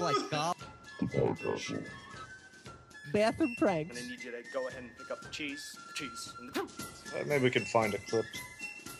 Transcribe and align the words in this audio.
like 0.00 0.16
golf. 0.30 0.56
Podcastle. 1.02 1.84
Bathroom 3.12 3.54
pranks. 3.58 3.98
And 3.98 4.06
I 4.06 4.10
need 4.10 4.22
you 4.22 4.30
to 4.32 4.42
go 4.52 4.68
ahead 4.68 4.82
and 4.82 4.90
pick 4.98 5.10
up 5.10 5.22
the 5.22 5.28
cheese, 5.28 5.76
the 5.88 5.92
cheese, 5.94 6.32
and 6.40 6.52
the 6.54 6.60
Uh, 6.60 7.24
maybe 7.26 7.44
we 7.44 7.50
can 7.50 7.64
find 7.64 7.94
a 7.94 7.98
clip. 7.98 8.26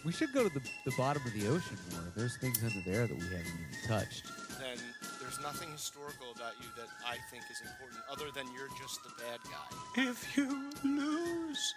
We 0.05 0.13
should 0.13 0.33
go 0.33 0.49
to 0.49 0.55
the, 0.55 0.61
the 0.87 0.93
bottom 0.97 1.23
of 1.27 1.33
the 1.35 1.47
ocean 1.49 1.77
more. 1.91 2.01
There's 2.17 2.37
things 2.39 2.63
under 2.65 2.81
there 2.91 3.07
that 3.07 3.15
we 3.15 3.25
haven't 3.25 3.47
even 3.47 3.89
touched. 3.89 4.25
then 4.59 4.79
there's 5.21 5.39
nothing 5.43 5.71
historical 5.73 6.29
about 6.35 6.53
you 6.61 6.69
that 6.77 6.89
I 7.07 7.17
think 7.31 7.43
is 7.51 7.61
important 7.61 8.01
other 8.11 8.31
than 8.35 8.47
you're 8.55 8.69
just 8.81 9.03
the 9.03 9.11
bad 9.23 9.41
guy. 9.45 10.03
If 10.11 10.37
you 10.37 10.71
lose 10.85 11.75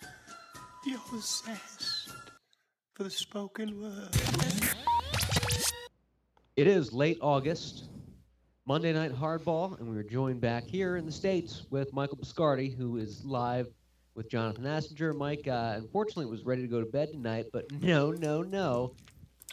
your 0.85 0.99
zest 1.19 2.09
for 2.93 3.03
the 3.03 3.09
spoken 3.09 3.81
word. 3.81 4.15
It 6.55 6.67
is 6.67 6.93
late 6.93 7.17
August, 7.21 7.85
Monday 8.67 8.93
Night 8.93 9.11
Hardball, 9.11 9.79
and 9.79 9.89
we 9.89 9.97
are 9.97 10.03
joined 10.03 10.39
back 10.39 10.65
here 10.65 10.97
in 10.97 11.05
the 11.07 11.11
States 11.11 11.63
with 11.71 11.91
Michael 11.93 12.17
Biscardi, 12.17 12.77
who 12.77 12.97
is 12.97 13.25
live 13.25 13.67
with 14.13 14.29
Jonathan 14.29 14.65
Assinger. 14.65 15.17
Mike, 15.17 15.47
uh, 15.47 15.73
unfortunately, 15.77 16.27
was 16.27 16.45
ready 16.45 16.61
to 16.61 16.67
go 16.67 16.79
to 16.79 16.85
bed 16.85 17.11
tonight, 17.11 17.47
but 17.51 17.65
no, 17.81 18.11
no, 18.11 18.43
no. 18.43 18.93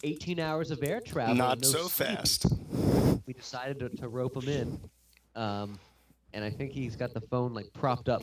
18 0.05 0.39
hours 0.39 0.71
of 0.71 0.83
air 0.83 1.01
travel. 1.01 1.35
Not 1.35 1.63
no 1.63 1.69
so 1.69 1.89
sleep. 1.89 2.09
fast. 2.09 2.53
We 3.27 3.33
decided 3.33 3.79
to, 3.81 3.89
to 3.97 4.09
rope 4.09 4.37
him 4.37 4.49
in. 4.49 4.81
Um, 5.35 5.79
and 6.35 6.45
I 6.45 6.51
think 6.51 6.73
he's 6.73 6.95
got 6.95 7.15
the 7.15 7.23
phone 7.23 7.55
like 7.55 7.73
propped 7.73 8.11
up. 8.11 8.23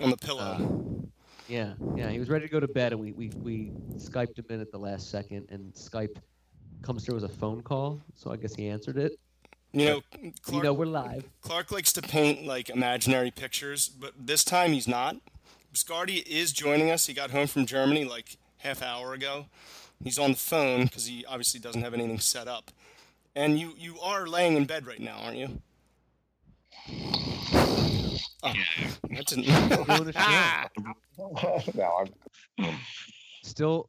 On 0.00 0.08
the 0.08 0.16
pillow. 0.16 0.40
Uh, 0.42 1.06
yeah, 1.48 1.74
yeah. 1.94 2.08
He 2.08 2.18
was 2.18 2.30
ready 2.30 2.46
to 2.46 2.50
go 2.50 2.60
to 2.60 2.66
bed, 2.66 2.92
and 2.92 3.00
we, 3.00 3.12
we, 3.12 3.28
we 3.42 3.72
Skyped 3.98 4.38
him 4.38 4.46
in 4.48 4.60
at 4.62 4.72
the 4.72 4.78
last 4.78 5.10
second, 5.10 5.48
and 5.50 5.70
Skype 5.74 6.16
comes 6.80 7.04
through 7.04 7.18
as 7.18 7.24
a 7.24 7.28
phone 7.28 7.60
call, 7.60 8.00
so 8.14 8.32
I 8.32 8.36
guess 8.36 8.54
he 8.54 8.68
answered 8.68 8.96
it. 8.96 9.12
You 9.72 9.86
know, 9.86 10.02
You 10.50 10.62
know, 10.62 10.72
we're 10.72 10.86
live. 10.86 11.24
Clark 11.40 11.72
likes 11.72 11.92
to 11.94 12.02
paint 12.02 12.44
like 12.44 12.68
imaginary 12.68 13.30
pictures, 13.30 13.88
but 13.88 14.12
this 14.18 14.44
time 14.44 14.72
he's 14.72 14.88
not. 14.88 15.16
Biscardi 15.72 16.26
is 16.26 16.52
joining 16.52 16.90
us. 16.90 17.06
He 17.06 17.14
got 17.14 17.30
home 17.30 17.46
from 17.46 17.64
Germany 17.64 18.04
like 18.04 18.36
half 18.58 18.82
hour 18.82 19.14
ago. 19.14 19.46
He's 20.04 20.18
on 20.18 20.32
the 20.32 20.36
phone 20.36 20.84
because 20.84 21.06
he 21.06 21.24
obviously 21.26 21.60
doesn't 21.60 21.82
have 21.82 21.94
anything 21.94 22.18
set 22.18 22.48
up. 22.48 22.70
And 23.34 23.58
you, 23.58 23.72
you 23.78 23.98
are 24.00 24.26
laying 24.26 24.56
in 24.56 24.66
bed 24.66 24.86
right 24.86 25.00
now, 25.00 25.18
aren't 25.22 25.38
you? 25.38 25.62
Ah, 28.44 28.52
oh, 28.52 28.86
that's 29.10 29.32
Doing 29.34 29.48
a 29.48 29.84
a, 29.84 30.12
ah. 30.16 30.68
no, 31.74 32.06
I'm, 32.58 32.76
Still, 33.42 33.88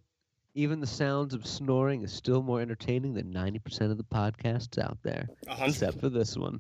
even 0.56 0.80
the 0.80 0.88
sounds 0.88 1.34
of 1.34 1.46
snoring 1.46 2.04
is 2.04 2.12
still 2.14 2.42
more 2.44 2.62
entertaining 2.62 3.14
than 3.14 3.34
90% 3.34 3.92
of 3.92 3.98
the 3.98 4.04
podcasts 4.04 4.78
out 4.82 4.98
there, 5.02 5.30
hundred. 5.48 5.72
except 5.72 6.00
for 6.00 6.10
this 6.10 6.38
one. 6.38 6.60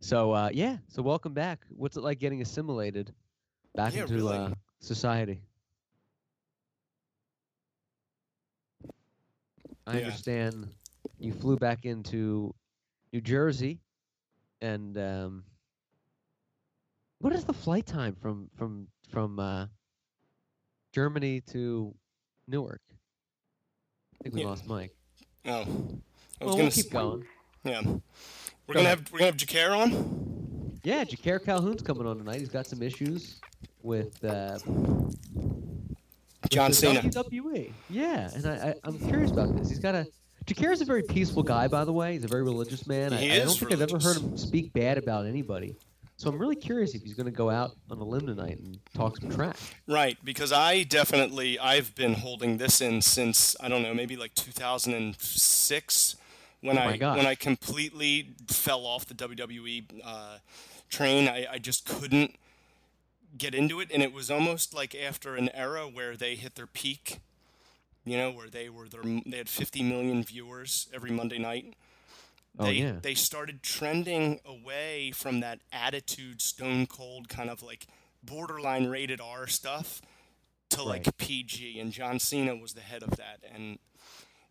So, 0.00 0.32
uh, 0.32 0.50
yeah, 0.52 0.76
so 0.88 1.02
welcome 1.02 1.32
back. 1.32 1.64
What's 1.70 1.96
it 1.96 2.02
like 2.02 2.18
getting 2.18 2.42
assimilated 2.42 3.12
back 3.74 3.94
Yeah, 3.94 4.02
into 4.02 4.16
really. 4.16 4.36
uh, 4.36 4.50
society? 4.80 5.40
I 9.86 9.92
Yeah. 9.98 10.06
understand 10.06 10.68
you 11.18 11.32
flew 11.32 11.56
back 11.56 11.84
into 11.86 12.54
New 13.12 13.20
Jersey, 13.20 13.80
and 14.60 14.98
um, 14.98 15.44
what 17.20 17.32
is 17.32 17.44
the 17.44 17.52
flight 17.54 17.86
time 17.86 18.14
from 18.14 18.50
from 18.56 18.88
from 19.08 19.38
uh, 19.38 19.66
Germany 20.92 21.40
to 21.52 21.94
Newark? 22.48 22.80
I 22.88 24.22
think 24.24 24.34
we 24.34 24.42
Yeah. 24.42 24.48
lost 24.48 24.66
Mike. 24.66 24.94
Oh, 25.44 25.50
I 25.50 25.54
was 25.54 25.66
Well, 25.66 25.94
gonna 26.40 26.56
we'll 26.56 26.66
s- 26.66 26.74
keep 26.82 26.90
going. 26.90 27.24
Yeah, 27.64 27.80
we're 27.82 27.84
Go 27.84 28.00
gonna 28.74 28.80
ahead. 28.80 28.98
have 28.98 29.12
we're 29.12 29.18
gonna 29.18 29.26
have 29.26 29.36
Jacare 29.36 29.74
on. 29.74 30.78
Yeah, 30.84 31.04
Jacare 31.04 31.38
Calhoun's 31.40 31.82
coming 31.82 32.06
on 32.06 32.18
tonight. 32.18 32.38
He's 32.40 32.48
got 32.48 32.66
some 32.66 32.82
issues 32.82 33.40
with 33.82 34.22
uh, 34.24 34.58
John 36.48 36.68
with 36.68 36.76
Cena. 36.76 37.00
WWE. 37.02 37.72
Yeah, 37.90 38.30
and 38.34 38.46
I, 38.46 38.68
I, 38.68 38.74
I'm 38.84 38.98
curious 38.98 39.30
about 39.32 39.56
this. 39.56 39.68
He's 39.68 39.78
got 39.80 39.94
a. 39.94 40.06
Jacare's 40.46 40.80
a 40.80 40.84
very 40.84 41.02
peaceful 41.02 41.42
guy, 41.42 41.66
by 41.66 41.84
the 41.84 41.92
way. 41.92 42.12
He's 42.12 42.22
a 42.22 42.28
very 42.28 42.44
religious 42.44 42.86
man. 42.86 43.12
I, 43.12 43.16
He 43.16 43.32
I 43.32 43.38
don't 43.38 43.48
is 43.48 43.58
think 43.58 43.72
I've 43.72 43.82
ever 43.82 43.98
heard 43.98 44.18
him 44.18 44.36
speak 44.36 44.72
bad 44.72 44.96
about 44.96 45.26
anybody. 45.26 45.74
So 46.18 46.30
I'm 46.30 46.38
really 46.38 46.56
curious 46.56 46.94
if 46.94 47.02
he's 47.02 47.12
going 47.14 47.26
to 47.26 47.30
go 47.32 47.50
out 47.50 47.72
on 47.90 47.98
a 47.98 48.04
limb 48.04 48.26
tonight 48.26 48.58
and 48.58 48.78
talk 48.94 49.18
some 49.18 49.30
trash. 49.30 49.74
Right, 49.86 50.16
because 50.24 50.50
I 50.50 50.82
definitely 50.82 51.58
I've 51.58 51.94
been 51.94 52.14
holding 52.14 52.56
this 52.56 52.80
in 52.80 53.02
since 53.02 53.54
I 53.60 53.68
don't 53.68 53.82
know 53.82 53.92
maybe 53.92 54.16
like 54.16 54.34
2006 54.34 56.16
when 56.62 56.78
Oh 56.78 56.80
I 56.80 56.96
gosh. 56.96 57.16
when 57.18 57.26
I 57.26 57.34
completely 57.34 58.30
fell 58.48 58.86
off 58.86 59.04
the 59.06 59.14
WWE 59.14 59.84
uh, 60.04 60.38
train. 60.88 61.28
I, 61.28 61.46
I 61.52 61.58
just 61.58 61.84
couldn't 61.86 62.34
get 63.36 63.54
into 63.54 63.80
it, 63.80 63.90
and 63.92 64.02
it 64.02 64.12
was 64.14 64.30
almost 64.30 64.72
like 64.74 64.94
after 64.94 65.36
an 65.36 65.50
era 65.54 65.82
where 65.86 66.16
they 66.16 66.34
hit 66.34 66.54
their 66.54 66.66
peak. 66.66 67.18
You 68.06 68.16
know, 68.16 68.30
where 68.30 68.48
they 68.48 68.68
were 68.68 68.88
their, 68.88 69.02
they 69.02 69.36
had 69.38 69.48
50 69.48 69.82
million 69.82 70.22
viewers 70.22 70.88
every 70.94 71.10
Monday 71.10 71.38
night. 71.38 71.74
Oh, 72.58 72.64
They 72.64 72.72
yeah. 72.74 72.96
they 73.02 73.14
started 73.14 73.62
trending 73.62 74.40
away 74.44 75.10
from 75.14 75.40
that 75.40 75.60
attitude, 75.72 76.40
stone 76.40 76.86
cold 76.86 77.28
kind 77.28 77.50
of 77.50 77.62
like 77.62 77.86
borderline 78.22 78.86
rated 78.86 79.20
R 79.20 79.46
stuff 79.46 80.00
to 80.70 80.82
like 80.82 81.16
PG, 81.18 81.78
and 81.78 81.92
John 81.92 82.18
Cena 82.18 82.56
was 82.56 82.72
the 82.72 82.80
head 82.80 83.02
of 83.02 83.10
that, 83.18 83.38
and 83.54 83.78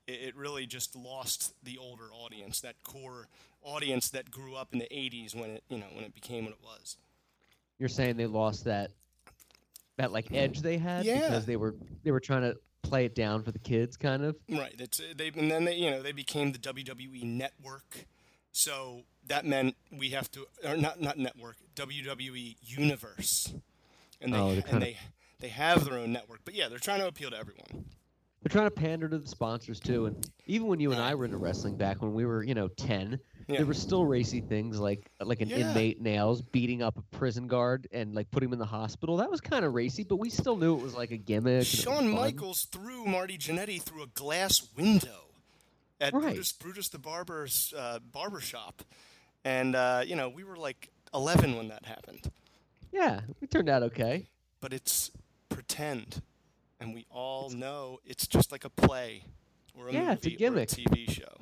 it, 0.07 0.11
it 0.29 0.35
really 0.35 0.65
just 0.65 0.95
lost 0.95 1.53
the 1.63 1.77
older 1.77 2.09
audience, 2.13 2.61
that 2.61 2.75
core 2.83 3.27
audience 3.63 4.09
that 4.09 4.29
grew 4.31 4.55
up 4.55 4.71
in 4.71 4.79
the 4.79 4.87
'80s 4.91 5.33
when 5.35 5.49
it 5.49 5.63
you 5.69 5.77
know 5.79 5.87
when 5.93 6.03
it 6.05 6.13
became 6.13 6.45
what 6.45 6.53
it 6.53 6.59
was. 6.63 6.97
You're 7.79 7.89
saying 7.89 8.15
they 8.17 8.27
lost 8.27 8.65
that 8.65 8.91
that 9.97 10.11
like 10.11 10.31
edge 10.31 10.61
they 10.61 10.77
had 10.77 11.05
Yeah. 11.05 11.21
because 11.21 11.45
they 11.45 11.55
were 11.57 11.75
they 12.03 12.11
were 12.11 12.19
trying 12.19 12.41
to 12.43 12.57
play 12.85 13.05
it 13.05 13.15
down 13.15 13.43
for 13.43 13.51
the 13.51 13.59
kids, 13.59 13.97
kind 13.97 14.23
of. 14.23 14.35
Right. 14.49 14.75
It's 14.79 14.99
uh, 14.99 15.13
they 15.15 15.27
and 15.35 15.49
then 15.49 15.65
they 15.65 15.75
you 15.75 15.89
know 15.89 16.01
they 16.01 16.11
became 16.11 16.51
the 16.51 16.59
WWE 16.59 17.23
network, 17.23 18.05
so 18.51 19.03
that 19.27 19.45
meant 19.45 19.75
we 19.91 20.09
have 20.09 20.31
to 20.31 20.45
or 20.63 20.77
not 20.77 21.01
not 21.01 21.17
network 21.17 21.57
WWE 21.75 22.55
universe, 22.61 23.53
and 24.21 24.33
they 24.33 24.37
Oh, 24.37 24.61
and 24.69 24.81
they 24.81 24.97
they 25.39 25.49
have 25.49 25.85
their 25.85 25.97
own 25.97 26.11
network. 26.11 26.39
But 26.45 26.53
yeah, 26.53 26.69
they're 26.69 26.79
trying 26.79 26.99
to 26.99 27.07
appeal 27.07 27.31
to 27.31 27.37
everyone. 27.37 27.85
They're 28.41 28.51
trying 28.51 28.67
to 28.67 28.71
pander 28.71 29.09
to 29.09 29.17
the 29.17 29.27
sponsors 29.27 29.79
too, 29.79 30.05
and 30.05 30.29
even 30.45 30.67
when 30.67 30.79
you 30.79 30.91
and 30.91 31.01
I 31.01 31.15
were 31.15 31.25
into 31.25 31.37
wrestling 31.37 31.75
back 31.77 32.01
when 32.01 32.13
we 32.13 32.25
were, 32.25 32.43
you 32.43 32.53
know, 32.53 32.67
ten, 32.67 33.19
Yeah. 33.47 33.57
there 33.57 33.65
were 33.67 33.73
still 33.75 34.05
racy 34.05 34.41
things 34.41 34.79
like 34.79 35.07
like 35.21 35.41
an 35.41 35.49
Yeah. 35.49 35.57
inmate 35.69 36.01
nails 36.01 36.41
beating 36.41 36.81
up 36.81 36.97
a 36.97 37.01
prison 37.15 37.47
guard 37.47 37.87
and 37.91 38.15
like 38.15 38.31
putting 38.31 38.49
him 38.49 38.53
in 38.53 38.59
the 38.59 38.65
hospital. 38.65 39.17
That 39.17 39.29
was 39.29 39.39
kind 39.41 39.63
of 39.65 39.73
racy, 39.73 40.03
but 40.03 40.15
we 40.15 40.29
still 40.31 40.57
knew 40.57 40.75
it 40.75 40.81
was 40.81 40.95
like 40.95 41.11
a 41.11 41.17
gimmick. 41.17 41.45
and 41.45 41.55
it 41.55 41.59
was 41.59 41.67
Shawn. 41.67 42.09
Michaels 42.09 42.65
threw 42.65 43.05
Marty 43.05 43.37
Jannetty 43.37 43.81
through 43.81 44.01
a 44.03 44.07
glass 44.07 44.67
window 44.75 45.25
at 46.01 46.13
Right. 46.13 46.23
Brutus, 46.23 46.51
Brutus 46.53 46.89
the 46.89 46.97
Barber's 46.99 47.73
uh, 47.77 47.99
barber 48.11 48.39
shop, 48.41 48.81
and 49.43 49.75
uh, 49.75 50.01
you 50.05 50.15
know 50.15 50.27
we 50.29 50.43
were 50.43 50.57
like 50.57 50.89
11 51.13 51.55
when 51.55 51.67
that 51.67 51.85
happened. 51.85 52.31
Yeah, 52.91 53.21
we 53.41 53.47
turned 53.47 53.69
out 53.69 53.83
okay. 53.83 54.25
But 54.59 54.73
it's 54.73 55.11
pretend, 55.49 56.21
and 56.79 56.93
we 56.95 57.05
all 57.11 57.49
know 57.51 57.99
it's 58.05 58.25
just 58.25 58.51
like 58.51 58.65
a 58.65 58.69
play 58.69 59.23
or 59.77 59.89
a 59.89 59.93
Yeah, 59.93 60.13
it's 60.13 60.25
a 60.25 60.29
movie 60.29 60.37
gimmick. 60.37 60.69
or 60.71 60.81
a 60.81 60.85
TV 60.95 61.09
show. 61.11 61.37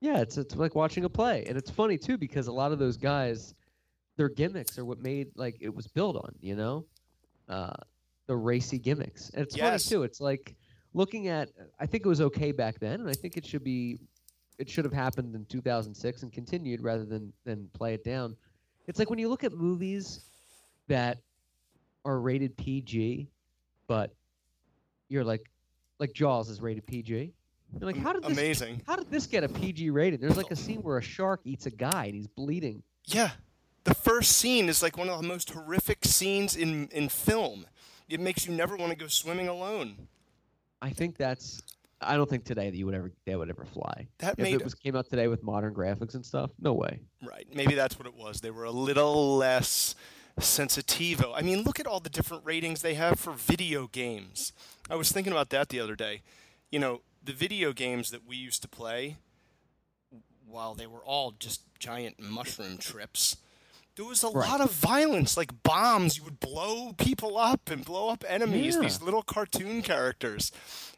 Yeah, 0.00 0.18
it's 0.20 0.38
it's 0.38 0.54
like 0.54 0.74
watching 0.74 1.04
a 1.04 1.08
play, 1.08 1.44
and 1.48 1.56
it's 1.56 1.70
funny 1.70 1.98
too 1.98 2.16
because 2.18 2.46
a 2.46 2.52
lot 2.52 2.70
of 2.72 2.78
those 2.78 2.96
guys, 2.96 3.54
their 4.16 4.28
gimmicks 4.28 4.78
are 4.78 4.84
what 4.84 5.00
made 5.00 5.28
like 5.34 5.56
it 5.60 5.74
was 5.74 5.86
built 5.88 6.16
on. 6.16 6.34
You 6.40 6.54
know, 6.56 6.84
uh, 7.48 7.72
the 8.26 8.36
racy 8.36 8.78
gimmicks. 8.78 9.30
And 9.30 9.42
it's 9.42 9.56
Yes. 9.56 9.84
funny 9.88 9.96
too. 9.96 10.02
It's 10.04 10.20
like 10.20 10.54
looking 10.94 11.28
at. 11.28 11.50
I 11.80 11.86
think 11.86 12.04
it 12.04 12.08
was 12.08 12.20
okay 12.20 12.52
back 12.52 12.78
then, 12.78 13.00
and 13.00 13.08
I 13.08 13.14
think 13.14 13.36
it 13.36 13.44
should 13.44 13.64
be. 13.64 13.98
It 14.58 14.68
should 14.68 14.84
have 14.84 14.94
happened 14.94 15.34
in 15.34 15.44
2006 15.46 16.22
and 16.22 16.32
continued 16.32 16.80
rather 16.80 17.04
than 17.04 17.32
than 17.44 17.68
play 17.72 17.94
it 17.94 18.04
down. 18.04 18.36
It's 18.86 18.98
like 18.98 19.10
when 19.10 19.18
you 19.18 19.28
look 19.28 19.42
at 19.44 19.52
movies 19.52 20.20
that 20.86 21.18
are 22.04 22.20
rated 22.20 22.56
PG, 22.56 23.28
but 23.86 24.14
you're 25.08 25.24
like, 25.24 25.50
like 25.98 26.12
Jaws 26.12 26.48
is 26.48 26.60
rated 26.60 26.86
PG. 26.86 27.32
You're 27.72 27.92
like, 27.92 27.98
how 27.98 28.12
did 28.12 28.22
this 28.24 28.32
Amazing. 28.32 28.82
how 28.86 28.96
did 28.96 29.10
this 29.10 29.26
get 29.26 29.44
a 29.44 29.48
PG 29.48 29.90
rating? 29.90 30.20
There's 30.20 30.36
like 30.36 30.50
a 30.50 30.56
scene 30.56 30.82
where 30.82 30.98
a 30.98 31.02
shark 31.02 31.40
eats 31.44 31.66
a 31.66 31.70
guy 31.70 32.06
and 32.06 32.14
he's 32.14 32.26
bleeding. 32.26 32.82
Yeah, 33.04 33.30
the 33.84 33.94
first 33.94 34.32
scene 34.32 34.68
is 34.68 34.82
like 34.82 34.96
one 34.96 35.08
of 35.08 35.20
the 35.20 35.26
most 35.26 35.50
horrific 35.50 36.04
scenes 36.04 36.56
in 36.56 36.88
in 36.88 37.08
film. 37.08 37.66
It 38.08 38.20
makes 38.20 38.46
you 38.46 38.54
never 38.54 38.76
want 38.76 38.90
to 38.92 38.96
go 38.96 39.06
swimming 39.06 39.48
alone. 39.48 40.08
I 40.80 40.90
think 40.90 41.16
that's. 41.16 41.60
I 42.00 42.16
don't 42.16 42.30
think 42.30 42.44
today 42.44 42.70
that 42.70 42.76
you 42.76 42.86
would 42.86 42.94
ever 42.94 43.12
that 43.26 43.38
would 43.38 43.50
ever 43.50 43.64
fly. 43.64 44.06
That 44.18 44.34
if 44.34 44.38
made 44.38 44.54
it 44.54 44.64
was 44.64 44.74
came 44.74 44.96
out 44.96 45.10
today 45.10 45.26
with 45.28 45.42
modern 45.42 45.74
graphics 45.74 46.14
and 46.14 46.24
stuff, 46.24 46.50
no 46.60 46.72
way. 46.72 47.00
Right. 47.22 47.46
Maybe 47.52 47.74
that's 47.74 47.98
what 47.98 48.06
it 48.06 48.14
was. 48.14 48.40
They 48.40 48.50
were 48.52 48.64
a 48.64 48.70
little 48.70 49.36
less 49.36 49.94
sensitivo. 50.40 51.32
I 51.34 51.42
mean, 51.42 51.62
look 51.62 51.80
at 51.80 51.86
all 51.86 52.00
the 52.00 52.08
different 52.08 52.44
ratings 52.44 52.82
they 52.82 52.94
have 52.94 53.18
for 53.18 53.32
video 53.32 53.88
games. 53.88 54.52
I 54.88 54.94
was 54.94 55.10
thinking 55.10 55.32
about 55.32 55.50
that 55.50 55.68
the 55.68 55.80
other 55.80 55.96
day. 55.96 56.22
You 56.70 56.78
know, 56.78 57.00
the 57.28 57.34
video 57.34 57.74
games 57.74 58.10
that 58.10 58.26
we 58.26 58.36
used 58.36 58.62
to 58.62 58.68
play 58.68 59.18
while 60.46 60.74
they 60.74 60.86
were 60.86 61.04
all 61.04 61.32
just 61.38 61.60
giant 61.78 62.18
mushroom 62.18 62.78
trips, 62.78 63.36
there 63.96 64.06
was 64.06 64.24
a 64.24 64.28
Right. 64.30 64.48
lot 64.48 64.62
of 64.62 64.72
violence, 64.72 65.36
like 65.36 65.62
bombs. 65.62 66.16
You 66.16 66.24
would 66.24 66.40
blow 66.40 66.94
people 66.94 67.36
up 67.36 67.68
and 67.68 67.84
blow 67.84 68.08
up 68.08 68.24
enemies, 68.26 68.76
Yeah. 68.76 68.80
these 68.80 69.02
little 69.02 69.22
cartoon 69.22 69.82
characters. 69.82 70.50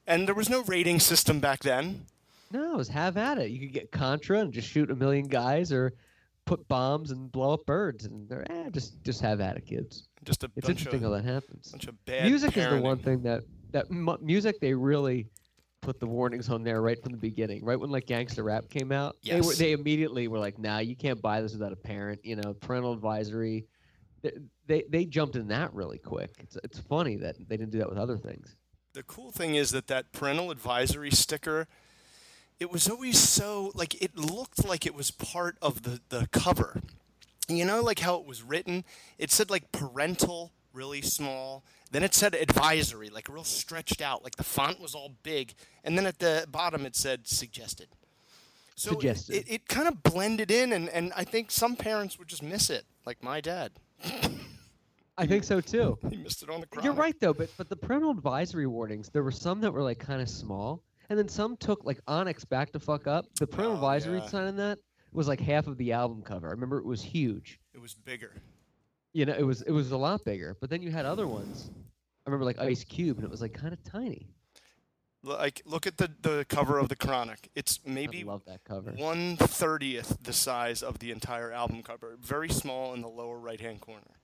And 0.06 0.28
there 0.28 0.34
was 0.36 0.48
no 0.48 0.62
rating 0.62 1.00
system 1.00 1.40
back 1.40 1.60
then. 1.64 2.06
No, 2.52 2.74
it 2.74 2.76
was 2.76 2.88
have 2.88 3.16
at 3.16 3.38
it. 3.38 3.50
You 3.50 3.58
could 3.58 3.72
get 3.72 3.90
Contra 3.90 4.38
and 4.38 4.52
just 4.52 4.68
shoot 4.68 4.88
a 4.90 4.94
million 4.94 5.26
guys, 5.26 5.72
or 5.72 5.94
put 6.44 6.68
bombs 6.68 7.10
and 7.10 7.30
blow 7.32 7.54
up 7.54 7.66
birds, 7.66 8.04
and 8.04 8.28
they're 8.28 8.50
eh, 8.50 8.70
just 8.70 9.02
just 9.02 9.20
have 9.20 9.40
at 9.40 9.56
it, 9.56 9.66
kids. 9.66 10.06
Just 10.24 10.44
a 10.44 10.50
It's 10.54 10.68
interesting 10.68 11.02
of, 11.04 11.10
how 11.10 11.16
that 11.16 11.24
happens. 11.24 11.72
bunch 11.72 11.86
of 11.88 12.04
bad 12.04 12.24
Music 12.28 12.56
is 12.56 12.68
the 12.70 12.80
one 12.80 12.98
thing 12.98 13.22
that 13.22 13.42
that 13.72 13.90
mu- 13.90 14.18
music 14.20 14.60
they 14.60 14.74
really 14.74 15.26
put 15.80 15.98
the 16.00 16.06
warnings 16.06 16.48
on 16.48 16.62
there 16.62 16.80
right 16.82 17.00
from 17.02 17.12
the 17.12 17.18
beginning. 17.18 17.64
Right 17.64 17.78
when 17.78 17.90
like 17.90 18.06
gangster 18.06 18.42
rap 18.42 18.68
came 18.70 18.92
out, 18.92 19.16
they 19.24 19.40
were 19.40 19.54
they 19.54 19.72
immediately 19.72 20.28
were 20.28 20.38
like, 20.38 20.58
"Nah, 20.58 20.78
you 20.78 20.96
can't 20.96 21.20
buy 21.20 21.40
this 21.40 21.52
without 21.52 21.72
a 21.72 21.76
parent." 21.76 22.20
You 22.24 22.36
know, 22.36 22.54
parental 22.54 22.92
advisory. 22.92 23.66
They 24.22 24.32
they, 24.66 24.84
they 24.88 25.04
jumped 25.04 25.36
in 25.36 25.48
that 25.48 25.72
really 25.74 25.98
quick. 25.98 26.30
It's 26.40 26.56
it's 26.62 26.78
funny 26.78 27.16
that 27.16 27.36
they 27.48 27.56
didn't 27.56 27.72
do 27.72 27.78
that 27.78 27.88
with 27.88 27.98
other 27.98 28.18
things. 28.18 28.54
the 28.92 29.02
cool 29.04 29.30
thing 29.30 29.54
is 29.54 29.70
that 29.70 29.86
that 29.86 30.12
parental 30.12 30.50
advisory 30.50 31.10
sticker 31.10 31.68
it 32.58 32.70
was 32.70 32.88
always 32.88 33.18
so 33.18 33.70
like 33.74 33.94
it 34.02 34.16
looked 34.18 34.66
like 34.66 34.84
it 34.84 34.94
was 34.94 35.10
part 35.10 35.56
of 35.62 35.82
the 35.84 36.00
the 36.08 36.28
cover 36.32 36.82
you 37.48 37.64
know 37.64 37.80
like 37.80 38.00
how 38.00 38.16
it 38.16 38.26
was 38.26 38.42
written 38.42 38.84
it 39.16 39.30
said 39.30 39.48
like 39.48 39.70
parental 39.72 40.50
really 40.74 41.00
small 41.00 41.64
then 41.90 42.02
it 42.02 42.14
said 42.14 42.34
advisory 42.34 43.08
like 43.10 43.28
real 43.28 43.44
stretched 43.44 44.00
out 44.00 44.22
like 44.24 44.36
the 44.36 44.44
font 44.44 44.80
was 44.80 44.94
all 44.94 45.12
big 45.22 45.54
and 45.84 45.96
then 45.98 46.06
at 46.06 46.18
the 46.18 46.46
bottom 46.50 46.86
it 46.86 46.94
said 46.96 47.26
suggested 47.26 47.88
so 48.76 48.90
it- 48.90 48.94
Suggested. 48.94 49.36
it, 49.36 49.50
it, 49.50 49.68
kind 49.68 49.88
of 49.88 50.02
blended 50.02 50.50
in 50.50 50.72
and, 50.72 50.88
and 50.88 51.12
i 51.16 51.24
think 51.24 51.50
some 51.50 51.76
parents 51.76 52.18
would 52.18 52.28
just 52.28 52.42
miss 52.42 52.70
it 52.70 52.84
like 53.06 53.22
my 53.22 53.40
dad 53.40 53.72
I 55.18 55.26
think 55.26 55.44
so 55.44 55.60
too. 55.60 55.98
he 56.10 56.16
missed 56.16 56.42
it 56.42 56.48
on 56.48 56.62
the 56.62 56.82
You're 56.82 56.94
right 56.94 57.14
though, 57.20 57.34
but 57.34 57.50
but 57.58 57.68
the 57.68 57.76
parental 57.76 58.10
advisory 58.10 58.66
warnings, 58.66 59.10
there 59.10 59.22
were 59.22 59.30
some 59.30 59.60
that 59.60 59.70
were 59.70 59.82
like 59.82 59.98
kind 59.98 60.22
of 60.22 60.30
small, 60.30 60.82
and 61.10 61.18
then 61.18 61.28
some 61.28 61.58
took 61.58 61.84
like 61.84 62.00
Onyx 62.08 62.46
Bacdafucup. 62.46 63.24
The 63.38 63.46
parental 63.46 63.72
Oh, 63.72 63.76
advisory 63.76 64.18
yeah. 64.20 64.26
sign 64.28 64.46
in 64.46 64.56
that 64.56 64.78
was 65.12 65.28
like 65.28 65.38
half 65.40 65.66
of 65.66 65.76
the 65.76 65.92
album 65.92 66.22
cover. 66.22 66.48
I 66.48 66.52
remember 66.52 66.78
it 66.78 66.86
was 66.86 67.02
huge. 67.02 67.60
it 67.74 67.80
was 67.82 67.92
bigger 67.92 68.32
You 69.12 69.26
know, 69.26 69.34
it 69.36 69.42
was 69.42 69.62
it 69.62 69.72
was 69.72 69.90
a 69.92 69.96
lot 69.96 70.24
bigger. 70.24 70.56
But 70.60 70.70
then 70.70 70.82
you 70.82 70.90
had 70.90 71.04
other 71.06 71.26
ones. 71.26 71.70
I 72.26 72.30
remember 72.30 72.44
like 72.44 72.58
Ice 72.58 72.84
Cube, 72.84 73.16
and 73.18 73.24
it 73.24 73.30
was 73.30 73.40
like 73.40 73.54
kind 73.54 73.72
of 73.72 73.82
tiny. 73.82 74.28
like 75.22 75.62
look 75.66 75.86
at 75.86 75.96
the, 75.98 76.10
the 76.22 76.46
cover 76.48 76.78
of 76.78 76.88
the 76.88 76.96
chronic 76.96 77.50
it's 77.54 77.78
I 77.86 77.90
maybe 77.90 78.24
love 78.24 78.42
that 78.46 78.64
cover. 78.64 78.92
one 78.92 79.36
thirtieth 79.36 80.16
the 80.22 80.32
size 80.32 80.82
of 80.82 80.98
the 81.00 81.10
entire 81.10 81.52
album 81.52 81.82
cover. 81.82 82.16
Very 82.20 82.48
small 82.48 82.94
in 82.94 83.00
the 83.02 83.08
lower 83.08 83.38
right 83.38 83.60
hand 83.60 83.80
corner. 83.80 84.16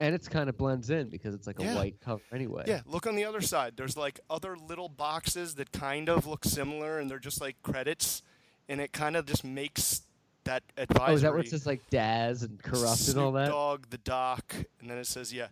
And 0.00 0.14
it's 0.14 0.28
kind 0.28 0.48
of 0.48 0.56
blends 0.56 0.90
in 0.90 1.08
because 1.08 1.34
it's 1.34 1.48
like 1.48 1.58
a 1.58 1.64
Yeah. 1.64 1.74
white 1.74 2.00
cover 2.00 2.22
anyway. 2.32 2.64
Yeah, 2.68 2.82
look 2.86 3.06
on 3.08 3.16
the 3.16 3.24
other 3.24 3.40
side. 3.40 3.76
There's 3.76 3.96
like 3.96 4.20
other 4.30 4.56
little 4.56 4.88
boxes 4.88 5.56
that 5.56 5.72
kind 5.72 6.08
of 6.08 6.24
look 6.24 6.44
similar, 6.44 7.00
and 7.00 7.10
they're 7.10 7.18
just 7.18 7.40
like 7.40 7.60
credits, 7.62 8.22
and 8.68 8.80
it 8.80 8.92
kind 8.92 9.16
of 9.16 9.26
just 9.26 9.42
makes 9.42 10.02
that 10.48 10.62
advisory. 10.78 11.12
Oh, 11.12 11.14
is 11.14 11.22
that 11.22 11.32
where 11.32 11.40
it 11.40 11.48
says 11.48 11.66
like 11.66 11.88
Daz 11.90 12.42
and 12.42 12.60
Kurupt 12.62 13.10
and 13.10 13.18
all 13.18 13.30
Snoop 13.30 13.34
that? 13.34 13.48
Dog, 13.48 13.86
the 13.90 13.98
Doc, 13.98 14.54
and 14.80 14.90
then 14.90 14.98
it 14.98 15.06
says 15.06 15.32
yeah, 15.32 15.48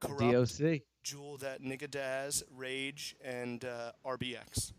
Kurupt, 0.00 0.60
DOC. 0.60 0.82
Jewell, 1.02 1.38
that 1.38 1.62
nigga 1.62 1.90
Daz, 1.90 2.44
Rage, 2.54 3.16
and 3.24 3.64
uh, 3.64 3.92
RBX. 4.04 4.72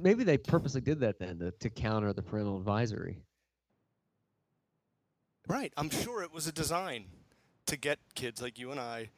Maybe 0.00 0.24
they 0.24 0.38
purposely 0.38 0.80
did 0.80 1.00
that 1.00 1.18
then 1.18 1.38
to, 1.38 1.50
to 1.50 1.70
counter 1.70 2.12
the 2.12 2.22
parental 2.22 2.56
advisory. 2.56 3.18
Right. 5.48 5.72
I'm 5.76 5.90
sure 5.90 6.22
it 6.22 6.32
was 6.32 6.46
a 6.46 6.52
design 6.52 7.06
to 7.66 7.76
get 7.76 7.98
kids 8.14 8.42
like 8.42 8.58
you 8.58 8.70
and 8.70 8.80
I, 8.80 9.10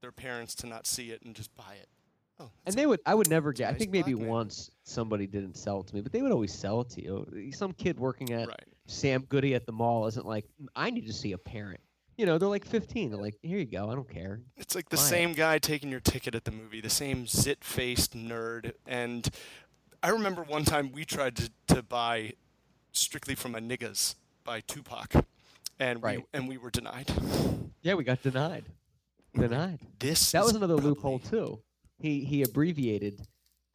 their 0.00 0.12
parents, 0.12 0.54
to 0.56 0.66
not 0.66 0.86
see 0.86 1.10
it 1.10 1.22
and 1.22 1.34
just 1.34 1.54
buy 1.54 1.74
it. 1.80 1.88
Oh, 2.38 2.44
And 2.44 2.50
that's 2.66 2.76
they 2.76 2.86
would, 2.86 3.00
I 3.06 3.14
would 3.14 3.28
never 3.30 3.52
get. 3.52 3.70
I 3.72 3.74
think 3.78 3.90
maybe 3.90 4.12
black 4.14 4.28
once 4.28 4.70
somebody 4.84 5.26
didn't 5.26 5.56
sell 5.56 5.80
it 5.80 5.86
to 5.88 5.94
me, 5.94 6.00
but 6.02 6.12
they 6.12 6.20
would 6.22 6.32
always 6.32 6.52
sell 6.52 6.82
it 6.82 6.90
to 6.90 7.02
you. 7.02 7.50
Some 7.52 7.72
kid 7.72 7.98
working 7.98 8.32
at 8.32 8.48
right. 8.48 8.64
Sam 8.86 9.22
Goody 9.28 9.54
at 9.54 9.64
the 9.66 9.72
mall 9.72 10.06
isn't 10.06 10.26
like, 10.26 10.44
"Mm, 10.62 10.66
I 10.76 10.90
need 10.90 11.06
to 11.06 11.12
see 11.12 11.32
a 11.32 11.38
parent. 11.38 11.80
You 12.18 12.24
know, 12.26 12.38
they're 12.38 12.48
like 12.48 12.64
15. 12.64 13.10
They're 13.10 13.20
like, 13.20 13.36
here 13.42 13.58
you 13.58 13.64
go. 13.66 13.90
I 13.90 13.94
don't 13.94 14.08
care. 14.08 14.40
It's 14.56 14.74
like 14.74 14.88
the 14.88 14.96
buy 14.96 15.02
it. 15.02 15.06
same 15.06 15.32
guy 15.34 15.58
taking 15.58 15.90
your 15.90 16.00
ticket 16.00 16.34
at 16.34 16.44
the 16.44 16.50
movie, 16.50 16.80
the 16.80 16.88
same 16.88 17.26
zit-faced 17.26 18.16
nerd. 18.16 18.72
And 18.86 19.28
I 20.02 20.08
remember 20.10 20.42
one 20.42 20.64
time 20.64 20.92
we 20.92 21.04
tried 21.04 21.36
to, 21.36 21.50
to 21.68 21.82
buy 21.82 22.32
Strictly 22.92 23.34
from 23.34 23.54
a 23.54 23.58
Niggas 23.60 24.14
by 24.44 24.60
Tupac, 24.60 25.12
and 25.78 26.02
Right. 26.02 26.18
we 26.20 26.24
and 26.32 26.48
we 26.48 26.56
were 26.56 26.70
denied. 26.70 27.10
Yeah, 27.82 27.94
we 27.94 28.04
got 28.04 28.22
denied. 28.22 28.64
Denied. 29.34 29.80
This 29.98 30.32
That 30.32 30.40
is 30.40 30.46
was 30.46 30.56
another 30.56 30.74
probably- 30.76 30.90
loophole 30.90 31.18
too. 31.18 31.60
He 31.98 32.20
he 32.24 32.42
abbreviated 32.42 33.26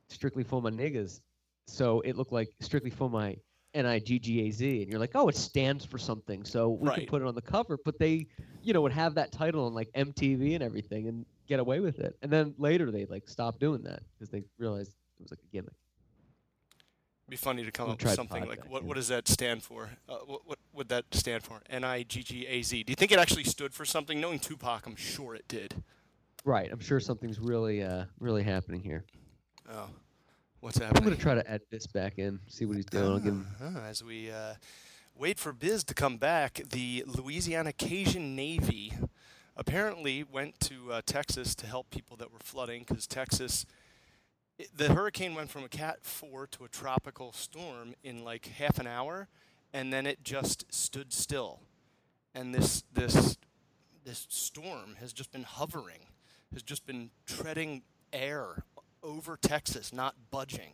strictly 0.09 0.43
for 0.43 0.61
my 0.61 0.69
niggas, 0.69 1.21
so 1.67 2.01
it 2.01 2.15
looked 2.15 2.31
like 2.31 2.49
strictly 2.59 2.91
for 2.91 3.09
my 3.09 3.35
N 3.73 3.85
I 3.85 3.99
G 3.99 4.19
G 4.19 4.47
A 4.47 4.51
Z, 4.51 4.81
and 4.81 4.91
you're 4.91 4.99
like, 4.99 5.11
oh, 5.15 5.27
it 5.27 5.35
stands 5.35 5.85
for 5.85 5.97
something, 5.97 6.43
so 6.43 6.69
we 6.69 6.89
can 6.91 7.05
put 7.05 7.21
it 7.21 7.27
on 7.27 7.35
the 7.35 7.41
cover. 7.41 7.77
But 7.83 7.97
they, 7.97 8.27
you 8.61 8.73
know, 8.73 8.81
would 8.81 8.91
have 8.91 9.15
that 9.15 9.31
title 9.31 9.65
on 9.65 9.73
like 9.73 9.89
MTV 9.93 10.55
and 10.55 10.63
everything, 10.63 11.07
and 11.07 11.25
get 11.47 11.59
away 11.59 11.79
with 11.79 11.99
it. 11.99 12.15
And 12.21 12.31
then 12.31 12.53
later 12.57 12.91
they 12.91 13.05
like 13.05 13.27
stopped 13.27 13.59
doing 13.59 13.81
that 13.83 14.01
because 14.13 14.29
they 14.29 14.43
realized 14.57 14.91
it 15.19 15.23
was 15.23 15.31
like 15.31 15.39
a 15.39 15.51
gimmick. 15.51 15.73
It'd 17.27 17.29
be 17.29 17.37
funny 17.37 17.63
to 17.63 17.71
come 17.71 17.85
We'll 17.87 17.93
up 17.93 18.03
with 18.03 18.13
something 18.13 18.45
like 18.45 18.61
back 18.61 18.69
what 18.69 18.81
in. 18.81 18.87
what 18.87 18.95
does 18.95 19.07
that 19.07 19.27
stand 19.27 19.63
for? 19.63 19.89
Uh, 20.07 20.17
what 20.25 20.41
what 20.45 20.59
would 20.73 20.89
that 20.89 21.05
stand 21.11 21.43
for? 21.43 21.61
N 21.69 21.83
I 21.83 22.03
G 22.03 22.23
G 22.23 22.45
A 22.47 22.61
Z. 22.61 22.83
Do 22.83 22.91
you 22.91 22.95
think 22.95 23.11
it 23.11 23.19
actually 23.19 23.45
stood 23.45 23.73
for 23.73 23.85
something? 23.85 24.19
Knowing 24.19 24.39
Tupac, 24.39 24.85
I'm 24.85 24.95
sure 24.95 25.33
it 25.33 25.47
did. 25.47 25.81
Right. 26.43 26.69
I'm 26.71 26.79
sure 26.79 26.99
something's 26.99 27.39
really 27.39 27.83
uh 27.83 28.05
really 28.19 28.43
happening 28.43 28.81
here. 28.81 29.05
Oh, 29.71 29.89
what's 30.59 30.77
happening? 30.77 31.03
I'm 31.03 31.09
gonna 31.09 31.21
try 31.21 31.35
to 31.35 31.49
add 31.49 31.61
this 31.69 31.87
back 31.87 32.17
in, 32.17 32.39
see 32.47 32.65
what 32.65 32.75
he's 32.77 32.85
doing. 32.85 33.03
I'll 33.05 33.19
give 33.19 33.33
him. 33.33 33.47
Ah, 33.61 33.83
as 33.85 34.03
we 34.03 34.31
uh, 34.31 34.55
wait 35.15 35.37
for 35.39 35.53
Biz 35.53 35.83
to 35.85 35.93
come 35.93 36.17
back, 36.17 36.61
the 36.71 37.03
Louisiana 37.07 37.71
Cajun 37.73 38.35
Navy 38.35 38.93
apparently 39.55 40.23
went 40.23 40.59
to 40.61 40.91
uh, 40.93 41.01
Texas 41.05 41.53
to 41.55 41.67
help 41.67 41.89
people 41.91 42.17
that 42.17 42.31
were 42.31 42.39
flooding 42.39 42.83
because 42.87 43.05
Texas. 43.05 43.65
i- 44.59 44.65
The 44.75 44.93
hurricane 44.93 45.35
went 45.35 45.49
from 45.51 45.63
a 45.63 45.69
Cat 45.69 45.99
4 46.03 46.47
to 46.47 46.63
a 46.63 46.67
tropical 46.69 47.31
storm 47.33 47.93
in 48.03 48.23
like 48.23 48.47
half 48.47 48.79
an 48.79 48.87
hour, 48.87 49.27
and 49.73 49.93
then 49.93 50.07
it 50.07 50.23
just 50.23 50.65
stood 50.73 51.13
still. 51.13 51.59
And 52.33 52.55
this 52.55 52.83
this 52.91 53.37
this 54.03 54.25
storm 54.29 54.95
has 54.99 55.13
just 55.13 55.31
been 55.31 55.43
hovering, 55.43 56.07
has 56.53 56.63
just 56.63 56.85
been 56.85 57.09
treading 57.25 57.83
air 58.13 58.63
over 59.03 59.37
Texas, 59.37 59.91
not 59.93 60.15
budging. 60.29 60.73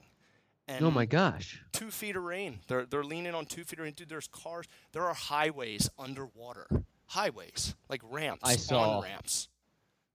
And 0.68 0.84
Oh 0.84 0.92
my 0.92 1.06
gosh. 1.06 1.62
two 1.72 1.92
feet 1.92 2.16
of 2.18 2.24
rain. 2.24 2.60
They're 2.68 2.86
they're 2.86 3.04
leaning 3.04 3.34
on 3.34 3.46
two 3.46 3.64
feet 3.64 3.80
of 3.80 3.86
rain. 3.86 3.94
Dude, 3.94 4.10
there's 4.10 4.28
cars. 4.28 4.66
There 4.92 5.04
are 5.04 5.14
highways 5.14 5.90
underwater. 5.98 6.68
Highways 7.08 7.74
like 7.90 8.02
ramps. 8.04 8.42
I 8.44 8.58
saw- 8.58 8.98
on 8.98 9.04
ramps. 9.04 9.48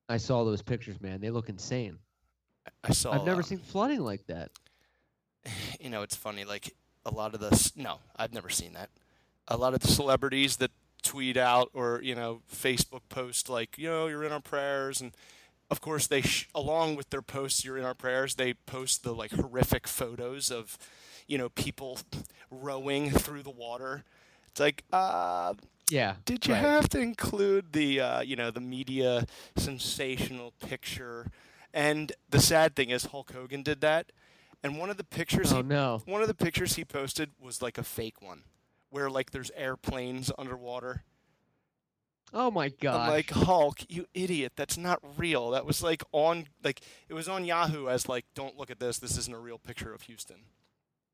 I 0.09 0.19
saw 0.19 0.45
those 0.45 0.61
pictures, 0.61 1.01
man. 1.01 1.21
They 1.23 1.31
look 1.31 1.49
insane. 1.49 1.99
I 2.85 2.93
saw. 2.93 3.13
I've 3.13 3.25
never 3.25 3.41
uh, 3.41 3.45
seen 3.45 3.59
flooding 3.59 4.01
like 4.01 4.27
that. 4.27 4.51
You 5.81 5.91
know, 5.91 6.03
it's 6.03 6.15
funny. 6.15 6.45
Like 6.45 6.77
a 7.05 7.11
lot 7.13 7.35
of 7.35 7.41
the 7.41 7.73
no, 7.75 7.99
I've 8.15 8.33
never 8.33 8.49
seen 8.49 8.75
that. 8.75 8.91
A 9.49 9.57
lot 9.57 9.75
of 9.75 9.81
the 9.81 9.89
celebrities 9.89 10.59
that 10.59 10.71
tweet 11.03 11.37
out 11.37 11.71
or 11.75 12.01
you 12.03 12.15
know 12.15 12.43
Facebook 12.55 13.01
post 13.09 13.49
like 13.51 13.77
you 13.77 13.89
know 13.89 14.07
you're 14.07 14.23
in 14.23 14.31
our 14.31 14.41
prayers 14.41 15.01
and 15.01 15.13
of 15.73 15.81
course 15.81 16.07
they 16.07 16.23
sh- 16.23 16.49
along 16.55 16.97
with 16.97 17.11
their 17.11 17.23
posts 17.23 17.65
you're 17.65 17.79
in 17.79 17.85
our 17.85 17.95
prayers 17.95 18.37
they 18.37 18.55
post 18.55 19.03
the 19.05 19.15
like 19.15 19.33
horrific 19.33 19.89
photos 19.89 20.51
of 20.51 20.79
you 21.27 21.39
know 21.39 21.49
people 21.51 21.99
rowing 22.51 23.11
through 23.11 23.43
the 23.43 23.51
water. 23.67 24.05
It's 24.51 24.61
like 24.61 24.85
uh 24.93 25.55
Yeah. 25.91 26.17
Did 26.25 26.47
you 26.47 26.55
right. 26.55 26.61
have 26.61 26.89
to 26.91 27.01
include 27.01 27.73
the 27.73 28.01
uh, 28.01 28.21
you 28.23 28.37
know 28.37 28.51
the 28.51 28.61
media 28.61 29.27
sensational 29.57 30.53
picture? 30.61 31.27
And 31.75 32.13
the 32.31 32.41
sad 32.41 32.77
thing 32.77 32.91
is 32.91 33.07
Hulk 33.07 33.33
Hogan 33.33 33.63
did 33.63 33.81
that, 33.81 34.13
and 34.63 34.79
one 34.79 34.91
of 34.91 34.97
the 34.99 35.05
pictures 35.05 35.53
Oh 35.53 35.57
he 35.57 35.63
no. 35.63 36.03
one 36.07 36.23
of 36.23 36.29
the 36.29 36.35
pictures 36.35 36.75
he 36.77 36.85
posted 36.85 37.31
was 37.41 37.63
like 37.63 37.79
a 37.79 37.83
fake 37.85 38.21
one, 38.23 38.43
where 38.91 39.11
like 39.11 39.31
there's 39.31 39.51
airplanes 39.57 40.31
underwater. 40.39 41.05
Oh 42.33 42.51
my 42.51 42.69
god! 42.69 43.11
Like 43.11 43.31
Hulk, 43.31 43.81
you 43.89 44.07
idiot! 44.15 44.53
That's 44.57 44.79
not 44.79 45.01
real. 45.19 45.51
That 45.51 45.67
was 45.67 45.83
like 45.83 46.03
on 46.13 46.47
like 46.65 46.81
it 47.09 47.15
was 47.15 47.29
on 47.29 47.45
Yahoo 47.45 47.89
as 47.89 48.09
like 48.09 48.25
don't 48.35 48.57
look 48.57 48.71
at 48.71 48.81
this. 48.81 48.99
This 48.99 49.19
isn't 49.19 49.35
a 49.35 49.39
real 49.39 49.59
picture 49.59 49.93
of 49.93 50.03
Houston. 50.03 50.39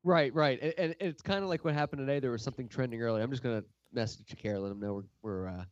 Right, 0.03 0.33
right. 0.33 0.59
And, 0.61 0.73
and 0.77 0.95
it's 1.01 1.21
kind 1.21 1.43
of 1.43 1.49
like 1.49 1.65
what 1.65 1.73
happened 1.73 1.99
today. 1.99 2.19
There 2.19 2.31
was 2.31 2.41
something 2.41 2.69
trending 2.69 3.01
earlier. 3.01 3.21
I'm 3.23 3.31
just 3.31 3.43
gonna 3.43 3.63
message 3.91 4.27
Shakira, 4.27 4.61
let 4.61 4.71
him 4.71 4.79
know 4.79 5.03
we're 5.21 5.31
we're 5.41 5.47
uh, 5.47 5.63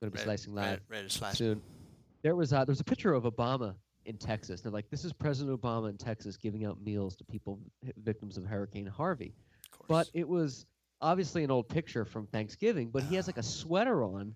gonna 0.00 0.10
be 0.10 0.18
slicing 0.18 0.54
live 0.54 0.80
ready 0.88 1.08
to 1.08 1.10
slash. 1.10 1.38
soon. 1.38 1.62
There 2.22 2.36
was 2.36 2.52
uh, 2.52 2.64
there 2.64 2.72
was 2.72 2.80
a 2.80 2.84
picture 2.84 3.14
of 3.14 3.24
Obama 3.24 3.74
in 4.04 4.16
Texas. 4.16 4.60
They're 4.60 4.72
like, 4.72 4.90
this 4.90 5.04
is 5.04 5.12
President 5.12 5.60
Obama 5.60 5.90
in 5.90 5.96
Texas 5.96 6.36
giving 6.36 6.64
out 6.64 6.80
meals 6.82 7.14
to 7.16 7.24
people 7.24 7.60
victims 8.02 8.36
of 8.36 8.44
Hurricane 8.44 8.86
Harvey. 8.86 9.34
Of 9.80 9.88
but 9.88 10.10
it 10.14 10.28
was 10.28 10.66
obviously 11.00 11.44
an 11.44 11.50
old 11.50 11.68
picture 11.68 12.04
from 12.04 12.26
Thanksgiving. 12.26 12.90
But 12.90 13.04
he 13.04 13.14
has 13.16 13.26
like 13.26 13.38
a 13.38 13.42
sweater 13.42 14.02
on, 14.02 14.34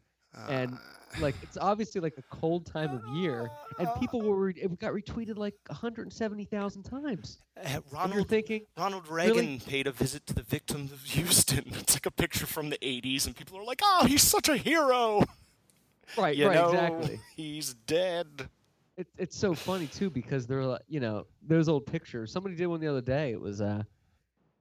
and 0.48 0.78
like 1.20 1.34
it's 1.42 1.58
obviously 1.58 2.00
like 2.00 2.14
a 2.18 2.22
cold 2.34 2.66
time 2.66 2.90
of 2.94 3.16
year, 3.16 3.50
and 3.78 3.88
people 4.00 4.22
were 4.22 4.36
re- 4.46 4.54
it 4.56 4.78
got 4.78 4.92
retweeted 4.92 5.36
like 5.36 5.54
170,000 5.66 6.82
times. 6.82 7.38
Uh, 7.62 7.80
Ronald 7.90 8.28
thinking, 8.28 8.62
Ronald 8.78 9.08
Really? 9.08 9.32
Reagan 9.32 9.60
paid 9.60 9.86
a 9.86 9.92
visit 9.92 10.26
to 10.26 10.34
the 10.34 10.42
victims 10.42 10.92
of 10.92 11.02
Houston. 11.02 11.64
It's 11.74 11.94
like 11.94 12.06
a 12.06 12.10
picture 12.10 12.46
from 12.46 12.70
the 12.70 12.78
80s, 12.78 13.26
and 13.26 13.36
people 13.36 13.58
are 13.58 13.64
like, 13.64 13.80
"Oh, 13.82 14.06
he's 14.06 14.22
such 14.22 14.48
a 14.48 14.56
hero." 14.56 15.22
right, 16.16 16.36
You 16.36 16.46
right, 16.48 16.54
know, 16.54 16.68
exactly. 16.70 17.20
he's 17.36 17.74
dead. 17.86 18.48
It, 18.96 19.06
it's 19.16 19.36
so 19.36 19.54
funny 19.54 19.86
too 19.86 20.10
because 20.10 20.46
they're 20.46 20.64
like, 20.64 20.82
you 20.88 21.00
know, 21.00 21.26
those 21.46 21.68
old 21.68 21.86
pictures. 21.86 22.30
Somebody 22.30 22.54
did 22.56 22.66
one 22.66 22.80
the 22.80 22.88
other 22.88 23.00
day. 23.00 23.32
It 23.32 23.40
was 23.40 23.60
uh, 23.60 23.82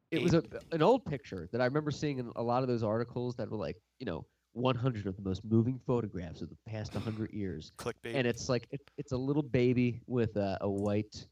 it 0.10 0.22
was 0.22 0.34
a, 0.34 0.44
an 0.72 0.82
old 0.82 1.06
picture 1.06 1.48
that 1.52 1.62
I 1.62 1.66
remember 1.66 1.92
seeing 1.92 2.20
in 2.20 2.32
a 2.36 2.44
lot 2.44 2.64
of 2.64 2.68
those 2.70 2.84
articles 2.84 3.36
that 3.38 3.50
were 3.50 3.58
like, 3.58 3.78
you 4.00 4.06
know, 4.06 4.26
100 4.54 5.08
of 5.08 5.16
the 5.16 5.22
most 5.22 5.44
moving 5.46 5.80
photographs 5.86 6.42
of 6.42 6.50
the 6.50 6.58
past 6.68 6.94
100 6.94 7.32
years. 7.32 7.72
Clickbait. 7.78 8.16
and 8.16 8.28
it's 8.28 8.50
like 8.50 8.68
it, 8.72 8.82
it's 8.98 9.12
a 9.12 9.18
little 9.18 9.44
baby 9.44 10.02
with 10.08 10.36
a, 10.36 10.58
a 10.62 10.70
white 10.70 11.26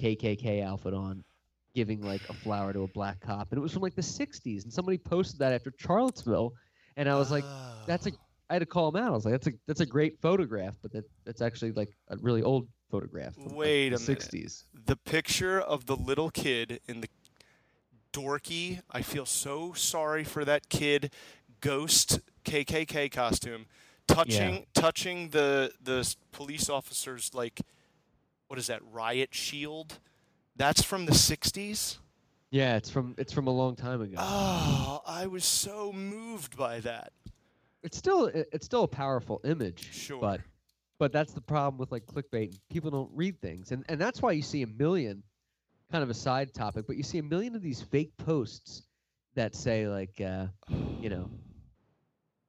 KKK 0.00 0.62
outfit 0.62 0.94
on, 0.94 1.24
giving 1.74 2.00
like 2.02 2.22
a 2.28 2.32
flower 2.32 2.72
to 2.72 2.82
a 2.82 2.88
black 2.88 3.20
cop, 3.20 3.48
and 3.50 3.58
it 3.58 3.62
was 3.62 3.72
from 3.72 3.82
like 3.82 3.94
the 3.94 4.02
'60s. 4.02 4.64
And 4.64 4.72
somebody 4.72 4.98
posted 4.98 5.38
that 5.40 5.52
after 5.52 5.72
Charlottesville, 5.78 6.52
and 6.96 7.08
I 7.08 7.16
was 7.16 7.30
like, 7.30 7.44
"That's 7.86 8.06
a." 8.06 8.12
I 8.48 8.54
had 8.54 8.58
to 8.60 8.66
call 8.66 8.88
him 8.90 8.96
out. 8.96 9.08
I 9.08 9.14
was 9.14 9.24
like, 9.24 9.32
"That's 9.32 9.46
a 9.48 9.52
that's 9.66 9.80
a 9.80 9.86
great 9.86 10.20
photograph, 10.20 10.74
but 10.82 10.92
that 10.92 11.04
that's 11.24 11.40
actually 11.42 11.72
like 11.72 11.90
a 12.08 12.16
really 12.18 12.42
old 12.42 12.68
photograph." 12.90 13.34
From, 13.34 13.46
like, 13.46 13.56
Wait 13.56 13.88
the 13.90 13.96
a 13.96 13.98
minute. 14.00 14.20
'60s. 14.20 14.64
the 14.84 14.96
picture 14.96 15.60
of 15.60 15.86
the 15.86 15.96
little 15.96 16.30
kid 16.30 16.80
in 16.86 17.00
the 17.00 17.08
dorky. 18.12 18.80
I 18.90 19.02
feel 19.02 19.26
so 19.26 19.72
sorry 19.72 20.24
for 20.24 20.44
that 20.44 20.68
kid, 20.68 21.12
ghost 21.60 22.20
KKK 22.44 23.10
costume, 23.10 23.66
touching 24.06 24.66
touching 24.74 25.30
the 25.30 25.72
the 25.82 26.14
police 26.32 26.68
officer's 26.68 27.32
like, 27.34 27.60
what 28.48 28.58
is 28.58 28.66
that 28.68 28.80
riot 28.92 29.34
shield? 29.34 29.98
That's 30.56 30.82
from 30.82 31.06
the 31.06 31.12
'60s. 31.12 31.98
Yeah, 32.50 32.76
it's 32.76 32.88
from 32.88 33.14
it's 33.18 33.32
from 33.32 33.46
a 33.48 33.50
long 33.50 33.76
time 33.76 34.00
ago. 34.00 34.14
Oh, 34.18 35.02
I 35.06 35.26
was 35.26 35.44
so 35.44 35.92
moved 35.92 36.56
by 36.56 36.80
that. 36.80 37.12
it's 37.82 37.96
still 37.96 38.26
it's 38.26 38.64
still 38.66 38.84
a 38.84 38.88
powerful 38.88 39.40
image. 39.44 39.92
Sure. 39.92 40.20
But 40.20 40.40
but 40.98 41.12
that's 41.12 41.32
the 41.32 41.40
problem 41.40 41.78
with 41.78 41.92
like 41.92 42.06
clickbait. 42.06 42.58
People 42.70 42.90
don't 42.90 43.10
read 43.14 43.40
things, 43.40 43.72
and 43.72 43.84
and 43.88 44.00
that's 44.00 44.22
why 44.22 44.32
you 44.32 44.42
see 44.42 44.62
a 44.62 44.66
million. 44.66 45.22
Kind 45.92 46.02
of 46.02 46.10
a 46.10 46.14
side 46.14 46.52
topic, 46.52 46.84
but 46.88 46.96
you 46.96 47.04
see 47.04 47.18
a 47.18 47.22
million 47.22 47.54
of 47.54 47.62
these 47.62 47.80
fake 47.80 48.16
posts 48.16 48.82
that 49.36 49.54
say 49.54 49.86
like, 49.86 50.20
uh, 50.20 50.46
you 51.00 51.08
know, 51.08 51.30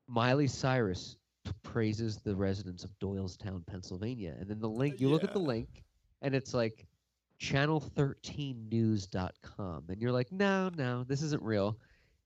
Miley 0.08 0.48
Cyrus 0.48 1.18
praises 1.64 2.18
the 2.18 2.36
residents 2.36 2.84
of 2.84 2.92
Doylestown, 3.00 3.66
Pennsylvania, 3.66 4.36
and 4.40 4.50
then 4.50 4.60
the 4.60 4.70
link. 4.70 5.00
You 5.00 5.10
look 5.10 5.24
at 5.24 5.34
the 5.34 5.40
link, 5.40 5.84
and 6.22 6.36
it's 6.36 6.54
like 6.54 6.86
channel13news.com, 7.40 9.84
and 9.90 10.02
you're 10.02 10.12
like, 10.12 10.32
no, 10.32 10.70
no, 10.76 11.04
this 11.04 11.22
isn't 11.22 11.44
real. 11.44 11.78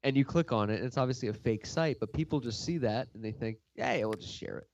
And 0.03 0.17
you 0.17 0.25
click 0.25 0.51
on 0.51 0.69
it, 0.69 0.77
and 0.77 0.85
it's 0.85 0.97
obviously 0.97 1.27
a 1.27 1.33
fake 1.33 1.65
site, 1.65 1.97
but 1.99 2.11
people 2.13 2.39
just 2.39 2.65
see 2.65 2.77
that 2.79 3.07
and 3.13 3.23
they 3.23 3.31
think, 3.31 3.57
yeah, 3.75 3.93
yeah, 3.93 4.05
we'll 4.05 4.13
just 4.13 4.33
share 4.33 4.57
it. 4.57 4.67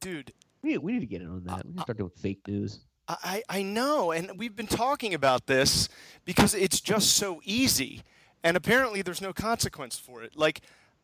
Dude, 0.00 0.32
We 0.62 0.70
need, 0.70 0.78
we 0.78 0.92
need 0.92 1.00
to 1.00 1.06
get 1.06 1.22
in 1.22 1.28
on 1.28 1.44
that. 1.44 1.64
We 1.64 1.70
need 1.70 1.76
to 1.78 1.82
start 1.82 1.98
doing 1.98 2.10
fake 2.16 2.40
news. 2.46 2.80
I, 3.08 3.42
I 3.48 3.62
know, 3.62 4.12
and 4.12 4.38
we've 4.38 4.54
been 4.54 4.66
talking 4.66 5.14
about 5.14 5.46
this 5.46 5.88
because 6.24 6.54
it's 6.54 6.80
just 6.80 7.16
so 7.16 7.40
easy, 7.44 8.02
and 8.44 8.56
apparently 8.56 9.02
there's 9.02 9.20
no 9.20 9.32
consequence 9.32 9.98
for 9.98 10.22
it. 10.22 10.36
Like, 10.36 10.60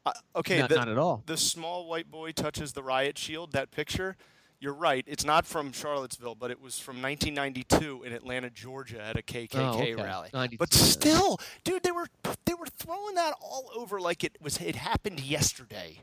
uh, 0.06 0.12
okay, 0.36 0.60
not, 0.60 0.68
the, 0.68 0.74
not 0.76 0.88
at 0.88 0.98
all. 0.98 1.22
the 1.26 1.36
small 1.36 1.86
white 1.88 2.10
boy 2.10 2.32
touches 2.32 2.72
the 2.72 2.82
riot 2.82 3.18
shield. 3.18 3.52
That 3.52 3.70
picture, 3.70 4.16
you're 4.60 4.72
right. 4.74 5.04
It's 5.06 5.24
not 5.24 5.46
from 5.46 5.72
Charlottesville, 5.72 6.34
but 6.34 6.50
it 6.50 6.60
was 6.60 6.78
from 6.78 7.00
1992 7.02 8.04
in 8.04 8.12
Atlanta, 8.12 8.50
Georgia, 8.50 9.02
at 9.02 9.18
a 9.18 9.22
KKK 9.22 9.48
Oh, 9.56 9.78
okay. 9.80 9.94
rally. 9.94 10.30
92, 10.32 10.58
But 10.58 10.72
still, 10.72 11.38
dude, 11.64 11.82
they 11.82 11.92
were 11.92 12.06
they 12.44 12.54
were 12.54 12.66
throwing 12.66 13.14
that 13.16 13.34
all 13.40 13.70
over 13.76 14.00
like 14.00 14.24
it 14.24 14.36
was 14.40 14.58
it 14.60 14.76
happened 14.76 15.20
yesterday. 15.20 16.00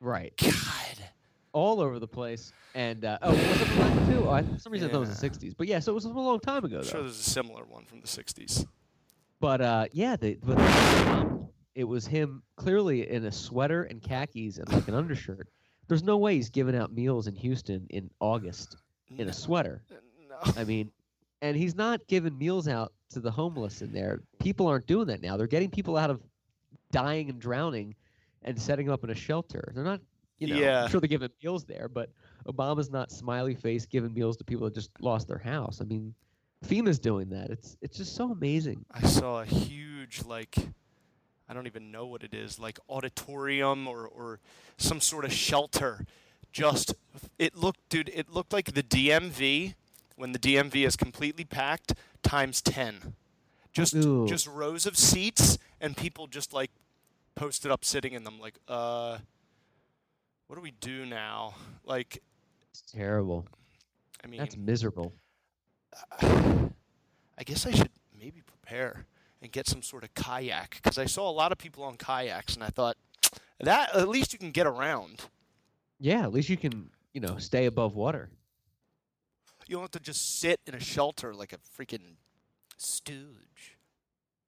Right. 0.00 0.32
God. 0.36 1.04
All 1.52 1.80
over 1.80 1.98
the 1.98 2.06
place. 2.06 2.52
And, 2.76 3.04
uh, 3.04 3.18
oh, 3.22 3.32
was 3.32 3.40
it 3.40 3.64
from 3.66 3.78
92? 3.78 4.24
Oh, 4.24 4.30
I, 4.30 4.42
for 4.44 4.58
some 4.60 4.72
reason 4.72 4.88
I 4.88 4.92
thought 4.92 4.98
it 5.02 5.08
was 5.08 5.20
the 5.20 5.28
60s. 5.30 5.54
But 5.58 5.66
yeah, 5.66 5.80
so 5.80 5.90
it 5.90 5.94
was 5.96 6.04
a 6.04 6.08
long 6.10 6.38
time 6.38 6.64
ago, 6.64 6.78
I'm 6.78 6.84
sure 6.84 7.00
there's 7.00 7.18
a 7.18 7.22
similar 7.24 7.64
one 7.64 7.84
from 7.86 8.00
the 8.00 8.06
60s. 8.06 8.66
But 9.40 9.60
uh, 9.60 9.86
yeah, 9.92 10.14
they, 10.14 10.34
but 10.34 10.60
um, 10.60 11.39
it 11.74 11.84
was 11.84 12.06
him 12.06 12.42
clearly 12.56 13.08
in 13.10 13.24
a 13.26 13.32
sweater 13.32 13.84
and 13.84 14.02
khakis 14.02 14.58
and 14.58 14.70
like 14.72 14.88
an 14.88 14.94
undershirt. 14.94 15.48
There's 15.88 16.02
no 16.02 16.18
way 16.18 16.34
he's 16.36 16.50
giving 16.50 16.76
out 16.76 16.92
meals 16.92 17.26
in 17.26 17.34
Houston 17.36 17.86
in 17.90 18.10
August 18.20 18.76
in 19.16 19.28
a 19.28 19.32
sweater. 19.32 19.82
Uh, 19.90 19.94
no. 20.28 20.52
I 20.60 20.64
mean, 20.64 20.90
and 21.42 21.56
he's 21.56 21.74
not 21.74 22.06
giving 22.06 22.36
meals 22.38 22.68
out 22.68 22.92
to 23.10 23.20
the 23.20 23.30
homeless 23.30 23.82
in 23.82 23.92
there. 23.92 24.20
People 24.38 24.66
aren't 24.66 24.86
doing 24.86 25.06
that 25.08 25.20
now. 25.22 25.36
They're 25.36 25.46
getting 25.46 25.70
people 25.70 25.96
out 25.96 26.10
of 26.10 26.20
dying 26.92 27.28
and 27.30 27.40
drowning 27.40 27.94
and 28.42 28.60
setting 28.60 28.90
up 28.90 29.02
in 29.04 29.10
a 29.10 29.14
shelter. 29.14 29.72
They're 29.74 29.84
not, 29.84 30.00
you 30.38 30.48
know, 30.48 30.56
Yeah. 30.56 30.84
I'm 30.84 30.90
sure 30.90 31.00
they're 31.00 31.08
giving 31.08 31.30
meals 31.42 31.64
there, 31.64 31.88
but 31.88 32.10
Obama's 32.46 32.90
not 32.90 33.10
smiley 33.10 33.54
face 33.54 33.84
giving 33.86 34.14
meals 34.14 34.36
to 34.38 34.44
people 34.44 34.64
that 34.66 34.74
just 34.74 34.90
lost 35.00 35.28
their 35.28 35.38
house. 35.38 35.80
I 35.80 35.84
mean, 35.84 36.14
FEMA's 36.64 36.98
doing 36.98 37.28
that. 37.30 37.50
It's 37.50 37.76
it's 37.80 37.96
just 37.96 38.14
so 38.14 38.30
amazing. 38.32 38.84
I 38.90 39.02
saw 39.06 39.40
a 39.40 39.44
huge 39.44 40.22
like 40.24 40.56
I 41.50 41.52
don't 41.52 41.66
even 41.66 41.90
know 41.90 42.06
what 42.06 42.22
it 42.22 42.32
is, 42.32 42.60
like 42.60 42.78
auditorium 42.88 43.88
or, 43.88 44.06
or 44.06 44.38
some 44.76 45.00
sort 45.00 45.24
of 45.24 45.32
shelter. 45.32 46.06
Just 46.52 46.94
it 47.40 47.56
looked 47.56 47.88
dude, 47.88 48.08
it 48.14 48.32
looked 48.32 48.52
like 48.52 48.72
the 48.74 48.84
DMV 48.84 49.74
when 50.14 50.30
the 50.30 50.38
DMV 50.38 50.86
is 50.86 50.94
completely 50.94 51.44
packed 51.44 51.94
times 52.22 52.62
10. 52.62 53.14
Just 53.72 53.96
Ooh. 53.96 54.28
just 54.28 54.46
rows 54.46 54.86
of 54.86 54.96
seats 54.96 55.58
and 55.80 55.96
people 55.96 56.28
just 56.28 56.52
like 56.52 56.70
posted 57.34 57.72
up 57.72 57.84
sitting 57.84 58.12
in 58.12 58.22
them 58.22 58.38
like 58.40 58.54
uh 58.68 59.18
what 60.46 60.54
do 60.54 60.62
we 60.62 60.72
do 60.72 61.04
now? 61.04 61.54
Like 61.84 62.22
It's 62.70 62.82
terrible. 62.92 63.46
I 64.22 64.28
mean 64.28 64.38
That's 64.38 64.56
miserable. 64.56 65.12
I 66.22 67.42
guess 67.44 67.66
I 67.66 67.72
should 67.72 67.90
maybe 68.16 68.40
prepare 68.46 69.06
and 69.42 69.50
get 69.52 69.66
some 69.66 69.82
sort 69.82 70.04
of 70.04 70.14
kayak 70.14 70.80
because 70.82 70.98
I 70.98 71.06
saw 71.06 71.28
a 71.28 71.32
lot 71.32 71.52
of 71.52 71.58
people 71.58 71.84
on 71.84 71.96
kayaks 71.96 72.54
and 72.54 72.62
I 72.64 72.68
thought 72.68 72.96
that 73.60 73.94
at 73.94 74.08
least 74.08 74.32
you 74.32 74.38
can 74.38 74.50
get 74.50 74.66
around. 74.66 75.22
Yeah, 75.98 76.22
at 76.22 76.32
least 76.32 76.48
you 76.48 76.56
can, 76.56 76.90
you 77.12 77.20
know, 77.20 77.36
stay 77.38 77.66
above 77.66 77.94
water. 77.94 78.30
You 79.66 79.76
don't 79.76 79.82
have 79.82 79.90
to 79.92 80.00
just 80.00 80.40
sit 80.40 80.60
in 80.66 80.74
a 80.74 80.80
shelter 80.80 81.34
like 81.34 81.52
a 81.52 81.58
freaking 81.58 82.16
stooge. 82.76 83.76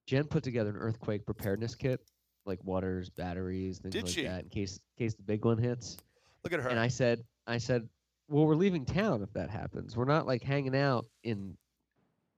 Jen 0.07 0.25
put 0.25 0.43
together 0.43 0.71
an 0.71 0.77
earthquake 0.77 1.25
preparedness 1.25 1.75
kit, 1.75 2.01
like 2.45 2.59
waters, 2.65 3.09
batteries, 3.09 3.79
things 3.79 3.93
Did 3.93 4.05
like 4.05 4.13
she? 4.13 4.23
that, 4.25 4.45
in 4.45 4.49
case 4.49 4.81
in 4.99 5.05
case 5.05 5.15
the 5.15 5.23
big 5.23 5.45
one 5.45 5.59
hits. 5.59 5.97
Look 6.43 6.53
at 6.53 6.61
her. 6.61 6.69
And 6.69 6.79
I 6.79 6.89
said, 6.89 7.23
I 7.47 7.59
said, 7.59 7.89
well, 8.29 8.47
we're 8.47 8.57
leaving 8.57 8.85
town 8.85 9.23
if 9.23 9.33
that 9.35 9.49
happens. 9.49 9.97
We're 9.97 10.07
not 10.07 10.27
like 10.27 10.43
hanging 10.43 10.77
out 10.77 11.07
in, 11.23 11.57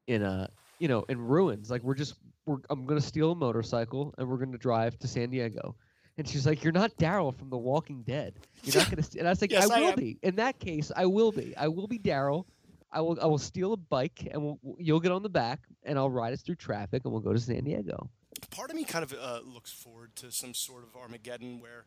in 0.07 0.23
a, 0.23 0.51
you 0.79 0.89
know, 0.89 1.05
in 1.09 1.21
ruins. 1.21 1.71
Like 1.71 1.83
we're 1.83 1.95
just, 1.95 2.15
we're, 2.47 2.59
I'm 2.71 2.85
gonna 2.87 3.01
steal 3.01 3.33
a 3.33 3.35
motorcycle 3.35 4.15
and 4.19 4.29
we're 4.29 4.39
gonna 4.39 4.59
drive 4.59 4.99
to 5.01 5.09
San 5.09 5.31
Diego. 5.31 5.75
And 6.17 6.29
she's 6.29 6.47
like, 6.47 6.63
"You're 6.63 6.73
not 6.73 6.97
Daryl 6.97 7.35
from 7.37 7.51
The 7.51 7.59
Walking 7.59 8.03
Dead. 8.03 8.35
You're 8.63 8.77
not 8.77 8.89
gonna." 8.91 9.03
St-. 9.03 9.17
And 9.21 9.27
I 9.27 9.31
was 9.33 9.41
like, 9.41 9.51
Yes, 9.51 9.69
"I 9.71 9.79
I 9.79 9.81
will 9.81 9.89
am." 9.89 9.97
be. 9.97 10.19
In 10.23 10.37
that 10.37 10.59
case, 10.61 10.93
I 10.95 11.07
will 11.07 11.33
be. 11.33 11.57
I 11.57 11.67
will 11.69 11.89
be 11.89 11.99
Daryl. 11.99 12.45
I 12.93 13.01
will. 13.01 13.19
I 13.21 13.27
will 13.27 13.39
steal 13.39 13.73
a 13.73 13.77
bike 13.77 14.29
and 14.31 14.41
we'll, 14.41 14.59
you'll 14.79 15.01
get 15.01 15.11
on 15.11 15.25
the 15.25 15.29
back 15.29 15.61
and 15.83 15.99
I'll 15.99 16.11
ride 16.11 16.33
us 16.33 16.43
through 16.43 16.55
traffic 16.57 17.03
and 17.05 17.13
we'll 17.13 17.23
go 17.23 17.33
to 17.33 17.41
San 17.41 17.65
Diego." 17.65 18.09
Part 18.51 18.71
of 18.71 18.77
me 18.77 18.85
kind 18.85 19.03
of 19.03 19.13
uh, 19.13 19.41
looks 19.45 19.73
forward 19.73 20.15
to 20.17 20.31
some 20.31 20.55
sort 20.55 20.85
of 20.85 20.95
Armageddon 20.97 21.61
where, 21.61 21.85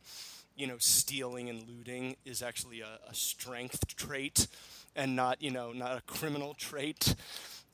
you 0.56 0.65
know, 0.65 0.75
stealing 0.79 1.50
and 1.50 1.63
looting 1.67 2.15
is 2.25 2.41
actually 2.41 2.82
a, 2.82 3.00
a 3.10 3.13
strength 3.13 3.96
trait 3.96 4.48
and 4.96 5.15
not, 5.15 5.41
you 5.41 5.51
know, 5.51 5.72
not 5.72 5.98
a 5.98 6.01
criminal 6.01 6.53
trait. 6.53 7.15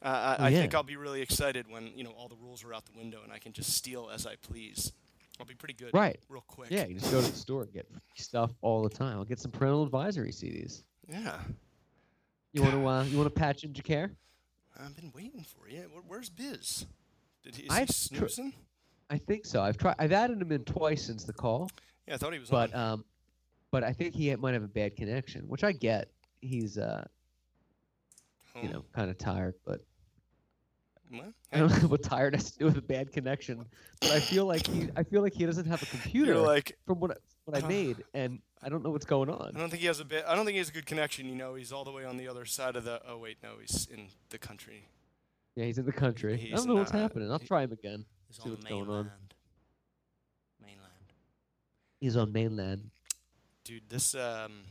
Uh, 0.03 0.07
I, 0.07 0.35
Oh, 0.43 0.45
I 0.47 0.51
think 0.51 0.75
I'll 0.75 0.83
be 0.83 0.97
really 0.97 1.21
excited 1.21 1.65
when, 1.69 1.91
you 1.95 2.03
know, 2.03 2.11
all 2.11 2.27
the 2.27 2.35
rules 2.35 2.63
are 2.63 2.73
out 2.73 2.85
the 2.85 2.97
window 2.97 3.19
and 3.23 3.31
I 3.31 3.39
can 3.39 3.53
just 3.53 3.73
steal 3.73 4.09
as 4.13 4.25
I 4.27 4.35
please. 4.35 4.91
I'll 5.39 5.45
be 5.45 5.55
pretty 5.55 5.73
good. 5.73 5.91
Right. 5.93 6.19
Real 6.29 6.43
quick. 6.45 6.69
Yeah, 6.69 6.85
you 6.85 6.95
just 6.99 7.11
go 7.11 7.21
to 7.21 7.31
the 7.31 7.37
store 7.37 7.63
and 7.63 7.73
get 7.73 7.87
stuff 8.15 8.51
all 8.61 8.83
the 8.83 8.89
time. 8.89 9.17
I'll 9.17 9.23
get 9.25 9.39
some 9.39 9.51
parental 9.51 9.83
advisory 9.83 10.31
CDs. 10.31 10.83
Yeah. 11.09 11.39
You 12.51 12.61
want 12.61 12.73
to? 12.73 12.83
Uh, 12.87 13.03
you 13.05 13.17
want 13.17 13.33
to 13.33 13.39
patch 13.39 13.63
into 13.63 13.81
care? 13.81 14.11
I've 14.79 14.95
been 14.95 15.11
waiting 15.15 15.43
for 15.43 15.69
you. 15.69 15.89
Where's 16.07 16.29
Biz? 16.29 16.85
Did 17.43 17.55
he, 17.55 17.63
is 17.63 17.69
I've 17.71 17.87
he 17.87 18.15
tr- 18.17 18.27
snoozing? 18.27 18.53
I 19.09 19.17
think 19.17 19.45
so. 19.45 19.61
I've 19.61 19.77
tried. 19.77 19.95
I've 19.99 20.11
added 20.11 20.41
him 20.41 20.51
in 20.51 20.63
twice 20.65 21.03
since 21.03 21.23
the 21.23 21.33
call, 21.33 21.69
yeah, 22.07 22.15
I 22.15 22.17
thought 22.17 22.33
he 22.33 22.39
was 22.39 22.49
but 22.49 22.73
on. 22.73 22.79
um, 22.93 23.05
but 23.71 23.83
I 23.83 23.91
think 23.93 24.13
he 24.15 24.35
might 24.35 24.53
have 24.53 24.63
a 24.63 24.67
bad 24.67 24.95
connection, 24.95 25.43
which 25.47 25.63
I 25.63 25.71
get. 25.71 26.09
He's 26.41 26.77
uh, 26.77 27.05
you 28.61 28.69
know, 28.69 28.83
kind 28.93 29.09
of 29.09 29.17
tired, 29.17 29.55
but 29.65 29.81
Well, 31.13 31.33
I 31.51 31.59
don't 31.59 31.81
know 31.83 31.87
what 31.93 32.03
tired 32.03 32.35
has 32.35 32.51
to 32.51 32.59
do 32.59 32.65
with 32.65 32.77
a 32.77 32.81
bad 32.81 33.11
connection, 33.13 33.65
but 34.01 34.11
I 34.11 34.19
feel 34.19 34.45
like 34.45 34.65
he 34.67 34.89
I 34.95 35.03
feel 35.03 35.21
like 35.21 35.33
he 35.33 35.45
doesn't 35.45 35.65
have 35.67 35.81
a 35.81 35.85
computer 35.85 36.33
you're 36.33 36.41
like, 36.45 36.77
from 36.87 36.99
what 36.99 37.11
I, 37.11 37.15
what 37.45 37.61
I 37.61 37.65
Uh, 37.65 37.69
made, 37.69 38.03
and 38.13 38.39
I 38.61 38.69
don't 38.69 38.83
know 38.83 38.89
what's 38.91 39.05
going 39.05 39.29
on. 39.29 39.41
I 39.41 39.47
on. 39.49 39.53
don't 39.53 39.69
think 39.69 39.81
he 39.81 39.87
has 39.87 39.99
a 39.99 40.05
bit. 40.05 40.25
I 40.27 40.35
don't 40.35 40.45
think 40.45 40.53
he 40.55 40.59
has 40.59 40.69
a 40.69 40.73
good 40.73 40.85
connection. 40.85 41.27
You 41.29 41.35
know, 41.35 41.53
he's 41.55 41.71
all 41.71 41.83
the 41.83 41.91
way 41.91 42.03
on 42.05 42.17
the 42.17 42.27
other 42.27 42.45
side 42.45 42.75
of 42.75 42.83
the. 42.85 43.01
Oh 43.07 43.17
wait, 43.17 43.37
no, 43.43 43.51
he's 43.61 43.87
in 43.91 44.07
the 44.29 44.37
country. 44.39 44.87
Yeah, 45.55 45.65
he's 45.65 45.77
in 45.77 45.85
the 45.85 45.91
country. 45.91 46.49
I 46.51 46.55
don't 46.55 46.67
know 46.67 46.75
what's 46.75 46.89
happening. 46.91 47.31
I'll 47.31 47.37
try 47.39 47.63
him 47.63 47.71
again. 47.73 48.05
He's 48.27 48.37
See 48.37 48.43
on 48.45 48.49
what's 48.51 48.63
the 48.63 48.69
going 48.69 48.89
on. 48.89 49.11
Mainland. 50.61 51.13
He's 51.99 52.17
on 52.17 52.31
mainland. 52.31 52.89
Dude, 53.63 53.83
this 53.89 54.15
um, 54.15 54.63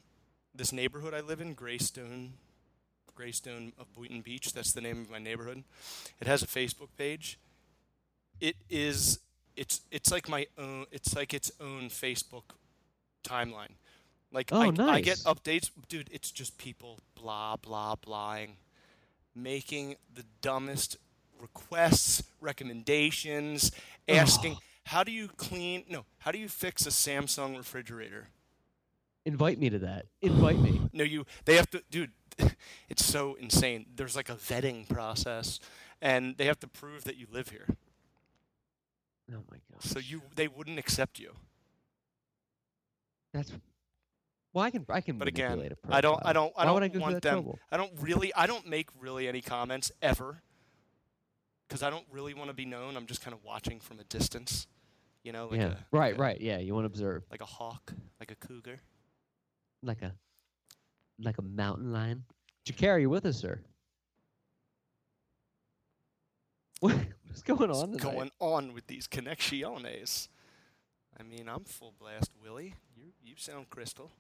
this 0.55 0.73
neighborhood 0.73 1.15
I 1.15 1.21
live 1.21 1.41
in, 1.41 1.55
Greystone, 1.55 2.35
Greystone 3.15 3.73
of 3.79 3.93
Boynton 3.93 4.21
Beach. 4.21 4.53
That's 4.53 4.73
the 4.73 4.81
name 4.81 5.01
of 5.01 5.11
my 5.11 5.19
neighborhood. 5.19 5.65
It 6.21 6.27
has 6.27 6.43
a 6.43 6.47
Facebook 6.47 6.89
page. 6.97 7.39
It 8.41 8.57
is. 8.69 9.21
It's 9.57 9.83
it's 9.91 10.11
like 10.11 10.29
my 10.29 10.47
own. 10.59 10.87
It's 10.91 11.15
like 11.15 11.35
its 11.35 11.53
own 11.61 11.89
Facebook 11.89 12.55
timeline. 13.25 13.77
Like 14.33 14.51
Oh, 14.51 14.73
I, 14.79 14.95
I 14.95 15.01
get 15.01 15.19
updates, 15.19 15.71
dude. 15.89 16.09
It's 16.11 16.31
just 16.31 16.57
people 16.59 17.01
blah 17.15 17.57
blah 17.57 17.97
blahing, 17.97 18.53
making 19.35 19.97
the 20.13 20.25
dumbest 20.41 20.97
requests, 21.41 22.23
recommendations, 22.41 23.73
asking 24.09 24.57
how 24.85 25.05
do 25.05 25.13
you 25.13 25.29
clean? 25.29 25.85
No, 25.89 26.05
how 26.19 26.33
do 26.33 26.39
you 26.39 26.49
fix 26.49 26.87
a 26.87 26.91
Samsung 26.91 27.57
refrigerator? 27.57 28.29
Invite 29.25 29.59
me 29.59 29.71
to 29.71 29.79
that. 29.81 30.07
Invite 30.21 30.59
me. 30.59 30.81
No, 30.93 31.05
you. 31.05 31.27
They 31.45 31.55
have 31.57 31.71
to, 31.71 31.83
dude. 31.91 32.11
It's 32.89 33.05
so 33.05 33.35
insane. 33.41 33.87
There's 33.97 34.15
like 34.17 34.29
a 34.29 34.35
vetting 34.35 34.87
process, 34.89 35.61
and 36.03 36.37
they 36.37 36.45
have 36.45 36.61
to 36.61 36.69
prove 36.69 37.05
that 37.05 37.17
you 37.17 37.27
live 37.33 37.49
here. 37.49 37.67
Oh 39.33 39.43
my 39.51 39.59
god. 39.73 39.83
So 39.83 39.99
you, 39.99 40.21
they 40.37 40.47
wouldn't 40.47 40.79
accept 40.79 41.19
you. 41.19 41.33
That's. 43.33 43.51
Well, 44.53 44.65
I 44.65 44.71
can 44.71 44.85
I 44.91 45.01
can 45.01 45.17
But 45.17 45.29
again, 45.29 45.59
a 45.59 45.95
I 45.97 46.03
don't, 46.03 46.21
I 46.23 46.35
don't, 46.35 46.53
I 46.57 46.67
Why 46.67 46.77
I 46.77 46.81
don't 46.81 46.93
go 46.93 47.01
want 47.01 47.23
them. 47.23 47.33
trouble? 47.35 47.59
I 47.71 47.79
don't 47.79 47.93
really, 47.99 48.35
I 48.35 48.47
don't 48.47 48.67
make 48.67 48.91
really 49.01 49.27
any 49.27 49.41
comments 49.41 49.91
ever, 50.03 50.43
because 51.67 51.83
I 51.83 51.89
don't 51.89 52.05
really 52.11 52.35
want 52.35 52.49
to 52.51 52.55
be 52.55 52.67
known. 52.67 52.97
I'm 52.97 53.07
just 53.07 53.23
kind 53.23 53.33
of 53.33 53.43
watching 53.43 53.81
from 53.81 53.99
a 54.01 54.05
distance, 54.05 54.67
you 55.25 55.33
know, 55.33 55.49
like 55.51 55.61
yeah. 55.61 55.67
a 55.67 55.77
right. 55.91 56.13
like 56.13 56.19
a- 56.19 56.21
right. 56.21 56.41
Yeah. 56.43 56.59
You 56.59 56.75
want 56.75 56.85
to 56.85 56.89
observe 56.89 57.23
like 57.31 57.41
a 57.41 57.47
hawk, 57.47 57.95
like 58.21 58.31
a 58.31 58.35
cougar. 58.35 58.81
like 59.83 60.03
a 60.03 60.13
like 61.25 61.39
a 61.39 61.43
mountain 61.43 61.93
lion. 61.93 62.25
Jacare, 62.65 62.99
you 62.99 63.11
with 63.11 63.27
us, 63.27 63.37
sir? 63.39 63.61
What, 66.81 66.95
what's 67.27 67.43
going 67.43 67.69
What's 67.71 67.83
on 67.83 67.93
tonight? 67.93 68.03
going 68.03 68.31
on 68.41 68.75
with 68.75 68.87
these 68.87 69.07
connecciones? 69.07 70.29
I 71.19 71.23
mean, 71.23 71.49
I'm 71.49 71.65
full 71.65 71.95
blast, 71.99 72.31
Willie. 72.43 72.75
You, 72.97 73.13
you 73.23 73.35
sound 73.37 73.71
crystal. 73.71 74.11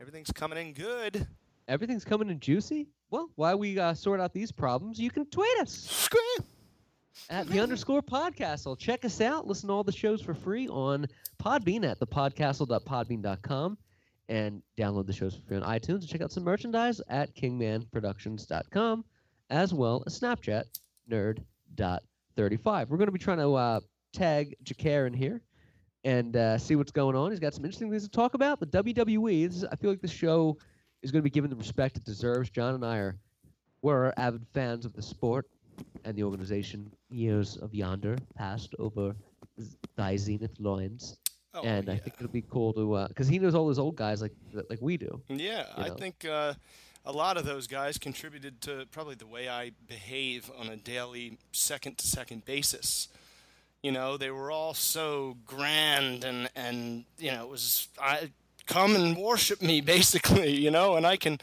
Everything's 0.00 0.32
coming 0.32 0.58
in 0.58 0.72
good. 0.72 1.26
Everything's 1.68 2.04
coming 2.04 2.28
in 2.28 2.40
juicy. 2.40 2.88
Well, 3.10 3.30
while 3.36 3.58
we 3.58 3.78
uh, 3.78 3.94
sort 3.94 4.20
out 4.20 4.32
these 4.32 4.52
problems, 4.52 4.98
you 4.98 5.10
can 5.10 5.24
tweet 5.26 5.56
us 5.60 5.70
Scream. 5.72 6.48
at 7.30 7.46
the 7.48 7.60
underscore 7.60 8.02
podcastle. 8.02 8.76
Check 8.78 9.04
us 9.04 9.20
out. 9.20 9.46
Listen 9.46 9.68
to 9.68 9.72
all 9.72 9.84
the 9.84 9.92
shows 9.92 10.20
for 10.20 10.34
free 10.34 10.68
on 10.68 11.06
Podbean 11.42 11.88
at 11.88 12.00
thepodcastle.podbean.com 12.00 13.78
and 14.28 14.62
download 14.78 15.06
the 15.06 15.12
shows 15.12 15.34
for 15.34 15.42
free 15.42 15.56
on 15.56 15.62
iTunes 15.62 16.00
and 16.00 16.08
check 16.08 16.20
out 16.20 16.32
some 16.32 16.44
merchandise 16.44 17.00
at 17.08 17.34
kingmanproductions.com 17.36 19.04
as 19.50 19.74
well 19.74 20.02
as 20.06 20.18
Snapchat 20.18 20.64
nerd.35. 21.10 22.88
We're 22.88 22.96
going 22.96 23.06
to 23.06 23.12
be 23.12 23.18
trying 23.18 23.38
to 23.38 23.54
uh, 23.54 23.80
tag 24.12 24.54
Jacare 24.62 25.06
in 25.06 25.12
here 25.12 25.42
and 26.04 26.36
uh, 26.36 26.58
see 26.58 26.76
what's 26.76 26.92
going 26.92 27.16
on. 27.16 27.30
He's 27.30 27.40
got 27.40 27.54
some 27.54 27.64
interesting 27.64 27.90
things 27.90 28.04
to 28.04 28.10
talk 28.10 28.34
about. 28.34 28.60
The 28.60 28.66
WWE, 28.66 29.46
is, 29.46 29.64
I 29.64 29.76
feel 29.76 29.90
like 29.90 30.00
the 30.00 30.08
show 30.08 30.56
is 31.02 31.10
going 31.10 31.20
to 31.20 31.24
be 31.24 31.30
given 31.30 31.50
the 31.50 31.56
respect 31.56 31.96
it 31.96 32.04
deserves. 32.04 32.50
John 32.50 32.74
and 32.74 32.84
I 32.84 32.98
are 32.98 33.16
we're 33.82 34.14
avid 34.16 34.46
fans 34.54 34.86
of 34.86 34.94
the 34.94 35.02
sport 35.02 35.46
and 36.04 36.16
the 36.16 36.22
organization. 36.22 36.90
Years 37.10 37.58
of 37.58 37.74
yonder 37.74 38.16
passed 38.34 38.74
over 38.78 39.14
thy 39.96 40.16
zenith 40.16 40.58
loins, 40.58 41.18
Oh, 41.54 41.62
and 41.62 41.86
yeah. 41.86 41.92
I 41.94 41.98
think 41.98 42.16
it'll 42.18 42.32
be 42.32 42.42
cool 42.42 42.72
to 42.72 43.06
because 43.08 43.28
he 43.28 43.38
knows 43.38 43.54
all 43.54 43.66
those 43.66 43.78
old 43.78 43.96
guys 43.96 44.20
like 44.20 44.32
like 44.68 44.80
we 44.80 44.96
do. 44.96 45.20
Yeah, 45.28 45.66
you 45.78 45.84
I 45.84 45.90
think 45.90 46.24
uh, 46.24 46.54
a 47.04 47.12
lot 47.12 47.36
of 47.36 47.44
those 47.44 47.66
guys 47.66 47.96
contributed 47.98 48.60
to 48.62 48.86
probably 48.90 49.14
the 49.14 49.26
way 49.26 49.48
I 49.48 49.72
behave 49.86 50.50
on 50.58 50.68
a 50.68 50.76
daily, 50.76 51.38
second 51.52 51.98
to 51.98 52.06
second 52.06 52.44
basis. 52.44 53.08
You 53.82 53.92
know, 53.92 54.16
they 54.16 54.30
were 54.30 54.50
all 54.50 54.74
so 54.74 55.36
grand 55.46 56.24
and 56.24 56.48
and 56.56 57.04
you 57.18 57.30
know 57.30 57.44
it 57.44 57.50
was 57.50 57.88
I 58.00 58.30
come 58.66 58.96
and 58.96 59.16
worship 59.16 59.62
me 59.62 59.80
basically. 59.96 60.56
You 60.56 60.70
know, 60.70 60.96
and 60.96 61.06
I 61.06 61.16
can, 61.16 61.38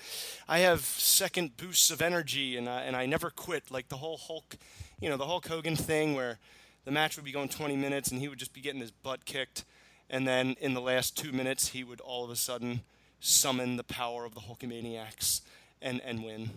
I 0.47 0.59
have 0.59 0.81
second 0.81 1.57
boosts 1.57 1.89
of 1.91 2.01
energy 2.01 2.57
and 2.57 2.67
I 2.67 2.81
and 2.81 2.95
I 2.95 3.05
never 3.05 3.29
quit. 3.29 3.71
Like 3.71 3.89
the 3.89 3.97
whole 3.97 4.17
Hulk, 4.17 4.57
you 4.99 5.09
know, 5.09 5.17
the 5.17 5.27
Hulk 5.27 5.47
Hogan 5.47 5.75
thing 5.75 6.15
where 6.15 6.39
the 6.85 6.91
match 6.91 7.15
would 7.15 7.25
be 7.25 7.31
going 7.31 7.49
20 7.49 7.75
minutes 7.75 8.11
and 8.11 8.19
he 8.19 8.27
would 8.27 8.39
just 8.39 8.53
be 8.53 8.61
getting 8.61 8.81
his 8.81 8.91
butt 8.91 9.25
kicked. 9.25 9.63
And 10.11 10.27
then 10.27 10.55
in 10.59 10.73
the 10.75 10.81
last 10.81 11.17
two 11.17 11.31
minutes, 11.31 11.69
he 11.69 11.83
would 11.83 12.01
all 12.01 12.23
of 12.23 12.29
a 12.29 12.35
sudden 12.35 12.81
summon 13.21 13.77
the 13.77 13.83
power 13.83 14.25
of 14.25 14.35
the 14.35 14.41
Hulkamaniacs 14.41 15.41
and, 15.81 16.01
and 16.01 16.23
win. 16.23 16.49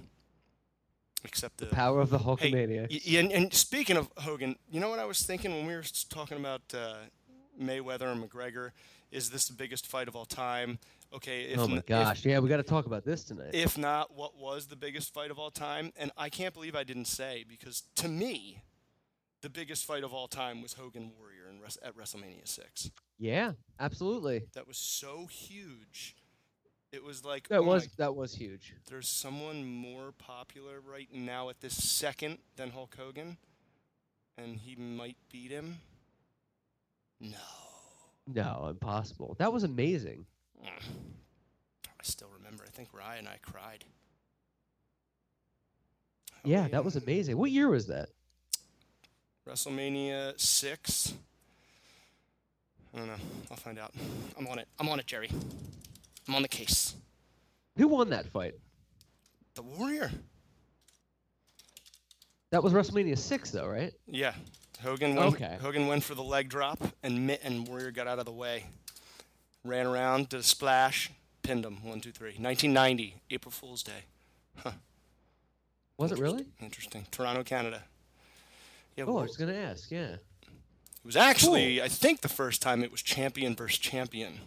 Except 1.24 1.56
the, 1.56 1.66
Power 1.66 2.00
of 2.02 2.10
the 2.10 2.18
Hey, 2.18 2.24
Hulkamaniacs. 2.24 2.90
y- 2.90 3.00
y- 3.12 3.18
and, 3.20 3.32
and 3.32 3.54
speaking 3.54 3.96
of 3.96 4.10
Hogan, 4.18 4.56
you 4.70 4.78
know 4.80 4.90
what 4.90 4.98
I 4.98 5.06
was 5.06 5.22
thinking 5.22 5.52
when 5.52 5.66
we 5.66 5.74
were 5.74 5.84
talking 6.10 6.36
about 6.36 6.60
uh, 6.74 6.96
Mayweather 7.58 8.12
and 8.12 8.22
McGregor? 8.22 8.72
Is 9.10 9.30
this 9.30 9.46
the 9.46 9.54
biggest 9.54 9.86
fight 9.86 10.06
of 10.08 10.16
all 10.16 10.26
time? 10.26 10.78
Okay, 11.14 11.44
if 11.44 11.58
oh 11.60 11.66
my 11.68 11.74
n- 11.74 11.78
if- 11.78 11.86
gosh! 11.86 12.24
yeah, 12.26 12.40
we 12.40 12.48
got 12.48 12.56
to 12.58 12.62
talk 12.64 12.84
about 12.86 13.04
this 13.04 13.24
tonight. 13.24 13.50
if 13.54 13.78
not, 13.78 14.14
what 14.14 14.36
was 14.36 14.66
the 14.66 14.76
biggest 14.76 15.14
fight 15.14 15.30
of 15.30 15.38
all 15.38 15.50
time? 15.50 15.92
And 15.96 16.10
I 16.18 16.28
can't 16.28 16.52
believe 16.52 16.74
I 16.74 16.82
didn't 16.84 17.06
say 17.06 17.44
because 17.48 17.84
to 17.96 18.08
me, 18.08 18.60
the 19.44 19.50
biggest 19.50 19.84
fight 19.84 20.02
of 20.02 20.14
all 20.14 20.26
time 20.26 20.62
was 20.62 20.72
Hogan 20.72 21.12
Warrior 21.18 21.50
in 21.50 21.60
at 21.86 21.94
WrestleMania 21.94 22.48
six. 22.48 22.90
yeah, 23.18 23.52
absolutely. 23.78 24.44
That 24.54 24.66
was 24.66 24.78
so 24.78 25.26
huge. 25.26 26.16
It 26.90 27.04
was 27.04 27.26
like 27.26 27.48
That 27.48 27.58
oh 27.58 27.64
my 27.64 27.68
was 27.74 27.88
that 27.98 28.16
was 28.16 28.34
huge. 28.34 28.74
there's 28.88 29.06
someone 29.06 29.62
more 29.66 30.12
popular 30.12 30.80
right 30.80 31.08
now 31.12 31.50
at 31.50 31.60
this 31.60 31.74
second 31.74 32.38
than 32.56 32.70
Hulk 32.70 32.96
Hogan, 32.98 33.36
and 34.38 34.56
he 34.56 34.76
might 34.76 35.18
beat 35.30 35.50
him. 35.50 35.76
No, 37.20 37.36
No, 38.26 38.68
impossible. 38.70 39.36
That 39.38 39.52
was 39.52 39.62
amazing. 39.62 40.24
I 40.64 42.02
still 42.02 42.30
remember. 42.38 42.64
I 42.66 42.70
think 42.70 42.88
Ryan 42.94 43.20
and 43.20 43.28
I 43.28 43.38
cried. 43.42 43.84
Oh, 46.32 46.38
Yeah, 46.44 46.66
that 46.68 46.82
was 46.84 46.96
amazing. 46.96 47.36
What 47.36 47.50
year 47.50 47.68
was 47.68 47.88
that? 47.88 48.08
WrestleMania 49.48 50.38
six. 50.40 51.14
I 52.94 52.98
don't 52.98 53.06
know. 53.08 53.16
I'll 53.50 53.56
find 53.56 53.78
out. 53.78 53.92
I'm 54.38 54.46
on 54.46 54.58
it. 54.58 54.68
I'm 54.78 54.88
on 54.88 54.98
it, 55.00 55.06
Jerry. 55.06 55.30
I'm 56.28 56.34
on 56.34 56.42
the 56.42 56.48
case. 56.48 56.94
Who 57.76 57.88
won 57.88 58.10
that 58.10 58.28
fight? 58.28 58.54
The 59.54 59.62
Warrior. 59.62 60.10
That 62.50 62.62
was 62.62 62.72
WrestleMania 62.72 63.18
six, 63.18 63.50
though, 63.50 63.66
right? 63.66 63.92
Yeah. 64.06 64.34
Hogan 64.82 65.16
went, 65.16 65.34
Okay. 65.34 65.58
Hogan 65.60 65.86
went 65.88 66.04
for 66.04 66.14
the 66.14 66.22
leg 66.22 66.48
drop, 66.48 66.78
and 67.02 67.26
Mitt 67.26 67.40
and 67.42 67.66
Warrior 67.66 67.90
got 67.90 68.06
out 68.06 68.18
of 68.18 68.26
the 68.26 68.32
way. 68.32 68.66
Ran 69.64 69.86
around, 69.86 70.28
did 70.28 70.40
a 70.40 70.42
splash, 70.42 71.10
pinned 71.42 71.64
him. 71.64 71.82
One, 71.84 72.00
two, 72.00 72.12
three. 72.12 72.36
1990, 72.38 73.16
April 73.30 73.50
Fool's 73.50 73.82
Day. 73.82 74.04
Huh. 74.58 74.72
Was 75.98 76.12
it 76.12 76.18
really? 76.18 76.46
Interesting. 76.60 77.06
Toronto, 77.10 77.42
Canada. 77.42 77.82
Yeah, 78.96 79.04
Oh, 79.06 79.18
I 79.18 79.22
was 79.22 79.36
gonna 79.36 79.54
ask. 79.54 79.90
Yeah. 79.90 80.14
it 80.14 80.20
was 81.04 81.16
actually, 81.16 81.82
I 81.82 81.88
think, 81.88 82.20
the 82.20 82.28
first 82.28 82.62
time 82.62 82.82
it 82.84 82.90
was 82.92 83.02
champion 83.02 83.54
versus 83.56 83.78
champion. 83.78 84.40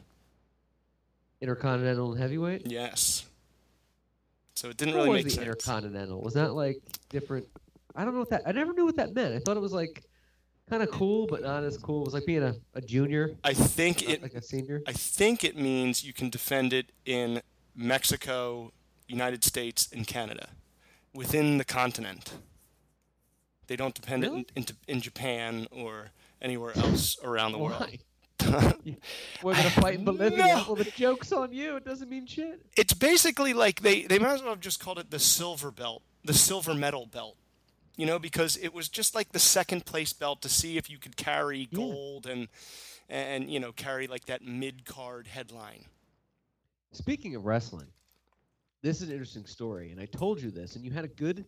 Intercontinental 1.41 2.12
and 2.13 2.21
heavyweight. 2.21 2.63
Yes. 2.65 3.25
So 4.55 4.69
it 4.69 4.77
didn't 4.77 4.95
What 4.95 5.03
really 5.03 5.10
was 5.10 5.23
make 5.25 5.25
the 5.25 5.29
sense. 5.31 5.47
Intercontinental? 5.47 6.21
Was 6.21 6.33
that 6.33 6.53
like 6.53 6.77
different? 7.10 7.45
I 7.95 8.05
don't 8.05 8.13
know 8.13 8.19
what 8.21 8.29
that. 8.31 8.41
I 8.45 8.51
never 8.53 8.73
knew 8.73 8.86
what 8.86 8.95
that 8.95 9.13
meant. 9.13 9.36
I 9.36 9.39
thought 9.39 9.55
it 9.57 9.60
was 9.62 9.71
like 9.73 10.03
kind 10.69 10.81
of 10.81 10.89
cool, 10.89 11.27
but 11.27 11.41
not 11.43 11.63
as 11.63 11.77
cool. 11.77 12.01
It 12.01 12.05
was 12.05 12.13
like 12.15 12.25
being 12.25 12.43
a, 12.43 12.55
a 12.73 12.81
junior, 12.81 13.36
I 13.43 13.53
think 13.53 14.07
it 14.10 14.21
like 14.23 14.33
a 14.33 14.41
senior. 14.41 14.81
I 14.88 14.93
think 14.93 15.43
it 15.43 15.55
means 15.55 16.03
you 16.03 16.12
can 16.13 16.29
defend 16.29 16.73
it 16.73 16.91
in 17.05 17.41
Mexico, 17.75 18.71
United 19.07 19.43
States, 19.43 19.88
and 19.93 20.07
Canada, 20.07 20.49
within 21.13 21.57
the 21.60 21.65
continent. 21.65 22.33
They 23.67 23.75
don't 23.75 23.93
depend 23.93 24.23
Really? 24.23 24.41
it 24.41 24.51
in, 24.56 24.63
in, 24.63 24.95
in 24.95 25.01
Japan 25.01 25.67
or 25.71 26.08
anywhere 26.41 26.71
else 26.77 27.17
around 27.23 27.51
the 27.51 27.58
world. 27.60 27.97
We're 29.43 29.53
gonna 29.56 29.69
fight 29.71 29.95
in 29.95 30.06
Bolivia. 30.06 30.38
No. 30.38 30.63
Well, 30.67 30.75
the 30.75 30.86
joke's 30.86 31.32
on 31.32 31.51
you. 31.51 31.75
It 31.75 31.84
doesn't 31.86 32.10
mean 32.10 32.25
shit. 32.27 32.62
it's 32.77 32.93
basically 32.93 33.53
like 33.53 33.82
they, 33.82 34.03
they 34.03 34.19
might 34.19 34.34
as 34.36 34.41
well 34.41 34.51
have 34.51 34.60
just 34.62 34.80
called 34.80 34.99
it 34.99 35.12
the 35.12 35.19
silver 35.19 35.71
belt, 35.71 36.01
the 36.23 36.34
silver 36.34 36.73
medal 36.73 37.06
belt. 37.08 37.36
you 37.97 38.06
know, 38.06 38.19
because 38.19 38.56
it 38.58 38.73
was 38.73 38.88
just 38.89 39.15
like 39.15 39.32
the 39.32 39.39
second 39.39 39.86
place 39.86 40.13
belt 40.13 40.41
to 40.43 40.49
see 40.49 40.77
if 40.77 40.89
you 40.89 40.97
could 40.99 41.17
carry 41.17 41.67
Yeah. 41.71 41.77
gold 41.77 42.25
and 42.27 42.47
and 43.10 43.49
you 43.51 43.60
know 43.60 43.71
carry 43.71 44.08
like 44.08 44.25
that 44.25 44.43
mid 44.45 44.86
card 44.86 45.27
headline. 45.27 45.86
Speaking 46.93 47.36
of 47.36 47.45
wrestling, 47.45 47.88
this 48.82 48.97
is 49.01 49.08
an 49.10 49.12
interesting 49.13 49.45
story, 49.45 49.91
and 49.91 49.99
I 49.99 50.06
told 50.06 50.41
you 50.41 50.51
this, 50.51 50.75
and 50.75 50.86
you 50.86 50.91
had 50.91 51.03
a 51.06 51.10
good 51.10 51.43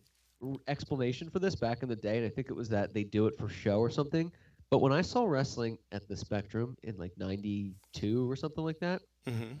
explanation 0.66 1.28
for 1.30 1.38
this 1.38 1.54
back 1.54 1.82
in 1.82 1.88
the 1.88 1.96
day, 1.96 2.16
and 2.18 2.26
I 2.26 2.30
think 2.30 2.48
it 2.48 2.54
was 2.54 2.68
that 2.70 2.92
they 2.94 3.04
do 3.04 3.26
it 3.26 3.36
for 3.38 3.48
show 3.48 3.78
or 3.78 3.90
something. 3.90 4.30
But 4.70 4.78
when 4.80 4.92
I 4.92 5.02
saw 5.02 5.24
wrestling 5.24 5.78
at 5.92 6.06
the 6.08 6.16
Spectrum 6.16 6.76
in 6.82 6.96
like 6.96 7.12
'92 7.16 8.30
or 8.30 8.36
something 8.36 8.64
like 8.64 8.78
that, 8.80 9.02
Mm-hmm. 9.26 9.54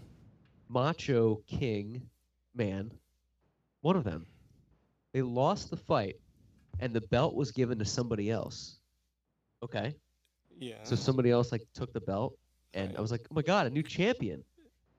Macho 0.68 1.42
King, 1.46 2.08
man, 2.54 2.92
one 3.80 3.96
of 3.96 4.04
them, 4.04 4.26
they 5.12 5.22
lost 5.22 5.70
the 5.70 5.76
fight, 5.76 6.16
and 6.78 6.94
the 6.94 7.00
belt 7.00 7.34
was 7.34 7.50
given 7.52 7.78
to 7.78 7.84
somebody 7.84 8.30
else. 8.30 8.78
Okay, 9.62 9.94
Yeah. 10.58 10.84
so 10.84 10.94
somebody 10.96 11.30
else 11.30 11.52
like 11.52 11.62
took 11.74 11.92
the 11.92 12.00
belt, 12.00 12.34
and 12.74 12.96
I 12.96 13.00
was 13.00 13.10
like, 13.10 13.26
oh 13.30 13.34
my 13.34 13.42
god, 13.42 13.66
a 13.66 13.70
new 13.70 13.82
champion. 13.82 14.44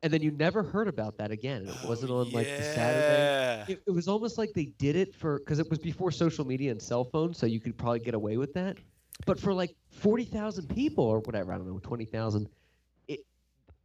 And 0.04 0.12
then 0.12 0.22
you 0.24 0.32
never 0.32 0.64
heard 0.64 0.88
about 0.88 1.18
that 1.20 1.30
again. 1.30 1.68
It 1.68 1.88
wasn't 1.88 2.12
Oh, 2.12 2.22
on 2.22 2.32
like 2.32 2.48
the 2.48 2.64
Saturday. 2.64 3.74
It, 3.74 3.84
it 3.86 3.92
was 3.92 4.08
almost 4.08 4.38
like 4.38 4.50
they 4.54 4.66
did 4.66 4.96
it 4.96 5.14
for 5.14 5.38
because 5.40 5.60
it 5.60 5.70
was 5.70 5.78
before 5.80 6.10
social 6.12 6.46
media 6.46 6.72
and 6.72 6.82
cell 6.82 7.04
phones, 7.04 7.38
so 7.38 7.46
you 7.46 7.60
could 7.60 7.78
probably 7.78 8.00
get 8.00 8.16
away 8.16 8.38
with 8.38 8.54
that. 8.54 8.78
But 9.28 9.40
for 9.40 9.54
like 9.54 9.76
forty 9.92 10.24
thousand 10.26 10.68
people 10.70 11.04
or 11.04 11.20
whatever, 11.20 11.54
I 11.54 11.58
don't 11.58 11.68
know, 11.68 11.78
twenty 11.78 12.06
thousand, 12.06 12.50
it 13.08 13.20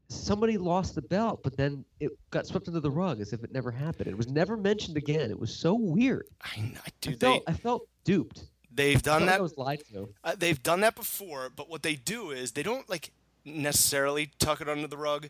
somebody 0.08 0.56
lost 0.56 0.94
the 0.94 1.02
belt, 1.02 1.42
but 1.42 1.54
then 1.56 1.84
it 2.00 2.12
got 2.30 2.46
swept 2.46 2.66
under 2.68 2.80
the 2.80 2.90
rug 2.90 3.20
as 3.20 3.34
if 3.34 3.44
it 3.44 3.52
never 3.52 3.70
happened. 3.70 4.08
It 4.08 4.16
was 4.16 4.28
never 4.28 4.56
mentioned 4.56 4.96
again. 4.96 5.30
It 5.30 5.38
was 5.38 5.54
so 5.54 5.74
weird. 5.74 6.26
I, 6.40 6.54
kn- 6.54 6.78
I 6.86 6.90
felt, 7.10 7.20
they 7.20 7.42
I 7.46 7.52
felt 7.52 7.88
duped. 8.04 8.44
they've 8.72 9.02
done 9.02 9.26
that 9.26 9.40
I 9.40 9.42
was 9.42 9.58
lied 9.58 9.82
to. 9.92 10.08
Uh, 10.24 10.34
they've 10.38 10.62
done 10.62 10.80
that 10.80 10.94
before, 10.96 11.50
but 11.54 11.68
what 11.68 11.82
they 11.82 11.94
do 11.96 12.30
is 12.30 12.52
they 12.52 12.62
don't 12.62 12.88
like 12.88 13.10
necessarily 13.44 14.30
tuck 14.38 14.62
it 14.62 14.68
under 14.70 14.86
the 14.88 14.96
rug. 14.96 15.28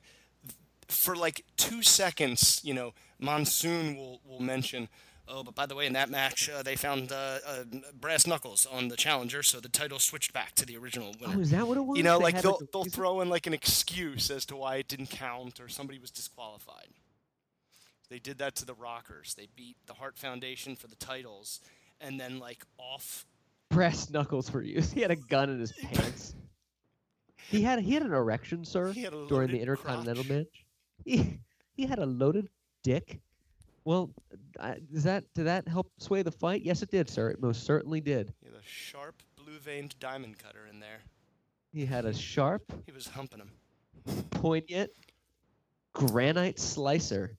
For 0.89 1.17
like 1.17 1.45
two 1.57 1.83
seconds, 1.83 2.61
you 2.63 2.75
know, 2.75 2.93
Monsoon 3.19 3.97
will 3.97 4.21
will 4.25 4.41
mention, 4.41 4.89
"Oh, 5.27 5.43
but 5.43 5.55
by 5.55 5.67
the 5.67 5.75
way, 5.75 5.87
in 5.87 5.95
that 5.95 6.11
match, 6.11 6.49
uh, 6.49 6.63
they 6.63 6.77
found 6.77 7.11
uh, 7.13 7.39
uh, 7.47 7.65
brass 8.01 8.27
knuckles 8.27 8.67
on 8.67 8.89
the 8.89 8.97
challenger, 8.97 9.43
so 9.43 9.59
the 9.61 9.69
title 9.69 9.99
switched 9.99 10.33
back 10.33 10.55
to 10.55 10.65
the 10.67 10.77
original 10.77 11.13
winner. 11.21 11.35
Oh, 11.37 11.41
is 11.41 11.51
that 11.51 11.67
what 11.67 11.77
it 11.77 11.81
was? 11.85 11.97
you 11.99 12.05
know, 12.05 12.19
They 12.19 12.25
like 12.25 12.41
they'll 12.43 12.59
a 12.59 12.67
they'll 12.73 12.85
throw 12.85 13.21
in 13.21 13.29
like 13.29 13.47
an 13.49 13.55
excuse 13.55 14.31
as 14.31 14.47
to 14.47 14.57
why 14.57 14.77
it 14.77 14.87
didn't 14.89 15.11
count 15.11 15.59
or 15.61 15.69
somebody 15.69 15.99
was 15.99 16.11
disqualified. 16.11 16.89
They 18.09 18.21
did 18.21 18.39
that 18.39 18.55
to 18.57 18.65
the 18.65 18.75
Rockers. 18.75 19.35
They 19.35 19.49
beat 19.57 19.77
the 19.87 19.95
Hart 19.95 20.17
Foundation 20.17 20.77
for 20.77 20.87
the 20.87 20.95
titles, 20.97 21.61
and 22.01 22.21
then 22.21 22.39
like 22.39 22.65
off 22.79 23.27
brass 23.71 24.09
knuckles 24.11 24.53
were 24.53 24.63
used. 24.63 24.93
He 24.95 25.01
had 25.01 25.11
a 25.11 25.17
gun 25.17 25.51
in 25.51 25.59
his 25.59 25.73
pants. 25.83 26.35
He 27.49 27.63
had 27.63 27.81
he 27.81 27.95
had 27.95 28.03
an 28.05 28.13
erection, 28.13 28.65
sir, 28.65 28.93
He 28.93 29.03
had 29.03 29.13
a 29.15 29.27
during 29.27 29.51
the 29.51 29.61
Intercontinental 29.61 30.23
crotch. 30.23 30.37
match. 30.37 30.66
He, 31.07 31.39
he 31.73 31.87
had 31.87 32.01
a 32.01 32.07
loaded 32.07 32.49
dick. 32.83 33.21
Well, 33.85 34.11
I, 34.61 34.79
does 34.93 35.05
that 35.05 35.25
did 35.35 35.47
that 35.47 35.69
help 35.69 35.91
sway 35.99 36.23
the 36.23 36.33
fight? 36.33 36.63
Yes, 36.63 36.83
it 36.83 36.91
did, 36.91 37.09
sir. 37.09 37.31
It 37.31 37.41
most 37.41 37.65
certainly 37.65 38.01
did. 38.01 38.35
He 38.43 38.49
had 38.49 38.57
a 38.59 38.65
sharp, 38.65 39.23
blue-veined 39.37 39.95
diamond 40.01 40.37
cutter 40.39 40.67
in 40.69 40.81
there. 40.81 40.99
He 41.73 41.87
had 41.87 42.05
a 42.05 42.13
sharp, 42.13 42.73
He 42.87 42.93
was 42.93 43.07
humping 43.07 43.39
him. 43.39 43.51
poignant 44.31 44.91
granite 45.95 46.59
slicer 46.59 47.39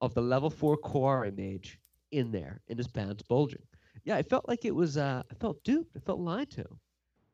of 0.00 0.12
the 0.14 0.20
level 0.20 0.50
four 0.50 0.76
quarry 0.76 1.30
mage 1.30 1.78
in 2.12 2.30
there, 2.30 2.60
in 2.68 2.76
his 2.76 2.88
pants 2.88 3.22
bulging. 3.22 3.62
Yeah, 4.04 4.16
I 4.16 4.22
felt 4.22 4.46
like 4.48 4.64
it 4.64 4.74
was. 4.74 4.96
Uh, 4.98 5.22
I 5.30 5.34
felt 5.34 5.62
duped. 5.64 5.96
I 5.96 6.00
felt 6.00 6.20
lied 6.20 6.50
to. 6.52 6.64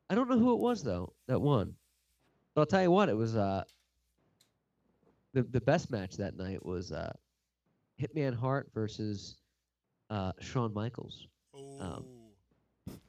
I 0.09 0.15
don't 0.15 0.29
know 0.29 0.39
who 0.39 0.53
it 0.53 0.61
was 0.61 0.85
though 0.85 1.13
that 1.27 1.41
won. 1.41 1.75
But 2.55 2.61
I'll 2.63 2.67
tell 2.67 2.83
you 2.83 2.91
what, 2.93 3.09
it 3.09 3.17
was. 3.17 3.35
Uh, 3.37 3.65
the 5.37 5.43
the 5.43 5.61
best 5.61 5.91
match 5.91 6.17
that 6.17 6.37
night 6.37 6.65
was 6.65 6.93
uh, 6.93 7.13
Hitman 8.01 8.35
Hart 8.35 8.71
versus 8.75 9.37
uh, 10.11 10.33
Shawn 10.41 10.73
Michaels. 10.73 11.27
Oh. 11.55 12.05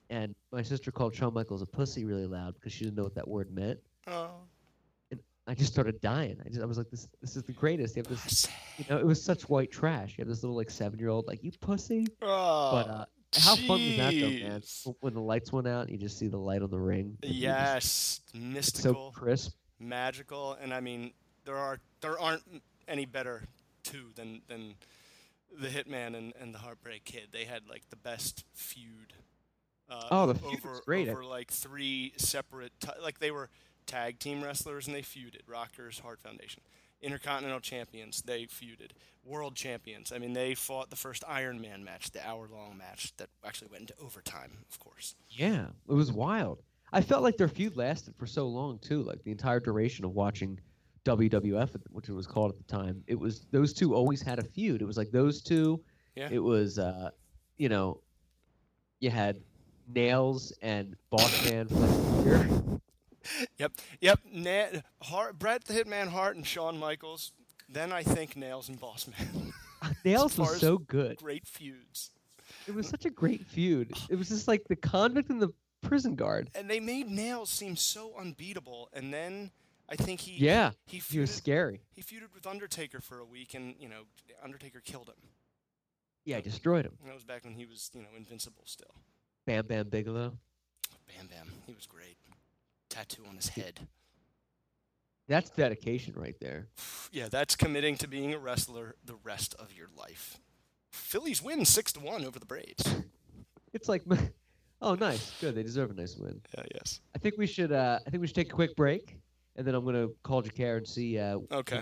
And 0.09 0.35
my 0.51 0.61
sister 0.61 0.91
called 0.91 1.15
Shawn 1.15 1.33
Michaels 1.33 1.61
a 1.61 1.65
pussy 1.65 2.05
really 2.05 2.25
loud 2.25 2.55
because 2.55 2.71
she 2.73 2.83
didn't 2.83 2.95
know 2.97 3.03
what 3.03 3.15
that 3.15 3.27
word 3.27 3.53
meant. 3.53 3.79
oh. 4.07 4.31
And 5.11 5.19
I 5.47 5.53
just 5.53 5.71
started 5.71 6.01
dying. 6.01 6.37
I 6.45 6.49
just 6.49 6.61
I 6.61 6.65
was 6.65 6.77
like, 6.77 6.89
this 6.89 7.07
this 7.21 7.35
is 7.37 7.43
the 7.43 7.53
greatest. 7.53 7.95
You 7.95 8.03
have 8.03 8.09
this 8.09 8.47
you 8.77 8.85
know, 8.89 8.97
it 8.97 9.05
was 9.05 9.23
such 9.23 9.47
white 9.49 9.71
trash. 9.71 10.15
You 10.17 10.21
have 10.23 10.27
this 10.27 10.43
little 10.43 10.55
like 10.57 10.69
seven 10.69 10.99
year 10.99 11.09
old 11.09 11.27
like 11.27 11.43
you 11.43 11.51
pussy. 11.61 12.07
Oh. 12.21 12.71
But 12.71 12.87
uh, 12.89 13.05
how 13.35 13.55
fun 13.55 13.81
was 13.81 13.97
that 13.97 14.13
though, 14.13 14.29
man? 14.29 14.61
When 15.01 15.13
the 15.13 15.21
lights 15.21 15.51
went 15.53 15.67
out, 15.67 15.81
and 15.83 15.91
you 15.91 15.97
just 15.97 16.17
see 16.17 16.27
the 16.27 16.37
light 16.37 16.61
on 16.61 16.69
the 16.71 16.79
ring. 16.79 17.17
you 17.23 17.29
just- 17.47 18.21
Yes, 18.33 18.57
it's 18.57 18.81
so 18.81 19.11
crisp. 19.13 19.55
magical, 19.79 20.57
and 20.61 20.73
I 20.73 20.79
mean, 20.79 21.11
there 21.47 21.57
are 21.57 21.79
there 22.01 22.19
aren't 22.19 22.43
any 22.87 23.05
better 23.05 23.43
two 23.83 24.11
than 24.15 24.41
than 24.47 24.75
the 25.59 25.69
Hitman 25.69 26.15
and, 26.15 26.33
and 26.39 26.53
the 26.53 26.59
Heartbreak 26.59 27.05
Kid. 27.05 27.29
They 27.31 27.45
had 27.45 27.63
like 27.67 27.89
the 27.89 27.95
best 27.95 28.43
feud. 28.53 29.13
Uh, 29.89 30.07
Oh, 30.11 30.25
the 30.27 30.35
feud 30.35 30.59
over 30.59 30.69
was 30.71 30.81
great. 30.81 31.07
over 31.09 31.23
like 31.23 31.49
three 31.49 32.13
separate 32.17 32.73
ti 32.81 32.89
like 33.01 33.19
they 33.19 33.31
were 33.31 33.49
tag 33.85 34.19
team 34.19 34.43
wrestlers 34.43 34.85
and 34.87 34.95
they 34.95 35.01
feuded. 35.01 35.41
Rockers, 35.47 35.99
Hart 35.99 36.19
Foundation, 36.21 36.61
Intercontinental 37.01 37.61
champions, 37.61 38.21
they 38.21 38.43
feuded. 38.43 38.91
World 39.23 39.55
champions. 39.55 40.11
I 40.13 40.19
mean, 40.19 40.33
they 40.33 40.53
fought 40.55 40.89
the 40.89 40.95
first 40.97 41.23
Iron 41.27 41.61
Man 41.61 41.83
match, 41.83 42.11
the 42.11 42.25
hour 42.27 42.47
long 42.51 42.77
match 42.77 43.13
that 43.17 43.29
actually 43.45 43.69
went 43.71 43.81
into 43.81 43.93
overtime, 44.01 44.51
of 44.69 44.79
course. 44.79 45.15
Yeah, 45.29 45.67
it 45.89 45.93
was 45.93 46.11
wild. 46.11 46.61
I 46.93 47.01
felt 47.01 47.23
like 47.23 47.35
their 47.37 47.49
feud 47.49 47.75
lasted 47.77 48.15
for 48.17 48.25
so 48.27 48.47
long 48.47 48.79
too, 48.79 49.03
like 49.03 49.23
the 49.23 49.31
entire 49.31 49.59
duration 49.59 50.03
of 50.05 50.11
watching 50.11 50.59
WWF, 51.07 51.69
which 51.91 52.09
it 52.09 52.13
was 52.13 52.27
called 52.27 52.51
at 52.51 52.57
the 52.57 52.63
time. 52.63 53.03
It 53.07 53.17
was 53.17 53.47
those 53.51 53.73
two 53.73 53.95
always 53.95 54.21
had 54.21 54.39
a 54.39 54.43
feud. 54.43 54.81
It 54.81 54.85
was 54.85 54.97
like 54.97 55.11
those 55.11 55.41
two. 55.41 55.81
Yeah. 56.15 56.29
It 56.31 56.39
was, 56.39 56.77
uh, 56.79 57.11
you 57.57 57.69
know, 57.69 58.01
you 58.99 59.09
had 59.09 59.37
Nails 59.87 60.51
and 60.61 60.95
Boss 61.09 61.45
Man. 61.49 61.67
Yep, 63.57 63.73
yep. 63.99 64.19
Na- 64.31 64.79
Hart, 65.01 65.37
Bret 65.37 65.65
the 65.65 65.73
Hitman 65.73 66.07
Hart 66.07 66.37
and 66.37 66.47
Shawn 66.47 66.77
Michaels. 66.77 67.33
Then 67.67 67.91
I 67.91 68.01
think 68.01 68.37
Nails 68.37 68.69
and 68.69 68.79
Boss 68.79 69.07
Man. 69.07 69.51
Nails 70.05 70.35
far 70.35 70.51
was 70.51 70.61
so 70.61 70.77
good. 70.77 71.17
Great 71.17 71.45
feuds. 71.45 72.11
It 72.67 72.73
was 72.73 72.87
such 72.87 73.05
a 73.05 73.09
great 73.09 73.45
feud. 73.45 73.91
It 74.09 74.15
was 74.15 74.29
just 74.29 74.47
like 74.47 74.63
the 74.69 74.77
convict 74.77 75.29
and 75.29 75.41
the 75.41 75.49
prison 75.81 76.15
guard. 76.15 76.49
And 76.55 76.69
they 76.69 76.79
made 76.79 77.09
Nails 77.09 77.49
seem 77.49 77.75
so 77.75 78.13
unbeatable. 78.17 78.89
And 78.93 79.13
then 79.13 79.51
I 79.89 79.95
think 79.95 80.19
he 80.21 80.33
Yeah, 80.43 80.71
he 80.85 80.97
he 80.99 81.19
was 81.19 81.33
scary. 81.33 81.81
he 81.93 82.01
feuded 82.01 82.33
with 82.33 82.45
Undertaker 82.45 82.99
for 83.01 83.19
a 83.19 83.25
week, 83.25 83.53
and 83.53 83.75
you 83.79 83.87
know 83.89 84.03
Undertaker 84.43 84.81
killed 84.81 85.07
him. 85.07 85.15
Yeah, 86.25 86.41
destroyed 86.41 86.85
him. 86.85 86.93
And 87.01 87.09
that 87.09 87.15
was 87.15 87.23
back 87.23 87.43
when 87.45 87.53
he 87.53 87.65
was 87.65 87.89
you 87.93 88.01
know 88.01 88.09
invincible 88.17 88.63
still. 88.65 88.93
Bam 89.45 89.65
Bam 89.65 89.87
Bigelow. 89.89 90.33
Bam 91.07 91.27
Bam, 91.27 91.47
he 91.65 91.73
was 91.73 91.85
great. 91.85 92.17
Tattoo 92.89 93.23
on 93.29 93.35
his 93.37 93.49
head. 93.49 93.87
That's 95.27 95.49
dedication 95.49 96.13
right 96.15 96.35
there. 96.39 96.67
Yeah, 97.13 97.29
that's 97.29 97.55
committing 97.55 97.95
to 97.97 98.07
being 98.07 98.33
a 98.33 98.37
wrestler 98.37 98.95
the 99.05 99.15
rest 99.23 99.55
of 99.57 99.73
your 99.73 99.87
life. 99.97 100.37
Phillies 100.91 101.41
win 101.41 101.63
six 101.63 101.93
to 101.93 102.01
one 102.01 102.25
over 102.25 102.37
the 102.37 102.45
Braves. 102.45 102.83
It's 103.73 103.87
like, 103.87 104.03
oh, 104.81 104.95
nice, 104.95 105.31
good. 105.39 105.55
They 105.55 105.63
deserve 105.63 105.89
a 105.91 105.93
nice 105.93 106.15
win. 106.17 106.41
Yeah, 106.55 106.63
yes. 106.75 106.99
I 107.15 107.19
think 107.19 107.35
we 107.37 107.47
should. 107.47 107.71
Uh, 107.71 107.99
I 108.05 108.09
think 108.09 108.21
we 108.21 108.27
should 108.27 108.35
take 108.35 108.51
a 108.51 108.55
quick 108.55 108.75
break, 108.75 109.15
and 109.57 109.65
then 109.65 109.75
I'm 109.75 109.83
gonna 109.83 110.07
call 110.23 110.41
Jacare 110.41 110.77
and 110.77 110.87
see 110.87 111.17
uh, 111.19 111.39
Okay. 111.51 111.81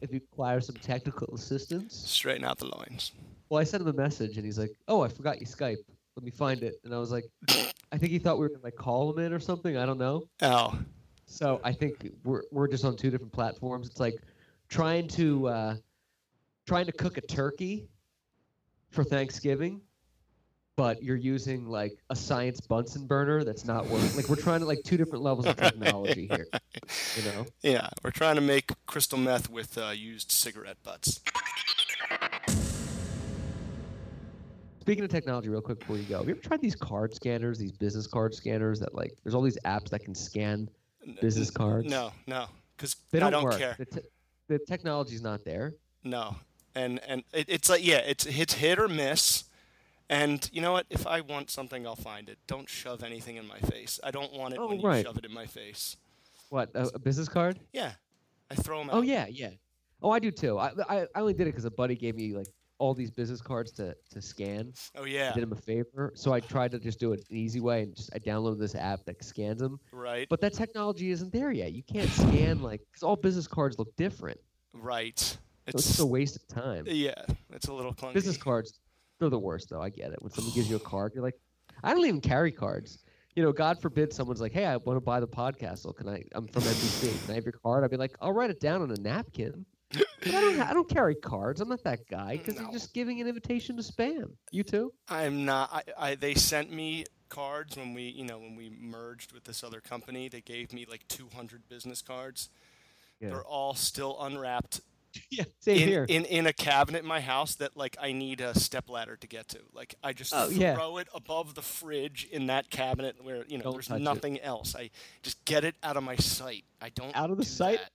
if, 0.00 0.10
he 0.10 0.18
requires 0.18 0.66
some 0.66 0.76
technical 0.76 1.34
assistance. 1.34 1.94
Straighten 1.96 2.44
out 2.44 2.58
the 2.58 2.66
lines. 2.66 3.12
Well, 3.48 3.60
I 3.60 3.64
sent 3.64 3.82
him 3.82 3.88
a 3.88 3.92
message, 3.92 4.36
and 4.36 4.44
he's 4.44 4.58
like, 4.58 4.72
"Oh, 4.88 5.00
I 5.00 5.08
forgot 5.08 5.40
you 5.40 5.46
Skype. 5.46 5.78
Let 6.16 6.24
me 6.24 6.30
find 6.30 6.62
it." 6.62 6.74
And 6.84 6.94
I 6.94 6.98
was 6.98 7.10
like, 7.10 7.24
"I 7.92 7.98
think 7.98 8.12
he 8.12 8.18
thought 8.18 8.36
we 8.38 8.42
were 8.42 8.50
gonna 8.50 8.62
like 8.62 8.76
call 8.76 9.10
him 9.12 9.18
in 9.24 9.32
or 9.32 9.40
something. 9.40 9.76
I 9.76 9.86
don't 9.86 9.98
know." 9.98 10.24
Oh, 10.42 10.78
So 11.26 11.60
I 11.64 11.72
think 11.72 12.10
we're 12.24 12.42
we're 12.50 12.68
just 12.68 12.84
on 12.84 12.96
two 12.96 13.10
different 13.10 13.32
platforms. 13.32 13.86
It's 13.88 14.00
like 14.00 14.16
trying 14.68 15.08
to 15.08 15.48
uh, 15.48 15.76
trying 16.66 16.86
to 16.86 16.92
cook 16.92 17.16
a 17.16 17.22
turkey 17.22 17.88
for 18.90 19.04
Thanksgiving, 19.04 19.80
but 20.76 21.02
you're 21.02 21.16
using 21.16 21.66
like 21.66 21.92
a 22.10 22.16
science 22.16 22.60
Bunsen 22.60 23.06
burner 23.06 23.44
that's 23.44 23.64
not 23.64 23.86
working. 23.86 24.14
Like 24.16 24.28
we're 24.28 24.36
trying 24.36 24.60
to 24.60 24.66
like 24.66 24.80
two 24.84 24.96
different 24.96 25.22
levels 25.22 25.46
of 25.46 25.56
technology 25.56 26.26
here. 26.30 26.46
You 27.16 27.22
know? 27.30 27.46
yeah. 27.62 27.88
We're 28.02 28.10
trying 28.10 28.34
to 28.36 28.40
make 28.40 28.70
crystal 28.86 29.18
meth 29.18 29.48
with 29.50 29.78
uh, 29.78 29.90
used 29.90 30.32
cigarette 30.32 30.76
butts. 30.82 31.20
Speaking 34.80 35.04
of 35.04 35.10
technology, 35.10 35.48
real 35.48 35.62
quick 35.62 35.78
before 35.78 35.96
you 35.96 36.02
go, 36.04 36.18
have 36.18 36.26
you 36.28 36.32
ever 36.34 36.42
tried 36.42 36.60
these 36.60 36.74
card 36.74 37.14
scanners, 37.14 37.58
these 37.58 37.72
business 37.72 38.06
card 38.06 38.34
scanners 38.34 38.78
that 38.80 38.94
like 38.94 39.14
there's 39.22 39.34
all 39.34 39.40
these 39.42 39.58
apps 39.64 39.88
that 39.90 40.00
can 40.04 40.14
scan 40.14 40.68
business 41.22 41.50
cards? 41.50 41.88
No, 41.88 42.12
no, 42.26 42.46
because 42.76 42.96
They 43.10 43.18
don't, 43.18 43.32
don't 43.32 43.44
work. 43.44 43.58
care. 43.58 43.76
The, 43.78 43.86
te- 43.86 44.06
the 44.48 44.58
technology's 44.58 45.22
not 45.22 45.42
there. 45.44 45.72
No, 46.02 46.36
and 46.74 47.00
and 47.08 47.22
it, 47.32 47.46
it's 47.48 47.70
like 47.70 47.82
yeah, 47.86 47.96
it's 47.98 48.26
it's 48.26 48.52
hit 48.52 48.78
or 48.78 48.88
miss, 48.88 49.44
And 50.10 50.48
you 50.52 50.60
know 50.60 50.72
what? 50.72 50.86
If 50.90 51.06
I 51.06 51.20
want 51.22 51.50
something, 51.50 51.86
I'll 51.86 51.96
find 51.96 52.28
it. 52.28 52.38
Don't 52.46 52.68
shove 52.68 53.02
anything 53.02 53.36
in 53.36 53.46
my 53.46 53.58
face. 53.58 53.98
I 54.04 54.10
don't 54.10 54.32
want 54.32 54.54
it 54.54 54.60
Oh, 54.60 54.68
when 54.68 54.80
you 54.80 55.02
shove 55.02 55.16
it 55.16 55.24
in 55.24 55.32
my 55.32 55.46
face. 55.46 55.96
What 56.50 56.70
a, 56.74 56.90
a 56.94 56.98
business 56.98 57.28
card? 57.28 57.58
Yeah, 57.72 57.92
I 58.50 58.54
throw 58.54 58.78
them 58.78 58.90
oh, 58.90 58.96
out. 58.96 58.98
Oh 58.98 59.02
yeah, 59.02 59.26
yeah. 59.28 59.50
Oh, 60.02 60.10
I 60.10 60.18
do 60.18 60.30
too. 60.30 60.58
I 60.58 60.72
I, 60.88 61.06
I 61.14 61.20
only 61.20 61.32
did 61.32 61.42
it 61.42 61.52
because 61.52 61.64
a 61.64 61.70
buddy 61.70 61.96
gave 61.96 62.14
me 62.16 62.34
like 62.34 62.48
all 62.78 62.92
these 62.92 63.10
business 63.10 63.40
cards 63.40 63.72
to 63.72 63.96
to 64.10 64.20
scan. 64.20 64.74
Oh 64.94 65.04
I 65.04 65.06
yeah. 65.06 65.32
did 65.32 65.42
him 65.42 65.52
a 65.52 65.56
favor, 65.56 66.12
so 66.14 66.32
I 66.32 66.40
tried 66.40 66.72
to 66.72 66.78
just 66.78 67.00
do 67.00 67.12
it 67.12 67.24
an 67.30 67.36
easy 67.36 67.60
way 67.60 67.82
and 67.82 67.96
just 67.96 68.10
I 68.14 68.18
downloaded 68.18 68.58
this 68.60 68.74
app 68.74 69.04
that 69.06 69.24
scans 69.24 69.60
them. 69.60 69.80
Right. 69.90 70.28
But 70.28 70.40
that 70.42 70.52
technology 70.52 71.10
isn't 71.10 71.32
there 71.32 71.50
yet. 71.50 71.72
You 71.72 71.82
can't 71.82 72.10
scan 72.10 72.60
like 72.62 72.80
because 72.90 73.02
all 73.02 73.16
business 73.16 73.46
cards 73.48 73.78
look 73.78 73.96
different. 73.96 74.38
Right. 74.74 75.18
So 75.18 75.38
it's 75.66 75.74
It's 75.76 75.86
just 75.86 76.00
a 76.00 76.06
waste 76.06 76.36
of 76.36 76.46
time. 76.46 76.84
yeah. 76.86 77.14
It's 77.52 77.68
a 77.68 77.72
little 77.72 77.94
clunky. 77.94 78.12
Business 78.12 78.36
cards, 78.36 78.78
they're 79.18 79.30
the 79.30 79.38
worst 79.38 79.70
though. 79.70 79.80
I 79.82 79.90
get 79.90 80.12
it. 80.12 80.22
When 80.22 80.32
someone 80.32 80.54
gives 80.54 80.68
you 80.68 80.76
a 80.76 80.80
card, 80.80 81.12
you're 81.14 81.22
like, 81.22 81.38
I 81.82 81.92
don't 81.94 82.04
even 82.06 82.20
carry 82.20 82.52
cards. 82.52 82.98
You 83.36 83.42
know, 83.42 83.52
God 83.52 83.80
forbid 83.80 84.12
someone's 84.12 84.40
like, 84.40 84.52
Hey, 84.52 84.64
I 84.66 84.76
want 84.76 84.96
to 84.96 85.00
buy 85.00 85.18
the 85.20 85.26
podcast. 85.28 85.92
Can 85.96 86.08
I? 86.08 86.22
I'm 86.34 86.46
from 86.46 86.62
NBC. 86.62 87.20
Can 87.24 87.32
I 87.32 87.34
have 87.34 87.44
your 87.44 87.52
card? 87.52 87.84
I'd 87.84 87.90
be 87.90 87.96
like, 87.96 88.16
I'll 88.20 88.32
write 88.32 88.50
it 88.50 88.60
down 88.60 88.82
on 88.82 88.90
a 88.90 88.96
napkin. 88.96 89.64
But 89.90 90.34
I 90.34 90.40
don't. 90.40 90.60
I 90.60 90.72
don't 90.72 90.88
carry 90.88 91.14
cards. 91.14 91.60
I'm 91.60 91.68
not 91.68 91.82
that 91.84 92.08
guy 92.08 92.36
because 92.38 92.54
No. 92.56 92.62
you're 92.62 92.72
just 92.72 92.94
giving 92.94 93.20
an 93.20 93.26
invitation 93.28 93.76
to 93.76 93.82
spam. 93.82 94.30
You 94.50 94.62
too? 94.62 94.92
I'm 95.08 95.44
not. 95.44 95.70
I, 95.72 96.10
I 96.10 96.14
they 96.14 96.34
sent 96.34 96.72
me 96.72 97.04
cards 97.28 97.76
when 97.76 97.92
we 97.94 98.02
you 98.04 98.24
know 98.24 98.38
when 98.38 98.56
we 98.56 98.70
merged 98.80 99.32
with 99.32 99.44
this 99.44 99.62
other 99.62 99.80
company. 99.80 100.28
They 100.28 100.40
gave 100.40 100.72
me 100.72 100.86
like 100.88 101.06
200 101.08 101.68
business 101.68 102.02
cards. 102.02 102.48
Yeah. 103.20 103.30
They're 103.30 103.44
all 103.44 103.74
still 103.74 104.16
unwrapped 104.20 104.80
Yeah. 105.30 105.44
Same 105.60 105.82
in, 105.82 105.88
here. 105.88 106.06
in 106.08 106.24
in 106.26 106.46
a 106.46 106.52
cabinet 106.52 107.02
in 107.02 107.08
my 107.08 107.20
house 107.20 107.54
that 107.56 107.76
like 107.76 107.96
I 108.00 108.12
need 108.12 108.40
a 108.40 108.58
step 108.58 108.88
ladder 108.90 109.16
to 109.16 109.26
get 109.26 109.48
to. 109.48 109.60
Like 109.72 109.94
I 110.02 110.12
just 110.12 110.32
Oh, 110.34 110.48
yeah. 110.48 110.74
throw 110.74 110.98
it 110.98 111.08
above 111.14 111.54
the 111.54 111.62
fridge 111.62 112.28
in 112.30 112.46
that 112.46 112.70
cabinet 112.70 113.16
where 113.22 113.44
you 113.46 113.58
know 113.58 113.64
Don't 113.64 113.72
there's 113.74 113.88
touch 113.88 114.00
it. 114.00 114.04
nothing 114.04 114.40
else. 114.40 114.74
I 114.76 114.90
just 115.22 115.44
get 115.44 115.64
it 115.64 115.74
out 115.82 115.96
of 115.96 116.02
my 116.04 116.16
sight. 116.16 116.64
I 116.80 116.88
don't 116.90 117.14
Out 117.16 117.30
of 117.30 117.36
the 117.38 117.44
sight? 117.44 117.78
that. 117.80 117.90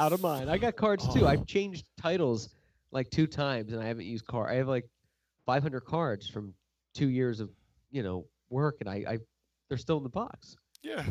out 0.00 0.12
of 0.12 0.20
mine. 0.20 0.48
I 0.48 0.58
got 0.58 0.76
cards 0.76 1.04
too. 1.14 1.24
Oh. 1.24 1.28
I've 1.28 1.46
changed 1.46 1.86
titles 2.00 2.48
like 2.90 3.10
two 3.10 3.26
times, 3.26 3.72
and 3.72 3.82
I 3.82 3.86
haven't 3.86 4.06
used 4.06 4.26
card. 4.26 4.50
I 4.50 4.54
have 4.56 4.68
like 4.68 4.88
500 5.46 5.80
cards 5.80 6.28
from 6.28 6.54
two 6.94 7.08
years 7.08 7.40
of 7.40 7.50
you 7.90 8.02
know 8.02 8.26
work, 8.50 8.76
and 8.80 8.88
I, 8.88 9.04
I 9.08 9.18
they're 9.68 9.78
still 9.78 9.98
in 9.98 10.02
the 10.04 10.08
box. 10.08 10.56
Yeah. 10.82 11.04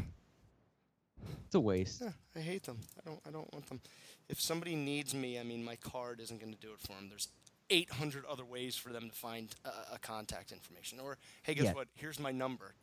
It's 1.45 1.55
a 1.55 1.59
waste. 1.59 2.01
Yeah, 2.01 2.11
I 2.35 2.39
hate 2.39 2.63
them. 2.63 2.77
I 2.99 3.09
don't. 3.09 3.19
I 3.27 3.31
don't 3.31 3.51
want 3.53 3.65
them. 3.67 3.79
If 4.29 4.41
somebody 4.41 4.75
needs 4.75 5.13
me, 5.15 5.39
I 5.39 5.43
mean, 5.43 5.63
my 5.63 5.75
card 5.77 6.19
isn't 6.19 6.39
going 6.41 6.53
to 6.53 6.59
do 6.59 6.69
it 6.73 6.79
for 6.81 6.93
them. 6.93 7.07
There's 7.09 7.29
800 7.69 8.25
other 8.25 8.45
ways 8.45 8.75
for 8.75 8.89
them 8.91 9.09
to 9.09 9.15
find 9.15 9.53
a, 9.65 9.95
a 9.95 9.99
contact 9.99 10.51
information. 10.51 10.99
Or, 10.99 11.17
hey, 11.43 11.53
guess 11.53 11.65
Yeah. 11.65 11.73
what? 11.73 11.87
Here's 11.95 12.19
my 12.19 12.31
number. 12.31 12.73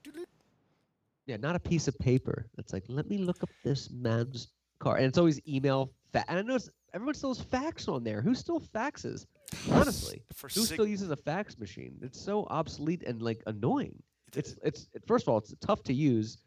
Yeah, 1.26 1.36
not 1.38 1.56
a 1.56 1.60
piece 1.60 1.88
of 1.88 1.98
paper. 1.98 2.46
It's 2.58 2.72
like, 2.72 2.84
let 2.88 3.08
me 3.08 3.18
look 3.18 3.42
up 3.42 3.48
this 3.62 3.90
man's 3.90 4.48
card, 4.78 4.98
and 4.98 5.06
it's 5.06 5.16
always 5.18 5.40
email. 5.48 5.90
Fa- 6.12 6.24
and 6.28 6.38
I 6.38 6.42
notice 6.42 6.68
everyone 6.92 7.14
still 7.14 7.30
has 7.34 7.40
fax 7.42 7.88
on 7.88 8.04
there. 8.04 8.20
Who 8.20 8.34
still 8.34 8.60
faxes? 8.60 9.24
Honestly, 9.70 10.22
For 10.34 10.48
who 10.48 10.60
sig- 10.64 10.74
still 10.74 10.86
uses 10.86 11.10
a 11.10 11.16
fax 11.16 11.58
machine? 11.58 11.96
It's 12.02 12.20
so 12.20 12.44
obsolete 12.50 13.02
and 13.06 13.22
like 13.22 13.42
annoying. 13.46 13.94
It's 14.36 14.56
it's 14.64 14.88
it, 14.94 15.02
first 15.06 15.24
of 15.26 15.28
all, 15.32 15.38
it's 15.38 15.54
tough 15.60 15.82
to 15.84 15.94
use 15.94 16.38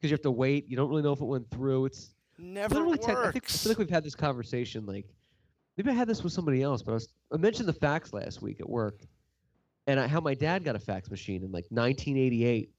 because 0.00 0.10
you 0.10 0.14
have 0.14 0.22
to 0.22 0.30
wait. 0.32 0.68
You 0.68 0.76
don't 0.76 0.90
really 0.90 1.02
know 1.02 1.12
if 1.12 1.20
it 1.20 1.24
went 1.26 1.48
through. 1.50 1.86
It's 1.86 2.10
never 2.38 2.86
works. 2.86 3.06
tech- 3.06 3.16
I 3.16 3.32
think 3.32 3.44
I 3.46 3.52
feel 3.52 3.70
like 3.70 3.78
we've 3.78 3.90
had 3.90 4.04
this 4.04 4.14
conversation. 4.14 4.86
Like 4.86 5.06
maybe 5.76 5.90
I 5.90 5.94
had 5.94 6.08
this 6.08 6.22
with 6.22 6.32
somebody 6.32 6.62
else, 6.62 6.82
but 6.82 6.92
I 6.92 6.94
was 6.94 7.08
I 7.32 7.36
mentioned 7.36 7.68
the 7.68 7.72
fax 7.72 8.12
last 8.12 8.42
week 8.42 8.60
at 8.60 8.68
work, 8.68 9.00
and 9.86 9.98
I, 10.00 10.06
how 10.06 10.20
my 10.20 10.34
dad 10.34 10.64
got 10.64 10.76
a 10.76 10.80
fax 10.80 11.10
machine 11.10 11.42
in 11.42 11.52
like 11.52 11.64
1988, 11.70 12.70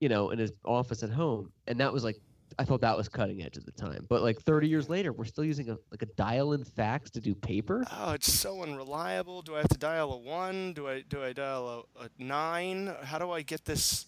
you 0.00 0.08
know, 0.08 0.30
in 0.30 0.38
his 0.38 0.52
office 0.64 1.02
at 1.02 1.10
home, 1.10 1.52
and 1.66 1.78
that 1.80 1.92
was 1.92 2.04
like 2.04 2.16
I 2.58 2.64
thought 2.64 2.80
that 2.80 2.96
was 2.96 3.08
cutting 3.08 3.42
edge 3.42 3.56
at 3.56 3.66
the 3.66 3.72
time. 3.72 4.06
But 4.08 4.22
like 4.22 4.40
30 4.40 4.68
years 4.68 4.88
later, 4.88 5.12
we're 5.12 5.24
still 5.24 5.44
using 5.44 5.68
a 5.68 5.76
like 5.90 6.02
a 6.02 6.06
dial-in 6.16 6.64
fax 6.64 7.10
to 7.10 7.20
do 7.20 7.34
paper. 7.34 7.84
Oh, 7.92 8.12
it's 8.12 8.32
so 8.32 8.62
unreliable. 8.62 9.42
Do 9.42 9.54
I 9.56 9.58
have 9.58 9.68
to 9.68 9.78
dial 9.78 10.12
a 10.12 10.18
one? 10.18 10.72
Do 10.72 10.88
I 10.88 11.02
do 11.08 11.22
I 11.22 11.32
dial 11.32 11.86
a, 11.98 12.04
a 12.04 12.08
nine? 12.18 12.94
How 13.02 13.18
do 13.18 13.30
I 13.30 13.42
get 13.42 13.64
this 13.64 14.06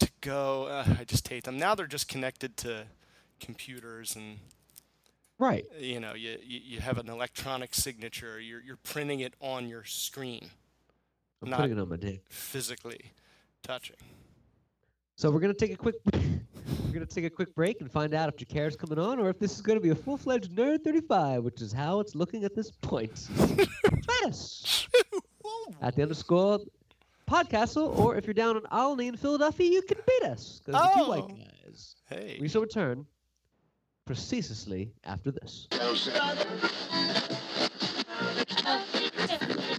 to 0.00 0.10
go? 0.20 0.64
Uh, 0.64 0.96
I 0.98 1.04
just 1.04 1.28
hate 1.28 1.44
them. 1.44 1.58
Now 1.58 1.74
they're 1.74 1.86
just 1.86 2.08
connected 2.08 2.56
to 2.58 2.86
computers 3.40 4.14
and 4.16 4.38
Right. 5.38 5.64
you 5.78 6.00
know 6.00 6.14
you, 6.14 6.36
you, 6.42 6.80
have 6.80 6.98
an 6.98 7.08
electronic 7.08 7.74
signature. 7.74 8.38
You're 8.38 8.60
you're 8.60 8.76
printing 8.76 9.20
it 9.20 9.34
on 9.40 9.68
your 9.68 9.84
screen, 9.84 10.50
I'm 11.42 11.48
Not- 11.50 11.60
putting 11.60 11.78
it 11.78 11.80
on 11.80 11.88
my 11.88 11.96
dick. 11.96 12.22
physically 12.28 13.12
touching. 13.62 13.96
So 15.16 15.30
we're 15.30 15.40
gonna 15.40 15.54
take 15.54 15.72
a 15.72 15.76
quick 15.76 15.94
we're 16.12 16.92
gonna 16.92 17.06
take 17.06 17.24
a 17.24 17.30
quick 17.30 17.54
break 17.54 17.80
and 17.80 17.90
find 17.90 18.12
out 18.14 18.28
if 18.28 18.36
Jacare's 18.36 18.76
coming 18.76 18.98
on 18.98 19.18
or 19.18 19.30
if 19.30 19.38
this 19.38 19.54
is 19.54 19.62
gonna 19.62 19.80
be 19.80 19.90
a 19.90 19.94
full-fledged 19.94 20.52
Nerd 20.54 20.82
35, 20.84 21.42
which 21.44 21.62
is 21.62 21.72
how 21.72 22.00
it's 22.00 22.14
looking 22.14 22.44
at 22.44 22.54
this 22.54 22.70
point. 22.70 23.28
At 25.82 25.96
the 25.96 26.02
underscore 26.02 26.58
podcastle, 27.28 27.96
or 27.98 28.16
if 28.16 28.26
you're 28.26 28.34
down 28.34 28.56
in 28.56 28.62
Olney 28.70 29.06
in 29.06 29.16
Philadelphia, 29.16 29.70
you 29.70 29.82
can 29.82 29.98
beat 30.06 30.28
us 30.28 30.60
because 30.64 30.80
Oh. 30.94 31.28
guys. 31.28 31.94
Hey. 32.08 32.38
We 32.40 32.48
shall 32.48 32.60
return 32.60 33.06
precisely 34.06 34.92
after 35.04 35.30
this. 35.30 35.68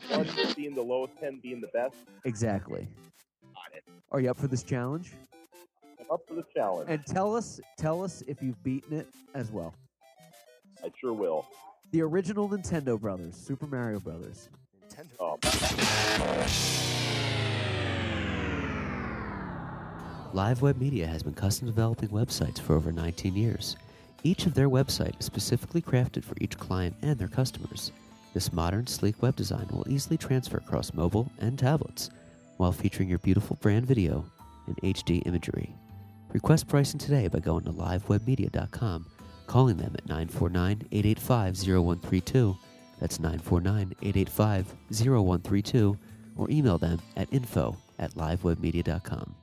One 0.10 0.28
being 0.56 0.76
the 0.76 0.82
lowest, 0.82 1.14
ten 1.20 1.40
being 1.42 1.62
the 1.62 1.70
best. 1.74 1.96
Exactly. 2.26 2.88
Got 3.54 3.76
it. 3.76 3.84
Are 4.12 4.20
you 4.20 4.30
up 4.32 4.38
for 4.38 4.48
this 4.48 4.64
challenge? 4.64 5.12
I'm 6.00 6.06
up 6.12 6.22
for 6.28 6.36
the 6.36 6.46
challenge. 6.56 6.90
And 6.90 7.06
tell 7.06 7.36
us, 7.36 7.60
tell 7.78 8.04
us 8.04 8.24
if 8.28 8.42
you've 8.42 8.62
beaten 8.64 8.98
it 8.98 9.08
as 9.34 9.52
well. 9.52 9.74
I 10.84 10.92
sure 11.00 11.14
will. 11.14 11.46
The 11.92 12.02
original 12.02 12.50
Nintendo 12.50 13.00
Brothers, 13.00 13.36
Super 13.36 13.68
Mario 13.68 14.00
Brothers. 14.00 14.50
Nintendo. 14.90 15.10
Oh, 15.20 15.38
Live 20.34 20.62
Web 20.62 20.78
Media 20.80 21.06
has 21.06 21.24
been 21.24 21.34
custom 21.34 21.68
developing 21.68 22.08
websites 22.10 22.60
for 22.60 22.74
over 22.74 22.94
19 22.94 23.36
years. 23.36 23.76
Each 24.24 24.46
of 24.46 24.54
their 24.54 24.70
website 24.70 25.20
is 25.20 25.26
specifically 25.26 25.82
crafted 25.82 26.24
for 26.24 26.36
each 26.40 26.58
client 26.58 26.96
and 27.02 27.18
their 27.18 27.28
customers. 27.28 27.92
This 28.34 28.54
modern, 28.54 28.86
sleek 28.86 29.22
web 29.22 29.36
design 29.36 29.68
will 29.72 29.90
easily 29.90 30.18
transfer 30.18 30.58
across 30.58 30.94
mobile 30.94 31.32
and 31.40 31.58
tablets 31.58 32.12
while 32.58 32.72
featuring 32.72 33.10
your 33.10 33.18
beautiful 33.20 33.58
brand 33.62 33.88
video 33.88 34.24
and 34.68 34.78
HD 34.78 35.26
imagery. 35.26 35.74
Request 36.34 36.68
pricing 36.68 37.00
today 37.00 37.28
by 37.28 37.40
going 37.40 37.64
to 37.64 37.72
livewebmedia.com, 37.72 39.08
calling 39.48 39.78
them 39.78 39.96
at 39.96 40.06
949 40.06 40.88
885 40.92 41.58
0132. 41.58 42.58
That's 43.00 43.20
949 43.20 43.96
885 44.02 44.68
0132, 44.92 45.98
or 46.38 46.50
email 46.52 46.78
them 46.78 47.02
at 47.18 47.34
info 47.34 47.76
at 47.98 48.14
livewebmedia.com. 48.14 49.36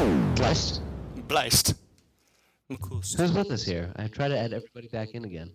Blessed. 0.00 0.80
Blessed. 1.28 1.74
Who's 2.68 3.16
with 3.18 3.50
us 3.50 3.62
here? 3.62 3.92
I 3.96 4.06
try 4.06 4.28
to 4.28 4.38
add 4.38 4.54
everybody 4.54 4.88
back 4.88 5.10
in 5.10 5.26
again. 5.26 5.52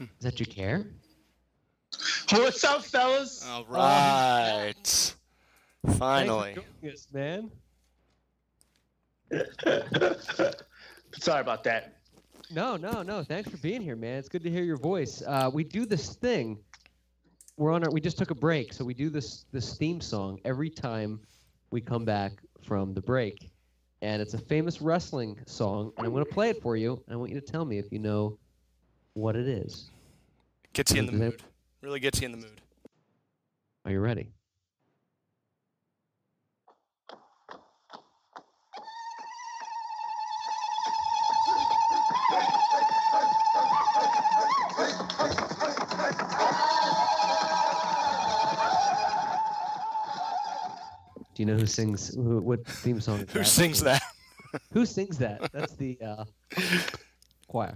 Is 0.00 0.08
that 0.22 0.34
Jacare? 0.34 0.84
What's 2.32 2.64
up, 2.64 2.84
fellas? 2.84 3.46
All 3.48 3.64
right. 3.66 5.14
Finally. 5.96 6.56
Yes, 6.82 7.06
man. 7.12 7.52
Sorry 11.20 11.40
about 11.40 11.62
that. 11.62 11.98
No, 12.50 12.76
no, 12.76 13.02
no. 13.02 13.22
Thanks 13.22 13.48
for 13.48 13.58
being 13.58 13.80
here, 13.80 13.94
man. 13.94 14.18
It's 14.18 14.28
good 14.28 14.42
to 14.42 14.50
hear 14.50 14.64
your 14.64 14.78
voice. 14.78 15.22
Uh, 15.24 15.48
we 15.54 15.62
do 15.62 15.86
this 15.86 16.16
thing. 16.16 16.58
We're 17.56 17.70
on 17.70 17.84
our. 17.84 17.92
We 17.92 18.00
just 18.00 18.18
took 18.18 18.32
a 18.32 18.34
break, 18.34 18.72
so 18.72 18.84
we 18.84 18.94
do 18.94 19.08
this 19.08 19.44
this 19.52 19.78
theme 19.78 20.00
song 20.00 20.40
every 20.44 20.68
time 20.68 21.20
we 21.74 21.80
come 21.80 22.04
back 22.04 22.34
from 22.62 22.94
the 22.94 23.00
break, 23.00 23.50
and 24.00 24.22
it's 24.22 24.34
a 24.34 24.38
famous 24.38 24.80
wrestling 24.80 25.36
song. 25.44 25.92
And 25.98 26.06
I'm 26.06 26.12
going 26.12 26.24
to 26.24 26.32
play 26.32 26.50
it 26.50 26.62
for 26.62 26.76
you. 26.76 27.02
And 27.06 27.14
I 27.14 27.16
want 27.16 27.32
you 27.32 27.40
to 27.40 27.44
tell 27.44 27.64
me 27.64 27.78
if 27.78 27.90
you 27.90 27.98
know 27.98 28.38
what 29.14 29.34
it 29.34 29.48
is. 29.48 29.90
Gets 30.72 30.92
you 30.92 31.00
in 31.00 31.06
the 31.06 31.12
mood. 31.12 31.42
Really 31.82 31.98
gets 31.98 32.20
you 32.20 32.26
in 32.26 32.30
the 32.30 32.38
mood. 32.38 32.60
Are 33.84 33.90
you 33.90 33.98
ready? 33.98 34.28
Do 51.34 51.42
you 51.42 51.46
know 51.46 51.56
who 51.56 51.66
sings 51.66 52.14
who, 52.14 52.40
what 52.40 52.64
theme 52.66 53.00
song? 53.00 53.18
who 53.18 53.24
that? 53.24 53.46
sings 53.46 53.80
that? 53.82 54.02
who 54.72 54.86
sings 54.86 55.18
that? 55.18 55.50
That's 55.52 55.74
the 55.74 55.98
uh, 56.00 56.24
choir. 57.48 57.74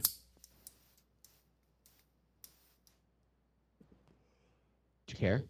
Do 5.07 5.13
you 5.13 5.17
care? 5.17 5.43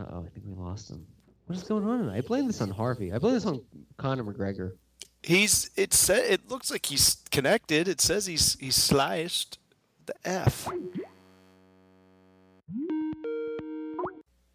Uh 0.00 0.04
oh, 0.10 0.24
I 0.26 0.28
think 0.30 0.46
we 0.46 0.54
lost 0.54 0.90
him. 0.90 1.06
What 1.46 1.56
is 1.56 1.62
going 1.64 1.84
on 1.84 1.98
tonight? 2.00 2.16
I 2.16 2.20
blame 2.22 2.46
this 2.46 2.60
on 2.60 2.70
Harvey. 2.70 3.12
I 3.12 3.18
blame 3.18 3.34
this 3.34 3.46
on 3.46 3.62
Conor 3.98 4.24
McGregor. 4.24 4.72
He's 5.22 5.70
it 5.76 5.94
said 5.94 6.24
it 6.28 6.50
looks 6.50 6.72
like 6.72 6.86
he's 6.86 7.18
connected. 7.30 7.86
It 7.86 8.00
says 8.00 8.26
he's 8.26 8.56
he's 8.58 8.74
sliced 8.74 9.58
the 10.06 10.14
F. 10.24 10.68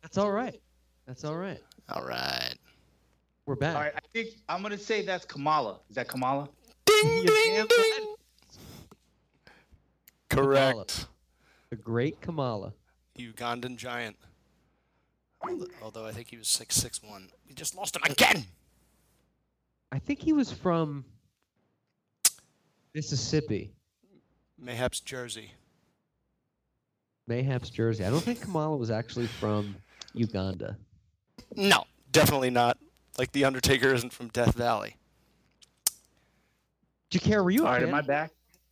That's 0.07 0.17
all 0.17 0.31
right. 0.31 0.61
That's 1.05 1.25
all 1.25 1.35
right. 1.35 1.59
All 1.89 2.05
right. 2.05 2.55
We're 3.45 3.55
back. 3.55 3.75
All 3.75 3.81
right, 3.81 3.91
I 3.93 3.99
think 4.13 4.29
I'm 4.47 4.61
gonna 4.61 4.77
say 4.77 5.01
that's 5.01 5.25
Kamala. 5.25 5.81
Is 5.89 5.97
that 5.97 6.07
Kamala? 6.07 6.47
Ding 6.85 7.25
ding 7.25 7.25
ding. 7.25 7.67
right. 7.67 8.15
Correct. 10.29 11.07
The 11.69 11.75
great 11.75 12.21
Kamala. 12.21 12.71
Ugandan 13.19 13.75
giant. 13.75 14.15
Although 15.81 16.05
I 16.05 16.13
think 16.13 16.29
he 16.29 16.37
was 16.37 16.47
six 16.47 16.77
six 16.77 17.03
one. 17.03 17.27
We 17.45 17.53
just 17.53 17.75
lost 17.75 17.97
him 17.97 18.03
again. 18.09 18.45
I 19.91 19.99
think 19.99 20.21
he 20.21 20.31
was 20.31 20.53
from 20.53 21.03
Mississippi, 22.95 23.73
Mayhaps 24.57 25.01
Jersey. 25.01 25.51
mayhaps 27.27 27.69
Jersey. 27.69 28.05
I 28.05 28.09
don't 28.09 28.23
think 28.23 28.39
Kamala 28.41 28.77
was 28.77 28.89
actually 28.89 29.27
from 29.27 29.75
Uganda. 30.17 30.77
No, 31.55 31.83
definitely 32.11 32.49
not. 32.49 32.77
Like 33.17 33.31
the 33.31 33.45
Undertaker 33.45 33.93
isn't 33.93 34.13
from 34.13 34.27
Death 34.29 34.55
Valley. 34.55 34.95
Jacare, 37.09 37.43
were 37.43 37.51
you 37.51 37.63
a 37.63 37.65
All 37.65 37.71
right, 37.71 37.79
fan? 37.81 37.89
am 37.89 37.95
I 37.95 38.01
back? 38.01 38.31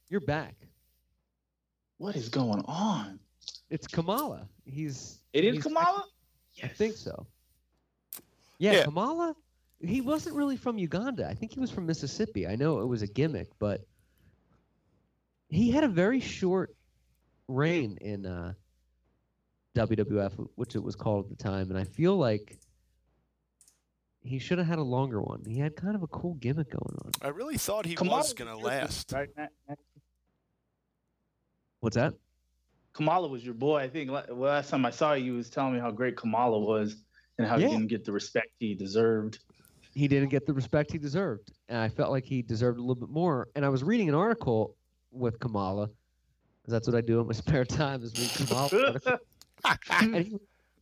You're 0.09 0.19
back. 0.21 0.55
What 1.97 2.15
is 2.15 2.29
going 2.29 2.63
on? 2.67 3.19
It's 3.69 3.87
Kamala. 3.87 4.47
He's. 4.65 5.19
It 5.33 5.45
is 5.45 5.53
he's- 5.55 5.63
Kamala. 5.63 6.03
I 6.63 6.67
think 6.67 6.95
so. 6.95 7.25
Yeah, 8.59 8.73
Yeah. 8.73 8.83
Kamala. 8.85 9.35
He 9.81 10.01
wasn't 10.01 10.35
really 10.35 10.55
from 10.57 10.77
Uganda. 10.77 11.27
I 11.27 11.33
think 11.33 11.53
he 11.53 11.59
was 11.59 11.69
from 11.69 11.85
Mississippi. 11.85 12.47
I 12.47 12.55
know 12.55 12.79
it 12.79 12.85
was 12.85 13.01
a 13.01 13.07
gimmick, 13.07 13.49
but 13.59 13.81
he 15.49 15.69
had 15.69 15.83
a 15.83 15.87
very 15.89 16.19
short 16.19 16.75
reign 17.47 17.97
in 18.01 18.25
uh, 18.25 18.53
WWF, 19.75 20.47
which 20.55 20.75
it 20.75 20.83
was 20.83 20.95
called 20.95 21.25
at 21.25 21.37
the 21.37 21.43
time, 21.43 21.69
and 21.69 21.77
I 21.77 21.83
feel 21.83 22.15
like 22.17 22.57
he 24.21 24.39
should 24.39 24.57
have 24.57 24.65
had 24.67 24.79
a 24.79 24.83
longer 24.83 25.21
one. 25.21 25.43
He 25.45 25.59
had 25.59 25.75
kind 25.75 25.95
of 25.95 26.01
a 26.01 26.07
cool 26.07 26.33
gimmick 26.35 26.71
going 26.71 26.97
on. 27.03 27.11
I 27.21 27.27
really 27.27 27.57
thought 27.57 27.85
he 27.85 27.93
Kamala 27.95 28.17
was 28.17 28.33
gonna 28.33 28.57
last. 28.57 29.11
Right, 29.13 29.29
Matt- 29.37 29.51
Matt? 29.69 29.77
What's 31.81 31.95
that? 31.95 32.13
Kamala 32.93 33.27
was 33.27 33.43
your 33.45 33.53
boy. 33.53 33.77
I 33.77 33.89
think 33.89 34.09
last 34.29 34.69
time 34.69 34.85
I 34.85 34.89
saw 34.89 35.13
you, 35.13 35.25
you 35.25 35.33
was 35.33 35.49
telling 35.49 35.73
me 35.73 35.79
how 35.79 35.91
great 35.91 36.15
Kamala 36.15 36.57
was 36.59 36.95
and 37.37 37.45
how 37.45 37.57
Yeah. 37.57 37.67
he 37.67 37.73
didn't 37.73 37.87
get 37.89 38.05
the 38.05 38.11
respect 38.13 38.47
he 38.59 38.73
deserved. 38.73 39.39
he 39.93 40.09
didn't 40.09 40.27
get 40.27 40.45
the 40.45 40.53
respect 40.53 40.91
he 40.91 40.97
deserved. 40.97 41.51
And 41.69 41.77
I 41.77 41.87
felt 41.87 42.11
like 42.11 42.25
he 42.25 42.41
deserved 42.41 42.79
a 42.79 42.81
little 42.81 42.95
bit 42.95 43.07
more. 43.09 43.47
And 43.55 43.63
I 43.63 43.69
was 43.69 43.81
reading 43.81 44.09
an 44.09 44.15
article 44.15 44.75
with 45.11 45.39
Kamala, 45.39 45.87
because 45.87 46.71
that's 46.73 46.85
what 46.87 46.95
I 46.97 47.01
do 47.01 47.21
in 47.21 47.27
my 47.27 47.33
spare 47.43 47.63
time 47.63 48.01
is 48.03 48.11
read 48.19 48.47
Kamala 48.47 48.69
articles. 48.87 49.19
and, 49.89 50.15
he, 50.15 50.37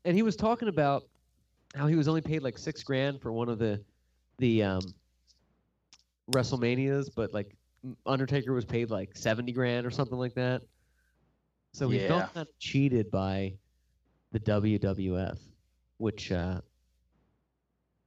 and 0.06 0.16
he 0.16 0.24
was 0.24 0.36
talking 0.36 0.68
about 0.68 1.04
how 1.76 1.88
he 1.88 1.96
was 1.96 2.08
only 2.08 2.22
paid 2.22 2.44
like 2.44 2.58
six 2.58 2.84
grand 2.84 3.22
for 3.22 3.32
one 3.32 3.50
of 3.50 3.60
the 3.60 3.84
the 4.40 4.64
um, 4.64 4.82
WrestleManias, 6.32 7.10
but 7.16 7.34
like 7.34 7.56
Undertaker 8.06 8.54
was 8.54 8.66
paid 8.66 8.90
like 8.90 9.16
seventy 9.16 9.52
grand 9.52 9.86
or 9.86 9.92
something 9.92 10.18
like 10.18 10.34
that. 10.36 10.62
So 11.74 11.90
he 11.90 12.00
Yeah. 12.00 12.08
felt 12.08 12.34
kind 12.34 12.48
of 12.48 12.60
cheated 12.60 13.10
by 13.12 13.58
the 14.32 14.40
WWF, 14.40 15.40
which 15.98 16.32
uh, 16.32 16.62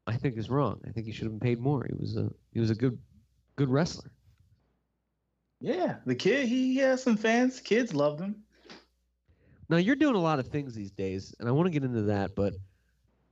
I 0.06 0.16
think 0.16 0.36
is 0.36 0.50
wrong. 0.50 0.80
I 0.86 0.92
think 0.92 1.06
he 1.06 1.12
should 1.12 1.24
have 1.24 1.32
been 1.32 1.40
paid 1.40 1.60
more. 1.60 1.84
He 1.88 1.94
was 1.98 2.16
a 2.16 2.30
he 2.52 2.60
was 2.60 2.70
a 2.70 2.74
good 2.74 2.98
good 3.56 3.68
wrestler. 3.68 4.10
Yeah, 5.60 6.00
the 6.04 6.14
kid, 6.14 6.48
he, 6.48 6.74
he 6.74 6.76
has 6.78 7.02
some 7.02 7.16
fans. 7.16 7.60
Kids 7.60 7.94
loved 7.94 8.20
him. 8.20 8.45
Now 9.68 9.78
you're 9.78 9.96
doing 9.96 10.14
a 10.14 10.20
lot 10.20 10.38
of 10.38 10.48
things 10.48 10.74
these 10.74 10.90
days, 10.90 11.34
and 11.40 11.48
I 11.48 11.52
want 11.52 11.66
to 11.66 11.70
get 11.70 11.84
into 11.84 12.02
that. 12.02 12.34
But 12.34 12.54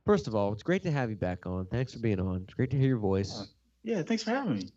first 0.05 0.27
of 0.27 0.35
all, 0.35 0.51
it's 0.53 0.63
great 0.63 0.83
to 0.83 0.91
have 0.91 1.09
you 1.09 1.15
back 1.15 1.45
on. 1.45 1.65
Thanks 1.67 1.93
for 1.93 1.99
being 1.99 2.19
on. 2.19 2.41
It's 2.43 2.53
great 2.53 2.71
to 2.71 2.77
hear 2.77 2.89
your 2.89 2.97
voice. 2.97 3.47
Yeah, 3.83 4.01
thanks 4.01 4.23
for 4.23 4.31
having 4.31 4.55
me. 4.55 4.69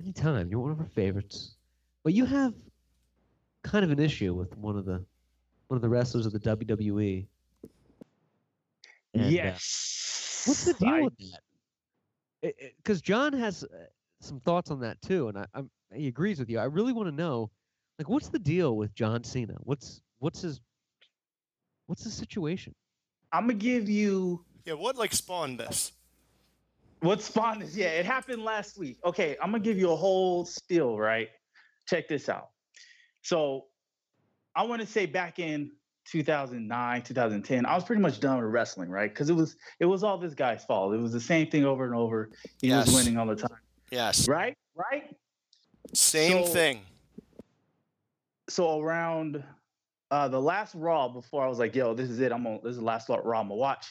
Anytime. 0.00 0.50
You're 0.50 0.60
one 0.60 0.70
of 0.70 0.80
our 0.80 0.86
favorites. 0.86 1.56
But 2.04 2.12
you 2.14 2.24
have 2.24 2.54
kind 3.62 3.84
of 3.84 3.90
an 3.90 3.98
issue 3.98 4.34
with 4.34 4.56
one 4.56 4.76
of 4.76 4.84
the 4.84 5.04
one 5.68 5.76
of 5.76 5.82
the 5.82 5.88
wrestlers 5.88 6.26
of 6.26 6.32
the 6.32 6.38
WWE. 6.38 7.26
And, 9.14 9.24
uh, 9.24 9.28
yes. 9.28 10.44
what's 10.46 10.64
the 10.64 10.74
deal 10.74 10.88
I- 10.88 11.02
with 11.02 11.14
that? 11.18 12.54
Because 12.76 13.00
John 13.00 13.32
has 13.32 13.64
uh, 13.64 13.66
some 14.20 14.38
thoughts 14.40 14.70
on 14.70 14.78
that 14.80 15.00
too, 15.02 15.28
and 15.28 15.38
I, 15.38 15.46
I'm, 15.54 15.68
he 15.92 16.06
agrees 16.06 16.38
with 16.38 16.48
you. 16.48 16.60
I 16.60 16.64
really 16.64 16.92
want 16.92 17.08
to 17.08 17.14
know, 17.14 17.50
like, 17.98 18.08
what's 18.08 18.28
the 18.28 18.38
deal 18.38 18.76
with 18.76 18.94
John 18.94 19.24
Cena? 19.24 19.56
What's 19.60 20.00
what's 20.20 20.42
his 20.42 20.60
what's 21.86 22.04
the 22.04 22.10
situation? 22.10 22.74
I'm 23.32 23.42
gonna 23.46 23.54
give 23.54 23.88
you 23.88 24.44
Yeah, 24.64 24.74
what 24.74 24.96
like 24.96 25.12
spawned 25.12 25.58
this? 25.60 25.92
what 27.00 27.20
spawned 27.22 27.62
this. 27.62 27.76
Yeah, 27.76 27.88
it 27.88 28.06
happened 28.06 28.42
last 28.42 28.78
week. 28.78 28.98
Okay, 29.04 29.36
I'm 29.42 29.50
gonna 29.50 29.62
give 29.62 29.78
you 29.78 29.90
a 29.92 29.96
whole 29.96 30.44
spiel. 30.44 30.98
Right, 30.98 31.28
check 31.88 32.08
this 32.08 32.28
out. 32.28 32.50
So, 33.22 33.66
I 34.54 34.62
want 34.62 34.80
to 34.80 34.86
say 34.86 35.04
back 35.06 35.38
in 35.38 35.72
2009, 36.06 37.02
2010, 37.02 37.66
I 37.66 37.74
was 37.74 37.82
pretty 37.84 38.00
much 38.00 38.20
done 38.20 38.36
with 38.42 38.50
wrestling. 38.52 38.88
Right, 38.90 39.10
because 39.12 39.28
it 39.30 39.34
was 39.34 39.56
it 39.80 39.84
was 39.86 40.02
all 40.04 40.18
this 40.18 40.34
guy's 40.34 40.64
fault. 40.64 40.94
It 40.94 40.98
was 40.98 41.12
the 41.12 41.20
same 41.20 41.50
thing 41.50 41.64
over 41.64 41.84
and 41.84 41.94
over. 41.94 42.30
He 42.60 42.68
Yes. 42.68 42.86
was 42.86 42.94
winning 42.96 43.18
all 43.18 43.26
the 43.26 43.36
time. 43.36 43.58
Yes. 43.90 44.26
Right, 44.28 44.56
right. 44.74 45.14
Same 45.94 46.44
So- 46.46 46.52
thing. 46.52 46.80
so 48.48 48.80
around 48.80 49.42
uh 50.10 50.28
the 50.28 50.40
last 50.40 50.74
Raw 50.74 51.08
before 51.08 51.44
I 51.44 51.48
was 51.48 51.58
like, 51.58 51.74
yo, 51.74 51.94
this 51.94 52.10
is 52.10 52.20
it. 52.20 52.32
I'm 52.32 52.44
gonna 52.44 52.58
this 52.62 52.72
is 52.72 52.78
the 52.78 52.84
last 52.84 53.08
Raw 53.08 53.16
I'm 53.40 53.48
gonna 53.48 53.54
watch. 53.54 53.86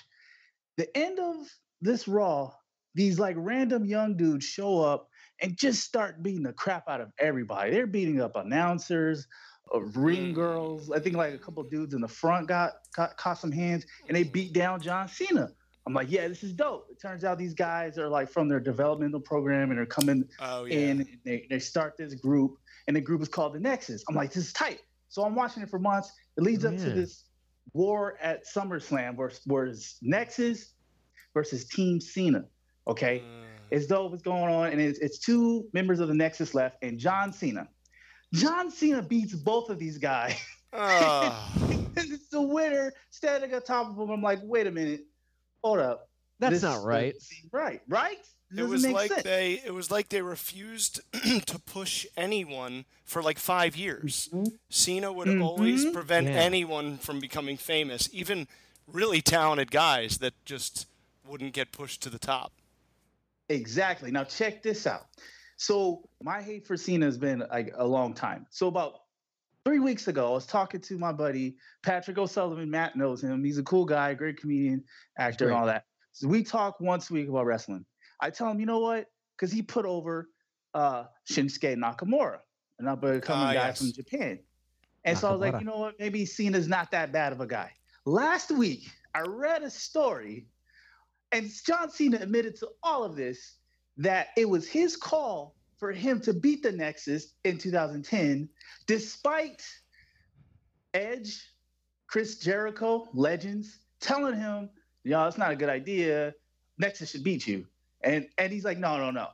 The 0.78 0.95
end 0.97 1.19
of 1.19 1.36
this 1.82 2.08
Raw, 2.08 2.51
these 2.95 3.19
like 3.19 3.36
random 3.39 3.86
young 3.86 4.15
dudes 4.17 4.45
show 4.45 4.82
up 4.82 5.08
and 5.41 5.58
just 5.58 5.84
start 5.84 6.23
beating 6.23 6.43
the 6.43 6.54
crap 6.54 6.88
out 6.88 7.01
of 7.01 7.12
everybody. 7.19 7.71
They're 7.71 7.88
beating 7.88 8.21
up 8.21 8.36
announcers, 8.36 9.28
uh, 9.73 9.82
ring 9.82 10.32
Mm. 10.32 10.36
girls. 10.36 10.91
I 10.91 10.99
think 10.99 11.15
like 11.17 11.34
a 11.34 11.38
couple 11.38 11.63
dudes 11.63 11.93
in 11.93 12.01
the 12.01 12.08
front 12.08 12.47
got, 12.47 12.73
got 12.95 13.17
caught 13.17 13.38
some 13.38 13.51
hands 13.51 13.86
and 14.08 14.15
they 14.15 14.23
beat 14.23 14.54
down 14.54 14.80
John 14.82 15.08
Cena. 15.10 15.49
I'm 15.88 15.93
like, 15.93 16.10
yeah, 16.10 16.28
this 16.28 16.43
is 16.43 16.54
dope. 16.54 16.88
It 16.89 16.99
turns 17.01 17.23
out 17.23 17.38
these 17.38 17.54
guys 17.54 17.97
are 17.97 18.08
like 18.10 18.30
from 18.30 18.47
their 18.47 18.60
developmental 18.60 19.19
program 19.19 19.69
and 19.69 19.78
they're 19.78 19.86
coming 19.86 20.23
Oh 20.39 20.63
yeah. 20.65 20.78
and 20.78 21.08
they, 21.25 21.45
they 21.49 21.60
start 21.60 21.95
this 21.97 22.15
group 22.15 22.58
and 22.88 22.95
the 22.95 23.01
group 23.01 23.21
is 23.21 23.28
called 23.28 23.54
the 23.54 23.60
nexus 23.60 24.04
i'm 24.08 24.15
like 24.15 24.32
this 24.32 24.45
is 24.47 24.54
tight 24.54 24.80
so 25.15 25.23
i'm 25.23 25.34
watching 25.34 25.63
it 25.63 25.69
for 25.69 25.80
months. 25.80 26.12
It 26.38 26.43
leads 26.43 26.65
up 26.65 26.75
to 26.75 26.89
this 26.91 27.23
war 27.73 28.17
at 28.21 28.43
summerslam 28.45 29.15
where, 29.15 29.32
where 29.45 29.65
it's 29.67 29.97
nexus 30.01 30.73
versus 31.34 31.65
team 31.65 32.01
cena 32.01 32.43
okay? 32.86 33.23
Mm. 33.25 33.45
it's 33.71 33.88
dope 33.88 34.12
what's 34.12 34.21
going 34.21 34.54
on 34.54 34.71
and 34.71 34.82
it's, 34.82 34.99
it's 34.99 35.17
two 35.19 35.67
members 35.71 36.01
of 36.01 36.10
the 36.10 36.13
nexus 36.13 36.54
left 36.54 36.75
and 36.84 36.99
john 36.99 37.32
cena. 37.32 37.69
John 38.34 38.69
cena 38.69 39.01
beats 39.01 39.34
both 39.34 39.69
of 39.69 39.80
these 39.80 39.97
guys. 39.97 40.38
Ah. 40.73 41.54
and 41.69 41.88
it's 41.95 42.28
the 42.28 42.41
winner 42.41 42.91
standing 43.10 43.54
on 43.54 43.62
top 43.62 43.89
of 43.89 43.97
him. 43.97 44.10
I'm 44.10 44.21
like 44.21 44.39
wait 44.43 44.67
a 44.67 44.71
minute. 44.71 45.06
Hold 45.63 45.80
up. 45.80 46.10
That's 46.39 46.55
This 46.55 46.63
not 46.63 46.84
right. 46.84 47.16
seem 47.22 47.49
right 47.53 47.80
right 47.88 48.18
it 48.58 48.62
Doesn't 48.62 48.72
was 48.72 48.88
like 48.88 49.12
sense. 49.12 49.24
they 49.24 49.62
it 49.66 49.74
was 49.74 49.91
like 49.91 50.10
they 50.10 50.22
refused 50.22 51.01
to 51.45 51.60
push 51.60 52.06
anyone 52.16 52.86
for 53.03 53.22
like 53.22 53.38
five 53.39 53.76
years. 53.76 54.30
Cena 54.70 55.12
would 55.12 55.41
always 55.41 55.86
Mhm. 55.86 55.93
prevent 55.93 56.28
Yeah. 56.28 56.34
anyone 56.34 56.97
from 56.97 57.20
becoming 57.20 57.58
famous, 57.58 58.10
even 58.12 58.47
really 58.88 59.22
talented 59.22 59.72
guys 59.72 60.18
that 60.20 60.34
just 60.45 60.88
wouldn't 61.28 61.53
get 61.53 61.72
pushed 61.72 62.01
to 62.03 62.10
the 62.10 62.20
top. 62.20 62.51
Exactly. 63.49 64.12
Now 64.12 64.24
check 64.24 64.64
this 64.64 64.88
out. 64.88 65.06
So 65.58 66.10
my 66.22 66.41
hate 66.41 66.66
for 66.68 66.76
Cena 66.76 67.06
has 67.06 67.18
been 67.18 67.43
like 67.51 67.74
a 67.76 67.86
long 67.86 68.14
time. 68.14 68.45
So 68.49 68.68
about 68.68 69.01
three 69.64 69.80
weeks 69.80 70.08
ago, 70.08 70.28
I 70.32 70.34
was 70.34 70.45
talking 70.45 70.82
to 70.82 70.97
my 70.97 71.12
buddy 71.12 71.56
Patrick 71.84 72.18
O'Sullivan. 72.18 72.70
Matt 72.70 72.95
knows 72.95 73.24
him. 73.24 73.43
He's 73.43 73.58
a 73.58 73.64
cool 73.64 73.86
guy, 73.86 74.14
great 74.14 74.38
comedian, 74.38 74.84
actor, 75.18 75.45
and 75.45 75.53
all 75.56 75.66
that. 75.68 75.86
So 76.12 76.28
we 76.28 76.43
talk 76.43 76.80
once 76.80 77.10
a 77.10 77.14
week 77.14 77.28
about 77.30 77.45
wrestling. 77.45 77.86
I 78.26 78.32
tell 78.32 78.49
him, 78.49 78.59
you 78.59 78.65
know 78.65 78.80
what? 78.80 79.05
Because 79.38 79.51
he 79.51 79.61
put 79.61 79.86
over 79.86 80.30
uh, 80.73 81.03
Shinsuke 81.30 81.76
Nakamura, 81.78 82.39
an 82.80 82.88
up 82.88 83.03
and 83.03 83.21
coming 83.21 83.49
Ah, 83.49 83.53
guy 83.53 83.67
yes. 83.67 83.78
from 83.78 83.93
Japan. 83.93 84.39
And 85.03 85.15
so 85.15 85.28
I 85.28 85.32
was 85.32 85.41
like, 85.41 85.59
you 85.59 85.65
know 85.67 85.78
what? 85.78 85.99
Maybe 85.99 86.26
Cena's 86.26 86.67
not 86.67 86.89
that 86.89 87.11
bad 87.11 87.34
of 87.34 87.39
a 87.39 87.45
guy. 87.45 87.71
Last 88.05 88.49
week, 88.49 88.89
I 89.13 89.21
read 89.21 89.61
a 89.61 89.69
story, 89.69 90.47
and 91.32 91.51
John 91.67 91.91
Cena 91.91 92.17
admitted 92.19 92.55
to 92.61 92.69
all 92.82 93.03
of 93.03 93.15
this 93.15 93.57
that 93.97 94.30
it 94.36 94.49
was 94.49 94.67
his 94.67 94.97
call 94.97 95.55
for 95.78 95.91
him 95.91 96.19
to 96.21 96.34
beat 96.34 96.63
the 96.63 96.71
Nexus 96.71 97.36
in 97.43 97.59
2010, 97.59 98.49
despite 98.88 99.63
Edge 100.95 101.47
Chris 102.07 102.39
Jericho, 102.39 103.07
Legends, 103.13 103.82
telling 103.99 104.36
him, 104.36 104.71
"Y'all, 105.03 105.28
it's 105.28 105.38
not 105.38 105.51
a 105.51 105.55
good 105.55 105.69
idea. 105.69 106.34
Nexus 106.80 107.11
should 107.11 107.23
beat 107.23 107.45
you." 107.45 107.67
And 108.06 108.28
and 108.38 108.53
he's 108.53 108.64
like, 108.64 108.78
"No, 108.78 108.97
no, 108.97 109.12
no." 109.12 109.28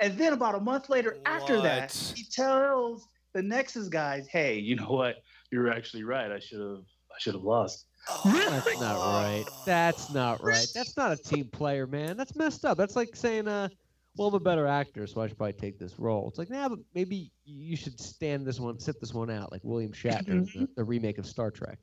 And 0.00 0.18
then 0.18 0.34
about 0.34 0.54
a 0.54 0.60
month 0.60 0.90
later, 0.90 1.16
after 1.24 1.60
that, 1.62 1.92
he 2.14 2.24
tells 2.24 3.08
the 3.32 3.42
Nexus 3.42 3.88
guys, 3.88 4.26
"Hey, 4.26 4.58
you 4.58 4.76
know 4.76 4.90
what? 4.90 5.16
You're 5.50 5.70
actually 5.70 6.04
right. 6.04 6.30
I 6.30 6.38
should 6.38 6.60
have 6.60 6.84
I 7.10 7.18
should 7.18 7.34
have 7.34 7.44
lost." 7.44 7.86
That's 8.06 8.80
not 8.80 8.98
right. 8.98 9.44
That's 9.64 10.12
not 10.12 10.42
right. 10.42 10.66
That's 10.74 10.96
not 10.96 11.12
a 11.12 11.16
team 11.16 11.48
player, 11.48 11.86
man. 11.86 12.16
That's 12.16 12.36
messed 12.36 12.64
up. 12.64 12.78
That's 12.78 12.94
like 12.94 13.16
saying, 13.16 13.48
uh, 13.48 13.68
well, 14.16 14.28
I'm 14.28 14.34
a 14.34 14.40
better 14.40 14.66
actor, 14.66 15.06
so 15.06 15.20
I 15.20 15.26
should 15.26 15.36
probably 15.36 15.54
take 15.54 15.78
this 15.78 15.98
role. 15.98 16.28
It's 16.28 16.38
like, 16.38 16.48
nah, 16.50 16.68
but 16.68 16.78
maybe 16.94 17.32
you 17.44 17.76
should 17.76 18.00
stand 18.00 18.46
this 18.46 18.60
one, 18.60 18.78
sit 18.78 19.00
this 19.00 19.12
one 19.12 19.30
out, 19.30 19.50
like 19.50 19.60
William 19.64 19.92
Shatner, 19.92 20.50
the, 20.52 20.68
the 20.76 20.84
remake 20.84 21.18
of 21.18 21.26
Star 21.26 21.50
Trek. 21.50 21.78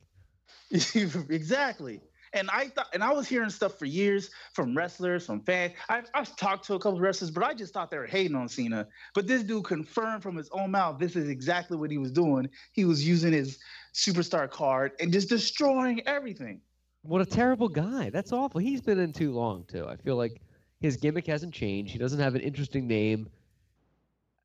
exactly. 0.70 2.00
And 2.34 2.50
I 2.50 2.68
thought, 2.68 2.88
and 2.92 3.02
I 3.02 3.12
was 3.12 3.28
hearing 3.28 3.48
stuff 3.48 3.78
for 3.78 3.86
years 3.86 4.30
from 4.52 4.76
wrestlers, 4.76 5.24
from 5.24 5.40
fans. 5.40 5.72
I've, 5.88 6.10
I've 6.14 6.36
talked 6.36 6.66
to 6.66 6.74
a 6.74 6.78
couple 6.78 6.96
of 6.96 7.02
wrestlers, 7.02 7.30
but 7.30 7.44
I 7.44 7.54
just 7.54 7.72
thought 7.72 7.90
they 7.90 7.98
were 7.98 8.06
hating 8.06 8.36
on 8.36 8.48
Cena. 8.48 8.88
But 9.14 9.28
this 9.28 9.44
dude 9.44 9.64
confirmed 9.64 10.22
from 10.22 10.36
his 10.36 10.48
own 10.50 10.72
mouth 10.72 10.98
this 10.98 11.16
is 11.16 11.28
exactly 11.28 11.76
what 11.76 11.90
he 11.90 11.98
was 11.98 12.10
doing. 12.10 12.50
He 12.72 12.84
was 12.84 13.06
using 13.06 13.32
his 13.32 13.58
superstar 13.94 14.50
card 14.50 14.92
and 15.00 15.12
just 15.12 15.28
destroying 15.28 16.06
everything. 16.06 16.60
What 17.02 17.20
a 17.20 17.26
terrible 17.26 17.68
guy. 17.68 18.10
That's 18.10 18.32
awful. 18.32 18.60
He's 18.60 18.80
been 18.80 18.98
in 18.98 19.12
too 19.12 19.32
long, 19.32 19.64
too. 19.68 19.86
I 19.86 19.96
feel 19.96 20.16
like 20.16 20.40
his 20.80 20.96
gimmick 20.96 21.26
hasn't 21.26 21.54
changed. 21.54 21.92
He 21.92 21.98
doesn't 21.98 22.18
have 22.18 22.34
an 22.34 22.40
interesting 22.40 22.88
name. 22.88 23.28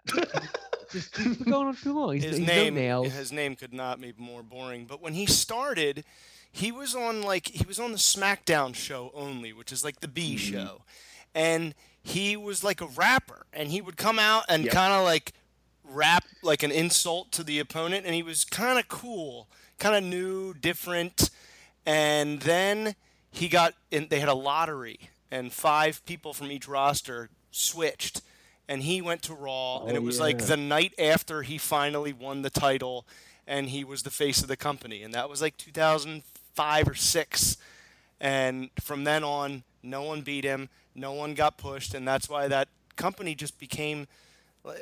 just 0.92 1.16
he's 1.18 1.38
been 1.38 1.52
going 1.52 1.68
on 1.68 1.76
too 1.76 1.94
long. 1.94 2.14
He's, 2.14 2.24
his 2.24 2.38
he's 2.38 2.48
name 2.48 2.74
no 2.76 2.82
nails. 2.82 3.14
his 3.14 3.32
name 3.32 3.56
could 3.56 3.74
not 3.74 4.02
be 4.02 4.14
more 4.18 4.44
boring 4.44 4.86
but 4.86 5.02
when 5.02 5.14
he 5.14 5.26
started 5.26 6.04
he 6.52 6.72
was 6.72 6.96
on 6.96 7.22
like 7.22 7.48
he 7.48 7.66
was 7.66 7.80
on 7.80 7.92
the 7.92 7.98
smackdown 7.98 8.74
show 8.76 9.12
only 9.14 9.54
which 9.54 9.72
is 9.72 9.84
like 9.84 10.00
the 10.02 10.08
b 10.08 10.36
Mm-hmm. 10.36 10.54
show 10.54 10.82
and 11.36 11.76
he 12.02 12.36
was 12.36 12.64
like 12.64 12.82
a 12.82 12.88
rapper 12.88 13.46
and 13.54 13.70
he 13.70 13.82
would 13.82 13.98
come 13.98 14.18
out 14.20 14.44
and 14.50 14.64
Yep. 14.66 14.74
kind 14.74 14.94
of 14.94 15.04
like 15.04 15.34
rap 15.84 16.24
like 16.44 16.64
an 16.64 16.72
insult 16.72 17.32
to 17.34 17.44
the 17.44 17.60
opponent 17.60 18.06
and 18.06 18.14
he 18.16 18.24
was 18.24 18.46
kind 18.46 18.80
of 18.80 18.88
cool 18.88 19.48
kind 19.80 19.96
of 19.96 20.04
new 20.04 20.54
different 20.54 21.30
and 21.86 22.42
then 22.42 22.96
he 23.32 23.48
got 23.48 23.74
in 23.92 24.08
they 24.10 24.20
had 24.20 24.30
a 24.30 24.34
lottery 24.34 25.00
and 25.32 25.52
five 25.54 26.04
people 26.06 26.34
from 26.34 26.52
each 26.52 26.68
roster 26.68 27.30
switched 27.52 28.22
and 28.68 28.84
he 28.84 29.02
went 29.02 29.22
to 29.24 29.34
raw 29.34 29.82
and 29.84 29.94
Oh, 29.94 29.96
it 29.96 30.04
was 30.04 30.20
like 30.20 30.40
the 30.46 30.58
night 30.58 30.94
after 31.00 31.42
he 31.44 31.58
finally 31.58 32.14
won 32.14 32.42
the 32.44 32.50
title 32.50 33.06
and 33.48 33.70
he 33.70 33.84
was 33.84 34.04
the 34.04 34.12
face 34.12 34.42
of 34.42 34.48
the 34.48 34.58
company 34.58 35.02
and 35.04 35.14
that 35.14 35.30
was 35.30 35.42
like 35.42 35.58
2005 36.60 36.88
or 36.90 36.96
6 36.96 37.58
and 38.20 38.70
from 38.82 39.04
then 39.06 39.24
on 39.24 39.64
no 39.82 40.04
one 40.04 40.22
beat 40.22 40.44
him 40.44 40.70
no 40.94 41.14
one 41.14 41.34
got 41.34 41.58
pushed 41.58 41.94
and 41.94 42.08
that's 42.08 42.28
why 42.30 42.48
that 42.48 42.68
company 42.98 43.34
just 43.34 43.58
became 43.60 44.08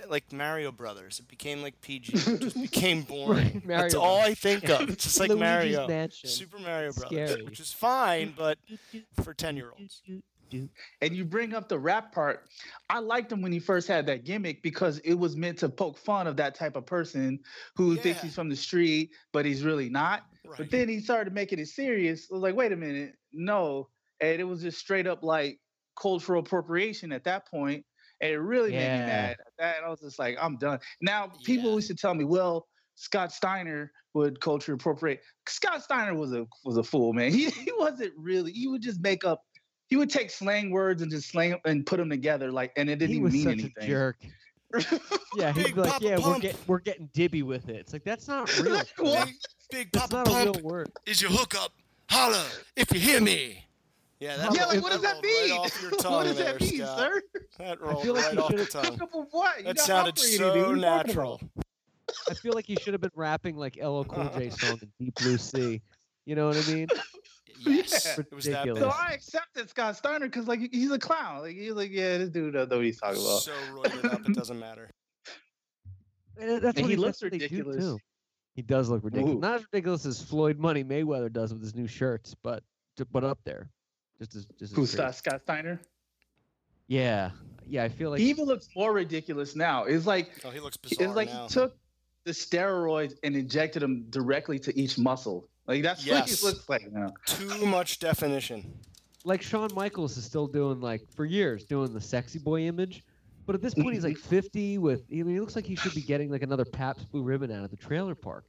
like 0.09 0.33
Mario 0.33 0.71
Brothers. 0.71 1.19
It 1.19 1.27
became 1.27 1.61
like 1.61 1.79
PG. 1.81 2.11
It 2.13 2.41
just 2.41 2.61
became 2.61 3.03
boring. 3.03 3.61
That's 3.65 3.93
all 3.93 4.19
I 4.19 4.33
think 4.33 4.67
of. 4.69 4.89
It's 4.89 5.03
just 5.03 5.19
like 5.19 5.29
Luigi's 5.29 5.39
Mario. 5.39 5.87
Mansion. 5.87 6.29
Super 6.29 6.57
Mario 6.57 6.91
Brothers, 6.93 7.29
Scary. 7.29 7.43
which 7.43 7.59
is 7.59 7.71
fine, 7.71 8.33
but 8.35 8.57
for 9.23 9.33
10-year-olds. 10.49 10.71
And 11.01 11.15
you 11.15 11.25
bring 11.25 11.53
up 11.53 11.69
the 11.69 11.79
rap 11.79 12.11
part. 12.11 12.47
I 12.89 12.99
liked 12.99 13.31
him 13.31 13.41
when 13.41 13.51
he 13.51 13.59
first 13.59 13.87
had 13.87 14.05
that 14.07 14.23
gimmick 14.25 14.61
because 14.63 14.99
it 14.99 15.13
was 15.15 15.35
meant 15.35 15.59
to 15.59 15.69
poke 15.69 15.97
fun 15.97 16.27
of 16.27 16.37
that 16.37 16.55
type 16.55 16.75
of 16.75 16.85
person 16.85 17.39
who 17.75 17.95
thinks 17.97 18.21
he's 18.21 18.35
from 18.35 18.49
the 18.49 18.55
street, 18.55 19.11
but 19.33 19.45
he's 19.45 19.63
really 19.63 19.89
not. 19.89 20.23
Right. 20.45 20.57
But 20.57 20.71
then 20.71 20.87
he 20.89 20.99
started 20.99 21.33
making 21.33 21.59
it 21.59 21.67
serious. 21.67 22.27
I 22.31 22.35
was 22.35 22.43
like, 22.43 22.55
wait 22.55 22.71
a 22.71 22.75
minute, 22.77 23.15
no. 23.33 23.89
And 24.21 24.39
it 24.39 24.45
was 24.45 24.61
just 24.61 24.79
straight 24.79 25.07
up 25.07 25.23
like 25.23 25.59
cultural 25.99 26.39
appropriation 26.41 27.11
at 27.11 27.23
that 27.25 27.47
point. 27.49 27.85
And 28.21 28.31
it 28.31 28.37
really 28.39 28.71
made 28.71 28.91
me 28.91 29.05
mad. 29.05 29.31
At 29.31 29.37
that 29.59 29.75
I 29.85 29.89
was 29.89 29.99
just 29.99 30.17
like, 30.17 30.37
I'm 30.41 30.57
done. 30.57 30.79
Now 31.01 31.31
people 31.43 31.69
Yeah. 31.69 31.75
used 31.75 31.87
to 31.89 31.95
tell 31.95 32.15
me, 32.15 32.23
well, 32.23 32.67
Scott 32.95 33.31
Steiner 33.31 33.91
would 34.15 34.39
culture 34.41 34.73
appropriate. 34.73 35.21
Scott 35.47 35.83
Steiner 35.83 36.15
was 36.15 36.33
a 36.33 36.47
was 36.65 36.77
a 36.77 36.83
fool, 36.83 37.13
man. 37.13 37.31
He 37.37 37.49
he 37.51 37.71
wasn't 37.77 38.13
really. 38.17 38.51
He 38.51 38.67
would 38.67 38.81
just 38.81 39.01
make 39.01 39.23
up. 39.23 39.43
He 39.87 39.95
would 39.95 40.09
take 40.09 40.29
slang 40.29 40.69
words 40.71 41.01
and 41.01 41.09
just 41.11 41.29
slang 41.29 41.55
and 41.65 41.85
put 41.85 41.97
them 41.97 42.09
together, 42.09 42.51
like, 42.51 42.71
and 42.75 42.89
it 42.89 42.97
didn't 42.99 43.09
He 43.11 43.15
even 43.15 43.23
was 43.23 43.33
mean 43.33 43.43
such 43.43 43.53
anything. 43.53 43.83
a 43.83 43.87
jerk. 43.87 44.17
Yeah, 45.37 45.53
he'd 45.53 45.73
be 45.75 45.81
like, 45.81 45.91
Papa 45.93 46.03
"Yeah, 46.05 46.15
we're 46.17 46.21
Pump. 46.23 46.41
getting 46.41 46.57
we're 46.67 46.79
getting 46.79 47.09
dibby 47.13 47.41
with 47.43 47.69
it." 47.69 47.75
It's 47.77 47.93
like 47.93 48.03
that's 48.03 48.27
not 48.27 48.53
real. 48.59 48.73
Like, 48.73 48.87
what? 48.97 49.25
Big, 49.27 49.35
big 49.71 49.91
That's 49.93 50.07
Papa 50.07 50.29
not 50.29 50.41
a 50.41 50.43
real 50.43 50.53
Pump 50.53 50.65
word. 50.65 50.91
is 51.05 51.21
your 51.21 51.31
hookup. 51.31 51.71
Holla 52.09 52.45
if 52.75 52.91
you 52.93 52.99
hear 52.99 53.21
me. 53.21 53.65
Yeah, 54.19 54.35
that 54.37 54.53
Yeah, 54.55 54.65
like 54.65 54.81
what 54.81 54.91
does 54.91 55.01
that 55.03 55.13
rolled 55.13 55.23
mean? 55.25 55.51
Right 55.51 55.59
off 55.59 55.81
your 55.81 55.91
tongue 55.99 56.11
what 56.13 56.23
does 56.25 56.37
there, 56.37 56.53
that 56.53 56.61
mean, 56.61 56.77
Scott. 56.81 56.97
sir? 56.99 57.21
That 57.59 57.77
I 57.81 57.85
rolled 57.85 58.03
feel 58.03 58.13
like 58.15 58.25
right 58.25 58.33
you 58.33 58.39
off 58.41 58.49
the 58.51 58.57
should've- 58.57 58.69
tongue. 58.71 58.85
Hookup 58.93 59.15
of 59.15 59.25
what? 59.31 59.55
You're 59.63 59.73
That 59.73 59.79
sounded 59.79 60.17
operating, 60.17 60.37
so 60.37 60.53
dude. 60.53 60.61
What 60.63 60.71
are 60.71 60.75
you 60.75 60.81
talking 60.81 61.07
natural. 61.07 61.41
I 62.29 62.33
feel 62.33 62.53
like 62.53 62.67
you 62.69 62.75
should 62.81 62.93
have 62.93 63.01
been 63.01 63.11
rapping 63.15 63.55
like 63.57 63.77
LL 63.77 64.03
Cool 64.03 64.29
J 64.37 64.49
song 64.49 64.79
in 64.81 64.91
Deep 64.99 65.15
Blue 65.15 65.37
Sea. 65.37 65.81
You 66.25 66.35
know 66.35 66.47
what 66.47 66.57
I 66.57 66.73
mean? 66.73 66.87
Yes, 67.59 68.05
Yeah. 68.17 68.23
it 68.29 68.35
was 68.35 68.45
that 68.45 68.65
Ridiculous. 68.65 68.81
So 68.83 68.89
bad. 68.89 69.09
I 69.09 69.13
accepted 69.13 69.69
Scott 69.69 69.95
Steiner 69.97 70.25
because 70.27 70.47
like 70.47 70.59
he's 70.71 70.91
a 70.91 70.99
clown. 70.99 71.41
Like 71.41 71.55
he's 71.55 71.71
like, 71.73 71.91
yeah, 71.91 72.17
this 72.19 72.29
dude 72.29 72.53
doesn't 72.53 72.69
know 72.69 72.77
what 72.77 72.85
he's 72.85 72.99
talking 72.99 73.21
about. 73.21 73.41
So 73.41 73.51
roided 73.73 74.13
up, 74.13 74.25
it 74.27 74.33
doesn't 74.35 74.59
matter. 74.59 74.89
And 76.39 76.61
that's 76.61 76.77
And 76.77 76.85
what 76.85 76.89
he 76.91 76.95
that's 76.95 76.99
looks 76.99 77.21
what 77.23 77.31
they 77.31 77.37
do, 77.39 77.43
ridiculous. 77.45 77.77
too. 77.83 77.99
He 78.53 78.61
does 78.61 78.89
look 78.89 79.03
ridiculous. 79.03 79.35
Ooh. 79.37 79.39
Not 79.39 79.55
as 79.55 79.65
ridiculous 79.71 80.05
as 80.05 80.21
Floyd 80.21 80.59
Money 80.59 80.83
Mayweather 80.83 81.31
does 81.33 81.51
with 81.51 81.61
his 81.63 81.73
new 81.75 81.87
shirts, 81.87 82.35
but 82.43 82.63
but 83.11 83.23
up 83.23 83.39
there. 83.43 83.69
Just 84.19 84.35
as 84.35 84.45
just 84.59 84.75
Who's 84.75 84.89
crazy. 84.91 84.97
Scott, 84.97 85.15
Scott 85.15 85.41
Steiner? 85.41 85.79
Yeah, 86.87 87.31
yeah. 87.67 87.83
I 87.83 87.89
feel 87.89 88.11
like 88.11 88.19
he 88.19 88.29
even 88.29 88.45
looks 88.45 88.69
more 88.75 88.93
ridiculous 88.93 89.55
now. 89.55 89.83
It's 89.85 90.05
like 90.05 90.29
Oh, 90.45 90.49
he 90.51 90.59
looks 90.59 90.77
bizarre 90.77 91.07
it's 91.07 91.15
like 91.15 91.29
now. 91.29 91.43
he 91.43 91.49
took 91.49 91.75
the 92.23 92.31
steroids 92.31 93.13
and 93.23 93.35
injected 93.35 93.81
them 93.81 94.05
directly 94.09 94.59
to 94.59 94.79
each 94.79 94.97
muscle. 94.97 95.49
Like 95.67 95.83
that's 95.83 96.05
what 96.07 96.29
he 96.29 96.45
looks 96.45 96.67
like 96.69 96.91
now. 96.91 97.13
Too 97.25 97.65
much 97.65 97.99
definition. 97.99 98.73
like 99.25 99.41
Shawn 99.41 99.69
Michaels 99.75 100.15
is 100.17 100.23
still 100.23 100.47
doing 100.47 100.79
like 100.79 101.01
for 101.13 101.25
years 101.25 101.65
doing 101.65 101.93
the 101.93 101.99
sexy 102.01 102.39
boy 102.39 102.61
image, 102.61 103.03
but 103.45 103.53
at 103.55 103.61
this 103.61 103.73
point 103.73 103.93
he's 103.93 104.03
like 104.05 104.17
50 104.35 104.77
with. 104.77 105.03
I 105.11 105.15
mean, 105.15 105.27
he 105.33 105.39
looks 105.39 105.55
like 105.55 105.65
he 105.65 105.75
should 105.75 105.93
be 105.93 106.01
getting 106.01 106.29
like 106.31 106.41
another 106.43 106.65
Pabst 106.65 107.11
Blue 107.11 107.23
Ribbon 107.23 107.51
out 107.51 107.63
of 107.65 107.71
the 107.71 107.77
trailer 107.77 108.15
park. 108.15 108.45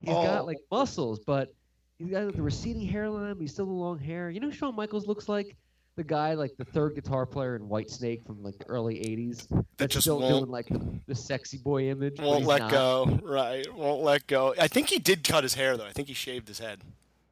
He's 0.00 0.10
Oh. 0.14 0.22
got 0.22 0.46
like 0.46 0.58
muscles, 0.70 1.20
but 1.20 1.54
he's 1.98 2.08
got 2.10 2.24
like, 2.24 2.34
the 2.36 2.42
receding 2.42 2.86
hairline. 2.86 3.34
But 3.34 3.40
he's 3.42 3.52
still 3.52 3.66
the 3.66 3.72
long 3.72 3.98
hair. 3.98 4.30
You 4.30 4.40
know, 4.40 4.48
who 4.48 4.52
Shawn 4.54 4.74
Michaels 4.74 5.06
looks 5.06 5.28
like 5.28 5.56
the 5.96 6.04
guy 6.04 6.34
like 6.34 6.56
the 6.56 6.64
third 6.64 6.94
guitar 6.94 7.24
player 7.26 7.54
in 7.56 7.62
Whitesnake 7.68 8.26
from 8.26 8.42
like 8.42 8.58
the 8.58 8.66
early 8.66 8.96
80s. 8.96 9.46
That's 9.76 9.94
just 9.94 10.04
still 10.04 10.18
won't- 10.20 10.40
doing 10.46 10.50
like 10.50 10.66
the, 10.68 11.00
the 11.06 11.14
sexy 11.14 11.58
boy 11.58 11.88
image. 11.90 12.18
Won't 12.20 12.44
let 12.46 12.62
not. 12.62 12.70
go. 12.70 13.20
Right. 13.22 13.66
Won't 13.74 14.02
let 14.02 14.26
go. 14.26 14.54
I 14.58 14.68
think 14.68 14.88
he 14.88 14.98
did 14.98 15.22
cut 15.24 15.42
his 15.44 15.54
hair 15.54 15.76
though. 15.76 15.86
I 15.86 15.92
think 15.92 16.08
he 16.08 16.14
shaved 16.14 16.48
his 16.48 16.58
head. 16.58 16.80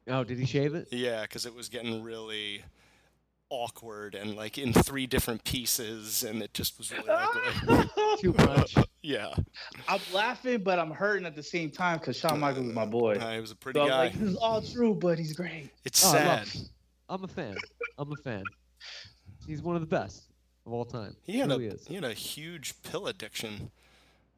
Oh, 0.07 0.23
did 0.23 0.37
he 0.39 0.45
shave 0.45 0.75
it? 0.75 0.87
Yeah, 0.91 1.21
because 1.23 1.45
it 1.45 1.53
was 1.55 1.69
getting 1.69 2.03
really 2.03 2.63
awkward 3.49 4.15
and 4.15 4.35
like 4.35 4.57
in 4.57 4.73
three 4.73 5.05
different 5.07 5.43
pieces, 5.43 6.23
and 6.23 6.41
it 6.41 6.53
just 6.53 6.77
was 6.77 6.91
really 6.91 7.09
ugly. 7.09 7.89
Too 8.19 8.33
much. 8.33 8.75
yeah, 9.01 9.33
I'm 9.87 9.99
laughing, 10.13 10.61
but 10.63 10.79
I'm 10.79 10.91
hurting 10.91 11.25
at 11.25 11.35
the 11.35 11.43
same 11.43 11.69
time 11.69 11.99
because 11.99 12.17
Shawn 12.17 12.39
Michaels 12.39 12.67
is 12.67 12.73
my 12.73 12.85
boy. 12.85 13.13
uh, 13.15 13.33
he 13.33 13.39
was 13.41 13.51
a 13.51 13.55
pretty 13.55 13.79
So 13.79 13.87
guy. 13.87 13.97
like, 14.05 14.13
this 14.13 14.29
is 14.31 14.35
all 14.37 14.61
true, 14.61 14.93
but 14.95 15.17
he's 15.19 15.33
great. 15.33 15.69
It's 15.85 16.03
Oh, 16.05 16.09
I 16.09 16.11
sad. 16.43 16.47
Love- 17.13 17.21
I'm 17.21 17.23
a 17.29 17.33
fan. 17.33 17.55
I'm 17.97 18.11
a 18.11 18.15
fan. 18.17 18.43
He's 19.47 19.61
one 19.61 19.75
of 19.75 19.81
the 19.81 19.87
best 19.87 20.23
of 20.65 20.73
all 20.73 20.85
time. 20.85 21.15
He 21.23 21.39
had 21.39 21.51
a 21.51 21.55
is. 21.59 21.85
he 21.87 21.95
had 21.95 22.03
a 22.03 22.13
huge 22.13 22.73
pill 22.83 23.07
addiction. 23.07 23.71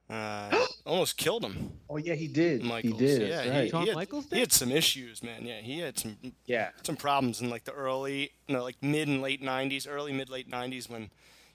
Uh, 0.10 0.66
almost 0.86 1.18
killed 1.18 1.44
him. 1.44 1.72
Oh 1.90 1.98
yeah, 1.98 2.14
he 2.16 2.28
did. 2.28 2.64
Michaels. 2.64 3.00
He 3.00 3.08
did. 3.08 3.22
Yeah, 3.22 3.28
that's 3.38 3.46
he- 3.46 3.52
right. 3.58 3.70
Shawn 3.72 3.88
had- 3.88 3.96
Michaels 3.96 4.26
He 4.32 4.40
had 4.40 4.52
some 4.52 4.72
issues, 4.72 5.24
man. 5.24 5.46
Yeah, 5.46 5.60
he 5.62 5.80
had 5.80 5.98
some 5.98 6.18
yeah. 6.46 6.70
some 6.84 6.96
problems 6.96 7.42
in 7.42 7.50
like 7.50 7.64
the 7.64 7.72
early, 7.72 8.32
no, 8.50 8.62
like 8.64 8.76
mid 8.82 9.08
and 9.08 9.22
late 9.22 9.42
'90s, 9.42 9.88
early 9.90 10.14
mid 10.14 10.30
late 10.30 10.50
'90s 10.50 10.90
when 10.90 11.10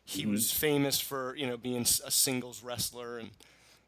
he 0.05 0.23
Mm-hmm. 0.23 0.33
was 0.33 0.51
famous 0.53 0.99
for 1.01 1.37
you 1.37 1.47
know 1.47 1.57
being 1.57 1.83
a 1.83 2.11
singles 2.11 2.63
wrestler, 2.65 3.19
and 3.19 3.31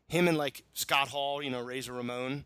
him 0.09 0.29
and 0.29 0.37
like 0.39 0.63
Scott 0.75 1.09
Hall, 1.09 1.43
you 1.43 1.51
know 1.51 1.61
Razor 1.61 1.93
Ramon, 1.93 2.45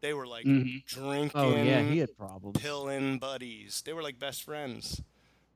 they 0.00 0.14
were 0.14 0.26
like 0.26 0.44
Mhm. 0.44 0.84
drinking, 0.86 1.30
Oh 1.34 1.54
yeah, 1.56 1.82
he 1.82 1.98
had 1.98 2.16
problems. 2.16 2.60
pilling 2.60 3.18
buddies. 3.18 3.82
They 3.84 3.92
were 3.92 4.02
like 4.02 4.18
best 4.18 4.42
friends. 4.44 5.00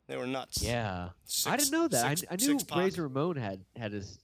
They 0.09 0.17
were 0.17 0.27
nuts. 0.27 0.63
Yeah, 0.63 1.11
I 1.47 1.57
didn't 1.57 1.71
know 1.73 1.89
that. 1.89 2.19
six- 2.19 2.31
I, 2.31 2.35
I 2.35 2.37
knew 2.37 2.59
six 2.59 2.65
pack. 2.65 2.79
Razor 2.79 3.03
Ramon 3.09 3.37
had 3.37 3.65
had 3.77 3.93
his 3.93 4.19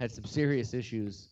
had 0.00 0.10
some 0.12 0.24
serious 0.24 0.74
issues. 0.74 1.28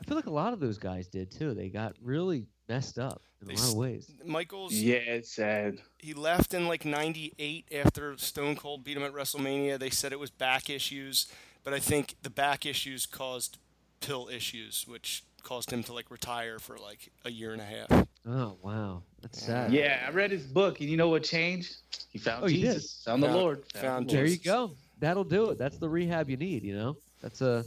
I 0.00 0.04
feel 0.04 0.16
like 0.16 0.26
a 0.26 0.30
lot 0.30 0.52
of 0.52 0.60
those 0.60 0.78
guys 0.78 1.08
did 1.08 1.30
too. 1.30 1.52
They 1.54 1.68
got 1.68 1.94
really 2.00 2.46
messed 2.68 2.98
up 2.98 3.22
in 3.42 3.48
They 3.48 3.54
a 3.54 3.56
lot 3.58 3.68
of 3.70 3.74
ways. 3.74 4.10
Michaels, 4.24 4.72
Yeah, 4.72 4.94
it's 4.96 5.30
sad. 5.32 5.80
he 5.98 6.14
left 6.14 6.54
in 6.54 6.68
like 6.68 6.84
98 6.84 7.68
after 7.72 8.16
Stone 8.16 8.56
Cold 8.56 8.84
beat 8.84 8.96
him 8.96 9.02
at 9.02 9.12
WrestleMania. 9.12 9.78
They 9.78 9.90
said 9.90 10.12
it 10.12 10.18
was 10.20 10.30
back 10.30 10.70
issues, 10.70 11.26
but 11.64 11.74
I 11.74 11.80
think 11.80 12.16
the 12.22 12.30
back 12.30 12.64
issues 12.64 13.04
caused 13.06 13.58
pill 14.00 14.28
issues, 14.28 14.86
which 14.86 15.24
caused 15.42 15.70
him 15.70 15.82
to 15.84 15.92
like 15.92 16.10
retire 16.10 16.58
for 16.58 16.76
like 16.78 17.10
a 17.24 17.30
year 17.30 17.52
and 17.52 17.60
a 17.60 17.64
half. 17.64 18.06
Oh 18.26 18.56
wow, 18.62 19.02
that's 19.22 19.40
Yeah. 19.40 19.46
sad. 19.46 19.72
Yeah, 19.72 20.04
I 20.06 20.10
read 20.10 20.30
his 20.30 20.46
book, 20.46 20.80
and 20.80 20.88
you 20.90 20.96
know 20.96 21.08
what 21.08 21.22
changed? 21.24 21.76
He 22.10 22.18
found 22.18 22.44
Oh, 22.44 22.46
you 22.48 22.60
did? 22.62 22.74
Jesus, 22.74 23.02
found 23.04 23.22
the 23.22 23.28
Found- 23.28 23.38
Lord. 23.38 23.64
found 23.74 24.08
the 24.08 24.12
There 24.12 24.20
Lord. 24.24 24.30
you 24.30 24.38
go. 24.38 24.70
That'll 24.98 25.24
do 25.24 25.50
it. 25.50 25.58
That's 25.58 25.78
the 25.78 25.88
rehab 25.88 26.28
you 26.28 26.36
need. 26.36 26.62
You 26.62 26.74
know, 26.74 26.96
that's 27.22 27.40
a 27.40 27.64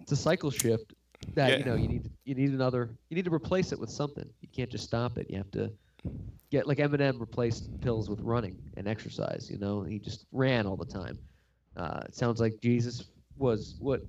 it's 0.00 0.12
a 0.12 0.16
cycle 0.16 0.50
shift 0.50 0.94
that 1.34 1.50
Yeah. 1.50 1.56
you 1.58 1.64
know 1.64 1.74
you 1.74 1.88
need 1.88 2.10
you 2.24 2.34
need 2.34 2.50
another 2.50 2.90
you 3.10 3.16
need 3.16 3.24
to 3.24 3.34
replace 3.34 3.72
it 3.72 3.78
with 3.80 3.90
something. 3.90 4.28
You 4.40 4.48
can't 4.52 4.70
just 4.70 4.84
stop 4.84 5.18
it. 5.18 5.28
You 5.28 5.38
have 5.38 5.50
to 5.52 5.72
get 6.50 6.66
like 6.68 6.78
Eminem 6.78 7.18
replaced 7.20 7.68
pills 7.80 8.08
with 8.08 8.20
running 8.20 8.56
and 8.76 8.86
exercise. 8.86 9.50
You 9.50 9.58
know, 9.58 9.82
he 9.82 9.98
just 9.98 10.24
ran 10.32 10.66
all 10.66 10.76
the 10.76 10.84
time. 10.86 11.18
Uh, 11.76 12.02
it 12.06 12.14
sounds 12.14 12.40
like 12.40 12.60
Jesus 12.60 13.04
was 13.36 13.74
what 13.80 14.02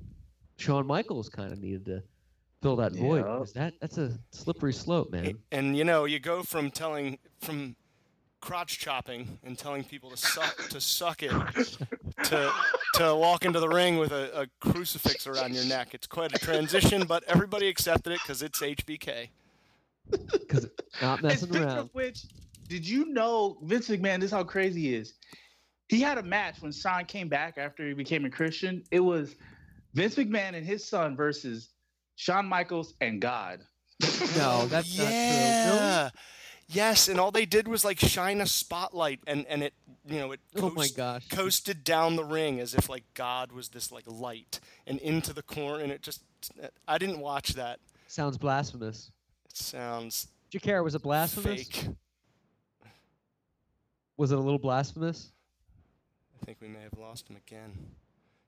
Shawn 0.58 0.86
Michaels 0.86 1.30
kind 1.30 1.52
of 1.52 1.60
needed 1.60 1.86
to 1.86 2.04
fill 2.62 2.76
that 2.78 2.94
void. 2.94 3.18
Yeah. 3.26 3.38
'cause 3.38 3.54
that 3.54 3.74
that's 3.80 3.98
a 3.98 4.18
slippery 4.32 4.74
slope, 4.74 5.12
man. 5.12 5.38
And 5.52 5.78
you 5.78 5.84
know, 5.84 6.06
you 6.06 6.20
go 6.20 6.44
from 6.44 6.72
telling 6.72 7.20
from 7.40 7.76
crotch 8.42 8.80
chopping 8.80 9.38
and 9.44 9.58
telling 9.58 9.84
people 9.84 10.10
to 10.10 10.16
suck 10.18 10.56
to 10.70 10.80
suck 10.80 11.22
it 11.24 11.32
to 12.24 12.52
to 12.96 13.16
walk 13.16 13.44
into 13.46 13.60
the 13.60 13.68
ring 13.68 13.98
with 13.98 14.12
a, 14.12 14.42
a 14.42 14.48
crucifix 14.72 15.28
around 15.28 15.54
your 15.54 15.66
neck. 15.66 15.94
It's 15.94 16.08
quite 16.08 16.34
a 16.34 16.40
transition, 16.40 17.06
but 17.06 17.24
everybody 17.26 17.68
accepted 17.68 18.14
it 18.14 18.20
because 18.24 18.42
it's 18.42 18.62
HBK. 18.62 19.30
Because 20.32 20.68
not 21.02 21.22
messing 21.22 21.50
speaking 21.50 21.66
around. 21.68 21.78
of 21.78 21.90
which, 21.94 22.26
did 22.68 22.88
you 22.88 23.06
know 23.08 23.58
Vince 23.64 23.90
McMahon? 23.90 24.20
This 24.22 24.28
is 24.28 24.32
how 24.32 24.44
crazy 24.44 24.82
he 24.82 24.96
is. 24.96 25.14
He 25.90 26.02
had 26.02 26.18
a 26.18 26.24
match 26.24 26.62
when 26.62 26.72
Shawn 26.72 27.06
came 27.06 27.28
back 27.30 27.58
after 27.58 27.88
he 27.88 27.94
became 27.94 28.24
a 28.26 28.30
Christian. 28.30 28.84
It 28.92 29.00
was 29.00 29.36
Vince 29.96 30.16
McMahon 30.16 30.54
and 30.56 30.66
his 30.66 30.86
son 30.88 31.16
versus 31.16 31.70
Shawn 32.20 32.48
Michaels 32.48 32.96
and 33.00 33.22
God. 33.22 33.62
No, 34.36 34.66
that's 34.68 34.98
not 34.98 35.06
true. 35.06 35.06
Really? 35.06 35.78
yeah. 35.78 36.10
Yes, 36.68 37.08
and 37.08 37.18
all 37.18 37.32
they 37.32 37.46
did 37.46 37.66
was 37.70 37.86
like 37.86 37.98
shine 37.98 38.42
a 38.42 38.46
spotlight, 38.46 39.22
and 39.26 39.46
and 39.48 39.64
it 39.64 39.74
you 40.06 40.20
know 40.20 40.34
it 40.34 40.42
Oh 40.58 40.70
my 40.72 40.90
gosh. 40.96 41.26
coasted 41.30 41.86
down 41.86 42.18
the 42.18 42.26
ring 42.26 42.60
as 42.60 42.74
if 42.76 42.90
like 42.90 43.06
God 43.14 43.54
was 43.54 43.70
this 43.70 43.90
like 43.90 44.04
light 44.06 44.60
and 44.86 45.00
into 45.00 45.32
the 45.34 45.42
corner, 45.42 45.82
and 45.82 45.94
it 45.94 46.02
just 46.02 46.22
I 46.86 46.98
didn't 46.98 47.22
watch 47.22 47.54
that. 47.54 47.80
Sounds 48.08 48.38
blasphemous. 48.38 49.12
It 49.50 49.56
sounds 49.56 50.28
Jacare, 50.50 50.84
was 50.84 50.96
it 50.96 51.02
blasphemous? 51.02 51.64
fake. 51.70 51.88
Was 54.18 54.34
it 54.34 54.38
a 54.38 54.42
little 54.42 54.60
blasphemous? 54.60 55.32
I 56.42 56.46
think 56.46 56.58
we 56.62 56.68
may 56.68 56.82
have 56.82 56.98
lost 57.00 57.30
him 57.30 57.38
again. 57.38 57.72
I 57.78 57.86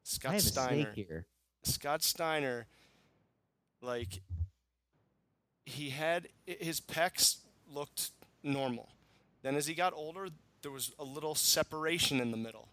Scott 0.03 0.31
have 0.33 0.41
a 0.41 0.43
Steiner. 0.43 0.83
snake 0.93 1.07
here. 1.07 1.25
Scott 1.63 2.03
Steiner, 2.03 2.67
like, 3.81 4.21
he 5.65 5.89
had 5.89 6.27
his 6.45 6.81
pecs 6.81 7.37
looked 7.71 8.11
normal. 8.43 8.89
Then 9.43 9.55
as 9.55 9.67
he 9.67 9.73
got 9.73 9.93
older, 9.93 10.27
there 10.61 10.71
was 10.71 10.91
a 10.99 11.03
little 11.03 11.35
separation 11.35 12.19
in 12.19 12.31
the 12.31 12.37
middle. 12.37 12.67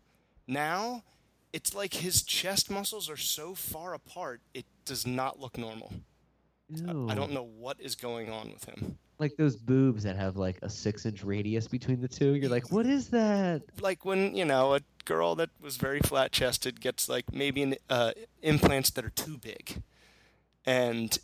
Now, 0.46 1.04
it's 1.52 1.74
like 1.74 1.94
his 1.94 2.22
chest 2.22 2.70
muscles 2.70 3.08
are 3.08 3.16
so 3.16 3.54
far 3.54 3.94
apart, 3.94 4.40
it 4.54 4.66
does 4.84 5.06
not 5.06 5.38
look 5.40 5.56
normal. 5.58 5.92
I- 6.86 7.12
I 7.12 7.14
don't 7.14 7.32
know 7.32 7.44
what 7.44 7.80
is 7.80 7.94
going 7.94 8.30
on 8.30 8.50
with 8.52 8.64
him. 8.64 8.98
Like 9.18 9.36
those 9.36 9.56
boobs 9.56 10.02
that 10.04 10.16
have 10.16 10.36
like 10.36 10.58
a 10.62 10.68
six 10.68 11.04
inch 11.06 11.24
radius 11.24 11.66
between 11.66 12.00
the 12.00 12.06
two. 12.08 12.34
You're 12.34 12.50
like, 12.50 12.70
what 12.70 12.86
is 12.86 13.08
that? 13.08 13.62
Like 13.80 14.04
when, 14.04 14.34
you 14.36 14.44
know, 14.44 14.74
a 14.74 14.80
girl 15.06 15.34
that 15.36 15.50
was 15.60 15.76
very 15.76 16.00
flat 16.00 16.30
chested 16.30 16.80
gets 16.80 17.08
like 17.08 17.32
maybe 17.32 17.62
an, 17.62 17.74
uh, 17.90 18.12
implants 18.42 18.90
that 18.90 19.04
are 19.04 19.10
too 19.10 19.38
big. 19.38 19.82
And 20.68 21.18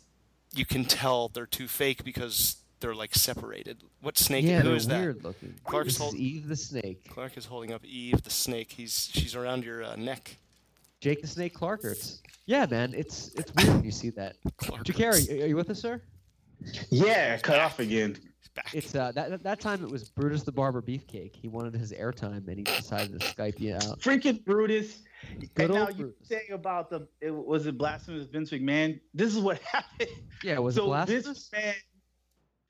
you 0.55 0.65
can 0.65 0.85
tell 0.85 1.27
they're 1.29 1.45
too 1.45 1.67
fake 1.67 2.03
because 2.03 2.55
they're 2.79 2.95
like 2.95 3.13
separated. 3.13 3.83
What 4.01 4.17
snake? 4.17 4.43
yeah, 4.45 4.61
Who 4.61 4.69
they're 4.69 4.75
is 4.75 4.87
that? 4.87 4.99
weird 4.99 5.23
looking. 5.23 5.53
Clark's 5.63 5.89
this 5.89 5.97
hold- 5.99 6.15
is 6.15 6.19
Eve 6.19 6.47
the 6.47 6.55
snake. 6.55 7.07
Clark 7.09 7.37
is 7.37 7.45
holding 7.45 7.71
up 7.71 7.85
Eve 7.85 8.23
the 8.23 8.29
snake. 8.31 8.71
He's 8.71 9.09
she's 9.13 9.35
around 9.35 9.63
your 9.63 9.83
uh, 9.83 9.95
neck. 9.97 10.35
Jake 11.01 11.21
the 11.21 11.27
snake 11.27 11.53
Clarkerts. 11.55 12.21
Yeah, 12.47 12.65
man, 12.65 12.93
it's 12.95 13.29
it's 13.35 13.51
weird 13.55 13.75
when 13.75 13.83
you 13.83 13.91
see 13.91 14.09
that. 14.11 14.37
Clark. 14.57 14.83
Jacare, 14.83 15.11
are 15.11 15.17
you 15.47 15.55
with 15.55 15.69
us, 15.69 15.79
sir? 15.79 16.01
Yeah, 16.89 17.37
cut 17.37 17.59
off 17.59 17.79
again. 17.79 18.17
Back. 18.55 18.73
It's 18.73 18.95
uh 18.95 19.11
that 19.11 19.43
that 19.43 19.59
time 19.59 19.83
it 19.83 19.91
was 19.91 20.07
Brutus 20.09 20.43
the 20.43 20.51
Barber 20.51 20.81
Beefcake. 20.81 21.35
He 21.35 21.49
wanted 21.49 21.75
his 21.75 21.91
airtime 21.91 22.47
and 22.47 22.57
he 22.57 22.63
decided 22.63 23.19
to 23.19 23.27
Skype 23.27 23.59
you 23.59 23.75
out. 23.75 23.99
Freaking 23.99 24.43
Brutus. 24.45 24.99
Good 25.55 25.65
and 25.65 25.73
now 25.73 25.87
old 25.87 25.97
you 25.97 26.13
saying 26.23 26.51
about 26.51 26.89
the 26.89 27.07
it, 27.21 27.31
was 27.31 27.65
it 27.65 27.77
blasphemous 27.77 28.27
Vince 28.27 28.51
McMahon? 28.51 28.99
This 29.13 29.35
is 29.35 29.39
what 29.39 29.59
happened. 29.71 30.09
Yeah, 30.43 30.59
was 30.59 30.75
it 30.75 30.79
so 30.79 30.87
blasphemous? 30.87 31.25
Vince 31.25 31.49
McMahon 31.53 31.73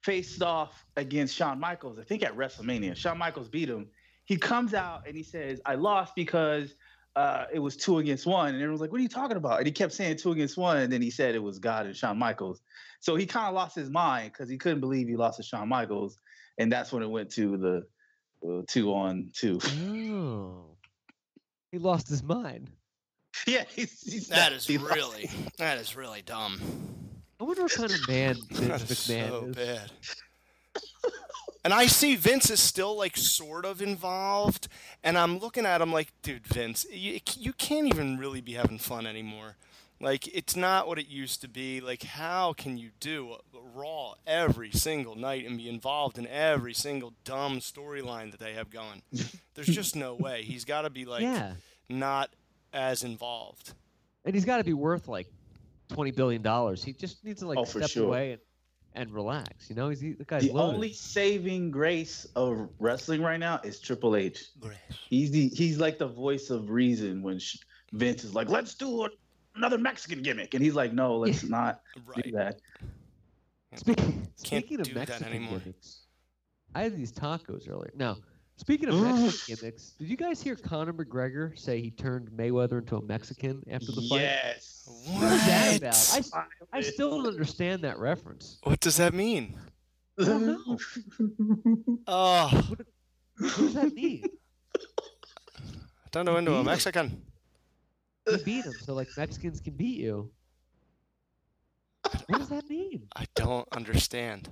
faced 0.03 0.43
off 0.43 0.85
against 0.97 1.35
Shawn 1.35 1.59
Michaels, 1.59 1.97
I 1.97 2.03
think 2.03 2.23
at 2.23 2.37
WrestleMania. 2.37 2.95
Shawn 2.95 3.17
Michaels 3.17 3.49
beat 3.49 3.67
him. 3.67 3.87
He 4.25 4.37
comes 4.37 4.73
out 4.73 5.01
and 5.07 5.15
he 5.15 5.23
says, 5.23 5.59
I 5.65 5.75
lost 5.75 6.13
because 6.15 6.75
uh, 7.15 7.45
it 7.51 7.59
was 7.59 7.75
two 7.75 7.97
against 7.97 8.27
one. 8.27 8.49
And 8.49 8.57
everyone's 8.57 8.81
like, 8.81 8.91
What 8.91 8.99
are 8.99 9.03
you 9.03 9.09
talking 9.09 9.37
about? 9.37 9.57
And 9.57 9.65
he 9.65 9.71
kept 9.71 9.93
saying 9.93 10.17
two 10.17 10.31
against 10.31 10.57
one. 10.57 10.77
And 10.77 10.93
then 10.93 11.01
he 11.01 11.09
said 11.09 11.33
it 11.33 11.41
was 11.41 11.59
God 11.59 11.87
and 11.87 11.95
Shawn 11.95 12.19
Michaels. 12.19 12.61
So 12.99 13.15
he 13.15 13.25
kind 13.25 13.47
of 13.47 13.55
lost 13.55 13.75
his 13.75 13.89
mind 13.89 14.31
because 14.33 14.49
he 14.49 14.57
couldn't 14.57 14.79
believe 14.79 15.07
he 15.07 15.15
lost 15.15 15.37
to 15.37 15.43
Shawn 15.43 15.69
Michaels. 15.69 16.17
And 16.57 16.71
that's 16.71 16.91
when 16.91 17.01
it 17.01 17.09
went 17.09 17.31
to 17.31 17.57
the 17.57 17.87
uh, 18.47 18.61
two 18.67 18.93
on 18.93 19.31
two. 19.33 19.59
Oh. 19.63 20.74
He 21.75 21.79
lost 21.79 22.07
his 22.07 22.23
mind. 22.23 22.69
yeah, 23.47 23.65
he's, 23.67 23.99
he's 23.99 24.27
that 24.29 24.53
is 24.53 24.65
he 24.65 24.77
really 24.77 25.29
that 25.57 25.77
is 25.77 25.93
really 25.93 26.21
dumb. 26.21 26.57
I 27.37 27.43
wonder 27.43 27.63
what 27.63 27.73
kind 27.73 27.91
of 27.91 28.07
man 28.07 28.37
Vince 28.49 28.89
is 28.89 28.97
McMahon 28.97 29.29
so 29.29 29.45
is. 29.47 29.55
bad. 29.55 29.91
And 31.65 31.73
I 31.73 31.87
see 31.87 32.15
Vince 32.15 32.49
is 32.49 32.61
still 32.61 32.95
like 32.95 33.17
sort 33.17 33.65
of 33.65 33.81
involved, 33.81 34.69
and 35.03 35.17
I'm 35.17 35.39
looking 35.39 35.65
at 35.65 35.81
him 35.81 35.91
like, 35.91 36.13
dude, 36.21 36.45
Vince, 36.47 36.85
you, 36.91 37.19
you 37.37 37.53
can't 37.53 37.87
even 37.87 38.17
really 38.17 38.39
be 38.39 38.53
having 38.53 38.77
fun 38.77 39.05
anymore. 39.07 39.57
Like 40.01 40.27
it's 40.35 40.55
not 40.55 40.87
what 40.87 40.99
it 40.99 41.07
used 41.07 41.41
to 41.41 41.47
be. 41.47 41.79
Like 41.81 42.03
how 42.03 42.53
can 42.53 42.77
you 42.77 42.89
do 42.99 43.31
a, 43.31 43.57
a 43.57 43.61
Raw 43.73 44.13
every 44.27 44.71
single 44.71 45.15
night 45.15 45.45
and 45.47 45.57
be 45.57 45.69
involved 45.69 46.17
in 46.17 46.27
every 46.27 46.73
single 46.73 47.13
dumb 47.23 47.59
storyline 47.59 48.31
that 48.31 48.39
they 48.39 48.53
have 48.53 48.69
going? 48.69 49.01
There's 49.55 49.67
just 49.67 49.95
no 49.95 50.13
way. 50.15 50.43
He's 50.43 50.65
got 50.65 50.81
to 50.81 50.89
be 50.89 51.05
like 51.05 51.21
yeah. 51.23 51.53
not 51.89 52.29
as 52.73 53.03
involved. 53.03 53.73
And 54.25 54.33
he's 54.35 54.45
got 54.45 54.57
to 54.57 54.63
be 54.63 54.73
worth 54.73 55.07
like 55.07 55.27
twenty 55.89 56.11
billion 56.11 56.41
dollars. 56.41 56.83
He 56.83 56.91
just 56.93 57.23
needs 57.23 57.39
to 57.41 57.47
like 57.47 57.57
Oh, 57.57 57.63
step 57.63 57.89
sure. 57.89 58.05
away 58.07 58.33
and, 58.33 58.41
and 58.95 59.11
relax. 59.13 59.69
You 59.69 59.75
know, 59.75 59.89
he's 59.89 60.01
the 60.01 60.25
guy's 60.25 60.43
The 60.43 60.51
loaded. 60.51 60.75
only 60.75 60.91
saving 60.93 61.71
grace 61.71 62.25
of 62.35 62.69
wrestling 62.79 63.21
right 63.21 63.39
now 63.39 63.61
is 63.63 63.79
Triple 63.79 64.15
H. 64.17 64.45
He's 65.09 65.31
the 65.31 65.47
he's 65.49 65.77
like 65.77 65.97
the 65.99 66.07
voice 66.07 66.49
of 66.49 66.69
reason 66.69 67.21
when 67.21 67.39
sh- 67.39 67.57
Vince 67.93 68.23
is 68.25 68.33
like, 68.33 68.49
"Let's 68.49 68.73
do 68.75 69.05
a, 69.05 69.09
another 69.55 69.77
Mexican 69.77 70.21
gimmick," 70.21 70.53
and 70.53 70.63
he's 70.63 70.75
like, 70.75 70.93
"No, 70.93 71.17
let's 71.17 71.43
not 71.49 71.81
Right. 72.05 72.23
do 72.23 72.31
that." 72.31 72.59
Speaking, 73.75 74.27
speaking 74.35 74.79
of 74.79 74.87
do 74.87 74.93
that 74.93 75.09
Mexican 75.09 75.33
anymore. 75.33 75.59
gimmicks, 75.59 76.05
I 76.73 76.83
had 76.83 76.95
these 76.95 77.11
tacos 77.11 77.69
earlier. 77.69 77.91
Now, 77.95 78.17
speaking 78.57 78.87
of 78.89 78.95
Mexican 79.01 79.55
gimmicks, 79.61 79.89
did 79.99 80.07
you 80.07 80.15
guys 80.15 80.41
hear 80.41 80.55
Conor 80.55 80.93
McGregor 80.93 81.57
say 81.59 81.81
he 81.81 81.91
turned 81.91 82.29
Mayweather 82.29 82.79
into 82.79 82.95
a 82.97 83.01
Mexican 83.01 83.63
after 83.69 83.87
the 83.91 84.01
fight? 84.09 84.21
Yes. 84.21 84.83
What 85.07 85.31
is 85.33 85.45
that 85.45 85.77
about? 85.77 85.83
I, 86.13 86.17
What? 86.17 86.19
s- 86.19 86.31
I 86.71 86.81
still 86.81 87.09
don't 87.09 87.27
understand 87.27 87.81
that 87.83 87.99
reference. 87.99 88.59
What 88.63 88.79
does 88.79 88.95
that 88.97 89.13
mean? 89.13 89.57
I 90.19 90.23
don't 90.23 90.45
know. 90.45 90.77
Oh, 92.07 92.47
What 92.69 92.79
does 93.57 93.73
that 93.73 93.93
mean? 93.93 94.23
turn 96.13 96.27
into 96.29 96.53
a 96.53 96.63
Mexican. 96.63 97.21
You 98.29 98.37
beat 98.39 98.65
him, 98.65 98.73
so 98.81 98.93
like 98.93 99.07
Mexicans 99.17 99.59
can 99.59 99.73
beat 99.73 99.99
you. 99.99 100.31
What 102.27 102.39
does 102.39 102.49
that 102.49 102.69
mean? 102.69 103.07
I 103.15 103.25
don't 103.35 103.67
understand. 103.75 104.49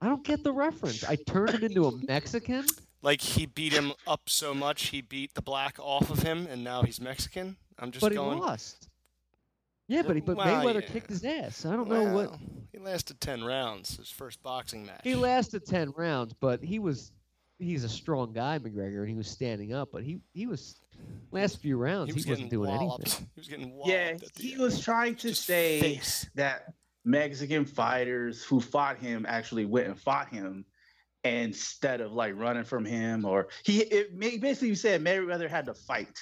I 0.00 0.06
don't 0.06 0.24
get 0.24 0.42
the 0.44 0.52
reference. 0.52 1.04
I 1.04 1.16
turned 1.16 1.50
him 1.50 1.64
into 1.64 1.86
a 1.86 1.92
Mexican. 2.06 2.64
Like 3.02 3.20
he 3.20 3.46
beat 3.46 3.72
him 3.72 3.92
up 4.06 4.22
so 4.26 4.52
much, 4.54 4.88
he 4.88 5.00
beat 5.00 5.34
the 5.34 5.42
black 5.42 5.76
off 5.78 6.10
of 6.10 6.22
him, 6.22 6.46
and 6.50 6.62
now 6.62 6.82
he's 6.82 7.00
Mexican. 7.00 7.56
I'm 7.78 7.90
just 7.90 8.02
but 8.02 8.12
he 8.12 8.16
going. 8.16 8.38
lost. 8.38 8.88
Yeah, 9.88 10.02
but 10.02 10.14
he, 10.16 10.20
but 10.20 10.36
Well, 10.36 10.46
Mayweather 10.46 10.82
yeah. 10.82 10.88
kicked 10.88 11.10
his 11.10 11.24
ass. 11.24 11.64
I 11.66 11.72
don't 11.72 11.88
know 11.88 12.12
what 12.12 12.38
He 12.72 12.78
lasted 12.78 13.20
ten 13.20 13.42
rounds. 13.42 13.96
His 13.96 14.10
first 14.10 14.42
boxing 14.42 14.86
match. 14.86 15.00
he 15.02 15.14
lasted 15.14 15.66
ten 15.66 15.92
rounds, 15.96 16.34
but 16.38 16.62
he 16.62 16.78
was 16.78 17.12
he's 17.58 17.84
a 17.84 17.88
strong 17.88 18.32
guy, 18.32 18.58
McGregor, 18.58 19.00
and 19.00 19.08
he 19.08 19.14
was 19.14 19.28
standing 19.28 19.72
up. 19.72 19.88
But 19.92 20.04
he 20.04 20.20
he 20.32 20.46
was 20.46 20.76
last 21.32 21.60
few 21.60 21.76
rounds 21.76 22.08
He 22.08 22.12
he, 22.12 22.18
was 22.18 22.26
wasn't 22.26 22.50
doing 22.50 22.70
walloped. 22.70 23.06
anything. 23.06 23.28
He 23.34 23.40
was 23.40 23.48
getting 23.48 23.72
walloped. 23.72 23.88
Yeah, 23.88 24.16
he 24.36 24.52
end. 24.52 24.60
was 24.60 24.80
trying 24.80 25.14
to 25.16 25.28
Just 25.28 25.44
say 25.46 25.80
face. 25.80 26.28
that 26.34 26.74
Mexican 27.04 27.64
fighters 27.64 28.44
who 28.44 28.60
fought 28.60 28.98
him 28.98 29.24
actually 29.28 29.64
went 29.64 29.86
and 29.88 29.98
fought 29.98 30.28
him 30.28 30.64
instead 31.24 32.00
of 32.00 32.12
like 32.12 32.34
running 32.36 32.64
from 32.64 32.84
him 32.84 33.24
or 33.24 33.48
he 33.64 33.80
it 33.80 34.14
ma- 34.14 34.38
basically 34.40 34.74
said 34.74 35.02
Mayweather 35.04 35.48
had 35.48 35.66
to 35.66 35.74
fight. 35.74 36.18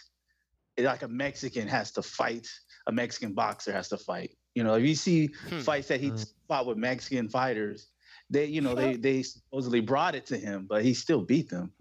Like 0.78 1.02
a 1.02 1.08
Mexican 1.08 1.66
has 1.68 1.90
to 1.92 2.02
fight, 2.02 2.48
a 2.86 2.92
Mexican 2.92 3.32
boxer 3.32 3.72
has 3.72 3.88
to 3.88 3.96
fight. 3.98 4.36
You 4.54 4.62
know, 4.64 4.74
if 4.74 4.84
you 4.84 4.94
see 4.94 5.30
Hmm. 5.48 5.60
fights 5.60 5.88
that 5.88 6.00
he 6.00 6.10
Uh. 6.12 6.18
fought 6.48 6.66
with 6.66 6.78
Mexican 6.78 7.28
fighters, 7.28 7.88
they 8.30 8.46
you 8.46 8.60
know 8.60 8.74
they 8.74 8.96
they 8.96 9.22
supposedly 9.22 9.80
brought 9.80 10.14
it 10.14 10.26
to 10.26 10.36
him, 10.36 10.66
but 10.68 10.84
he 10.84 10.94
still 10.94 11.22
beat 11.22 11.48
them. 11.48 11.72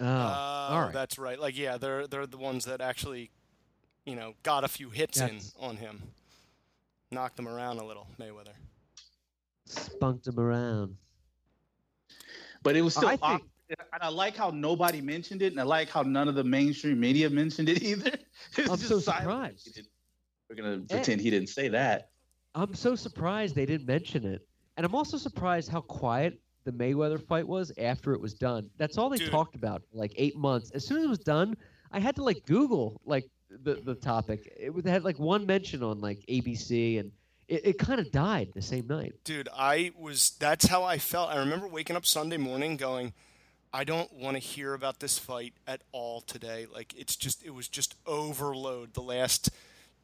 Oh, 0.00 0.06
Oh, 0.06 0.08
all 0.08 0.76
oh, 0.78 0.80
right. 0.84 0.92
that's 0.92 1.18
right. 1.18 1.38
Like, 1.38 1.56
yeah, 1.58 1.76
they're 1.76 2.06
they're 2.06 2.26
the 2.26 2.38
ones 2.38 2.64
that 2.64 2.80
actually, 2.80 3.30
you 4.06 4.16
know, 4.16 4.34
got 4.42 4.64
a 4.64 4.68
few 4.68 4.90
hits 4.90 5.18
That's- 5.18 5.54
in 5.58 5.64
on 5.64 5.76
him, 5.76 6.02
knocked 7.10 7.38
him 7.38 7.46
around 7.48 7.78
a 7.78 7.84
little. 7.84 8.06
Mayweather. 8.18 8.54
Spunked 9.66 10.26
him 10.26 10.38
around. 10.40 10.96
But 12.62 12.76
it 12.76 12.82
was 12.82 12.94
still 12.94 13.08
I 13.08 13.16
think- 13.16 13.42
And 13.68 14.02
I 14.02 14.08
like 14.08 14.36
how 14.36 14.50
nobody 14.50 15.00
mentioned 15.00 15.42
it, 15.42 15.52
and 15.52 15.60
I 15.60 15.64
like 15.64 15.88
how 15.88 16.02
none 16.02 16.26
of 16.28 16.34
the 16.34 16.42
mainstream 16.42 16.98
media 16.98 17.30
mentioned 17.30 17.68
it 17.68 17.82
either. 17.90 18.08
It 18.56 18.68
I'm 18.68 18.76
just 18.76 18.88
so 18.88 18.98
surprised. 18.98 19.80
We're 20.48 20.56
gonna 20.56 20.80
pretend 20.88 21.20
he 21.20 21.30
didn't 21.30 21.50
say 21.50 21.68
that. 21.68 22.10
I'm 22.56 22.74
so 22.74 22.96
surprised 22.96 23.54
they 23.54 23.66
didn't 23.66 23.86
mention 23.86 24.24
it. 24.26 24.44
And 24.76 24.84
I'm 24.84 24.94
also 24.96 25.16
surprised 25.18 25.70
how 25.70 25.82
quiet 25.82 26.40
the 26.64 26.72
Mayweather 26.72 27.20
fight 27.26 27.46
was 27.46 27.72
after 27.78 28.12
it 28.12 28.20
was 28.20 28.34
done. 28.34 28.70
That's 28.78 28.98
all 28.98 29.08
they 29.08 29.18
Dude. 29.18 29.30
talked 29.30 29.54
about 29.54 29.82
for 29.90 29.98
like 29.98 30.12
eight 30.16 30.36
months. 30.36 30.70
As 30.72 30.86
soon 30.86 30.98
as 30.98 31.04
it 31.04 31.08
was 31.08 31.18
done, 31.18 31.56
I 31.92 32.00
had 32.00 32.16
to 32.16 32.22
like 32.22 32.44
Google 32.46 33.00
like 33.04 33.24
the, 33.50 33.74
the 33.84 33.94
topic. 33.94 34.52
It 34.58 34.72
was- 34.72 34.84
had 34.84 35.04
like 35.04 35.18
one 35.18 35.46
mention 35.46 35.82
on 35.82 36.00
like 36.00 36.18
ABC 36.28 37.00
and 37.00 37.12
it, 37.48 37.66
it 37.66 37.78
kind 37.78 37.98
of 37.98 38.12
died 38.12 38.50
the 38.54 38.62
same 38.62 38.86
night. 38.86 39.14
Dude, 39.24 39.48
I 39.56 39.90
was. 39.98 40.30
That's 40.38 40.66
how 40.66 40.84
I 40.84 40.98
felt. 40.98 41.30
I 41.30 41.36
remember 41.38 41.66
waking 41.66 41.96
up 41.96 42.06
Sunday 42.06 42.36
morning 42.36 42.76
going, 42.76 43.12
I 43.72 43.82
don't 43.84 44.12
want 44.12 44.36
to 44.36 44.38
hear 44.40 44.74
about 44.74 45.00
this 45.00 45.18
fight 45.18 45.54
at 45.66 45.80
all 45.90 46.20
today. 46.20 46.66
Like 46.72 46.94
it's 46.96 47.16
just, 47.16 47.44
it 47.44 47.50
was 47.50 47.66
just 47.68 47.96
overload 48.06 48.94
the 48.94 49.00
last 49.02 49.50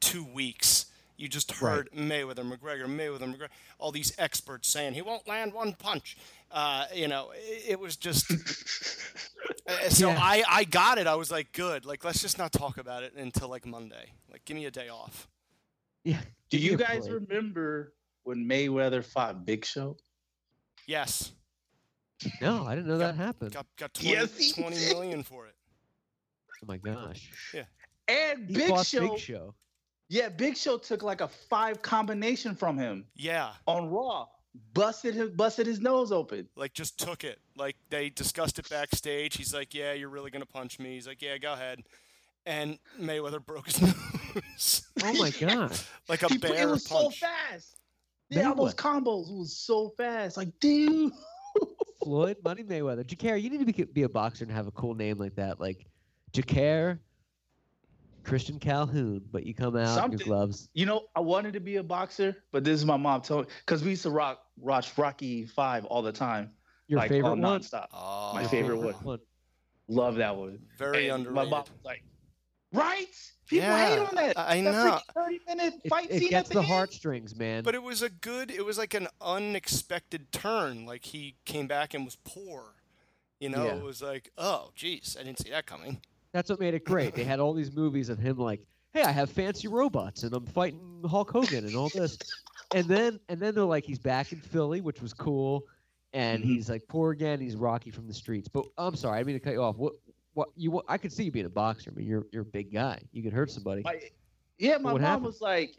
two 0.01 0.23
weeks. 0.25 0.87
You 1.15 1.27
just 1.27 1.59
Right. 1.61 1.71
heard 1.71 1.89
Mayweather, 1.95 2.43
McGregor, 2.49 2.85
Mayweather, 2.85 3.33
McGregor, 3.33 3.47
all 3.79 3.91
these 3.91 4.13
experts 4.19 4.67
saying 4.67 4.93
he 4.93 5.01
won't 5.01 5.27
land 5.27 5.53
one 5.53 5.73
punch. 5.73 6.15
Uh, 6.51 6.85
you 6.93 7.07
know, 7.07 7.31
it, 7.35 7.63
it 7.71 7.79
was 7.79 7.95
just. 7.97 8.31
Uh, 9.69 9.89
so 9.89 10.09
Yeah. 10.09 10.17
I, 10.21 10.43
I 10.49 10.63
got 10.63 10.97
it. 10.97 11.07
I 11.07 11.15
was 11.15 11.29
like, 11.29 11.51
good. 11.51 11.85
Like, 11.85 12.05
let's 12.05 12.21
just 12.21 12.37
not 12.37 12.53
talk 12.53 12.77
about 12.77 13.03
it 13.03 13.13
until 13.15 13.49
like 13.49 13.65
Monday. 13.65 14.11
Like, 14.31 14.45
give 14.45 14.55
me 14.55 14.65
a 14.65 14.71
day 14.71 14.87
off. 14.87 15.27
Yeah. 16.05 16.19
Do 16.49 16.57
you 16.57 16.77
guys 16.77 17.05
break. 17.07 17.27
remember 17.29 17.93
when 18.23 18.45
Mayweather 18.47 19.03
fought 19.03 19.45
Big 19.45 19.65
Show? 19.65 19.97
Yes. 20.85 21.33
No, 22.41 22.65
I 22.65 22.75
didn't 22.75 22.87
know 22.87 22.97
that 22.97 23.15
happened. 23.15 23.51
Got 23.53 23.65
got 23.77 23.93
20, 23.93 24.09
Yes, 24.09 24.37
he 24.37 24.53
20 24.53 24.75
did. 24.77 24.93
million 24.93 25.23
for 25.23 25.47
it. 25.47 25.55
Oh 26.63 26.65
my 26.65 26.77
gosh. 26.77 27.29
Yeah. 27.53 27.63
And 28.07 28.47
Big 28.47 28.69
fought 28.69 28.85
Show, 28.85 29.09
Big 29.09 29.19
Show. 29.19 29.53
yeah, 30.07 30.29
Big 30.29 30.55
Show 30.55 30.77
took 30.77 31.03
like 31.03 31.19
a 31.19 31.27
five 31.27 31.81
combination 31.81 32.55
from 32.55 32.77
him 32.77 33.05
Yeah. 33.15 33.51
on 33.65 33.89
Raw, 33.89 34.27
busted 34.73 35.13
his 35.15 35.29
busted 35.29 35.67
his 35.67 35.79
nose 35.79 36.11
open. 36.11 36.47
like 36.55 36.73
just 36.73 36.97
took 36.99 37.23
it. 37.23 37.39
Like 37.55 37.75
they 37.89 38.09
discussed 38.09 38.59
it 38.59 38.69
backstage. 38.69 39.37
He's 39.37 39.53
like, 39.53 39.73
"Yeah, 39.73 39.93
you're 39.93 40.09
really 40.09 40.31
gonna 40.31 40.45
punch 40.45 40.79
me." 40.79 40.93
He's 40.95 41.07
like, 41.07 41.21
"Yeah, 41.21 41.37
go 41.37 41.53
ahead." 41.53 41.83
And 42.45 42.79
Mayweather 42.99 43.45
broke 43.45 43.65
his 43.67 43.81
nose. 43.81 44.87
Oh 45.03 45.13
my 45.13 45.31
god. 45.31 45.77
like 46.09 46.23
a 46.23 46.27
He- 46.29 46.37
bear 46.37 46.67
it 46.69 46.71
was 46.71 46.87
punch. 46.87 47.19
so 47.19 47.27
fast. 47.27 47.75
Yeah, 48.29 48.49
all 48.49 48.55
those 48.55 48.75
combos 48.75 49.31
was 49.37 49.55
so 49.57 49.89
fast. 49.97 50.35
Like, 50.37 50.49
dude. 50.59 51.13
Floyd 52.03 52.37
Money 52.43 52.63
Mayweather. 52.63 53.05
Jacare, 53.05 53.37
you 53.37 53.49
need 53.49 53.65
to 53.65 53.73
be, 53.73 53.83
be 53.85 54.03
a 54.03 54.09
boxer 54.09 54.43
and 54.45 54.51
have 54.53 54.67
a 54.67 54.71
cool 54.71 54.93
name 54.95 55.17
like 55.17 55.35
that. 55.35 55.59
Like 55.59 55.85
Jacare 56.31 56.99
Christian 58.27 58.59
Calhoun, 58.59 59.21
but 59.31 59.45
you 59.45 59.55
come 59.55 59.75
out 59.77 59.95
Something. 59.95 60.19
your 60.19 60.25
gloves. 60.27 60.69
You 60.73 60.85
know, 60.85 61.05
I 61.15 61.19
wanted 61.21 61.53
to 61.53 61.59
be 61.59 61.77
a 61.77 61.83
boxer, 61.83 62.35
but 62.51 62.63
this 62.63 62.75
is 62.75 62.85
my 62.85 62.97
mom 62.97 63.21
told 63.21 63.47
because 63.65 63.83
we 63.83 63.91
used 63.91 64.03
to 64.03 64.09
rock 64.11 64.43
watch 64.57 64.95
Rocky 64.97 65.45
Five 65.45 65.85
all 65.85 66.01
the 66.01 66.11
time. 66.11 66.51
Your 66.87 66.99
like, 66.99 67.09
favorite 67.09 67.29
all 67.31 67.37
one? 67.37 67.61
nonstop. 67.61 67.87
Oh, 67.93 68.31
My 68.33 68.45
favorite 68.45 68.77
one. 68.77 69.19
Love 69.87 70.15
that 70.15 70.35
one. 70.35 70.59
Very 70.77 71.07
And 71.09 71.25
underrated. 71.25 71.33
My 71.35 71.43
mom 71.43 71.61
was 71.61 71.85
like, 71.85 72.03
right? 72.73 73.05
People 73.47 73.67
Yeah, 73.69 73.87
hate 73.87 73.99
on 73.99 74.15
that. 74.15 74.37
I- 74.37 74.57
I 74.57 74.61
that 74.61 74.71
know. 74.71 74.99
30 75.13 75.39
minute 75.47 75.73
fight 75.89 76.07
it 76.11 76.19
scene 76.19 76.29
gets 76.29 76.49
at 76.49 76.53
the 76.53 76.59
end. 76.59 76.67
heartstrings, 76.67 77.35
man. 77.35 77.63
But 77.63 77.75
it 77.75 77.81
was 77.83 78.01
a 78.01 78.09
good. 78.09 78.51
It 78.51 78.65
was 78.65 78.77
like 78.77 78.93
an 78.93 79.07
unexpected 79.21 80.31
turn. 80.33 80.85
Like 80.85 81.05
he 81.05 81.35
came 81.45 81.67
back 81.67 81.93
and 81.93 82.03
was 82.03 82.17
poor. 82.25 82.73
You 83.39 83.49
know, 83.49 83.65
Yeah. 83.65 83.75
it 83.75 83.83
was 83.83 84.01
like, 84.01 84.31
oh, 84.37 84.71
geez, 84.75 85.15
I 85.19 85.23
didn't 85.23 85.39
see 85.39 85.51
that 85.51 85.65
coming. 85.65 86.01
That's 86.37 86.51
what 86.51 86.59
made 86.59 86.75
it 86.75 86.85
great. 86.85 87.15
They 87.15 87.23
had 87.23 87.39
all 87.39 87.51
these 87.51 87.71
movies 87.75 88.09
of 88.09 88.19
him 88.19 88.37
like, 88.37 88.61
"Hey, 88.93 89.01
I 89.01 89.09
have 89.09 89.31
fancy 89.31 89.67
robots 89.67 90.21
and 90.21 90.35
I'm 90.35 90.45
fighting 90.45 91.01
Hulk 91.03 91.31
Hogan 91.31 91.65
and 91.65 91.75
all 91.75 91.89
this," 91.89 92.15
and 92.75 92.85
then 92.87 93.19
and 93.27 93.39
then 93.39 93.55
they're 93.55 93.63
like, 93.63 93.85
he's 93.85 93.97
back 93.97 94.31
in 94.31 94.39
Philly, 94.39 94.79
which 94.79 95.01
was 95.01 95.13
cool, 95.15 95.63
and 96.13 96.43
Mhm. 96.43 96.45
he's 96.45 96.69
like 96.69 96.87
poor 96.87 97.09
again. 97.09 97.41
He's 97.41 97.55
Rocky 97.55 97.89
from 97.89 98.05
the 98.05 98.13
streets. 98.13 98.47
But 98.47 98.65
I'm 98.77 98.95
sorry, 98.95 99.19
I 99.19 99.23
mean 99.23 99.33
to 99.35 99.39
cut 99.39 99.53
you 99.53 99.63
off. 99.63 99.77
What 99.77 99.93
what 100.35 100.49
you? 100.55 100.69
What, 100.69 100.85
I 100.87 100.99
could 100.99 101.11
see 101.11 101.23
you 101.23 101.31
being 101.31 101.47
a 101.47 101.49
boxer. 101.49 101.89
I 101.91 101.97
mean, 101.97 102.05
you're 102.05 102.27
you're 102.31 102.43
a 102.43 102.45
big 102.45 102.71
guy. 102.71 102.99
You 103.13 103.23
could 103.23 103.33
hurt 103.33 103.49
somebody. 103.49 103.83
Yeah, 104.59 104.77
my 104.77 104.91
mom 104.91 105.01
happened? 105.01 105.25
was 105.25 105.41
like, 105.41 105.75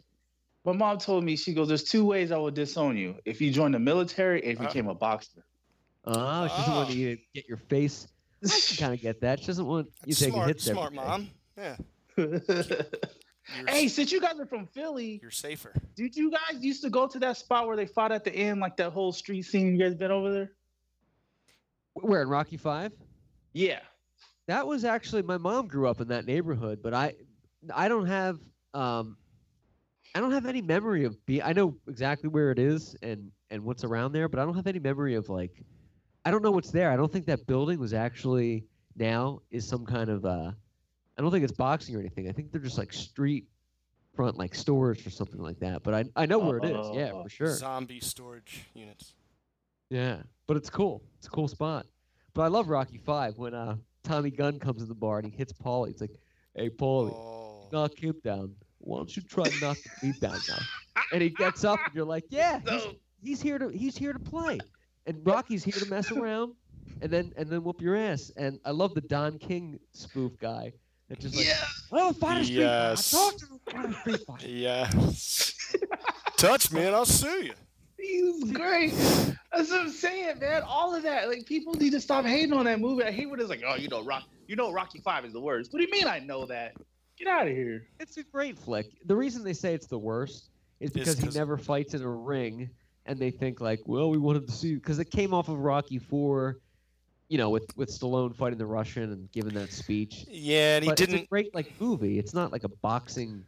my 0.65 0.73
mom 0.73 0.99
told 0.99 1.23
me, 1.23 1.37
she 1.37 1.55
goes, 1.55 1.69
There's 1.69 1.85
two 1.85 2.05
ways 2.05 2.33
I 2.33 2.37
would 2.39 2.55
disown 2.55 2.97
you. 2.97 3.15
If 3.25 3.41
you 3.41 3.53
join 3.53 3.71
the 3.71 3.79
military, 3.79 4.41
if 4.43 4.59
you 4.59 4.65
Uh. 4.65 4.69
became 4.69 4.89
a 4.89 4.95
boxer. 4.97 5.45
Oh, 6.05 6.49
she 6.49 6.57
doesn't 6.57 6.75
want 6.75 6.89
Ah. 6.89 6.93
you 6.95 7.15
to 7.17 7.23
get 7.33 7.47
your 7.47 7.59
face. 7.59 8.09
I 8.45 8.49
can 8.49 8.77
kind 8.77 8.95
of 8.95 9.01
get 9.01 9.21
that. 9.23 9.41
She 9.41 9.47
doesn't 9.47 9.67
want 9.67 9.89
you 10.05 10.15
That's 10.15 10.19
taking 10.21 10.35
smart, 10.35 10.49
hits 10.49 10.67
every 10.69 10.77
smart 10.77 10.93
day. 10.93 10.97
mom. 10.97 11.31
Yeah, 11.57 11.77
hey, 13.67 13.89
since 13.89 14.13
you 14.13 14.21
guys 14.21 14.39
are 14.39 14.47
from 14.47 14.67
Philly, 14.67 15.19
you're 15.23 15.31
safer. 15.31 15.73
did 15.97 16.15
you 16.17 16.31
guys 16.31 16.63
used 16.63 16.83
to 16.83 16.91
go 16.91 17.07
to 17.07 17.19
that 17.19 17.37
spot 17.37 17.67
where 17.67 17.77
they 17.77 17.87
fought 17.87 18.13
at 18.13 18.25
the 18.25 18.33
end, 18.35 18.61
like 18.61 18.77
that 18.77 18.91
whole 18.93 19.13
street 19.13 19.43
scene? 19.43 19.73
You 19.73 19.79
guys 19.79 19.95
been 19.95 20.11
over 20.11 20.33
there? 20.33 20.53
Where 21.95 22.23
in 22.23 22.29
Rocky 22.29 22.57
Five? 22.57 22.93
Yeah. 23.53 23.81
That 24.47 24.67
was 24.67 24.85
actually 24.85 25.23
my 25.23 25.37
mom 25.37 25.67
grew 25.67 25.89
up 25.89 26.01
in 26.01 26.09
that 26.09 26.27
neighborhood, 26.27 26.81
but 26.83 26.95
I 26.95 27.15
I 27.75 27.89
don't 27.89 28.07
have 28.07 28.39
um 28.73 29.17
I 30.15 30.21
don't 30.21 30.33
have 30.33 30.47
any 30.47 30.63
memory 30.63 31.05
of 31.05 31.25
being 31.27 31.43
I 31.43 31.53
know 31.53 31.77
exactly 31.89 32.29
where 32.29 32.51
it 32.51 32.59
is 32.59 32.97
and 33.03 33.31
and 33.51 33.65
what's 33.65 33.85
around 33.85 34.13
there, 34.13 34.29
but 34.29 34.39
I 34.39 34.45
don't 34.45 34.55
have 34.55 34.67
any 34.67 34.79
memory 34.79 35.15
of 35.17 35.29
like 35.29 35.63
I 36.29 36.31
don't 36.31 36.43
know 36.43 36.51
what's 36.51 36.71
there. 36.71 36.91
I 36.91 36.97
don't 36.97 37.11
think 37.11 37.25
that 37.25 37.47
building 37.47 37.81
was 37.81 37.95
actually 37.95 38.67
now 38.95 39.41
is 39.51 39.67
some 39.67 39.87
kind 39.87 40.11
of 40.11 40.27
uh 40.27 40.51
I 41.17 41.23
don't 41.23 41.31
think 41.31 41.43
it's 41.43 41.55
boxing 41.57 41.97
or 41.97 42.01
anything. 42.01 42.29
I 42.29 42.33
think 42.33 42.53
they're 42.53 42.61
just 42.61 42.77
like 42.77 42.93
street 42.93 43.47
front 44.15 44.37
like 44.37 44.55
stores 44.55 45.07
or 45.07 45.11
something 45.11 45.41
like 45.41 45.59
that. 45.61 45.83
But 45.83 45.95
I 45.95 46.05
I 46.17 46.27
know 46.27 46.39
where 46.39 46.59
it 46.59 46.65
is. 46.67 46.87
Yeah, 46.93 47.13
for 47.13 47.31
sure. 47.31 47.55
Zombie 47.57 48.01
storage 48.01 48.67
units. 48.75 49.15
Yeah, 49.89 50.19
but 50.47 50.59
it's 50.59 50.69
cool. 50.69 51.03
It's 51.17 51.29
a 51.29 51.31
cool 51.31 51.49
spot. 51.49 51.87
But 52.35 52.43
I 52.43 52.49
love 52.49 52.69
Rocky 52.69 52.99
Five 52.99 53.39
when 53.39 53.55
uh 53.55 53.77
Tommy 54.03 54.31
Gunn 54.31 54.59
comes 54.59 54.83
in 54.83 54.89
the 54.89 54.95
bar 54.95 55.21
and 55.21 55.27
he 55.33 55.35
hits 55.35 55.55
Paulie. 55.55 55.89
It's 55.89 56.03
like, 56.03 56.15
"Hey, 56.55 56.69
Paulie, 56.69 57.15
Oh. 57.15 57.71
knock 57.73 57.95
him 57.99 58.17
down. 58.23 58.55
Why 58.81 58.99
don't 58.99 59.17
you 59.17 59.23
try 59.23 59.45
to 59.45 59.61
knock 59.65 59.79
me 60.03 60.13
down 60.21 60.37
now?" 60.47 60.59
And 61.11 61.23
he 61.23 61.31
gets 61.31 61.65
up, 61.65 61.81
and 61.87 61.95
you're 61.95 62.05
like, 62.05 62.25
"Yeah, 62.29 62.61
he's, 62.69 62.83
he's 63.23 63.41
here 63.41 63.59
to 63.59 63.69
he's 63.69 63.97
here 63.97 64.13
to 64.13 64.19
play." 64.19 64.59
And 65.09 65.27
Rocky's 65.27 65.65
here 65.65 65.73
to 65.73 65.87
mess 65.91 66.13
around, 66.13 66.53
and 67.01 67.11
then 67.11 67.33
and 67.37 67.49
then 67.49 67.65
whoop 67.65 67.81
your 67.81 67.97
ass. 67.97 68.31
And 68.37 68.61
I 68.65 68.71
love 68.71 68.95
the 68.95 69.01
Don 69.01 69.39
King 69.39 69.81
spoof 69.93 70.39
guy. 70.39 70.73
That 71.09 71.19
just 71.19 71.35
like, 71.35 71.47
yeah. 71.47 71.57
oh, 71.93 72.13
fight 72.13 72.43
a 72.43 72.45
street 72.45 72.59
Yes. 72.59 73.11
fight. 73.11 73.19
Talk 73.19 73.37
to 73.39 73.47
him, 73.47 73.59
fight 73.65 73.91
a 73.91 74.01
street 74.01 74.27
fight. 74.27 74.47
Yes. 74.47 75.77
Touch 76.37 76.71
me 76.71 76.85
and 76.85 76.95
I'll 76.95 77.07
sue 77.07 77.45
you. 77.47 77.53
He 77.99 78.23
was 78.23 78.53
great. 78.53 78.91
That's 79.53 79.71
what 79.71 79.81
I'm 79.81 79.89
saying, 79.91 80.39
man. 80.39 80.63
All 80.67 80.95
of 80.95 81.03
that, 81.05 81.29
like 81.29 81.47
people 81.47 81.75
need 81.75 81.91
to 81.93 82.01
stop 82.01 82.25
hating 82.27 82.53
on 82.53 82.67
that 82.67 82.79
movie. 82.79 83.05
I 83.05 83.11
hate 83.11 83.29
when 83.31 83.41
it's 83.41 83.49
like, 83.49 83.63
oh, 83.67 83.75
you 83.75 83.89
know, 83.89 84.05
Rock, 84.05 84.25
you 84.47 84.55
know, 84.55 84.71
Rocky 84.71 85.01
Five 85.01 85.25
is 85.25 85.33
the 85.33 85.41
worst. 85.41 85.73
What 85.73 85.79
do 85.81 85.85
you 85.87 85.91
mean? 85.91 86.07
I 86.07 86.19
know 86.19 86.45
that. 86.47 86.75
Get 87.19 87.27
out 87.27 87.49
of 87.49 87.53
here. 87.55 87.87
It's 87.99 88.19
a 88.19 88.23
great 88.23 88.57
flick. 88.59 88.87
The 89.07 89.17
reason 89.17 89.43
they 89.43 89.55
say 89.55 89.75
it's 89.75 89.87
the 89.87 89.99
worst 89.99 90.51
is 90.79 90.91
because 90.91 91.19
he 91.19 91.29
never 91.31 91.57
fights 91.57 91.95
in 91.95 92.03
a 92.03 92.09
ring, 92.09 92.71
and 93.09 93.19
they 93.19 93.31
think 93.31 93.61
like, 93.61 93.81
well, 93.87 94.11
we 94.11 94.19
wanted 94.19 94.47
to 94.47 94.53
see 94.53 94.75
because 94.75 94.99
it 94.99 95.11
came 95.11 95.35
off 95.35 95.49
of 95.49 95.59
Rocky 95.59 95.99
Four, 95.99 96.59
you 97.29 97.39
know, 97.39 97.51
with 97.51 97.77
with 97.77 97.89
Stallone 97.91 98.35
fighting 98.37 98.59
the 98.59 98.67
Russian 98.67 99.05
and 99.13 99.33
giving 99.33 99.55
that 99.55 99.73
speech. 99.73 100.27
Yeah, 100.29 100.77
and 100.77 100.85
he 100.85 100.91
but 100.91 101.01
it's 101.01 101.13
a 101.13 101.17
didn't. 101.17 101.31
great 101.31 101.55
like 101.55 101.73
movie. 101.81 102.19
It's 102.19 102.35
not 102.35 102.53
like 102.53 102.65
a 102.65 102.69
boxing 102.69 103.45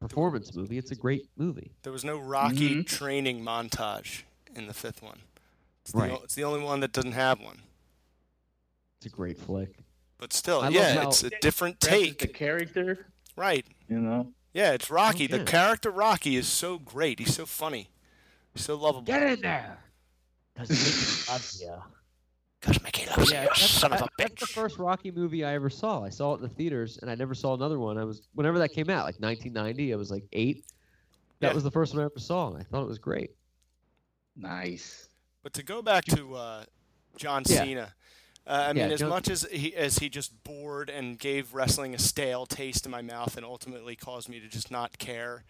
performance 0.00 0.54
movie. 0.54 0.78
It's 0.78 0.90
a 0.92 0.96
great 0.96 1.28
movie. 1.36 1.72
There 1.82 1.92
was 1.92 2.04
no 2.04 2.18
Rocky 2.18 2.76
Mhm. 2.76 2.86
training 2.86 3.42
montage 3.44 4.22
in 4.54 4.66
the 4.66 4.74
fifth 4.74 5.02
one. 5.02 5.18
It's 5.82 5.92
the, 5.92 5.98
Right. 5.98 6.10
o- 6.12 6.20
it's 6.24 6.34
the 6.34 6.44
only 6.44 6.62
one 6.62 6.80
that 6.80 6.92
doesn't 6.92 7.12
have 7.12 7.40
one. 7.40 7.62
It's 8.98 9.06
a 9.06 9.10
great 9.16 9.38
flick. 9.38 9.76
But 10.18 10.32
still, 10.32 10.60
I 10.60 10.68
yeah, 10.68 11.06
it's 11.06 11.22
a 11.24 11.30
different 11.40 11.78
take. 11.80 12.18
the 12.18 12.28
character, 12.28 13.06
Right. 13.36 13.66
you 13.88 13.98
know. 14.00 14.32
Yeah, 14.54 14.72
it's 14.72 14.90
Rocky. 14.90 15.24
yeah. 15.24 15.36
The 15.38 15.44
character 15.44 15.90
Rocky 15.90 16.36
is 16.36 16.48
so 16.48 16.78
great. 16.78 17.18
He's 17.18 17.34
so 17.34 17.44
funny. 17.44 17.90
He's 18.56 18.64
so 18.64 18.76
lovable. 18.76 19.02
Get 19.02 19.22
in 19.22 19.40
there. 19.42 19.78
Cause 20.56 20.70
Mickey 20.70 21.30
loves 21.32 21.60
you. 21.60 21.74
Because 22.60 22.82
Mickey 22.82 23.06
loves 23.06 23.30
Yeah, 23.30 23.42
you, 23.42 23.48
that's, 23.48 23.60
son 23.70 23.92
of 23.92 24.00
a 24.00 24.04
that- 24.04 24.10
that's 24.16 24.40
the 24.40 24.46
first 24.46 24.78
Rocky 24.78 25.10
movie 25.10 25.44
I 25.44 25.52
ever 25.54 25.68
saw. 25.68 26.02
I 26.02 26.08
saw 26.08 26.32
it 26.32 26.36
in 26.38 26.42
the 26.44 26.48
theaters, 26.48 26.98
and 27.02 27.10
I 27.10 27.14
never 27.14 27.34
saw 27.34 27.52
another 27.54 27.78
one. 27.78 27.98
I 27.98 28.04
was 28.04 28.22
whenever 28.34 28.58
that 28.60 28.70
came 28.72 28.88
out, 28.88 29.04
like 29.04 29.20
1990. 29.20 29.92
I 29.92 29.96
was 29.96 30.10
like 30.10 30.24
eight, 30.32 30.64
That 31.40 31.48
Yeah. 31.48 31.54
was 31.54 31.64
the 31.64 31.70
first 31.70 31.92
one 31.92 32.00
I 32.02 32.06
ever 32.06 32.18
saw, 32.18 32.48
and 32.48 32.56
I 32.56 32.62
thought 32.62 32.82
it 32.82 32.88
was 32.88 32.98
great. 32.98 33.32
Nice. 34.34 35.08
But 35.42 35.52
to 35.54 35.62
go 35.62 35.82
back 35.82 36.04
to 36.06 36.34
uh, 36.34 36.64
John 37.18 37.42
Yeah. 37.46 37.56
Cena, 37.62 37.94
uh, 38.46 38.50
I 38.68 38.72
mean, 38.72 38.88
Yeah, 38.88 38.94
as 38.94 39.00
John- 39.00 39.10
much 39.10 39.28
as 39.28 39.42
he 39.52 39.74
as 39.76 39.98
he 39.98 40.08
just 40.08 40.42
bored 40.44 40.88
and 40.88 41.18
gave 41.18 41.52
wrestling 41.52 41.94
a 41.94 41.98
stale 41.98 42.46
taste 42.46 42.86
in 42.86 42.90
my 42.90 43.02
mouth, 43.02 43.36
and 43.36 43.44
ultimately 43.44 43.96
caused 43.96 44.30
me 44.30 44.40
to 44.40 44.48
just 44.48 44.70
not 44.70 44.96
care 44.98 45.44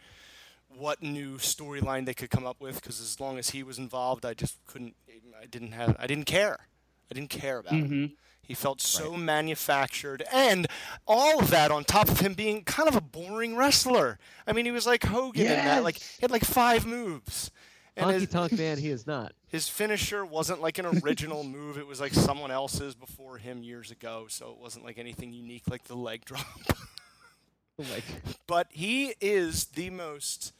what 0.69 1.03
new 1.03 1.39
storyline 1.39 2.07
they 2.07 2.15
could 2.15 2.31
come 2.31 2.47
up 2.47 2.61
with, 2.61 2.77
because 2.77 3.01
as 3.01 3.21
long 3.21 3.39
as 3.39 3.51
he 3.51 3.63
was 3.63 3.79
involved, 3.79 4.25
I 4.25 4.35
just 4.35 4.59
couldn't. 4.67 4.97
I 5.41 5.47
didn't 5.47 5.73
have. 5.73 5.97
I 5.99 6.07
didn't 6.07 6.25
care. 6.27 6.69
I 7.11 7.15
didn't 7.15 7.31
care 7.31 7.59
about 7.59 7.73
him. 7.73 7.85
Mm-hmm. 7.85 8.15
He 8.43 8.55
felt 8.55 8.81
so 8.81 9.17
manufactured, 9.17 10.23
and 10.33 10.69
all 11.07 11.41
of 11.41 11.51
that 11.51 11.73
on 11.73 11.83
top 11.85 12.09
of 12.09 12.21
him 12.21 12.35
being 12.35 12.63
kind 12.63 12.89
of 12.89 12.95
a 12.95 13.01
boring 13.01 13.57
wrestler. 13.57 14.19
I 14.47 14.53
mean, 14.53 14.65
he 14.65 14.71
was 14.71 14.87
like 14.87 15.05
Hogan 15.05 15.47
in 15.47 15.65
that, 15.65 15.83
like 15.83 15.99
he 15.99 16.19
had 16.21 16.31
like 16.31 16.45
five 16.45 16.87
moves. 16.87 17.51
And 17.97 18.11
Honky 18.11 18.21
his- 18.21 18.29
Tonk 18.29 18.53
Man, 18.53 18.79
he 18.79 18.91
is 18.91 19.07
not. 19.07 19.33
his 19.49 19.69
finisher 19.69 20.25
wasn't 20.25 20.61
like 20.61 20.79
an 20.79 20.87
original 21.03 21.43
move. 21.57 21.79
It 21.79 21.87
was 21.87 22.01
like 22.01 22.13
someone 22.15 22.51
else's 22.51 22.95
before 22.95 23.39
him 23.39 23.63
years 23.63 23.91
ago, 23.91 24.27
so 24.29 24.51
it 24.51 24.59
wasn't 24.59 24.85
like 24.85 24.99
anything 24.99 25.33
unique 25.33 25.63
like 25.69 25.85
the 25.85 25.97
leg 25.97 26.25
drop. 26.25 26.47
Like, 27.79 28.05
but 28.47 28.69
he 28.71 29.15
is 29.21 29.67
the 29.67 29.91
most 29.91 30.53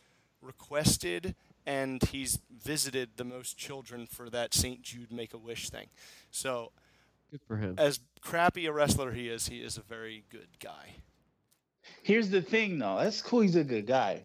requested 0.43 1.35
and 1.67 2.03
he's 2.05 2.39
visited 2.51 3.11
the 3.17 3.25
most 3.25 3.57
children 3.57 4.07
for 4.07 4.31
that 4.31 4.55
St. 4.55 4.83
Jude 4.83 5.13
Make 5.13 5.35
a 5.35 5.39
Wish 5.39 5.69
thing. 5.71 5.89
So, 6.31 6.73
good 7.31 7.41
for 7.47 7.57
him. 7.57 7.75
as 7.79 8.01
crappy 8.21 8.67
a 8.67 8.73
wrestler 8.73 9.13
he 9.13 9.29
is, 9.29 9.49
he 9.49 9.59
is 9.61 9.77
a 9.77 9.83
very 9.83 10.25
good 10.31 10.49
guy. 10.61 10.97
Here's 12.03 12.31
the 12.31 12.43
thing, 12.43 12.79
though. 12.79 12.99
That's 13.01 13.21
cool. 13.23 13.41
He's 13.41 13.57
a 13.57 13.65
good 13.65 13.87
guy. 13.87 14.25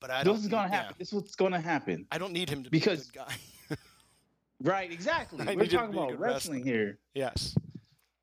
But 0.00 0.10
I 0.10 0.18
This 0.18 0.26
don't 0.26 0.36
is 0.36 0.48
gonna 0.48 0.68
yeah, 0.70 0.76
happen. 0.82 0.94
This 0.98 1.08
is 1.08 1.14
what's 1.14 1.34
gonna 1.34 1.60
happen. 1.60 2.06
I 2.12 2.18
don't 2.18 2.32
need 2.32 2.48
him 2.48 2.62
to 2.64 2.70
Because- 2.70 3.08
be 3.08 3.18
a 3.18 3.22
good 3.24 3.28
guy. 3.28 3.76
Right. 4.60 4.90
Exactly. 4.90 5.40
I 5.48 5.54
We're 5.54 5.62
need 5.62 5.62
him 5.62 5.68
to 5.68 5.76
talking 5.76 5.94
about 5.94 6.18
wrestling 6.18 6.58
wrestler. 6.64 6.72
here. 6.72 6.98
yes. 7.14 7.56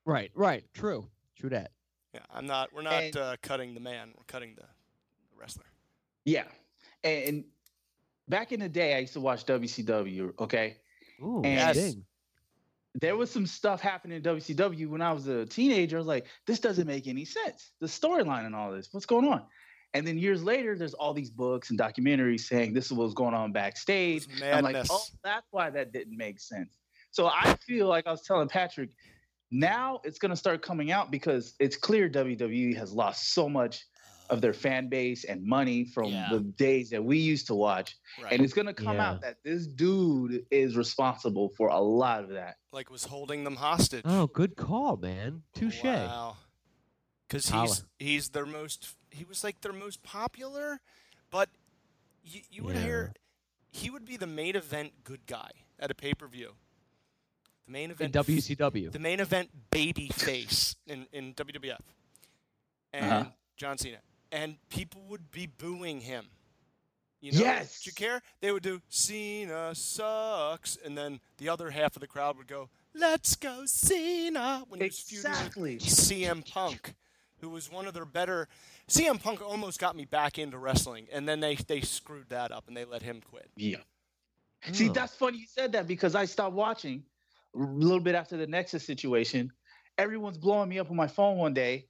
Right, 0.06 0.32
right. 0.36 0.66
True. 0.74 1.08
True 1.40 1.50
that. 1.50 1.72
Yeah, 2.14 2.20
I'm 2.34 2.46
not 2.46 2.74
we're 2.74 2.82
not 2.82 3.04
And- 3.04 3.16
uh, 3.18 3.36
cutting 3.42 3.74
the 3.74 3.80
man, 3.80 4.12
we're 4.18 4.24
cutting 4.28 4.54
the, 4.56 4.62
the 4.64 5.38
wrestler. 5.38 5.64
Yeah. 6.26 6.44
And, 7.06 7.24
and 7.30 7.44
back 8.28 8.52
in 8.52 8.60
the 8.60 8.68
day, 8.70 8.96
I 8.96 9.00
used 9.00 9.14
to 9.14 9.22
watch 9.22 9.46
WCW. 9.46 10.34
Okay. 10.40 10.78
Ooh, 11.24 11.42
And- 11.44 11.74
ding. 11.76 12.06
there 12.96 13.16
was 13.16 13.30
some 13.32 13.46
stuff 13.46 13.80
happening 13.80 14.18
in 14.18 14.24
WCW 14.24 14.88
when 14.90 15.02
I 15.02 15.14
was 15.14 15.28
a 15.28 15.46
teenager. 15.46 15.98
I 15.98 16.00
was 16.00 16.08
like, 16.08 16.26
this 16.48 16.60
doesn't 16.60 16.88
make 16.88 17.08
any 17.08 17.24
sense. 17.26 17.72
The 17.80 17.88
storyline 17.88 18.46
and 18.46 18.56
all 18.56 18.72
this, 18.72 18.90
what's 18.92 19.06
going 19.06 19.28
on? 19.28 19.44
And 19.94 20.06
then 20.06 20.18
years 20.18 20.44
later, 20.44 20.78
there's 20.78 20.94
all 20.94 21.14
these 21.14 21.30
books 21.30 21.70
and 21.70 21.80
documentaries 21.80 22.42
saying 22.42 22.74
this 22.74 22.88
is 22.88 22.94
what's 22.94 23.14
going 23.14 23.34
on 23.34 23.54
backstage. 23.54 24.28
I'm 24.44 24.64
like, 24.64 24.74
madness. 24.74 24.90
oh, 24.92 25.02
that's 25.24 25.48
why 25.52 25.70
that 25.70 25.94
didn't 25.94 26.18
make 26.18 26.40
sense. 26.42 26.74
So 27.12 27.28
I 27.28 27.56
feel 27.66 27.88
like 27.88 28.06
I 28.06 28.12
was 28.12 28.22
telling 28.24 28.50
Patrick, 28.50 28.90
now 29.52 30.02
it's 30.04 30.20
going 30.20 30.32
to 30.32 30.36
start 30.36 30.62
coming 30.62 30.92
out 30.92 31.12
because 31.12 31.54
it's 31.62 31.78
clear 31.78 32.10
WWE 32.10 32.76
has 32.76 32.92
lost 32.92 33.34
so 33.34 33.48
much 33.48 33.86
of 34.30 34.42
their 34.42 34.54
fan 34.54 34.90
base 34.90 35.24
and 35.24 35.44
money 35.44 35.86
from 35.86 36.06
Yeah. 36.12 36.28
the 36.32 36.40
days 36.40 36.90
that 36.92 37.04
we 37.04 37.18
used 37.18 37.48
to 37.48 37.56
watch. 37.56 37.96
Right. 38.22 38.34
And 38.34 38.42
it's 38.44 38.54
going 38.54 38.68
to 38.68 38.74
come 38.74 38.96
Yeah. 38.98 39.10
out 39.12 39.22
that 39.22 39.38
this 39.44 39.68
dude 39.68 40.46
is 40.52 40.76
responsible 40.78 41.50
for 41.58 41.70
a 41.70 41.80
lot 41.80 42.24
of 42.24 42.30
that. 42.32 42.58
like 42.72 42.90
was 42.90 43.06
holding 43.06 43.44
them 43.44 43.56
hostage. 43.56 44.02
Oh, 44.06 44.28
good 44.28 44.56
call, 44.56 44.98
man. 44.98 45.44
Touche. 45.54 45.84
Wow. 45.84 46.38
Because 47.28 47.50
Holla. 47.50 47.68
he's 47.68 47.84
he's 48.00 48.30
their 48.30 48.46
most 48.46 48.96
he 49.10 49.24
was 49.24 49.44
like 49.44 49.62
their 49.62 49.74
most 49.74 50.04
popular, 50.04 50.80
but 51.32 51.50
you, 52.24 52.42
you 52.52 52.64
would 52.64 52.76
hear 52.78 53.14
he 53.72 53.90
would 53.90 54.06
be 54.06 54.18
the 54.18 54.28
main 54.28 54.56
event 54.56 54.92
good 55.04 55.26
guy 55.26 55.50
at 55.80 55.90
a 55.90 55.96
pay 55.96 56.14
per 56.14 56.28
view. 56.28 56.52
The 57.66 57.72
main 57.72 57.86
In 57.86 57.92
event 57.92 58.14
WCW. 58.14 58.92
the 58.92 59.00
main 59.00 59.20
event 59.20 59.50
baby 59.72 60.10
face 60.10 60.76
in, 60.86 61.08
in 61.12 61.34
WWF. 61.34 61.80
And 62.94 63.06
Uh-huh. 63.12 63.30
John 63.58 63.78
Cena. 63.78 63.98
And 64.36 64.58
people 64.70 65.02
would 65.08 65.32
be 65.32 65.48
booing 65.48 66.02
him. 66.02 66.26
You 67.22 67.32
know, 67.32 67.40
Yes. 67.40 67.82
Do 67.82 67.88
you 67.88 67.94
care? 67.94 68.22
They 68.42 68.52
would 68.52 68.64
do 68.64 68.82
Cena 68.90 69.74
sucks, 69.74 70.76
and 70.84 70.98
then 70.98 71.22
the 71.38 71.48
other 71.48 71.72
half 71.72 71.96
of 71.96 72.02
the 72.02 72.08
crowd 72.08 72.38
would 72.38 72.48
go, 72.48 72.70
"Let's 72.94 73.38
go 73.38 73.66
Cena!" 73.66 74.66
When 74.68 74.82
he 74.82 74.88
was 74.88 75.00
feuding 75.00 75.32
Exactly. 75.32 75.74
with 75.76 75.84
CM 75.84 76.44
Punk, 76.44 76.96
who 77.40 77.50
was 77.50 77.72
one 77.72 77.88
of 77.88 77.94
their 77.94 78.04
better. 78.06 78.50
CM 78.90 79.18
Punk 79.24 79.42
almost 79.42 79.80
got 79.80 79.96
me 79.96 80.04
back 80.04 80.38
into 80.38 80.58
wrestling, 80.58 81.08
and 81.14 81.28
then 81.28 81.40
they 81.40 81.56
they 81.56 81.80
screwed 81.80 82.28
that 82.30 82.52
up 82.52 82.68
and 82.68 82.76
they 82.76 82.84
let 82.84 83.02
him 83.04 83.22
quit. 83.22 83.50
Yeah. 83.56 83.78
See, 84.74 84.90
that's 84.90 85.16
funny 85.16 85.38
you 85.38 85.48
said 85.48 85.72
that 85.72 85.88
because 85.88 86.14
I 86.14 86.26
stopped 86.26 86.56
watching 86.56 87.06
a 87.56 87.60
little 87.60 88.02
bit 88.02 88.16
after 88.16 88.36
the 88.36 88.48
Nexus 88.48 88.84
situation. 88.86 89.54
Everyone's 89.98 90.38
blowing 90.38 90.68
me 90.68 90.78
up 90.80 90.90
on 90.92 90.98
my 90.98 91.08
phone 91.08 91.38
one 91.38 91.54
day 91.54 91.88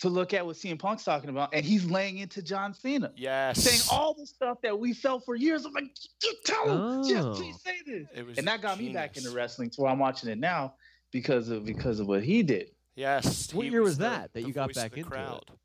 to 0.00 0.08
look 0.08 0.34
at 0.34 0.44
what 0.44 0.56
CM 0.56 0.78
Punk's 0.78 1.04
talking 1.04 1.30
about, 1.30 1.50
and 1.54 1.64
he's 1.64 1.84
laying 1.84 2.18
into 2.18 2.42
John 2.42 2.74
Cena, 2.74 3.12
Yes. 3.16 3.62
saying 3.62 3.80
all 3.90 4.12
the 4.14 4.26
stuff 4.26 4.60
that 4.62 4.78
we 4.78 4.92
felt 4.92 5.24
for 5.24 5.34
years. 5.36 5.64
I'm 5.64 5.72
like, 5.72 5.94
just 6.20 6.44
tell 6.44 6.64
him, 7.02 7.08
just 7.08 7.26
Oh. 7.28 7.34
please 7.34 7.56
say 7.62 7.76
this. 7.86 8.08
It 8.14 8.26
was 8.26 8.38
And 8.38 8.46
that 8.48 8.60
got 8.60 8.78
me 8.78 8.92
back 8.92 9.16
into 9.16 9.30
wrestling, 9.30 9.70
to 9.70 9.80
where 9.82 9.90
I'm 9.90 9.98
watching 9.98 10.28
it 10.28 10.38
now 10.38 10.74
because 11.12 11.48
of 11.48 11.64
because 11.64 12.00
of 12.00 12.08
what 12.08 12.22
he 12.24 12.42
did. 12.42 12.70
Yes. 12.96 13.52
What 13.54 13.66
year 13.66 13.82
was 13.82 13.96
the- 13.98 14.04
that 14.08 14.32
that 14.34 14.42
you 14.42 14.52
got 14.52 14.68
voice 14.68 14.76
of 14.76 14.82
back 14.82 14.92
the 14.92 14.98
into 14.98 15.10
crowd. 15.10 15.44
I'm. 15.50 15.56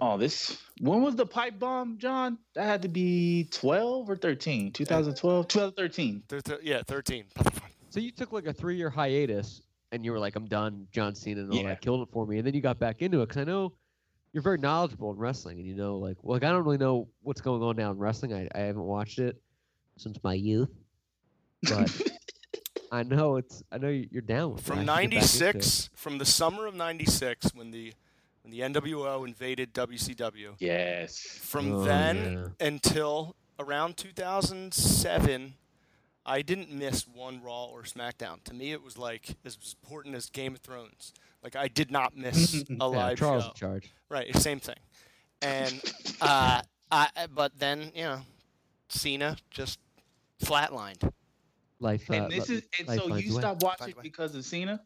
Oh, 0.00 0.16
this 0.16 0.56
when 0.80 1.02
was 1.02 1.16
the 1.16 1.26
pipe 1.26 1.58
bomb, 1.58 1.98
John? 1.98 2.38
That 2.54 2.64
had 2.64 2.82
to 2.82 2.88
be 2.88 3.44
12 3.50 4.08
or 4.08 4.16
13, 4.16 4.72
2012, 4.72 5.48
12, 5.48 5.74
13. 5.76 6.22
Thir- 6.28 6.40
thir- 6.40 6.60
yeah, 6.62 6.82
thirteen. 6.86 7.24
So 7.90 8.00
you 8.00 8.10
took 8.10 8.32
like 8.32 8.46
a 8.46 8.52
three 8.52 8.76
year 8.76 8.90
hiatus 8.90 9.62
and 9.94 10.04
you 10.04 10.12
were 10.12 10.18
like, 10.18 10.34
I'm 10.36 10.46
done, 10.46 10.86
John 10.92 11.14
Cena 11.14 11.40
and 11.42 11.50
all 11.52 11.58
Yeah. 11.62 11.68
that 11.68 11.80
killed 11.80 12.06
it 12.06 12.12
for 12.12 12.26
me. 12.26 12.38
And 12.38 12.46
then 12.46 12.52
you 12.54 12.60
got 12.60 12.78
back 12.78 13.00
into 13.02 13.22
it 13.22 13.28
because 13.28 13.40
I 13.40 13.44
know 13.44 13.72
you're 14.32 14.42
very 14.42 14.58
knowledgeable 14.58 15.12
in 15.12 15.16
wrestling 15.18 15.58
and 15.58 15.66
you 15.66 15.74
know, 15.74 15.96
like, 15.98 16.16
well, 16.22 16.34
like, 16.36 16.42
I 16.44 16.50
don't 16.50 16.64
really 16.64 16.78
know 16.78 17.08
what's 17.22 17.40
going 17.40 17.62
on 17.62 17.76
now 17.76 17.90
in 17.92 17.98
wrestling. 17.98 18.32
I, 18.34 18.48
I 18.54 18.60
haven't 18.62 18.82
watched 18.82 19.18
it 19.20 19.40
since 19.96 20.18
my 20.24 20.34
youth, 20.34 20.70
but 21.68 21.90
I 22.92 23.02
know 23.04 23.36
it's, 23.36 23.62
I 23.70 23.78
know 23.78 23.88
you- 23.88 24.08
you're 24.10 24.22
down 24.22 24.54
with 24.54 24.62
From 24.64 24.78
should 24.78 24.86
get 24.86 24.92
back 24.94 25.02
into 25.04 25.16
it. 25.16 25.20
'96, 25.20 25.90
from 25.94 26.18
the 26.18 26.24
summer 26.26 26.66
of 26.66 26.74
'96, 26.74 27.54
when 27.54 27.70
the 27.70 27.92
when 28.42 28.50
the 28.52 28.60
NWO 28.60 29.26
invaded 29.26 29.72
WCW. 29.72 30.54
yes. 30.58 31.18
From 31.40 31.72
Oh, 31.72 31.84
then 31.84 32.52
until 32.60 33.36
around 33.58 33.96
2007, 33.96 35.54
I 36.26 36.42
didn't 36.42 36.70
miss 36.72 37.06
one 37.06 37.42
Raw 37.42 37.64
or 37.66 37.82
SmackDown. 37.82 38.42
To 38.44 38.54
me, 38.54 38.72
it 38.72 38.82
was 38.82 38.96
like 38.96 39.36
as 39.44 39.58
important 39.82 40.14
as 40.14 40.30
Game 40.30 40.54
of 40.54 40.60
Thrones. 40.60 41.12
Like 41.42 41.56
I 41.56 41.68
did 41.68 41.90
not 41.90 42.16
miss 42.16 42.54
a 42.62 42.64
Yeah, 42.70 42.84
live 42.84 43.18
Charles 43.18 43.44
show. 43.44 43.50
in 43.50 43.54
charge. 43.56 43.92
Right, 44.08 44.34
same 44.36 44.60
thing. 44.60 44.76
And 45.42 45.80
uh, 46.20 46.62
I, 46.90 47.08
but 47.34 47.52
then 47.58 47.90
you 47.94 48.04
know, 48.04 48.20
Cena 48.88 49.36
just 49.50 49.78
flatlined. 50.42 51.12
Life. 51.80 52.10
Uh, 52.10 52.14
And 52.14 52.32
this 52.32 52.48
is 52.48 52.62
and 52.78 52.88
so 52.88 53.14
you 53.16 53.36
a 53.36 53.40
stopped 53.40 53.62
watching 53.62 53.78
Finds 53.86 53.94
a 53.94 53.98
way. 53.98 54.02
because 54.02 54.34
of 54.34 54.44
Cena? 54.44 54.80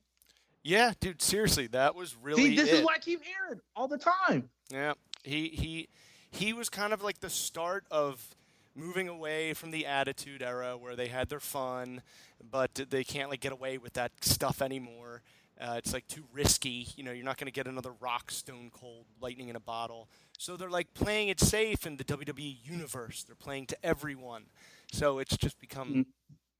Yeah, 0.64 0.92
dude, 1.00 1.22
seriously, 1.22 1.68
that 1.68 1.94
was 1.94 2.16
really 2.20 2.42
See, 2.50 2.56
this 2.56 2.68
it. 2.68 2.74
is 2.76 2.84
what 2.84 2.96
I 2.96 2.98
keep 2.98 3.22
hearing 3.22 3.60
all 3.76 3.86
the 3.86 3.98
time. 3.98 4.50
Yeah, 4.70 4.94
he 5.22 5.48
he 5.48 5.88
he 6.30 6.52
was 6.52 6.68
kind 6.68 6.92
of 6.92 7.02
like 7.02 7.20
the 7.20 7.30
start 7.30 7.84
of 7.90 8.34
moving 8.78 9.08
away 9.08 9.52
from 9.54 9.70
the 9.72 9.84
Attitude 9.86 10.42
Era, 10.42 10.76
where 10.76 10.94
they 10.96 11.08
had 11.08 11.28
their 11.28 11.40
fun, 11.40 12.02
but 12.50 12.74
they 12.90 13.04
can't 13.04 13.28
like 13.30 13.40
get 13.40 13.52
away 13.52 13.76
with 13.78 13.94
that 13.94 14.12
stuff 14.24 14.62
anymore. 14.62 15.22
Uh, 15.60 15.74
it's 15.76 15.92
like 15.92 16.06
too 16.06 16.22
risky. 16.32 16.86
You 16.96 17.02
know, 17.02 17.10
you're 17.10 17.24
not 17.24 17.36
going 17.36 17.46
to 17.46 17.52
get 17.52 17.66
another 17.66 17.92
Rock, 18.00 18.30
Stone 18.30 18.70
Cold, 18.72 19.06
Lightning 19.20 19.48
in 19.48 19.56
a 19.56 19.60
bottle. 19.60 20.08
So 20.38 20.56
they're 20.56 20.70
like 20.70 20.94
playing 20.94 21.28
it 21.28 21.40
safe 21.40 21.84
in 21.84 21.96
the 21.96 22.04
WWE 22.04 22.58
universe. 22.62 23.24
They're 23.24 23.34
playing 23.34 23.66
to 23.66 23.76
everyone. 23.84 24.44
So 24.92 25.18
it's 25.18 25.36
just 25.36 25.58
become 25.60 25.92
Mm. 25.92 26.06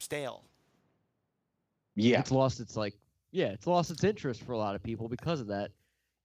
stale. 0.01 0.43
Yeah. 1.95 2.21
it's 2.21 2.31
lost 2.31 2.61
its 2.61 2.77
like 2.77 2.95
yeah 3.33 3.47
it's 3.49 3.67
lost 3.67 3.91
its 3.91 4.05
interest 4.05 4.43
for 4.45 4.53
a 4.53 4.59
lot 4.59 4.75
of 4.77 4.83
people 4.83 5.09
because 5.09 5.41
of 5.41 5.49
that 5.49 5.71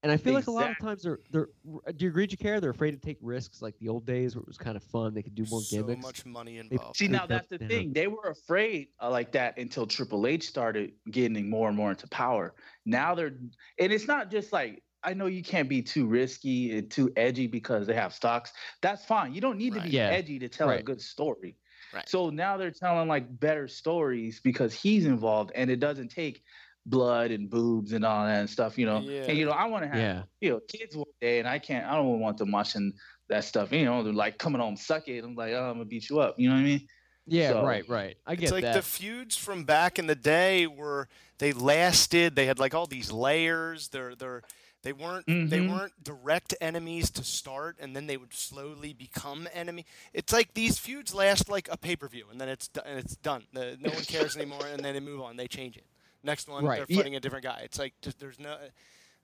and 0.04 0.12
i 0.12 0.18
feel 0.18 0.34
like 0.34 0.48
a 0.48 0.52
lot 0.52 0.70
of 0.70 0.78
times 0.80 1.02
they're 1.02 1.20
they're 1.32 1.48
do 1.96 2.06
you 2.06 2.10
agree 2.10 2.28
you 2.30 2.38
care 2.38 2.60
they're 2.62 2.70
afraid 2.72 2.92
to 2.92 2.98
take 2.98 3.18
risks 3.22 3.62
like 3.62 3.78
the 3.80 3.88
old 3.88 4.06
days 4.06 4.36
where 4.36 4.42
it 4.42 4.48
was 4.48 4.58
kind 4.58 4.76
of 4.78 4.84
fun 4.84 5.14
they 5.14 5.24
could 5.24 5.34
do 5.36 5.46
more 5.50 5.62
so 5.62 5.78
gimmicks 5.84 6.04
much 6.04 6.26
money 6.26 6.54
They- 6.54 6.60
involved. 6.60 6.98
See, 6.98 7.08
now 7.08 7.26
that's 7.26 7.48
the 7.48 7.58
down. 7.58 7.70
thing. 7.70 7.94
They 7.94 8.08
were 8.08 8.30
afraid 8.30 8.90
uh, 9.02 9.10
like 9.10 9.32
that 9.32 9.58
until 9.58 9.88
Triple 9.88 10.28
H 10.28 10.48
started 10.48 10.92
getting 11.10 11.50
more 11.50 11.68
and 11.68 11.78
more 11.78 11.92
into 11.92 12.08
power. 12.10 12.54
Now 12.86 13.16
they're, 13.16 13.34
and 13.80 13.92
it's 13.92 14.08
not 14.08 14.30
just 14.30 14.52
like, 14.54 14.84
I 15.04 15.14
know 15.14 15.26
you 15.28 15.44
can't 15.44 15.70
be 15.70 15.82
too 15.82 16.06
risky 16.06 16.78
and 16.78 16.90
too 16.92 17.12
edgy 17.16 17.48
because 17.48 17.88
they 17.88 17.94
have 17.94 18.14
stocks. 18.14 18.52
That's 18.82 19.04
fine. 19.06 19.34
You 19.34 19.42
don't 19.42 19.58
need 19.58 19.74
to 19.74 19.82
be 19.82 19.90
Yeah. 19.90 20.10
edgy 20.10 20.40
to 20.40 20.50
tell 20.50 20.70
a 20.70 20.82
good 20.82 21.02
story. 21.02 21.58
Right. 21.94 22.08
So 22.10 22.30
now 22.30 22.58
they're 22.58 22.72
telling 22.72 23.08
like 23.08 23.40
better 23.40 23.68
stories 23.68 24.40
because 24.44 24.74
he's 24.74 25.06
involved 25.06 25.52
and 25.56 25.70
it 25.70 25.80
doesn't 25.80 26.10
take 26.10 26.44
blood 26.86 27.32
and 27.32 27.50
boobs 27.50 27.94
and 27.94 28.04
all 28.06 28.26
that 28.26 28.40
and 28.42 28.50
stuff, 28.50 28.78
you 28.78 28.86
know. 28.86 29.00
Yeah. 29.00 29.22
And 29.28 29.38
you 29.38 29.46
know, 29.46 29.52
I 29.52 29.66
want 29.66 29.84
to 29.84 29.88
have 29.90 29.98
yeah 29.98 30.24
you 30.42 30.50
know 30.50 30.60
kids 30.68 30.96
one 30.96 31.06
day 31.22 31.40
and 31.40 31.48
I 31.48 31.60
can't 31.60 31.86
I 31.86 31.96
don't 31.96 32.20
want 32.20 32.38
them 32.38 32.52
watching 32.52 32.94
that 33.30 33.44
stuff. 33.46 33.72
You 33.72 33.86
know, 33.86 34.04
they're 34.04 34.14
like 34.14 34.38
coming 34.38 34.60
home, 34.62 34.76
suck 34.76 35.08
it. 35.08 35.24
I'm 35.24 35.36
like, 35.36 35.54
oh, 35.54 35.64
I'm 35.70 35.74
gonna 35.76 35.86
beat 35.86 36.10
you 36.10 36.20
up. 36.20 36.36
You 36.38 36.50
know 36.50 36.56
what 36.56 36.62
I 36.62 36.66
mean? 36.66 36.88
Yeah, 37.26 37.52
So- 37.52 37.66
right, 37.66 37.88
right. 37.88 38.18
I 38.26 38.36
get 38.36 38.44
It's 38.44 38.52
like 38.52 38.64
that. 38.64 38.74
the 38.76 38.82
feuds 38.82 39.38
from 39.38 39.64
back 39.64 39.98
in 39.98 40.08
the 40.08 40.16
day 40.16 40.68
were 40.68 41.08
they 41.38 41.54
lasted. 41.54 42.36
They 42.36 42.46
had 42.48 42.60
like 42.60 42.74
all 42.76 42.86
these 42.86 43.12
layers. 43.12 43.88
They're 43.90 44.14
they're 44.16 44.44
they 44.84 44.92
weren't 44.92 45.26
they 45.28 45.60
Mhm. 45.60 45.70
weren't 45.72 46.04
direct 46.04 46.54
enemies 46.60 47.10
to 47.12 47.24
start, 47.24 47.78
and 47.80 47.96
then 47.96 48.08
they 48.08 48.18
would 48.18 48.34
slowly 48.34 48.92
become 48.92 49.48
enemy. 49.54 49.86
It's 50.14 50.34
like 50.34 50.54
these 50.54 50.78
feuds 50.78 51.16
last 51.16 51.48
like 51.48 51.70
a 51.72 51.78
pay 51.78 51.96
per 51.96 52.10
view, 52.10 52.26
and 52.30 52.42
then 52.42 52.50
it's 52.50 52.70
and 52.86 53.00
it's 53.00 53.16
done. 53.16 53.46
The, 53.54 53.78
no 53.80 53.92
one 53.92 54.04
cares 54.04 54.36
anymore, 54.36 54.66
and 54.70 54.84
then 54.84 54.94
they 54.94 55.00
move 55.00 55.22
on. 55.22 55.38
They 55.38 55.48
change 55.48 55.78
it. 55.78 55.86
Next 56.24 56.48
one, 56.48 56.64
Right. 56.66 56.78
they're 56.78 56.86
Yeah. 56.90 56.98
fighting 56.98 57.16
a 57.16 57.20
different 57.20 57.44
guy. 57.44 57.62
It's 57.64 57.78
like 57.80 57.94
just, 58.02 58.20
there's 58.20 58.40
no. 58.40 58.58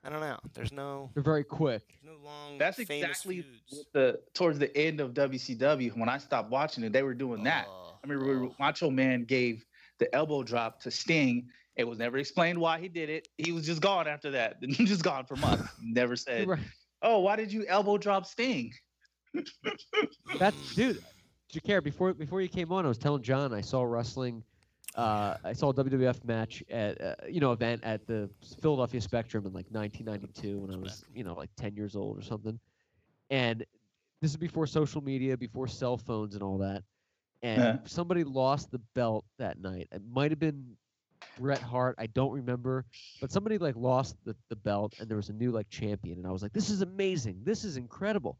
I 0.04 0.10
don't 0.10 0.22
know. 0.22 0.39
There's 0.54 0.72
no 0.72 1.12
They're 1.14 1.24
very 1.24 1.43
quick. 1.43 1.84
there's 2.02 2.16
no 2.18 2.24
long 2.24 2.58
That's 2.58 2.80
exactly 2.80 3.41
feuds. 3.41 3.86
the 3.93 4.22
towards 4.34 4.58
the 4.58 4.76
end 4.78 5.02
of 5.02 5.14
WCW 5.14 5.91
when 5.97 6.08
I 6.08 6.18
stopped 6.18 6.50
watching 6.50 6.84
it, 6.86 6.93
they 6.93 7.04
were 7.04 7.14
doing 7.14 7.43
that. 7.43 7.66
Oh, 7.70 7.95
I 8.04 8.08
remember 8.08 8.45
oh. 8.45 8.56
Macho 8.60 8.89
Man 8.89 9.26
gave 9.26 9.66
the 9.97 10.14
elbow 10.16 10.41
drop 10.43 10.80
to 10.84 10.91
Sting. 10.91 11.50
It 11.76 11.84
was 11.86 11.97
never 11.97 12.18
explained 12.18 12.58
why 12.60 12.80
he 12.80 12.88
did 12.88 13.10
it. 13.10 13.28
He 13.38 13.52
was 13.52 13.66
just 13.66 13.82
gone 13.82 14.08
after 14.08 14.32
that. 14.32 14.62
just 14.70 15.04
gone 15.04 15.26
for 15.26 15.36
months. 15.36 15.68
Never 15.82 16.16
said, 16.16 16.47
Right. 16.47 16.60
"Oh, 17.02 17.20
why 17.20 17.36
did 17.36 17.52
you 17.52 17.66
elbow 17.68 17.97
drop 17.97 18.26
Sting?" 18.26 18.72
That's 20.39 20.76
dude. 20.76 21.04
Jacare, 21.50 21.82
before 21.82 22.14
before 22.14 22.41
you 22.41 22.47
came 22.47 22.72
on, 22.72 22.86
I 22.86 22.88
was 22.88 22.97
telling 22.97 23.22
John 23.22 23.54
I 23.54 23.62
saw 23.62 23.84
wrestling. 23.84 24.43
Uh, 25.00 25.38
I 25.45 25.54
saw 25.54 25.70
a 25.70 25.74
WWF 25.74 26.24
match 26.26 26.64
at 26.70 27.02
uh, 27.02 27.16
you 27.30 27.39
know 27.39 27.54
event 27.54 27.84
at 27.84 28.06
the 28.08 28.30
Philadelphia 28.62 29.02
Spectrum 29.02 29.45
in 29.45 29.54
like 29.54 29.68
1992 29.72 30.60
when 30.60 30.72
I 30.72 30.78
was 30.78 31.04
you 31.14 31.24
know 31.24 31.34
like 31.36 31.50
10 31.58 31.76
years 31.76 31.95
old 31.95 32.18
or 32.18 32.22
something, 32.22 32.60
and 33.30 33.66
this 34.22 34.32
is 34.32 34.38
before 34.38 34.68
social 34.68 35.02
media, 35.02 35.38
before 35.38 35.68
cell 35.68 35.97
phones 35.97 36.36
and 36.36 36.43
all 36.43 36.58
that. 36.60 36.84
And 37.43 37.80
Yeah. 37.84 37.88
somebody 37.88 38.24
lost 38.24 38.72
the 38.72 38.80
belt 38.95 39.26
that 39.39 39.60
night. 39.60 39.88
It 39.91 40.02
might 40.12 40.32
have 40.32 40.39
been 40.39 40.78
Bret 41.38 41.64
Hart. 41.64 41.95
I 42.00 42.08
don't 42.08 42.32
remember, 42.32 42.86
but 43.22 43.32
somebody 43.32 43.58
like 43.58 43.76
lost 43.76 44.18
the, 44.26 44.36
the 44.50 44.56
belt, 44.56 44.93
and 45.00 45.10
there 45.10 45.18
was 45.18 45.30
a 45.30 45.34
new 45.34 45.52
like 45.52 45.70
champion, 45.70 46.18
and 46.18 46.28
I 46.28 46.32
was 46.32 46.43
like, 46.43 46.54
"This 46.54 46.70
is 46.70 46.82
amazing! 46.82 47.41
This 47.43 47.64
is 47.64 47.78
incredible!" 47.78 48.38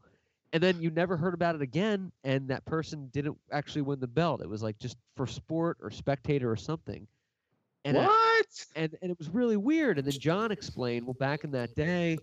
And 0.52 0.60
then 0.62 0.80
you 0.82 0.90
never 0.90 1.16
heard 1.16 1.32
about 1.34 1.54
it 1.54 1.62
again, 1.62 2.10
and 2.24 2.48
that 2.48 2.64
person 2.64 3.08
didn't 3.12 3.38
actually 3.52 3.82
win 3.82 4.00
the 4.00 4.08
belt. 4.08 4.40
It 4.42 4.48
was 4.48 4.62
like 4.62 4.78
just 4.78 4.96
for 5.16 5.26
sport 5.26 5.78
or 5.80 5.90
spectator 5.92 6.50
or 6.50 6.56
something. 6.56 7.06
And 7.84 7.96
I- 7.96 8.04
what? 8.06 8.46
and 8.74 8.96
and 9.00 9.10
it 9.12 9.18
was 9.18 9.28
really 9.28 9.56
weird. 9.56 9.98
And 9.98 10.06
then 10.06 10.18
John 10.18 10.50
explained, 10.50 11.06
well, 11.06 11.14
back 11.14 11.44
in 11.44 11.52
that 11.52 11.74
day, 11.76 12.18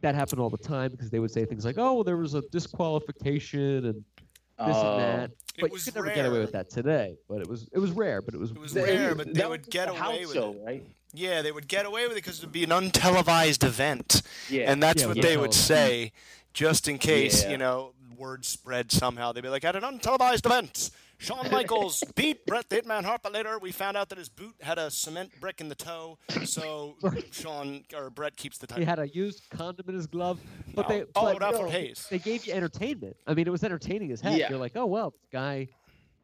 that 0.00 0.14
happened 0.16 0.40
all 0.40 0.50
the 0.50 0.58
time 0.58 0.90
because 0.90 1.10
they 1.10 1.20
would 1.20 1.30
say 1.30 1.44
things 1.44 1.64
like, 1.64 1.78
"Oh, 1.78 1.94
well, 1.94 2.04
there 2.04 2.16
was 2.16 2.34
a 2.34 2.42
disqualification 2.50 3.86
and 3.86 3.94
this 3.94 4.76
Oh. 4.76 4.98
and 4.98 5.00
that." 5.00 5.30
But 5.60 5.72
you 5.72 5.78
could 5.78 5.94
never 5.94 6.10
get 6.12 6.26
away 6.26 6.40
with 6.40 6.52
that 6.52 6.68
today. 6.70 7.16
But 7.28 7.40
it 7.40 7.48
was 7.48 7.68
it 7.72 7.78
was 7.78 7.92
rare. 7.92 8.20
But 8.20 8.34
it 8.34 8.38
was 8.40 8.50
It 8.50 8.58
was 8.58 8.72
That- 8.74 8.84
rare, 8.84 9.14
but 9.14 9.32
they 9.32 9.46
would 9.46 9.70
get 9.70 9.86
the 9.88 9.94
away 10.04 10.26
with 10.26 10.34
show, 10.34 10.52
it. 10.52 10.62
right? 10.64 10.84
Yeah, 11.12 11.42
they 11.42 11.52
would 11.52 11.68
get 11.68 11.86
away 11.86 12.02
with 12.08 12.12
it 12.12 12.16
because 12.16 12.38
it 12.40 12.44
would 12.46 12.52
be 12.52 12.64
an 12.64 12.70
untelevised 12.70 13.62
event. 13.64 14.22
Yeah. 14.50 14.70
and 14.70 14.82
that's 14.82 15.00
Yeah, 15.02 15.06
what 15.08 15.16
with 15.16 15.24
they 15.24 15.36
the 15.36 15.40
would 15.40 15.54
say, 15.54 16.12
just 16.54 16.88
in 16.88 16.98
case 16.98 17.42
Yeah. 17.44 17.50
you 17.50 17.58
know 17.58 17.92
word 18.16 18.44
spread 18.44 18.92
somehow. 18.92 19.32
They'd 19.32 19.40
be 19.42 19.48
like, 19.48 19.64
at 19.64 19.74
an 19.74 19.82
untelevised 19.82 20.46
event, 20.46 20.90
Shawn 21.18 21.50
Michaels 21.50 22.02
beat 22.14 22.46
Bret 22.46 22.68
the 22.70 22.76
Hitman 22.80 23.04
Hart, 23.04 23.22
but 23.24 23.32
later 23.32 23.58
we 23.58 23.72
found 23.72 23.96
out 23.96 24.08
that 24.10 24.18
his 24.18 24.28
boot 24.28 24.54
had 24.60 24.78
a 24.78 24.88
cement 24.88 25.30
brick 25.40 25.60
in 25.60 25.68
the 25.68 25.74
toe, 25.74 26.16
so 26.44 26.94
Shawn 27.32 27.82
or 27.94 28.08
Bret 28.10 28.36
keeps 28.36 28.56
the 28.58 28.68
title. 28.68 28.82
he 28.82 28.88
had 28.88 29.00
a 29.00 29.08
used 29.08 29.42
condom 29.50 29.86
in 29.88 29.96
his 29.96 30.06
glove. 30.06 30.38
But 30.76 30.88
No. 30.88 30.94
they 30.96 31.02
oh, 31.16 31.32
but 31.32 31.40
not 31.40 31.54
no, 31.54 31.62
for 31.62 31.68
Hayes. 31.68 32.06
they 32.08 32.20
gave 32.20 32.46
you 32.46 32.52
entertainment. 32.54 33.16
I 33.26 33.34
mean, 33.34 33.48
it 33.48 33.50
was 33.50 33.64
entertaining 33.64 34.12
as 34.12 34.20
heck. 34.20 34.38
Yeah. 34.38 34.48
You're 34.50 34.58
like, 34.60 34.76
oh 34.76 34.86
well, 34.86 35.10
this 35.10 35.26
guy, 35.32 35.66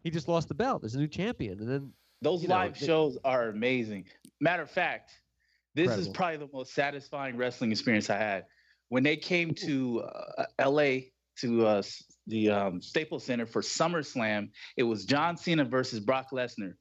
he 0.04 0.10
just 0.10 0.28
lost 0.28 0.46
the 0.46 0.54
belt. 0.54 0.80
There's 0.82 0.94
a 0.94 0.98
new 1.00 1.08
champion, 1.08 1.58
and 1.58 1.68
then 1.68 1.92
Those 2.22 2.42
you 2.42 2.48
know, 2.48 2.54
live 2.54 2.78
they- 2.78 2.86
shows 2.86 3.18
are 3.24 3.48
amazing. 3.48 4.06
Matter 4.40 4.62
of 4.62 4.70
fact, 4.70 5.10
this 5.74 5.90
is 5.90 6.08
probably 6.08 6.36
the 6.38 6.48
most 6.52 6.72
satisfying 6.72 7.36
wrestling 7.36 7.72
experience 7.72 8.08
I 8.10 8.16
had 8.16 8.44
when 8.90 9.02
they 9.02 9.16
came 9.16 9.54
to 9.54 10.02
uh, 10.02 10.46
L.A. 10.58 11.12
to 11.38 11.66
uh, 11.66 11.82
the 12.26 12.50
um, 12.50 12.82
Staples 12.82 13.24
Center 13.24 13.46
for 13.46 13.62
SummerSlam. 13.62 14.50
It 14.76 14.84
was 14.84 15.06
John 15.06 15.36
Cena 15.36 15.64
versus 15.64 16.00
Brock 16.00 16.28
Lesnar. 16.32 16.74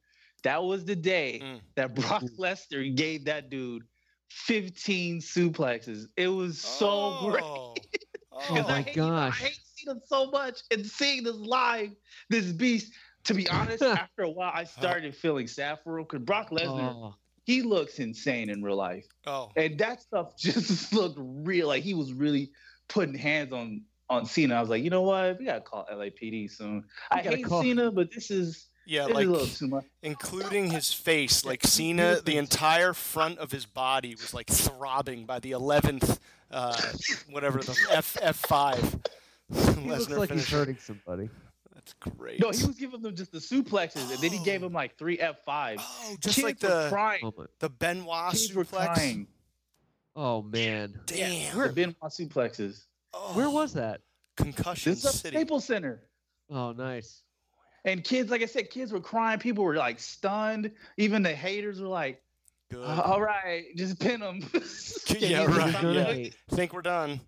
That 0.44 0.62
was 0.62 0.84
the 0.84 0.96
day 0.96 1.40
Mm. 1.42 1.60
that 1.76 1.94
Brock 1.94 2.22
Lesnar 2.38 2.94
gave 2.94 3.24
that 3.26 3.50
dude 3.50 3.84
15 4.30 5.20
suplexes. 5.20 6.06
It 6.16 6.28
was 6.28 6.60
so 6.60 7.18
great. 7.20 7.42
Oh, 8.32 8.46
Oh 8.50 8.62
my 8.68 8.76
I 8.76 8.82
hate, 8.82 8.96
you 8.96 9.10
know, 9.10 9.16
I 9.16 9.30
hate 9.30 9.58
Cena 9.76 10.00
so 10.06 10.30
much, 10.30 10.60
and 10.70 10.86
seeing 10.86 11.24
this 11.24 11.36
live, 11.36 11.90
this 12.28 12.52
beast. 12.52 12.92
To 13.24 13.34
be 13.34 13.48
honest, 13.48 13.84
after 13.94 14.22
a 14.22 14.30
while, 14.30 14.52
I 14.54 14.64
started 14.64 15.14
feeling 15.14 15.46
sad 15.46 15.80
for 15.84 15.98
him 15.98 16.04
because 16.04 16.24
Brock 16.24 16.50
Lesnar, 16.50 16.96
oh, 16.96 17.14
he 17.44 17.62
looks 17.62 17.98
insane 17.98 18.50
in 18.50 18.62
real 18.62 18.76
life, 18.76 19.06
oh, 19.26 19.50
and 19.56 19.78
that 19.78 20.00
stuff 20.02 20.36
just 20.38 20.92
looked 20.92 21.18
real. 21.20 21.68
Like 21.68 21.82
he 21.82 21.94
was 21.94 22.12
really 22.12 22.50
putting 22.88 23.14
hands 23.14 23.52
on 23.52 23.82
on 24.08 24.26
Cena. 24.26 24.56
I 24.56 24.60
was 24.60 24.68
like, 24.70 24.82
you 24.82 24.90
know 24.90 25.02
what? 25.02 25.38
We 25.38 25.46
gotta 25.46 25.60
call 25.60 25.86
LAPD 25.92 26.50
soon. 26.50 26.84
I 27.10 27.20
hate 27.20 27.44
call- 27.44 27.62
Cena, 27.62 27.90
but 27.90 28.12
this 28.12 28.30
is 28.30 28.66
yeah, 28.86 29.06
this 29.06 29.14
like 29.14 29.28
is 29.28 29.58
too 29.58 29.68
much. 29.68 29.84
including 30.02 30.70
his 30.70 30.92
face, 30.92 31.44
like 31.44 31.64
Cena, 31.64 32.20
the 32.24 32.36
entire 32.36 32.92
front 32.92 33.38
of 33.38 33.52
his 33.52 33.66
body 33.66 34.14
was 34.14 34.34
like 34.34 34.48
throbbing 34.48 35.26
by 35.26 35.38
the 35.38 35.52
eleventh, 35.52 36.18
uh, 36.50 36.80
whatever 37.30 37.58
the 37.60 37.76
F 37.90 38.16
F 38.20 38.36
five. 38.36 38.80
he 39.52 39.58
looks 39.58 40.06
Lesnar 40.06 40.18
like 40.18 40.30
he's 40.30 40.46
finisher. 40.46 40.56
hurting 40.56 40.78
somebody. 40.78 41.28
That's 42.00 42.16
great. 42.16 42.40
No, 42.40 42.50
he 42.50 42.66
was 42.66 42.76
giving 42.76 43.02
them 43.02 43.14
just 43.14 43.32
the 43.32 43.38
suplexes, 43.38 44.10
and 44.12 44.18
then 44.20 44.30
he 44.30 44.42
gave 44.44 44.60
them 44.60 44.72
like 44.72 44.96
three 44.96 45.18
F 45.18 45.44
fives. 45.44 45.82
Oh, 45.86 46.16
just 46.20 46.36
Kids 46.36 46.44
like 46.44 46.62
were 46.62 46.68
the 46.68 46.88
crying. 46.90 47.20
Oh 47.24 47.46
the 47.58 47.68
Benoit 47.70 48.32
Kids 48.32 48.54
were 48.54 48.64
suplex. 48.64 48.94
crying. 48.94 49.26
oh 50.16 50.42
man, 50.42 51.00
Damn. 51.06 51.58
The 51.58 51.72
Benoit 51.72 51.96
suplexes. 52.04 52.84
Oh, 53.12 53.32
where 53.34 53.50
was 53.50 53.72
that? 53.74 54.00
Concussion 54.36 54.92
This 54.92 55.00
is 55.00 55.06
at 55.06 55.12
City? 55.14 55.36
Staples 55.36 55.64
Center. 55.64 56.02
Oh, 56.50 56.72
nice. 56.72 57.22
And 57.84 58.04
kids, 58.04 58.30
like 58.30 58.42
I 58.42 58.46
said, 58.46 58.70
kids 58.70 58.92
were 58.92 59.00
crying. 59.00 59.38
People 59.38 59.64
were 59.64 59.76
like 59.76 59.98
stunned. 59.98 60.70
Even 60.96 61.22
the 61.22 61.34
haters 61.34 61.80
were 61.80 61.88
like, 61.88 62.22
Good. 62.70 62.84
Uh, 62.84 63.02
"All 63.04 63.20
right, 63.20 63.64
just 63.76 63.98
pin 63.98 64.20
them." 64.20 64.40
Yeah, 65.18 65.46
He's 65.46 65.48
right. 65.82 66.18
yeah. 66.24 66.28
Think 66.56 66.72
we're 66.72 66.82
done. 66.82 67.20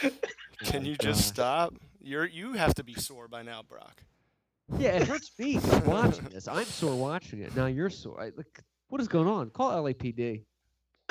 Can 0.64 0.84
you 0.86 0.96
just 0.96 1.28
stop? 1.28 1.74
You're 2.04 2.26
you 2.26 2.52
have 2.52 2.74
to 2.74 2.84
be 2.84 2.94
sore 2.94 3.28
by 3.28 3.42
now, 3.42 3.62
Brock. 3.62 4.02
Yeah, 4.78 4.90
it 4.96 5.08
hurts 5.08 5.30
me 5.38 5.58
watching 5.86 6.24
this. 6.24 6.46
I'm 6.48 6.64
sore 6.64 6.94
watching 6.96 7.40
it. 7.40 7.54
Now 7.56 7.66
you're 7.66 7.90
sore. 7.90 8.20
I, 8.20 8.24
like, 8.36 8.60
what 8.88 9.00
is 9.00 9.08
going 9.08 9.28
on? 9.28 9.50
Call 9.50 9.82
LAPD. 9.84 10.44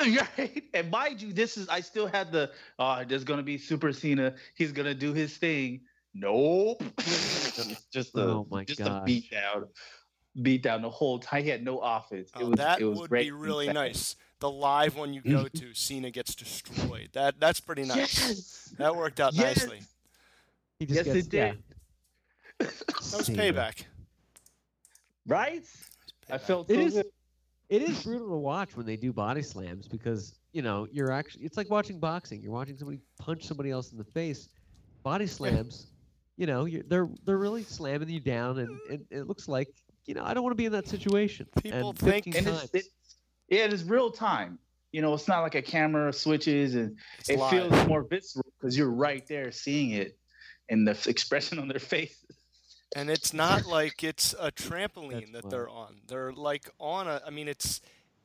right? 0.00 0.62
And 0.74 0.90
mind 0.90 1.22
you, 1.22 1.32
this 1.32 1.56
is 1.56 1.68
I 1.68 1.80
still 1.80 2.06
had 2.06 2.32
the 2.32 2.50
uh 2.78 3.04
there's 3.04 3.24
gonna 3.24 3.42
be 3.42 3.58
Super 3.58 3.92
Cena. 3.92 4.34
He's 4.56 4.72
gonna 4.72 4.94
do 4.94 5.12
his 5.12 5.36
thing. 5.36 5.82
Nope. 6.14 6.82
It's 7.56 7.86
just 7.92 8.16
a 8.16 8.22
Oh 8.22 8.46
my 8.50 8.64
just 8.64 8.80
a 8.80 8.84
gosh. 8.84 9.02
beat 9.06 9.30
down. 9.30 9.66
Beat 10.42 10.62
down 10.64 10.82
the 10.82 10.90
whole 10.90 11.20
time. 11.20 11.44
He 11.44 11.48
had 11.50 11.62
no 11.64 11.78
offense. 11.78 12.30
It 12.34 12.42
Oh, 12.42 12.48
was 12.50 12.58
that 12.58 12.80
it 12.80 12.84
was 12.84 12.98
would 13.00 13.10
be 13.10 13.30
really 13.30 13.66
sad. 13.66 13.74
nice. 13.74 14.16
The 14.40 14.50
live 14.50 14.96
one 14.96 15.14
you 15.14 15.22
go 15.22 15.46
to, 15.46 15.74
Cena 15.74 16.10
gets 16.10 16.34
destroyed. 16.34 17.10
That 17.12 17.38
that's 17.38 17.60
pretty 17.60 17.84
nice. 17.84 18.18
Yes. 18.18 18.74
That 18.78 18.96
worked 18.96 19.20
out 19.20 19.34
Yes. 19.34 19.58
nicely. 19.62 19.80
He 20.86 20.94
just 20.94 21.06
Yes, 21.06 21.14
gets 21.14 21.26
it 21.26 21.30
did. 21.30 21.38
yeah. 22.60 22.66
That 22.66 23.18
was 23.18 23.28
payback. 23.30 23.84
Right? 25.26 25.64
I 26.30 26.36
felt 26.38 26.70
It 26.70 26.74
so 26.74 26.80
is- 26.80 26.92
good. 26.94 27.06
It 27.70 27.82
is 27.82 28.02
brutal 28.02 28.28
to 28.28 28.36
watch 28.36 28.76
when 28.76 28.84
they 28.84 28.96
do 28.96 29.10
body 29.12 29.40
slams 29.40 29.88
because 29.88 30.34
you 30.52 30.60
know 30.60 30.86
you're 30.92 31.10
actually. 31.10 31.44
It's 31.46 31.56
like 31.56 31.70
watching 31.70 31.98
boxing. 31.98 32.42
You're 32.42 32.52
watching 32.52 32.76
somebody 32.76 33.00
punch 33.18 33.44
somebody 33.46 33.70
else 33.70 33.90
in 33.92 33.98
the 33.98 34.04
face. 34.04 34.50
Body 35.02 35.26
slams. 35.26 35.86
You 36.36 36.46
know, 36.46 36.66
you're, 36.66 36.82
they're 36.82 37.08
they're 37.24 37.38
really 37.38 37.62
slamming 37.62 38.10
you 38.10 38.20
down, 38.20 38.58
and, 38.58 38.78
and 38.90 39.04
it 39.10 39.26
looks 39.26 39.48
like 39.48 39.68
you 40.04 40.12
know 40.14 40.22
I 40.22 40.34
don't 40.34 40.42
want 40.42 40.52
to 40.52 40.56
be 40.56 40.66
in 40.66 40.72
that 40.72 40.86
situation. 40.86 41.46
People 41.62 41.90
and 41.90 41.98
think- 41.98 42.26
and 42.26 42.46
it's, 42.46 42.68
it's 42.74 42.88
yeah, 43.48 43.64
it 43.64 43.72
is 43.72 43.82
real 43.84 44.10
time. 44.10 44.58
You 44.92 45.00
know, 45.00 45.14
it's 45.14 45.26
not 45.26 45.40
like 45.40 45.54
a 45.54 45.62
camera 45.62 46.12
switches 46.12 46.74
and 46.74 46.96
It's 47.18 47.30
it 47.30 47.38
live. 47.38 47.50
feels 47.50 47.88
more 47.88 48.02
visceral 48.04 48.44
because 48.60 48.76
you're 48.76 48.90
right 48.92 49.26
there 49.26 49.50
seeing 49.50 49.90
it 49.92 50.18
and 50.68 50.86
the 50.86 50.98
expression 51.08 51.58
on 51.58 51.68
their 51.68 51.78
face. 51.78 52.16
And 52.96 53.10
it's 53.10 53.32
not 53.32 53.66
like 53.78 54.02
it's 54.04 54.34
a 54.38 54.50
trampoline 54.52 55.32
That's 55.32 55.42
that 55.44 55.50
they're 55.50 55.68
on. 55.68 55.96
They're 56.08 56.32
like 56.32 56.70
on 56.78 57.08
a. 57.08 57.20
I 57.26 57.30
mean, 57.30 57.48
it's 57.48 57.80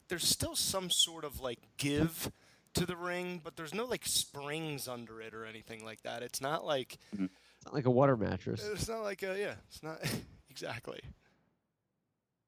there's 0.07 0.27
still 0.27 0.55
some 0.55 0.89
sort 0.89 1.23
of 1.23 1.39
like 1.39 1.59
give 1.77 2.31
to 2.75 2.85
the 2.85 2.95
ring, 2.95 3.41
but 3.43 3.55
there's 3.55 3.73
no 3.73 3.85
like 3.85 4.05
springs 4.05 4.87
under 4.87 5.21
it 5.21 5.33
or 5.33 5.45
anything 5.45 5.83
like 5.83 6.01
that. 6.03 6.21
It's 6.23 6.39
not 6.41 6.65
like 6.65 6.97
It's 7.13 7.65
not 7.65 7.73
like 7.73 7.85
a 7.85 7.91
water 7.91 8.15
mattress. 8.15 8.63
it's 8.65 8.87
not 8.87 9.01
like 9.03 9.23
a 9.23 9.37
yeah. 9.39 9.55
It's 9.69 9.81
not 9.83 9.99
exactly. 10.49 10.99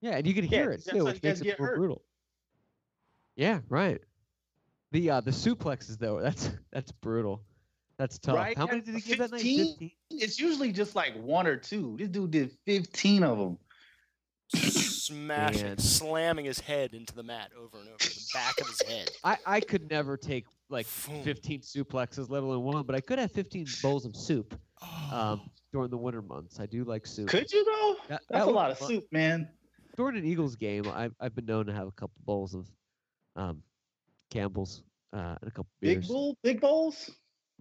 Yeah, 0.01 0.17
and 0.17 0.25
you 0.25 0.33
can 0.33 0.45
Yeah, 0.45 0.49
hear 0.49 0.71
it 0.71 0.85
too, 0.85 1.05
which 1.05 1.21
makes 1.21 1.41
it 1.41 1.59
more 1.59 1.69
hurt. 1.69 1.77
brutal. 1.77 2.01
Yeah, 3.35 3.59
right. 3.69 4.01
The 4.91 5.09
uh 5.09 5.21
the 5.21 5.31
suplexes 5.31 5.97
though, 5.97 6.19
that's 6.19 6.49
that's 6.71 6.91
brutal. 6.91 7.43
That's 8.01 8.17
tough. 8.17 8.35
Right? 8.35 8.57
How 8.57 8.65
many 8.65 8.81
did 8.81 8.95
he 8.95 9.01
give 9.01 9.19
that 9.19 9.29
night? 9.29 9.41
15? 9.41 9.67
15? 9.77 9.91
It's 10.09 10.39
usually 10.39 10.71
just 10.71 10.95
like 10.95 11.13
one 11.21 11.45
or 11.45 11.55
two. 11.55 11.97
This 11.99 12.09
dude 12.09 12.31
did 12.31 12.51
15 12.65 13.21
of 13.23 13.37
them. 13.37 13.57
Smashing, 14.55 15.63
Man. 15.63 15.77
slamming 15.77 16.45
his 16.45 16.59
head 16.59 16.95
into 16.95 17.13
the 17.13 17.21
mat 17.21 17.51
over 17.55 17.77
and 17.77 17.87
over, 17.89 17.97
the 17.99 18.25
back 18.33 18.59
of 18.59 18.65
his 18.67 18.81
head. 18.81 19.11
I, 19.23 19.37
I 19.45 19.59
could 19.59 19.87
never 19.91 20.17
take 20.17 20.45
like 20.69 20.87
15 20.87 21.61
suplexes, 21.61 22.27
let 22.31 22.41
alone 22.41 22.63
one, 22.63 22.83
but 22.83 22.95
I 22.95 23.01
could 23.01 23.19
have 23.19 23.31
15 23.31 23.67
bowls 23.83 24.05
of 24.05 24.15
soup 24.15 24.59
Oh. 24.83 25.09
um, 25.15 25.41
during 25.71 25.91
the 25.91 25.97
winter 25.97 26.23
months. 26.23 26.59
I 26.59 26.65
do 26.65 26.83
like 26.83 27.05
soup. 27.05 27.27
Could 27.29 27.51
you 27.53 27.63
though? 27.63 27.95
That- 28.09 28.21
That's 28.31 28.45
that 28.45 28.47
a 28.47 28.51
lot 28.51 28.71
of 28.71 28.79
fun. 28.79 28.87
soup, 28.89 29.03
man. 29.11 29.47
During 29.95 30.17
an 30.17 30.25
Eagles 30.25 30.55
game, 30.55 30.87
I've, 30.91 31.13
I've 31.19 31.35
been 31.35 31.45
known 31.45 31.67
to 31.67 31.73
have 31.73 31.87
a 31.87 31.91
couple 31.91 32.15
bowls 32.25 32.55
of 32.55 32.67
um, 33.35 33.61
Campbell's 34.31 34.81
uh, 35.13 35.35
and 35.39 35.47
a 35.47 35.51
couple 35.51 35.67
beers. 35.81 35.99
Big 35.99 36.07
bowl, 36.07 36.37
big 36.41 36.61
bowls. 36.61 37.11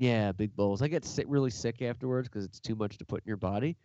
Yeah, 0.01 0.33
big 0.33 0.57
bowls. 0.57 0.81
I 0.81 0.89
get 0.89 1.05
sick, 1.05 1.27
really 1.29 1.51
sick 1.51 1.83
afterwards 1.83 2.27
because 2.27 2.47
it's 2.47 2.59
too 2.59 2.75
much 2.75 2.97
to 2.99 3.05
put 3.05 3.23
in 3.23 3.29
your 3.29 3.37
body. 3.37 3.77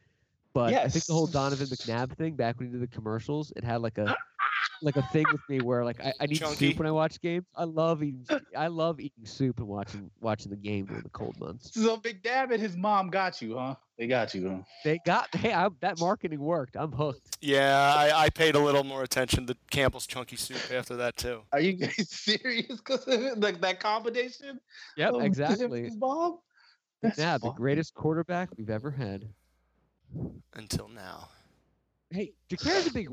But 0.53 0.73
I 0.73 0.87
think 0.87 1.03
the 1.03 1.13
whole 1.13 1.27
Donovan 1.27 1.67
McNabb 1.67 2.15
thing 2.15 2.35
back 2.35 2.57
when 2.57 2.69
he 2.69 2.71
did 2.71 2.81
the 2.81 2.87
commercials, 2.87 3.51
it 3.57 3.65
had 3.65 3.81
like 3.81 3.97
a 3.97 4.15
like 4.81 4.95
a 4.95 5.01
thing 5.01 5.25
with 5.29 5.41
me 5.49 5.59
where 5.59 5.83
like 5.83 5.99
I, 5.99 6.13
I 6.21 6.25
need 6.27 6.39
Chunky. 6.39 6.69
soup 6.69 6.79
when 6.79 6.87
I 6.87 6.91
watch 6.91 7.19
games. 7.19 7.45
I 7.53 7.65
love 7.65 8.01
eating 8.01 8.25
I 8.55 8.67
love 8.67 9.01
eating 9.01 9.25
soup 9.25 9.59
and 9.59 9.67
watching 9.67 10.09
watching 10.21 10.51
the 10.51 10.57
game 10.57 10.85
during 10.85 11.03
the 11.03 11.09
cold 11.09 11.37
months. 11.37 11.71
So 11.73 11.97
Big 11.97 12.23
Dab 12.23 12.51
and 12.51 12.61
his 12.61 12.77
mom 12.77 13.09
got 13.09 13.41
you, 13.41 13.57
huh? 13.57 13.75
They 13.97 14.07
got 14.07 14.33
you, 14.35 14.49
huh? 14.49 14.57
They 14.83 14.99
got 15.05 15.33
hey, 15.33 15.53
I, 15.53 15.69
that 15.79 15.99
marketing 15.99 16.39
worked. 16.39 16.75
I'm 16.75 16.91
hooked. 16.91 17.37
Yeah, 17.41 17.93
I, 17.95 18.25
I 18.25 18.29
paid 18.29 18.55
a 18.55 18.59
little 18.59 18.83
more 18.83 19.03
attention 19.03 19.45
to 19.47 19.55
Campbell's 19.71 20.05
chunky 20.05 20.35
soup 20.35 20.57
after 20.73 20.97
that 20.97 21.15
too. 21.15 21.41
Are 21.53 21.61
you 21.61 21.73
guys 21.73 21.95
serious? 22.09 22.67
Because 22.81 23.07
like 23.37 23.61
that 23.61 23.79
combination. 23.79 24.59
Yep, 24.97 25.09
of 25.09 25.15
him 25.15 25.21
and 25.21 25.27
exactly. 25.27 25.89
Bob. 25.97 25.99
mom. 25.99 26.37
That's 27.01 27.19
McNabb, 27.19 27.41
the 27.41 27.51
greatest 27.51 27.93
quarterback 27.93 28.49
we've 28.57 28.69
ever 28.69 28.91
had. 28.91 29.25
Until 30.53 30.87
now. 30.87 31.29
Hey, 32.09 32.33
Jacare's 32.49 32.87
a 32.87 32.93
big, 32.93 33.09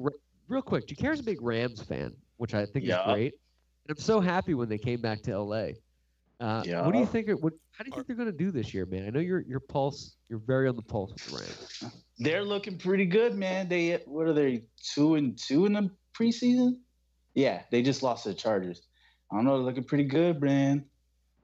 real 0.48 0.62
quick. 0.62 0.86
Jacare's 0.86 1.20
a 1.20 1.22
big 1.22 1.42
Rams 1.42 1.82
fan, 1.82 2.14
which 2.36 2.54
I 2.54 2.64
think 2.66 2.84
Yeah. 2.84 3.00
is 3.08 3.12
great. 3.14 3.34
And 3.88 3.96
I'm 3.96 4.02
so 4.02 4.20
happy 4.20 4.54
when 4.54 4.68
they 4.68 4.78
came 4.78 5.00
back 5.00 5.22
to 5.22 5.36
LA. 5.38 5.70
Uh, 6.40 6.62
yeah. 6.64 6.84
What 6.84 6.92
do 6.92 6.98
you 7.00 7.06
think? 7.06 7.28
are- 7.28 7.36
What, 7.36 7.54
how 7.72 7.84
do 7.84 7.90
you 7.90 7.94
think 7.94 8.06
they're 8.06 8.16
going 8.16 8.30
to 8.30 8.32
do 8.36 8.50
this 8.50 8.72
year, 8.74 8.86
man? 8.86 9.06
I 9.06 9.10
know 9.10 9.20
your 9.20 9.40
your 9.40 9.60
pulse. 9.60 10.16
You're 10.28 10.38
very 10.40 10.68
on 10.68 10.76
the 10.76 10.82
pulse 10.82 11.12
with 11.12 11.24
the 11.26 11.36
Rams. 11.36 11.94
They're 12.18 12.44
looking 12.44 12.78
pretty 12.78 13.06
good, 13.06 13.34
man. 13.36 13.68
They 13.68 13.94
what 14.06 14.26
are 14.26 14.32
they 14.32 14.64
two 14.82 15.14
and 15.16 15.36
two 15.38 15.66
in 15.66 15.72
the 15.72 15.90
preseason? 16.14 16.76
Yeah, 17.34 17.62
they 17.70 17.82
just 17.82 18.02
lost 18.02 18.24
to 18.24 18.30
the 18.30 18.34
Chargers. 18.34 18.82
I 19.30 19.36
don't 19.36 19.44
know. 19.44 19.56
They're 19.56 19.64
looking 19.66 19.84
pretty 19.84 20.04
good, 20.04 20.40
man. 20.40 20.84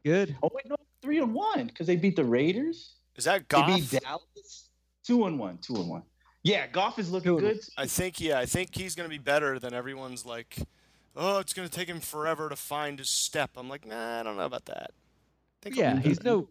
Good. 0.04 0.36
Oh 0.42 0.50
wait, 0.52 0.68
no, 0.68 0.76
three 1.02 1.18
and 1.18 1.32
one 1.34 1.66
because 1.66 1.86
they 1.86 1.96
beat 1.96 2.16
the 2.16 2.24
Raiders. 2.24 2.94
Is 3.16 3.24
that 3.24 3.40
They 3.48 3.56
Goff? 3.56 3.66
beat 3.90 3.90
Dallas. 4.02 4.68
Two 5.04 5.24
and 5.26 5.38
one. 5.38 5.58
Two 5.58 5.76
and 5.76 5.88
one. 5.88 6.02
Yeah, 6.42 6.66
Goff 6.66 6.98
is 6.98 7.10
looking 7.10 7.36
Two 7.36 7.40
good. 7.40 7.60
I 7.76 7.86
think 7.86 8.20
yeah, 8.20 8.38
I 8.38 8.46
think 8.46 8.74
he's 8.74 8.94
gonna 8.94 9.08
be 9.08 9.18
better 9.18 9.58
than 9.58 9.72
everyone's 9.72 10.24
like. 10.26 10.58
Oh, 11.16 11.38
it's 11.38 11.52
gonna 11.52 11.68
take 11.68 11.88
him 11.88 12.00
forever 12.00 12.48
to 12.48 12.54
find 12.54 12.98
his 12.98 13.08
step. 13.08 13.50
I'm 13.56 13.68
like, 13.68 13.84
nah, 13.84 14.20
I 14.20 14.22
don't 14.22 14.36
know 14.36 14.44
about 14.44 14.66
that. 14.66 14.92
I 15.60 15.64
think 15.64 15.76
Yeah, 15.76 15.98
he's 16.00 16.18
better. 16.18 16.30
no 16.36 16.48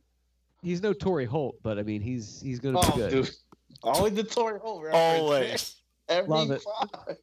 he's 0.61 0.81
no 0.81 0.93
Torry 0.93 1.25
Holt, 1.25 1.57
but 1.63 1.77
I 1.79 1.83
mean 1.83 2.01
he's 2.01 2.41
he's 2.41 2.59
going 2.59 2.75
to 2.75 2.81
be 2.81 2.87
Oh, 2.93 2.95
good. 2.97 3.11
dude. 3.11 3.31
Always 3.83 4.13
the 4.13 4.23
Torry 4.23 4.59
Holt 4.59 4.83
reference. 4.83 5.19
always. 5.21 5.75
Every 6.09 6.29
Love 6.29 6.51
it. 6.51 6.63
time. 6.79 7.15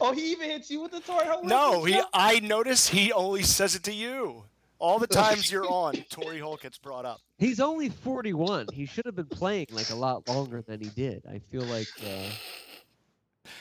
Oh, 0.00 0.12
he 0.12 0.30
even 0.32 0.50
hits 0.50 0.70
you 0.70 0.80
with 0.80 0.92
the 0.92 1.00
Torry 1.00 1.26
Holt. 1.26 1.44
No, 1.44 1.84
he. 1.84 1.94
Joe? 1.94 2.04
I 2.12 2.40
notice 2.40 2.88
he 2.88 3.12
only 3.12 3.42
says 3.42 3.74
it 3.74 3.82
to 3.84 3.92
you. 3.92 4.44
All 4.78 4.98
the 4.98 5.06
times 5.06 5.50
you're 5.50 5.68
on, 5.70 5.94
Torry 6.10 6.38
Holt 6.38 6.62
gets 6.62 6.78
brought 6.78 7.04
up. 7.06 7.20
He's 7.38 7.58
only 7.60 7.88
41. 7.88 8.66
He 8.72 8.86
should 8.86 9.06
have 9.06 9.14
been 9.16 9.26
playing 9.26 9.66
like 9.72 9.90
a 9.90 9.94
lot 9.94 10.28
longer 10.28 10.62
than 10.62 10.80
he 10.80 10.88
did. 10.90 11.24
I 11.30 11.38
feel 11.38 11.62
like 11.62 11.88
uh, 12.04 12.28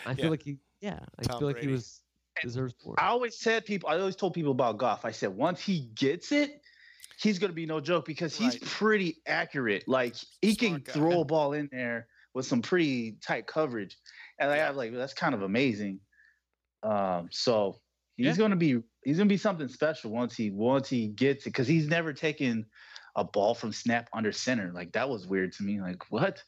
I 0.06 0.14
feel 0.16 0.26
Yeah. 0.26 0.30
like 0.32 0.44
he 0.44 0.58
yeah, 0.82 1.00
I 1.20 1.24
Tom 1.24 1.40
feel 1.40 1.48
like 1.48 1.56
Brady. 1.56 1.68
he 1.68 1.74
was 1.74 2.02
deserves 2.42 2.74
more. 2.86 2.96
I 2.98 3.08
always 3.08 3.38
said 3.38 3.66
people. 3.66 3.90
I 3.90 3.98
always 3.98 4.16
told 4.16 4.34
people 4.34 4.52
about 4.52 4.78
Goff. 4.78 5.06
I 5.06 5.12
said 5.12 5.30
once 5.30 5.62
he 5.62 5.90
gets 5.96 6.32
it, 6.32 6.62
he's 7.22 7.40
gonna 7.40 7.54
be 7.54 7.66
no 7.66 7.80
joke 7.80 8.06
because 8.06 8.36
he's 8.36 8.54
Right. 8.56 8.62
pretty 8.64 9.18
accurate. 9.28 9.88
Like 9.88 10.16
he 10.42 10.56
can 10.56 10.80
guy. 10.80 10.94
throw 10.94 11.22
a 11.22 11.26
ball 11.26 11.54
in 11.54 11.70
there 11.72 12.08
with 12.34 12.46
some 12.46 12.62
pretty 12.62 13.14
tight 13.22 13.48
coverage, 13.48 13.98
and 14.40 14.50
I 14.52 14.58
have 14.58 14.76
like 14.76 14.94
that's 14.94 15.14
kind 15.14 15.34
of 15.36 15.42
amazing. 15.44 16.00
Um, 16.84 17.30
so 17.32 17.80
he's 18.18 18.28
Yeah. 18.28 18.36
gonna 18.36 18.56
be 18.56 18.82
he's 19.04 19.18
gonna 19.18 19.28
be 19.30 19.38
something 19.38 19.68
special 19.68 20.12
once 20.12 20.36
he 20.36 20.52
once 20.52 20.90
he 20.90 21.08
gets 21.10 21.46
it 21.46 21.50
because 21.52 21.68
he's 21.68 21.88
never 21.88 22.14
taken 22.14 22.66
a 23.16 23.24
ball 23.24 23.54
from 23.54 23.72
snap 23.72 24.10
under 24.14 24.32
center. 24.32 24.72
Like 24.74 24.92
that 24.94 25.08
was 25.10 25.28
weird 25.28 25.52
to 25.54 25.64
me. 25.64 25.80
Like 25.82 26.12
what? 26.12 26.44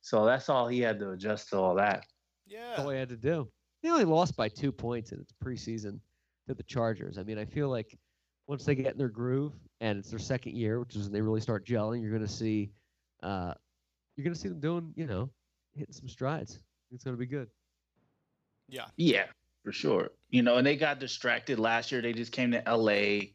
So 0.00 0.24
that's 0.24 0.48
all 0.48 0.68
he 0.68 0.80
had 0.80 0.98
to 1.00 1.10
adjust 1.12 1.48
to 1.50 1.58
all 1.58 1.74
that. 1.76 2.04
Yeah, 2.46 2.68
That's 2.68 2.80
all 2.80 2.90
he 2.90 2.98
had 2.98 3.08
to 3.10 3.16
do. 3.16 3.50
They 3.82 3.90
only 3.90 4.04
lost 4.04 4.36
by 4.36 4.48
two 4.48 4.72
points 4.72 5.12
in 5.12 5.20
its 5.20 5.32
preseason 5.44 6.00
to 6.48 6.54
the 6.54 6.62
Chargers. 6.64 7.18
I 7.18 7.22
mean, 7.22 7.38
I 7.38 7.44
feel 7.44 7.68
like 7.68 7.96
once 8.48 8.64
they 8.64 8.74
get 8.74 8.92
in 8.92 8.98
their 8.98 9.08
groove 9.08 9.52
and 9.80 9.98
it's 9.98 10.10
their 10.10 10.18
second 10.18 10.56
year, 10.56 10.80
which 10.80 10.96
is 10.96 11.04
when 11.04 11.12
they 11.12 11.20
really 11.20 11.40
start 11.40 11.64
gelling, 11.64 12.00
you're 12.00 12.10
going 12.10 12.26
to 12.26 12.32
see, 12.32 12.72
uh, 13.22 13.52
you're 14.16 14.24
going 14.24 14.34
to 14.34 14.40
see 14.40 14.48
them 14.48 14.58
doing, 14.58 14.92
you 14.96 15.06
know, 15.06 15.30
hitting 15.76 15.92
some 15.92 16.08
strides. 16.08 16.58
It's 16.90 17.04
going 17.04 17.14
to 17.14 17.20
be 17.20 17.26
good. 17.26 17.48
Yeah. 18.68 18.86
Yeah, 18.96 19.26
for 19.62 19.70
sure. 19.70 20.08
You 20.30 20.42
know, 20.42 20.56
and 20.56 20.66
they 20.66 20.76
got 20.76 20.98
distracted 20.98 21.58
last 21.58 21.92
year. 21.92 22.00
They 22.00 22.14
just 22.14 22.32
came 22.32 22.50
to 22.52 22.62
LA, 22.66 23.28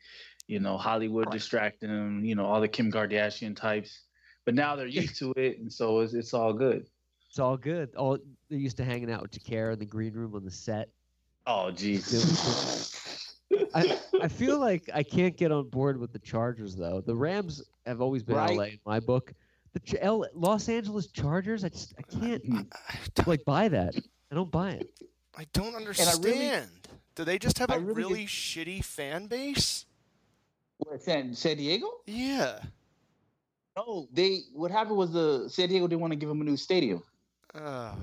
you 0.47 0.59
know, 0.59 0.78
Hollywood 0.78 1.32
distracting 1.32 1.89
them, 1.89 2.26
you 2.26 2.36
know, 2.36 2.45
all 2.45 2.59
the 2.59 2.68
Kim 2.68 2.91
Kardashian 2.91 3.55
types. 3.55 4.01
But 4.45 4.55
now 4.55 4.76
they're 4.76 4.88
used 4.88 5.18
to 5.20 5.32
it, 5.38 5.59
and 5.59 5.72
so 5.72 5.99
it's, 5.99 6.14
it's 6.14 6.34
all 6.34 6.53
good. 6.53 6.88
It's 7.30 7.39
all 7.39 7.55
good. 7.55 7.95
All 7.95 8.18
they're 8.49 8.59
used 8.59 8.78
to 8.78 8.84
hanging 8.84 9.11
out 9.11 9.22
with 9.22 9.32
Jacare 9.32 9.72
in 9.72 9.80
the 9.80 9.86
green 9.86 10.14
room 10.14 10.36
on 10.36 10.43
the 10.43 10.51
set. 10.51 10.89
Oh, 11.47 11.72
jeez. 11.72 13.24
I, 13.76 13.99
I 14.22 14.28
feel 14.28 14.60
like 14.60 14.89
I 14.93 15.04
can't 15.04 15.36
get 15.38 15.51
on 15.51 15.70
board 15.70 15.99
with 15.99 16.12
the 16.14 16.20
Chargers 16.20 16.76
though. 16.76 17.01
The 17.01 17.16
Rams 17.16 17.64
have 17.86 18.01
always 18.01 18.24
been 18.24 18.36
Right. 18.36 18.58
LA 18.58 18.64
in 18.66 18.80
my 18.86 18.99
book. 18.99 19.34
The 19.74 19.80
Ch- 19.80 19.95
L- 19.99 20.26
Los 20.36 20.70
Angeles 20.70 21.08
Chargers, 21.08 21.64
I 21.64 21.70
just 21.70 21.93
I 21.97 22.01
can't 22.04 22.43
Hmm. 22.45 22.62
like 23.26 23.43
buy 23.45 23.68
that. 23.70 23.95
I 24.32 24.36
don't 24.36 24.51
buy 24.51 24.72
it. 24.72 24.89
I 25.36 25.45
don't 25.54 25.68
I 25.76 25.78
really- 25.80 25.86
understand. 25.88 26.70
Do 27.16 27.24
they 27.24 27.38
just 27.39 27.58
have 27.60 27.70
I 27.70 27.76
a 27.76 27.80
really 27.80 28.04
really 28.04 28.26
shitty 28.26 28.84
fan 28.84 29.28
base? 29.28 29.86
Where, 30.80 30.97
San, 30.99 31.34
San 31.36 31.58
Diego? 31.58 31.88
Yeah. 32.08 32.60
No, 33.78 34.08
they. 34.12 34.41
What 34.54 34.70
happened 34.72 34.97
was 34.97 35.12
the 35.14 35.47
San 35.49 35.70
Diego 35.70 35.88
didn't 35.88 36.01
want 36.01 36.12
to 36.12 36.18
give 36.18 36.30
them 36.30 36.41
a 36.41 36.43
new 36.43 36.58
stadium. 36.58 37.01
Uh, 37.56 37.93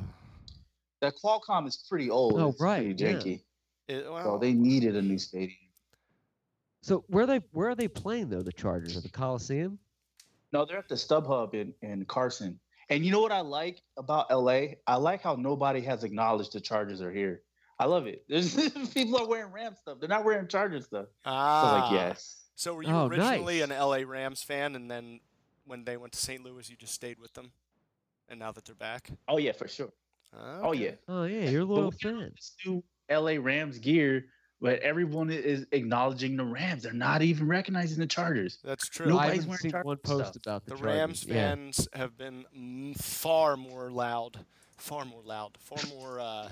That 1.01 1.15
Qualcomm 1.23 1.67
is 1.67 1.77
pretty 1.89 2.11
old. 2.11 2.35
Oh, 2.41 2.49
it's 2.51 2.61
right, 2.61 2.97
Pretty 2.97 3.05
yeah. 3.05 3.37
Janky. 3.89 4.01
it, 4.01 4.05
So 4.25 4.39
they 4.39 4.53
needed 4.53 4.97
a 4.97 5.03
new 5.03 5.19
stadium. 5.19 5.57
So 6.83 7.05
where 7.09 7.27
they 7.27 7.41
where 7.53 7.69
are 7.69 7.75
they 7.75 7.89
playing 7.89 8.31
though? 8.31 8.43
The 8.43 8.53
Chargers 8.53 8.97
at 8.97 9.03
the 9.03 9.11
Coliseum. 9.11 9.79
No, 10.53 10.65
they're 10.65 10.79
at 10.79 10.89
the 10.89 10.95
StubHub 10.97 11.55
in, 11.55 11.73
in 11.83 12.05
Carson. 12.07 12.59
And 12.89 13.05
you 13.05 13.13
know 13.13 13.21
what 13.21 13.31
I 13.31 13.41
like 13.41 13.81
about 13.97 14.31
LA? 14.33 14.63
I 14.87 14.97
like 14.97 15.23
how 15.23 15.37
nobody 15.37 15.81
has 15.83 16.03
acknowledged 16.03 16.53
the 16.53 16.61
Chargers 16.61 17.01
are 17.01 17.13
here. 17.13 17.43
I 17.79 17.85
love 17.85 18.07
it. 18.07 18.25
There's 18.29 18.55
people 18.95 19.19
are 19.19 19.29
wearing 19.29 19.53
Ram 19.53 19.77
stuff. 19.77 19.99
They're 20.01 20.09
not 20.09 20.25
wearing 20.25 20.49
Chargers 20.49 20.87
stuff. 20.87 21.07
So 21.07 21.31
ah. 21.31 21.89
like, 21.91 21.93
yes. 22.01 22.45
So 22.57 22.75
were 22.75 22.83
you 22.83 22.91
Oh, 22.93 23.07
originally 23.07 23.61
nice. 23.61 23.71
an 23.71 23.79
LA 23.79 23.99
Rams 24.05 24.43
fan, 24.43 24.75
and 24.75 24.91
then 24.91 25.21
when 25.65 25.85
they 25.85 25.97
went 25.97 26.13
to 26.15 26.19
St. 26.19 26.43
Louis, 26.45 26.69
you 26.69 26.77
just 26.77 26.93
stayed 26.93 27.19
with 27.21 27.33
them, 27.35 27.53
and 28.29 28.39
now 28.41 28.51
that 28.53 28.65
they're 28.65 28.75
back? 28.75 29.11
Oh 29.29 29.39
yeah, 29.39 29.53
for 29.53 29.69
sure. 29.69 29.93
Oh 30.35 30.73
yeah. 30.73 30.93
Oh 31.09 31.25
yeah, 31.25 31.49
you're 31.49 31.63
a 31.63 31.67
But 31.67 31.75
loyal 31.75 31.91
we 31.91 31.97
fan. 31.99 32.33
This 33.11 33.19
new 33.19 33.25
LA 33.39 33.43
Rams 33.43 33.79
gear, 33.79 34.27
but 34.61 34.79
everyone 34.81 35.31
is 35.31 35.67
acknowledging 35.73 36.37
the 36.37 36.45
Rams. 36.45 36.83
They're 36.83 36.93
not 36.93 37.23
even 37.23 37.47
recognizing 37.49 37.99
the 37.99 38.07
Chargers. 38.07 38.59
That's 38.65 38.89
true. 38.89 39.07
I 39.07 39.09
Nobody's 39.11 39.33
haven't 39.33 39.49
wearing 39.49 39.61
seen 39.61 39.71
Chargers 39.73 39.87
one 39.87 39.97
post 39.99 40.27
stuff. 40.35 40.37
about 40.37 40.65
the, 40.67 40.75
the 40.75 40.81
Chargers. 40.81 40.97
Rams 40.97 41.25
yeah. 41.27 41.35
fans 41.35 41.89
have 41.95 42.17
been 42.17 42.95
far 42.99 43.57
more 43.57 43.91
loud, 43.91 44.39
far 44.77 45.05
more 45.05 45.23
loud, 45.25 45.57
far 45.59 45.79
more, 45.97 46.21
uh, 46.21 46.49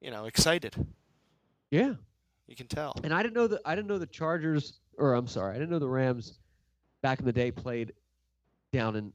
you 0.00 0.10
know, 0.10 0.26
excited. 0.26 0.74
Yeah, 1.70 1.94
You 2.48 2.56
can 2.56 2.66
tell. 2.66 2.94
and 3.04 3.14
I 3.14 3.22
didn't 3.22 3.34
know 3.34 3.46
that 3.46 3.60
I 3.64 3.74
didn't 3.76 3.86
know 3.88 3.98
the 3.98 4.06
Chargers, 4.06 4.80
or 4.98 5.14
I'm 5.14 5.28
sorry, 5.28 5.54
I 5.54 5.58
didn't 5.58 5.70
know 5.70 5.78
the 5.78 5.88
Rams 5.88 6.38
back 7.02 7.20
in 7.20 7.24
the 7.24 7.32
day 7.32 7.50
played 7.52 7.92
down 8.72 8.96
in 8.96 9.12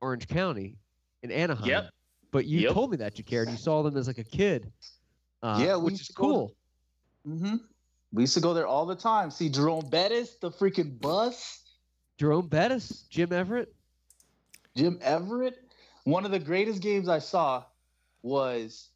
Orange 0.00 0.26
County 0.28 0.76
in 1.22 1.30
Anaheim. 1.30 1.68
Yep. 1.68 1.90
But 2.32 2.46
you 2.46 2.60
Yep. 2.60 2.72
told 2.72 2.90
me 2.90 2.96
that 2.96 3.16
you 3.16 3.22
cared. 3.24 3.48
You 3.48 3.56
saw 3.56 3.82
them 3.84 3.96
as 3.96 4.08
like 4.08 4.18
a 4.18 4.24
kid. 4.24 4.72
Uh, 5.44 5.58
Yeah, 5.62 5.76
which 5.76 6.00
is 6.00 6.06
to 6.08 6.12
go 6.14 6.22
to- 6.22 6.28
cool. 6.28 6.56
Mm-hmm. 7.28 7.56
We 8.12 8.22
used 8.22 8.34
to 8.34 8.40
go 8.40 8.54
there 8.54 8.66
all 8.66 8.86
the 8.86 8.94
time. 8.96 9.30
See 9.30 9.48
Jerome 9.48 9.88
Bettis, 9.90 10.36
the 10.40 10.50
freaking 10.50 10.98
bus. 11.00 11.60
Jerome 12.18 12.48
Bettis, 12.48 13.02
Jim 13.10 13.32
Everett. 13.32 13.74
Jim 14.76 14.98
Everett. 15.02 15.60
One 16.04 16.24
of 16.24 16.30
the 16.30 16.38
greatest 16.38 16.80
games 16.80 17.08
I 17.08 17.18
saw 17.18 17.64
was 18.22 18.88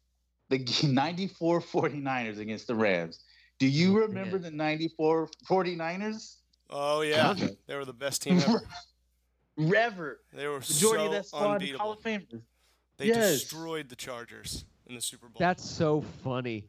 the 0.49 0.57
94 0.83 1.61
49ers 1.61 2.39
against 2.39 2.67
the 2.67 2.75
Rams. 2.75 3.19
Do 3.59 3.67
you 3.67 3.97
Oh, 3.97 4.07
remember 4.07 4.37
man. 4.39 4.41
the 4.43 4.51
94 4.51 5.29
49ers? 5.47 6.37
Oh 6.69 7.01
yeah, 7.01 7.31
Okay. 7.31 7.57
they 7.67 7.75
were 7.75 7.85
the 7.85 7.93
best 7.93 8.21
team 8.23 8.39
ever. 8.39 8.61
ever. 9.75 10.21
They 10.33 10.47
were 10.47 10.59
Majority 10.59 10.99
so 10.99 11.05
of 11.07 11.11
that 11.11 11.25
squad 11.25 11.39
Hall 11.41 11.51
unbeatable. 11.53 11.91
of 11.91 11.99
Famers. 12.01 12.41
They 12.97 13.07
Yes. 13.07 13.41
destroyed 13.41 13.89
the 13.89 13.95
Chargers 13.95 14.65
in 14.89 14.95
the 14.95 15.01
Super 15.01 15.27
Bowl. 15.27 15.37
That's 15.39 15.63
so 15.63 16.01
funny. 16.23 16.65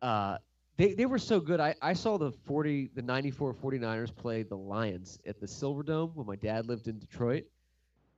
Uh, 0.00 0.38
they, 0.76 0.94
they 0.94 1.06
were 1.06 1.18
so 1.18 1.40
good. 1.40 1.58
I, 1.60 1.74
I 1.82 1.92
saw 1.92 2.16
the 2.18 2.30
40 2.30 2.90
the 2.94 3.02
94 3.02 3.52
49ers 3.54 4.14
play 4.14 4.44
the 4.44 4.56
Lions 4.56 5.18
at 5.26 5.40
the 5.40 5.46
Silverdome 5.46 6.14
when 6.14 6.26
my 6.26 6.36
dad 6.36 6.66
lived 6.68 6.86
in 6.88 6.98
Detroit. 6.98 7.44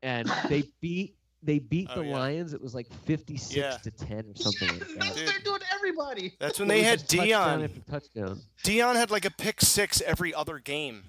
And 0.02 0.30
they 0.48 0.64
beat 0.80 1.16
they 1.42 1.58
beat 1.58 1.88
Oh, 1.94 2.00
the 2.00 2.06
yeah. 2.06 2.12
Lions. 2.18 2.52
It 2.52 2.60
was 2.60 2.74
like 2.74 2.92
56 3.06 3.56
Yeah. 3.56 3.78
to 3.78 3.90
10 3.90 4.18
or 4.28 4.36
something 4.36 4.68
like 4.68 4.78
That's 4.80 4.92
that. 4.94 4.98
what 5.06 5.16
Dude. 5.16 5.28
they're 5.28 5.38
doing 5.42 5.60
everybody. 5.74 6.34
That's 6.38 6.58
when 6.58 6.68
they 6.68 6.82
had 6.82 6.98
just 6.98 7.10
touchdown 7.12 7.60
Deion. 7.60 7.64
after 7.64 7.80
touchdown. 7.90 8.40
Deion 8.62 8.94
had 8.96 9.10
like 9.10 9.24
a 9.24 9.30
pick 9.30 9.62
six 9.62 10.02
every 10.02 10.34
other 10.34 10.58
game. 10.58 11.02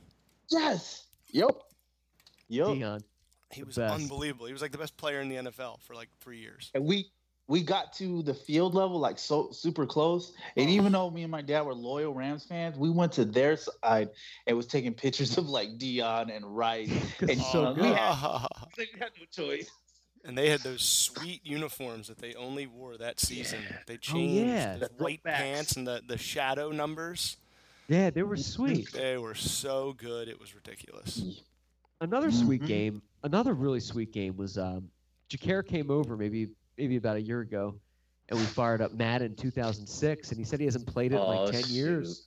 Yes. 0.50 1.04
Yep. 1.32 1.52
Yep. 2.48 2.68
Deion. 2.68 3.02
He 3.52 3.64
was 3.64 3.76
best. 3.76 3.94
unbelievable. 3.94 4.46
He 4.46 4.54
was 4.54 4.62
like 4.62 4.72
the 4.72 4.78
best 4.78 4.96
player 4.96 5.20
in 5.20 5.28
the 5.28 5.36
NFL 5.36 5.82
for 5.82 5.96
like 5.96 6.08
three 6.22 6.40
years. 6.40 6.72
And 6.74 6.86
we 6.86 7.10
we 7.52 7.62
got 7.62 7.92
to 7.92 8.24
the 8.24 8.34
field 8.34 8.74
level 8.74 8.98
like 8.98 9.20
so 9.20 9.52
super 9.52 9.86
close. 9.86 10.32
And 10.56 10.70
even 10.70 10.94
though 10.94 11.12
me 11.12 11.24
and 11.24 11.32
my 11.32 11.42
dad 11.42 11.64
were 11.64 11.74
loyal 11.74 12.14
Rams 12.14 12.46
fans, 12.46 12.78
we 12.78 12.90
went 12.90 13.12
to 13.14 13.26
their 13.26 13.58
side 13.58 14.10
and 14.48 14.56
was 14.56 14.68
taking 14.68 14.94
pictures 14.94 15.38
of 15.38 15.50
like 15.50 15.78
Deion 15.78 16.34
and 16.34 16.46
Rice. 16.56 16.90
And 17.22 17.42
so 17.42 17.66
uh, 17.66 17.74
good. 17.74 17.84
we 17.84 17.90
had, 17.90 18.48
we 18.78 18.88
had 18.98 19.10
no 19.20 19.26
choice. 19.30 19.70
and 20.24 20.38
they 20.38 20.48
had 20.50 20.62
those 20.62 20.82
sweet 20.82 21.42
uniforms 21.46 22.08
that 22.08 22.20
they 22.20 22.34
only 22.36 22.68
wore 22.68 22.96
that 22.98 23.20
season. 23.20 23.60
They 23.86 23.96
Oh, 23.96 23.98
changed 24.00 24.34
yeah. 24.48 24.78
those 24.78 24.88
The 24.88 25.04
white 25.04 25.22
throwbacks. 25.22 25.36
pants 25.36 25.72
and 25.74 25.86
the, 25.86 26.02
the 26.08 26.18
shadow 26.18 26.70
numbers. 26.72 27.36
Yeah, 27.90 28.12
they 28.12 28.24
were 28.24 28.38
sweet. 28.38 28.94
They 28.94 29.18
were 29.18 29.36
so 29.36 29.92
good. 29.92 30.30
It 30.30 30.40
was 30.40 30.56
ridiculous. 30.56 31.42
Another 32.00 32.32
sweet 32.32 32.62
Mhm. 32.62 32.68
game, 32.68 33.02
another 33.24 33.54
really 33.54 33.82
sweet 33.82 34.14
game 34.14 34.38
was 34.38 34.58
um, 34.58 34.90
Jacare 35.28 35.64
came 35.64 35.92
over 35.92 36.16
maybe 36.16 36.48
maybe 36.78 36.96
about 36.98 37.18
a 37.18 37.22
year 37.22 37.42
ago, 37.42 37.76
and 38.30 38.40
we 38.40 38.46
fired 38.46 38.82
up 38.82 38.94
Madden 38.94 39.36
2006, 39.36 40.30
and 40.30 40.38
he 40.38 40.44
said 40.44 40.60
he 40.60 40.66
hasn't 40.66 40.88
played 40.88 41.12
it 41.12 41.16
in 41.16 41.22
Oh, 41.22 41.44
like 41.44 41.52
10 41.54 41.64
years, 41.70 42.26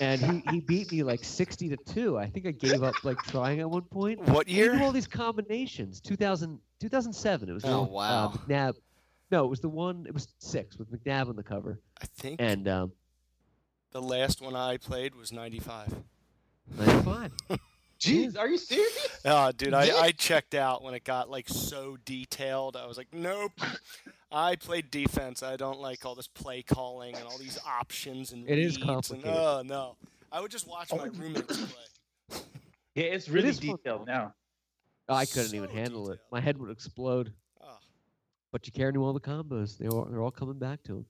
and 0.00 0.20
he, 0.20 0.42
he 0.50 0.60
beat 0.60 0.90
me 0.92 1.02
like 1.02 1.22
60 1.24 1.68
to 1.70 1.76
two. 1.86 2.18
I 2.18 2.26
think 2.26 2.46
I 2.46 2.50
gave 2.50 2.82
up 2.82 2.94
like 3.04 3.18
trying 3.24 3.60
at 3.60 3.70
one 3.70 3.82
point. 3.82 4.20
What 4.28 4.48
He 4.48 4.56
knew 4.56 4.64
year? 4.72 4.82
all 4.82 4.92
these 4.92 5.06
combinations. 5.06 6.00
2000, 6.00 6.58
2007. 6.80 7.48
It 7.48 7.52
was 7.52 7.62
the 7.62 7.68
Oh, 7.68 7.78
one 7.82 7.84
with, 7.86 7.92
wow. 7.94 8.24
Uh, 8.26 8.32
McNabb. 8.38 8.74
No, 9.30 9.44
it 9.44 9.48
was 9.48 9.60
the 9.60 9.68
one. 9.68 10.04
It 10.08 10.14
was 10.14 10.28
six 10.38 10.76
with 10.78 10.90
McNabb 10.90 11.28
on 11.28 11.36
the 11.36 11.42
cover, 11.44 11.80
I 12.02 12.06
think 12.06 12.40
and 12.40 12.66
um, 12.66 12.92
the 13.92 14.02
last 14.02 14.40
one 14.40 14.56
I 14.56 14.76
played 14.76 15.14
was 15.14 15.30
95. 15.32 15.94
95. 16.76 17.32
Jeez, 18.00 18.38
are 18.38 18.48
you 18.48 18.56
serious? 18.58 19.20
Oh, 19.24 19.52
dude, 19.56 19.74
I, 19.74 19.90
I 19.98 20.10
checked 20.12 20.54
out 20.54 20.82
when 20.82 20.94
it 20.94 21.04
got 21.04 21.30
like 21.30 21.48
so 21.48 21.98
detailed. 22.04 22.76
I 22.76 22.86
was 22.86 22.96
like, 22.96 23.08
nope. 23.12 23.52
I 24.32 24.56
played 24.56 24.90
defense. 24.90 25.42
I 25.42 25.56
don't 25.56 25.80
like 25.80 26.06
all 26.06 26.14
this 26.14 26.28
play 26.28 26.62
calling 26.62 27.14
and 27.14 27.24
all 27.24 27.36
these 27.36 27.58
options 27.66 28.32
and 28.32 28.48
It 28.48 28.58
is 28.58 28.76
reads 28.76 28.84
complicated. 28.86 29.26
And, 29.26 29.36
oh 29.36 29.62
no, 29.64 29.96
I 30.32 30.40
would 30.40 30.50
just 30.50 30.66
watch 30.66 30.90
my 30.92 30.98
oh, 30.98 31.10
roommates 31.18 31.56
play. 31.58 32.40
Yeah, 32.94 33.04
it's 33.04 33.28
really 33.28 33.48
is 33.48 33.58
fun. 33.58 33.76
detailed 33.76 34.06
now. 34.06 34.34
Oh, 35.08 35.14
I 35.14 35.26
couldn't 35.26 35.54
even 35.54 35.68
So 35.68 35.74
handle 35.74 36.10
it. 36.10 36.20
My 36.30 36.40
head 36.40 36.58
would 36.58 36.70
explode. 36.70 37.32
Oh, 37.60 37.76
But 38.52 38.62
Jacare 38.62 38.92
knew 38.92 39.02
all 39.02 39.12
the 39.12 39.20
combos. 39.20 39.76
They 39.76 39.88
were 39.88 40.06
they're 40.08 40.22
all 40.22 40.30
coming 40.30 40.58
back 40.58 40.82
to 40.84 40.98
him. 40.98 41.06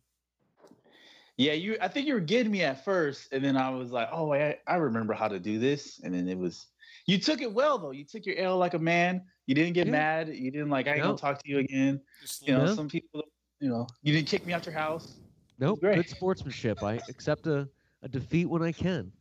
Yeah, 1.36 1.52
you. 1.52 1.78
I 1.80 1.88
think 1.88 2.06
you 2.06 2.12
were 2.14 2.20
getting 2.20 2.52
me 2.52 2.62
at 2.62 2.84
first, 2.84 3.32
and 3.32 3.42
then 3.42 3.56
I 3.56 3.70
was 3.70 3.92
like, 3.92 4.08
"Oh, 4.12 4.30
I, 4.34 4.58
I 4.66 4.74
remember 4.76 5.14
how 5.14 5.26
to 5.26 5.38
do 5.38 5.58
this." 5.58 5.98
And 6.04 6.12
then 6.12 6.28
it 6.28 6.36
was, 6.36 6.66
you 7.06 7.18
took 7.18 7.40
it 7.40 7.52
well 7.52 7.78
though. 7.78 7.90
You 7.92 8.04
took 8.04 8.26
your 8.26 8.36
L 8.38 8.56
like 8.58 8.74
a 8.74 8.78
man. 8.78 9.22
You 9.46 9.54
didn't 9.54 9.74
get 9.74 9.86
Yeah. 9.86 9.92
mad. 9.92 10.28
You 10.28 10.50
didn't 10.50 10.70
like, 10.70 10.86
I 10.86 10.92
ain't 10.92 10.98
No. 11.00 11.06
gonna 11.06 11.18
talk 11.18 11.42
to 11.42 11.48
you 11.48 11.58
again. 11.58 12.00
just 12.20 12.46
You 12.46 12.54
know, 12.54 12.66
Yeah. 12.66 12.74
some 12.74 12.88
people, 12.88 13.22
you 13.60 13.68
know, 13.68 13.86
you 14.02 14.12
didn't 14.12 14.28
kick 14.28 14.46
me 14.46 14.52
out 14.52 14.64
your 14.66 14.74
house. 14.74 15.20
Nope, 15.58 15.80
great. 15.80 15.96
good 15.96 16.08
sportsmanship. 16.08 16.82
I 16.82 16.94
accept 17.08 17.46
a, 17.46 17.68
a 18.02 18.08
defeat 18.08 18.46
when 18.46 18.62
I 18.62 18.72
can. 18.72 19.12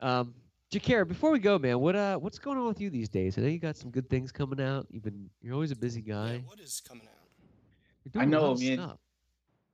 Um, 0.00 0.34
Jacare, 0.70 1.04
before 1.04 1.30
we 1.32 1.38
go, 1.40 1.58
man, 1.58 1.80
what 1.80 1.96
uh, 1.96 2.16
what's 2.16 2.38
going 2.38 2.56
on 2.58 2.66
with 2.66 2.80
you 2.80 2.90
these 2.90 3.08
days? 3.08 3.36
I 3.36 3.42
know 3.42 3.48
you 3.48 3.58
got 3.58 3.76
some 3.76 3.90
good 3.90 4.08
things 4.08 4.30
coming 4.32 4.60
out. 4.60 4.86
You've 4.90 5.02
been, 5.02 5.28
you're 5.42 5.54
always 5.54 5.72
a 5.72 5.76
busy 5.76 6.00
yeah, 6.00 6.14
guy. 6.14 6.38
what 6.46 6.60
is 6.60 6.80
coming 6.80 7.06
out? 7.06 7.28
You're 8.04 8.22
I 8.22 8.24
doing 8.24 8.34
a 8.34 8.38
know, 8.40 8.50
of 8.52 8.60
man. 8.60 8.78
stuff. 8.78 8.98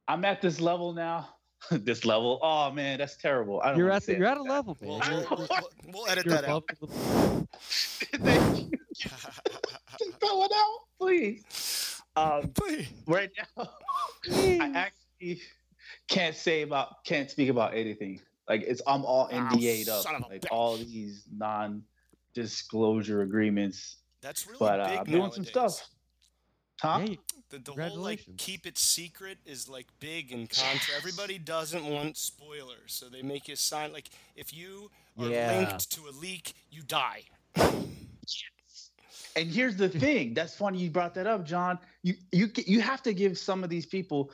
I'm 0.09 0.25
at 0.25 0.41
this 0.41 0.61
level 0.61 0.93
now. 0.93 1.36
this 1.71 2.05
level. 2.05 2.39
Oh 2.43 2.71
man, 2.71 2.99
that's 2.99 3.17
terrible. 3.17 3.61
I 3.63 3.71
don't 3.71 3.79
You're 3.79 3.91
at 3.91 4.05
the, 4.05 4.17
you're 4.17 4.27
at 4.27 4.37
a 4.39 4.43
level, 4.43 4.77
man. 4.81 4.91
We'll, 4.91 5.01
we'll, 5.01 5.49
we'll, 5.49 5.71
we'll 5.93 6.07
edit 6.09 6.25
you're 6.27 6.35
that 6.35 6.45
out. 6.45 6.65
Thank 7.61 8.73
you. 8.73 8.79
Just 8.95 10.21
that 10.21 10.47
it 10.47 10.53
out, 10.55 10.79
please. 10.99 12.03
Um, 12.17 12.49
Please. 12.55 12.89
right 13.07 13.31
now, 13.59 13.69
I 14.33 14.73
actually 14.75 15.43
can't 16.09 16.35
say 16.35 16.63
about, 16.63 17.05
can't 17.05 17.31
speak 17.31 17.51
about 17.51 17.75
anything. 17.75 18.21
Like 18.49 18.63
it's, 18.63 18.81
I'm 18.87 19.05
all 19.05 19.29
Oh, 19.31 19.35
NDA'd 19.37 19.89
up. 19.91 20.03
son 20.03 20.15
of 20.15 20.23
a 20.23 20.29
Like 20.29 20.41
bitch. 20.43 20.49
all 20.51 20.77
these 20.79 21.25
non-disclosure 21.37 23.21
agreements. 23.23 23.97
That's 24.23 24.47
really 24.47 24.59
But 24.59 24.81
uh, 24.81 24.89
big 24.89 24.99
I'm 24.99 25.05
doing 25.05 25.31
some 25.33 25.45
stuff. 25.45 25.87
Huh? 26.81 26.99
Yeah, 27.03 27.11
you- 27.11 27.19
The, 27.49 27.59
the 27.61 27.73
whole 27.73 27.97
like 27.99 28.27
keep 28.39 28.67
it 28.67 28.77
secret 28.77 29.39
is 29.47 29.69
like 29.69 29.87
big 30.01 30.33
in 30.33 30.49
contra. 30.49 30.95
Everybody 30.97 31.39
doesn't 31.39 31.85
want 31.87 32.17
spoilers, 32.17 32.93
so 32.93 33.09
they 33.09 33.23
make 33.23 33.47
you 33.49 33.55
sign 33.57 33.93
like 33.93 34.11
if 34.35 34.53
you 34.53 34.91
are 35.17 35.29
Yeah. 35.29 35.59
linked 35.59 35.91
to 35.93 36.09
a 36.09 36.11
leak, 36.11 36.55
you 36.71 36.83
die. 36.83 37.23
And 39.37 39.51
here's 39.51 39.77
the 39.77 39.89
thing. 39.89 40.33
That's 40.33 40.55
funny 40.57 40.79
you 40.79 40.91
brought 40.91 41.13
that 41.15 41.27
up, 41.27 41.45
John. 41.45 41.79
You 42.03 42.15
you 42.33 42.51
you 42.67 42.81
have 42.81 43.03
to 43.03 43.13
give 43.13 43.37
some 43.37 43.63
of 43.63 43.69
these 43.69 43.85
people 43.85 44.31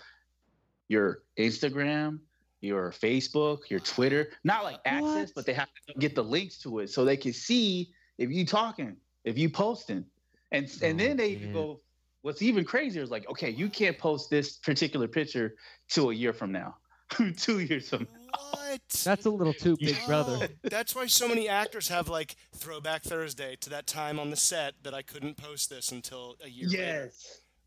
your 0.89 1.23
Instagram, 1.37 2.21
your 2.61 2.93
Facebook, 2.93 3.69
your 3.69 3.81
Twitter, 3.81 4.31
not 4.45 4.63
like 4.63 4.79
access, 4.85 5.29
What? 5.29 5.35
but 5.35 5.47
they 5.47 5.55
have 5.55 5.69
to 5.89 5.95
get 5.99 6.15
the 6.15 6.23
links 6.23 6.59
to 6.59 6.79
it 6.81 6.89
so 6.91 7.05
they 7.05 7.17
can 7.17 7.33
see 7.33 7.93
if 8.19 8.31
you 8.31 8.47
talking, 8.47 8.97
if 9.25 9.37
you 9.37 9.51
posting. 9.51 10.05
And 10.53 10.67
and 10.83 11.01
Oh, 11.01 11.05
then 11.05 11.17
they 11.17 11.35
man. 11.37 11.53
go 11.53 11.81
what's 12.23 12.41
even 12.41 12.65
crazier 12.65 13.03
is 13.03 13.11
like, 13.11 13.29
okay, 13.29 13.51
you 13.51 13.69
can't 13.69 13.99
post 13.99 14.31
this 14.31 14.57
particular 14.57 15.07
picture 15.07 15.55
till 15.89 16.11
a 16.11 16.15
year 16.15 16.33
from 16.33 16.53
now. 16.53 16.77
Two 17.37 17.61
years 17.61 17.91
from 17.91 18.07
now. 18.11 18.39
What? 18.51 18.81
That's 19.05 19.27
a 19.27 19.31
little 19.31 19.53
too 19.53 19.77
big, 19.77 19.97
brother. 20.07 20.49
That's 20.63 20.95
why 20.95 21.07
so 21.07 21.29
many 21.29 21.49
actors 21.49 21.89
have 21.89 22.09
like 22.09 22.37
throwback 22.55 23.03
Thursday 23.03 23.57
to 23.61 23.71
that 23.71 23.87
time 23.87 24.19
on 24.19 24.31
the 24.31 24.37
set 24.37 24.75
that 24.83 24.95
I 24.95 25.03
couldn't 25.03 25.37
post 25.37 25.69
this 25.69 25.93
until 25.93 26.37
a 26.43 26.49
year 26.49 26.69
later. 26.69 27.13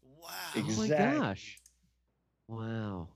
Wow. 0.04 0.30
Oh 0.56 0.76
my 0.78 0.88
gosh. 0.88 1.60
Wow. 2.48 3.10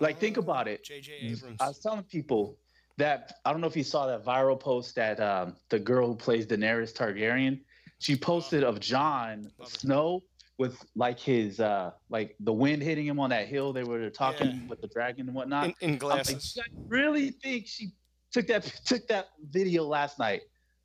Like, 0.00 0.18
think 0.18 0.38
uh, 0.38 0.40
about 0.40 0.68
it. 0.68 0.84
J.J. 0.84 1.12
Abrams. 1.20 1.60
I 1.60 1.68
was 1.68 1.78
telling 1.78 2.02
people 2.04 2.56
that 2.96 3.34
I 3.44 3.52
don't 3.52 3.60
know 3.60 3.66
if 3.66 3.76
you 3.76 3.84
saw 3.84 4.06
that 4.06 4.24
viral 4.24 4.58
post 4.58 4.94
that 4.96 5.20
um, 5.20 5.56
the 5.68 5.78
girl 5.78 6.08
who 6.08 6.16
plays 6.16 6.46
Daenerys 6.46 6.92
Targaryen, 6.94 7.60
she 7.98 8.16
posted 8.16 8.64
of 8.64 8.80
Jon 8.80 9.50
Love 9.58 9.70
her. 9.70 9.78
Snow 9.78 10.22
with 10.58 10.82
like 10.94 11.18
his 11.20 11.60
uh 11.60 11.90
like 12.08 12.34
the 12.40 12.52
wind 12.52 12.82
hitting 12.82 13.06
him 13.06 13.20
on 13.20 13.28
that 13.30 13.46
hill 13.46 13.72
they 13.74 13.84
were 13.84 14.08
talking 14.10 14.46
Yeah. 14.62 14.68
with 14.68 14.80
the 14.80 14.88
dragon 14.88 15.26
and 15.26 15.34
whatnot. 15.36 15.66
in, 15.66 15.74
in 15.80 15.88
I'm 15.88 15.90
like, 15.92 16.00
glasses. 16.00 16.56
"You 16.56 16.62
guys 16.62 16.72
really 16.88 17.30
think 17.30 17.66
she 17.66 17.92
took 18.32 18.46
that 18.48 18.64
took 18.84 19.06
that 19.08 19.28
video 19.50 19.84
last 19.84 20.18
night? 20.18 20.42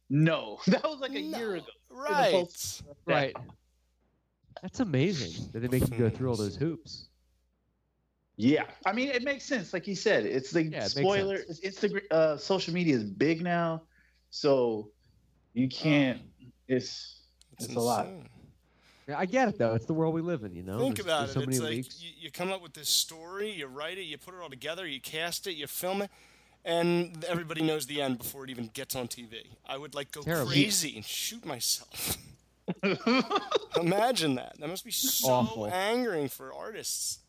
No, 0.09 0.59
that 0.67 0.83
was 0.83 0.99
like 0.99 1.13
a 1.15 1.19
year 1.21 1.55
ago. 1.55 1.65
Right. 1.89 2.31
post- 2.33 2.83
Right. 3.05 3.35
That's 4.61 4.79
amazing 4.81 5.49
that 5.53 5.61
they 5.61 5.67
make 5.69 5.89
you 5.89 5.97
go 5.97 6.09
through 6.09 6.29
all 6.29 6.35
those 6.35 6.55
hoops. 6.55 7.07
Yeah, 8.37 8.65
I 8.85 8.91
mean 8.93 9.09
it 9.09 9.23
makes 9.23 9.45
sense. 9.45 9.71
Like 9.73 9.85
he 9.85 9.95
said, 9.95 10.25
it's 10.25 10.53
like 10.53 10.71
Yeah, 10.71 10.85
it 10.85 10.89
spoiler. 10.89 11.37
sense. 11.37 11.59
It's 11.63 11.79
Instagram. 11.79 12.01
Uh, 12.11 12.37
social 12.37 12.73
media 12.73 12.95
is 12.95 13.03
big 13.03 13.41
now, 13.41 13.83
so 14.31 14.89
you 15.53 15.67
can't. 15.69 16.21
It's 16.67 17.21
it's 17.59 17.73
a 17.75 17.79
lot. 17.79 18.07
Insane. 19.07 19.15
Yeah, 19.15 19.19
I 19.19 19.25
get 19.25 19.47
it 19.49 19.57
though. 19.57 19.73
It's 19.75 19.85
the 19.85 19.93
world 19.93 20.13
we 20.13 20.21
live 20.21 20.43
in, 20.43 20.55
you 20.55 20.63
know. 20.63 20.79
Think 20.79 20.97
There's- 20.97 21.05
about 21.05 21.19
there's 21.19 21.29
it. 21.31 21.33
So 21.33 21.39
many 21.65 21.79
it's 21.79 21.89
like 21.95 22.03
you, 22.03 22.09
you 22.19 22.31
come 22.31 22.51
up 22.51 22.61
with 22.61 22.73
this 22.73 22.89
story, 22.89 23.51
you 23.51 23.67
write 23.67 23.97
it, 23.97 24.03
you 24.03 24.17
put 24.17 24.33
it 24.33 24.39
all 24.41 24.49
together, 24.49 24.87
you 24.87 24.99
cast 25.01 25.47
it, 25.47 25.53
you 25.53 25.67
film 25.67 26.01
it, 26.03 26.11
and 26.65 27.23
everybody 27.25 27.61
knows 27.61 27.85
the 27.87 28.01
end 28.01 28.17
before 28.19 28.43
it 28.43 28.49
even 28.49 28.69
gets 28.73 28.95
on 28.95 29.07
TV. 29.07 29.47
I 29.67 29.77
would 29.77 29.95
like 29.95 30.11
go 30.11 30.21
Terrible. 30.21 30.51
crazy 30.51 30.95
and 30.95 31.05
shoot 31.05 31.45
myself. 31.45 32.17
Imagine 33.79 34.35
that. 34.35 34.55
That 34.59 34.67
must 34.69 34.85
be 34.85 34.91
so 34.91 35.29
Awful. 35.29 35.67
angering 35.67 36.27
for 36.29 36.53
artists. 36.53 37.19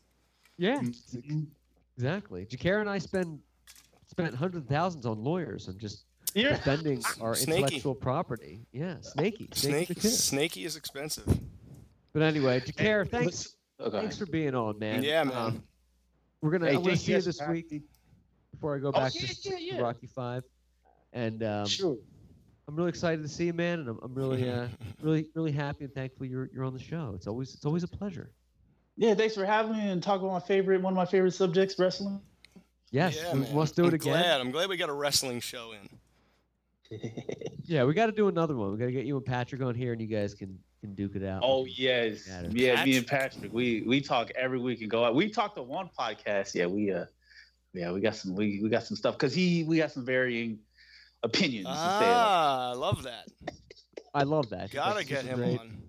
Yeah, 0.57 0.81
exactly. 1.97 2.45
Jacare 2.45 2.79
and 2.79 2.89
I 2.89 2.99
spend 2.99 3.39
spent 4.07 4.35
hundreds 4.35 4.63
of 4.65 4.69
thousands 4.69 5.05
on 5.07 5.23
lawyers 5.23 5.67
and 5.67 5.79
just 5.79 6.03
Yeah. 6.35 6.49
defending 6.49 7.03
our 7.19 7.33
Snaky. 7.35 7.61
intellectual 7.63 7.95
property. 7.95 8.61
Yeah, 8.71 8.97
snaky. 9.01 9.49
Snaky 9.53 9.55
Snake, 9.55 9.87
the 9.87 9.95
kid. 9.95 10.11
snaky 10.11 10.65
is 10.65 10.75
expensive. 10.75 11.25
But 12.13 12.21
anyway, 12.21 12.59
Jacare, 12.59 13.05
thanks 13.05 13.55
Okay. 13.79 13.99
thanks 13.99 14.17
for 14.17 14.27
being 14.27 14.53
on, 14.55 14.77
man. 14.79 15.03
Yeah, 15.03 15.23
man. 15.23 15.35
Um, 15.35 15.63
we're 16.41 16.51
gonna 16.51 16.65
Hey, 16.67 16.71
I'm 16.75 16.81
gonna 16.83 16.89
thank 16.89 16.99
see 17.01 17.11
you 17.11 17.17
you 17.17 17.23
this 17.23 17.39
for 17.39 17.51
week 17.51 17.81
before 18.51 18.75
I 18.75 18.79
go 18.79 18.89
Oh, 18.89 18.91
back 18.91 19.13
yeah, 19.15 19.21
to, 19.27 19.49
yeah, 19.49 19.55
to 19.57 19.63
yeah. 19.63 19.79
Rocky 19.81 20.07
Five. 20.07 20.43
And 21.11 21.43
um, 21.43 21.65
Sure. 21.65 21.97
I'm 22.67 22.75
really 22.75 22.89
excited 22.89 23.21
to 23.23 23.27
see 23.27 23.47
you, 23.47 23.53
man, 23.53 23.79
and 23.79 23.89
I'm, 23.89 23.99
I'm 24.03 24.13
really, 24.13 24.49
uh, 24.49 24.67
really, 25.01 25.27
really 25.33 25.51
happy 25.51 25.83
and 25.85 25.93
thankful 25.93 26.25
you're 26.25 26.49
you're 26.53 26.63
on 26.63 26.73
the 26.73 26.79
show. 26.79 27.11
It's 27.15 27.27
always 27.27 27.53
it's 27.55 27.65
always 27.65 27.83
a 27.83 27.87
pleasure. 27.87 28.31
Yeah, 28.95 29.15
thanks 29.15 29.33
for 29.33 29.43
having 29.43 29.73
me 29.75 29.89
and 29.89 30.01
talk 30.03 30.21
about 30.21 30.31
my 30.33 30.39
favorite, 30.39 30.79
one 30.81 30.93
of 30.93 30.97
my 30.97 31.05
favorite 31.05 31.31
subjects, 31.33 31.77
wrestling. 31.79 32.21
Yes, 32.91 33.15
yeah, 33.17 33.33
we- 33.33 33.39
man. 33.39 33.55
let's 33.55 33.71
do 33.71 33.85
it 33.85 33.87
I'm 33.87 33.93
again. 33.95 34.13
Glad. 34.13 34.39
I'm 34.41 34.51
glad 34.51 34.69
we 34.69 34.77
got 34.77 34.89
a 34.89 34.93
wrestling 34.93 35.39
show 35.39 35.73
in. 35.73 36.99
Yeah, 37.65 37.85
we 37.85 37.93
got 37.93 38.07
to 38.07 38.11
do 38.11 38.27
another 38.27 38.57
one. 38.57 38.73
We 38.73 38.77
got 38.77 38.85
to 38.87 38.91
get 38.91 39.05
you 39.05 39.15
and 39.15 39.25
Patrick 39.25 39.61
on 39.61 39.73
here, 39.73 39.93
and 39.93 40.01
you 40.01 40.07
guys 40.07 40.33
can 40.33 40.59
can 40.83 40.93
duke 40.95 41.15
it 41.15 41.23
out. 41.23 41.41
Oh 41.45 41.65
yes, 41.65 42.27
Got 42.27 42.45
it. 42.45 42.51
yeah. 42.51 42.83
Me 42.83 42.97
and 42.97 43.07
Patrick, 43.07 43.53
we 43.53 43.83
we 43.83 44.01
talk 44.01 44.31
every 44.35 44.59
week 44.59 44.81
and 44.81 44.91
go 44.91 45.05
out. 45.05 45.15
We 45.15 45.29
talked 45.29 45.55
to 45.55 45.63
one 45.63 45.89
podcast. 45.97 46.53
Yeah, 46.53 46.65
we 46.65 46.91
uh, 46.91 47.05
yeah, 47.73 47.91
we 47.93 48.01
got 48.01 48.15
some 48.15 48.35
we, 48.35 48.59
we 48.61 48.67
got 48.69 48.83
some 48.83 48.97
stuff 48.97 49.15
because 49.15 49.33
he 49.33 49.63
we 49.63 49.77
got 49.77 49.91
some 49.91 50.05
varying 50.05 50.59
opinions. 51.23 51.67
to 51.67 51.73
say. 51.73 51.79
Ah, 51.79 52.71
I 52.71 52.73
love 52.73 53.03
that. 53.03 53.29
I 54.13 54.23
love 54.23 54.49
that. 54.49 54.71
Gotta 54.71 54.95
that's 54.95 55.07
get 55.07 55.23
him 55.23 55.37
great. 55.39 55.59
on. 55.59 55.81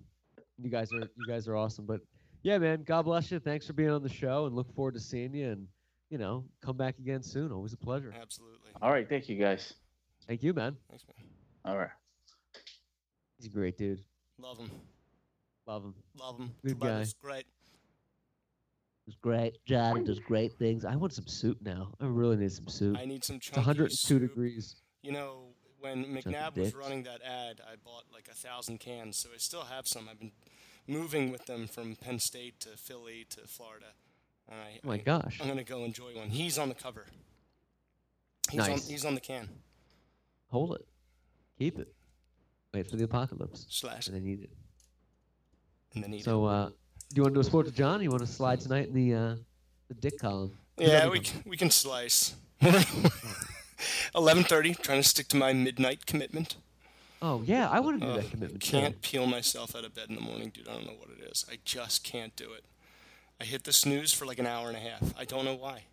You 0.57 0.69
guys 0.69 0.91
are 0.93 0.99
you 0.99 1.27
guys 1.27 1.47
are 1.49 1.57
awesome. 1.57 1.85
But 1.85 1.99
yeah, 2.41 2.57
man, 2.57 2.83
God 2.83 3.03
bless 3.03 3.29
you. 3.31 3.39
Thanks 3.39 3.67
for 3.67 3.73
being 3.73 3.89
on 3.89 4.01
the 4.01 4.09
show, 4.09 4.45
and 4.45 4.55
look 4.55 4.73
forward 4.73 4.93
to 4.93 5.01
seeing 5.01 5.33
you. 5.33 5.51
And 5.51 5.67
you 6.09 6.17
know, 6.17 6.45
come 6.61 6.77
back 6.77 6.97
again 6.99 7.21
soon. 7.21 7.51
Always 7.51 7.73
a 7.73 7.77
pleasure. 7.77 8.13
Absolutely. 8.19 8.69
All 8.81 8.91
right, 8.91 9.09
thank 9.09 9.27
you 9.27 9.35
guys. 9.37 9.73
Thank 10.25 10.41
you, 10.41 10.53
man. 10.53 10.77
Thanks, 10.89 11.03
man. 11.05 11.27
All 11.65 11.77
right. 11.77 11.89
He's 13.37 13.47
a 13.47 13.49
great 13.49 13.77
dude. 13.77 13.99
Love 14.39 14.57
him. 14.59 14.71
Love 15.65 15.83
him. 15.83 15.93
Love 16.19 16.39
him. 16.39 16.51
Good 16.63 16.79
guy. 16.79 16.87
Tobias, 16.87 17.13
Great. 17.21 17.45
It's 19.07 19.15
great. 19.21 19.57
John 19.65 20.03
does 20.03 20.19
great 20.19 20.53
things. 20.53 20.83
I 20.83 20.95
want 20.95 21.13
some 21.13 21.27
soup 21.27 21.59
now. 21.61 21.89
I 22.01 22.05
really 22.07 22.37
need 22.37 22.51
some 22.51 22.67
soup. 22.67 22.97
I 22.99 23.05
need 23.05 23.23
some 23.23 23.35
It's 23.35 23.45
chunky 23.45 23.59
102 23.59 23.95
soup. 23.95 24.21
degrees. 24.21 24.75
You 25.03 25.11
know, 25.11 25.49
when 25.79 26.05
McNabb 26.05 26.57
was 26.57 26.73
running 26.73 27.03
that 27.03 27.21
ad, 27.21 27.61
I 27.71 27.75
bought 27.83 28.05
like 28.11 28.27
a 28.31 28.33
thousand 28.33 28.79
cans, 28.79 29.17
so 29.19 29.29
I 29.31 29.37
still 29.37 29.65
have 29.65 29.87
some. 29.87 30.07
I've 30.09 30.19
been 30.19 30.31
moving 30.87 31.31
with 31.31 31.45
them 31.45 31.67
from 31.67 31.95
Penn 31.95 32.17
State 32.17 32.59
to 32.61 32.69
Philly 32.77 33.27
to 33.29 33.41
Florida. 33.47 33.93
I, 34.49 34.79
Oh 34.83 34.87
my 34.87 34.95
I- 34.95 34.97
gosh. 34.97 35.39
I'm 35.39 35.47
gonna 35.47 35.63
go 35.63 35.83
enjoy 35.83 36.15
one. 36.15 36.29
He's 36.29 36.57
on 36.57 36.69
the 36.69 36.75
cover. 36.75 37.05
He's 38.49 38.61
on 38.61 38.69
Nice. 38.71 38.87
he's 38.87 39.05
on 39.05 39.13
the 39.13 39.21
can. 39.21 39.49
Hold 40.49 40.73
it. 40.75 40.87
Keep 41.59 41.77
it. 41.79 41.94
Wait 42.75 42.89
for 42.89 42.97
the 42.97 43.05
apocalypse. 43.05 43.65
Slash 43.69 44.07
And 44.07 44.15
then 44.17 44.25
eat 44.27 44.41
it. 44.43 44.49
and 45.93 46.03
then 46.03 46.13
eat 46.13 46.25
So, 46.25 46.43
uh, 46.45 46.65
do 46.67 46.73
you 47.15 47.21
want 47.21 47.33
to 47.33 47.37
do 47.37 47.41
a 47.41 47.43
sport 47.43 47.67
to 47.67 47.71
John? 47.71 48.01
Or 48.01 48.03
you 48.03 48.09
want 48.09 48.21
to 48.21 48.27
slide 48.27 48.59
tonight 48.59 48.87
in 48.89 48.93
the 48.93 49.13
uh, 49.13 49.35
the 49.87 49.93
dick 49.93 50.19
column? 50.19 50.51
it. 50.77 50.87
Yeah, 50.89 51.07
we 51.07 51.19
can, 51.21 51.41
we 51.45 51.55
can 51.57 51.69
slice. 51.71 52.35
11:30. 52.61 54.81
Trying 54.81 55.01
to 55.01 55.07
stick 55.07 55.27
to 55.29 55.37
my 55.37 55.53
midnight 55.53 56.05
commitment. 56.05 56.57
Oh 57.21 57.41
yeah, 57.45 57.69
I 57.69 57.79
want 57.79 58.01
to 58.01 58.05
do 58.05 58.11
Ugh, 58.11 58.21
that 58.21 58.29
commitment. 58.31 58.61
too. 58.63 58.71
Can't 58.71 59.01
peel 59.01 59.25
myself 59.25 59.73
out 59.75 59.85
of 59.85 59.93
bed 59.95 60.09
in 60.09 60.15
the 60.15 60.21
morning, 60.21 60.51
dude. 60.53 60.67
I 60.67 60.73
don't 60.73 60.85
know 60.85 60.95
what 60.99 61.09
it 61.17 61.23
is. 61.31 61.45
I 61.49 61.57
just 61.63 62.03
can't 62.03 62.35
do 62.35 62.51
it. 62.53 62.65
I 63.39 63.45
hit 63.45 63.63
the 63.63 63.73
snooze 63.73 64.11
for 64.13 64.25
like 64.25 64.39
an 64.39 64.47
hour 64.47 64.67
and 64.67 64.77
a 64.77 64.79
half. 64.79 65.13
I 65.17 65.23
don't 65.25 65.45
know 65.45 65.55
why. 65.55 65.83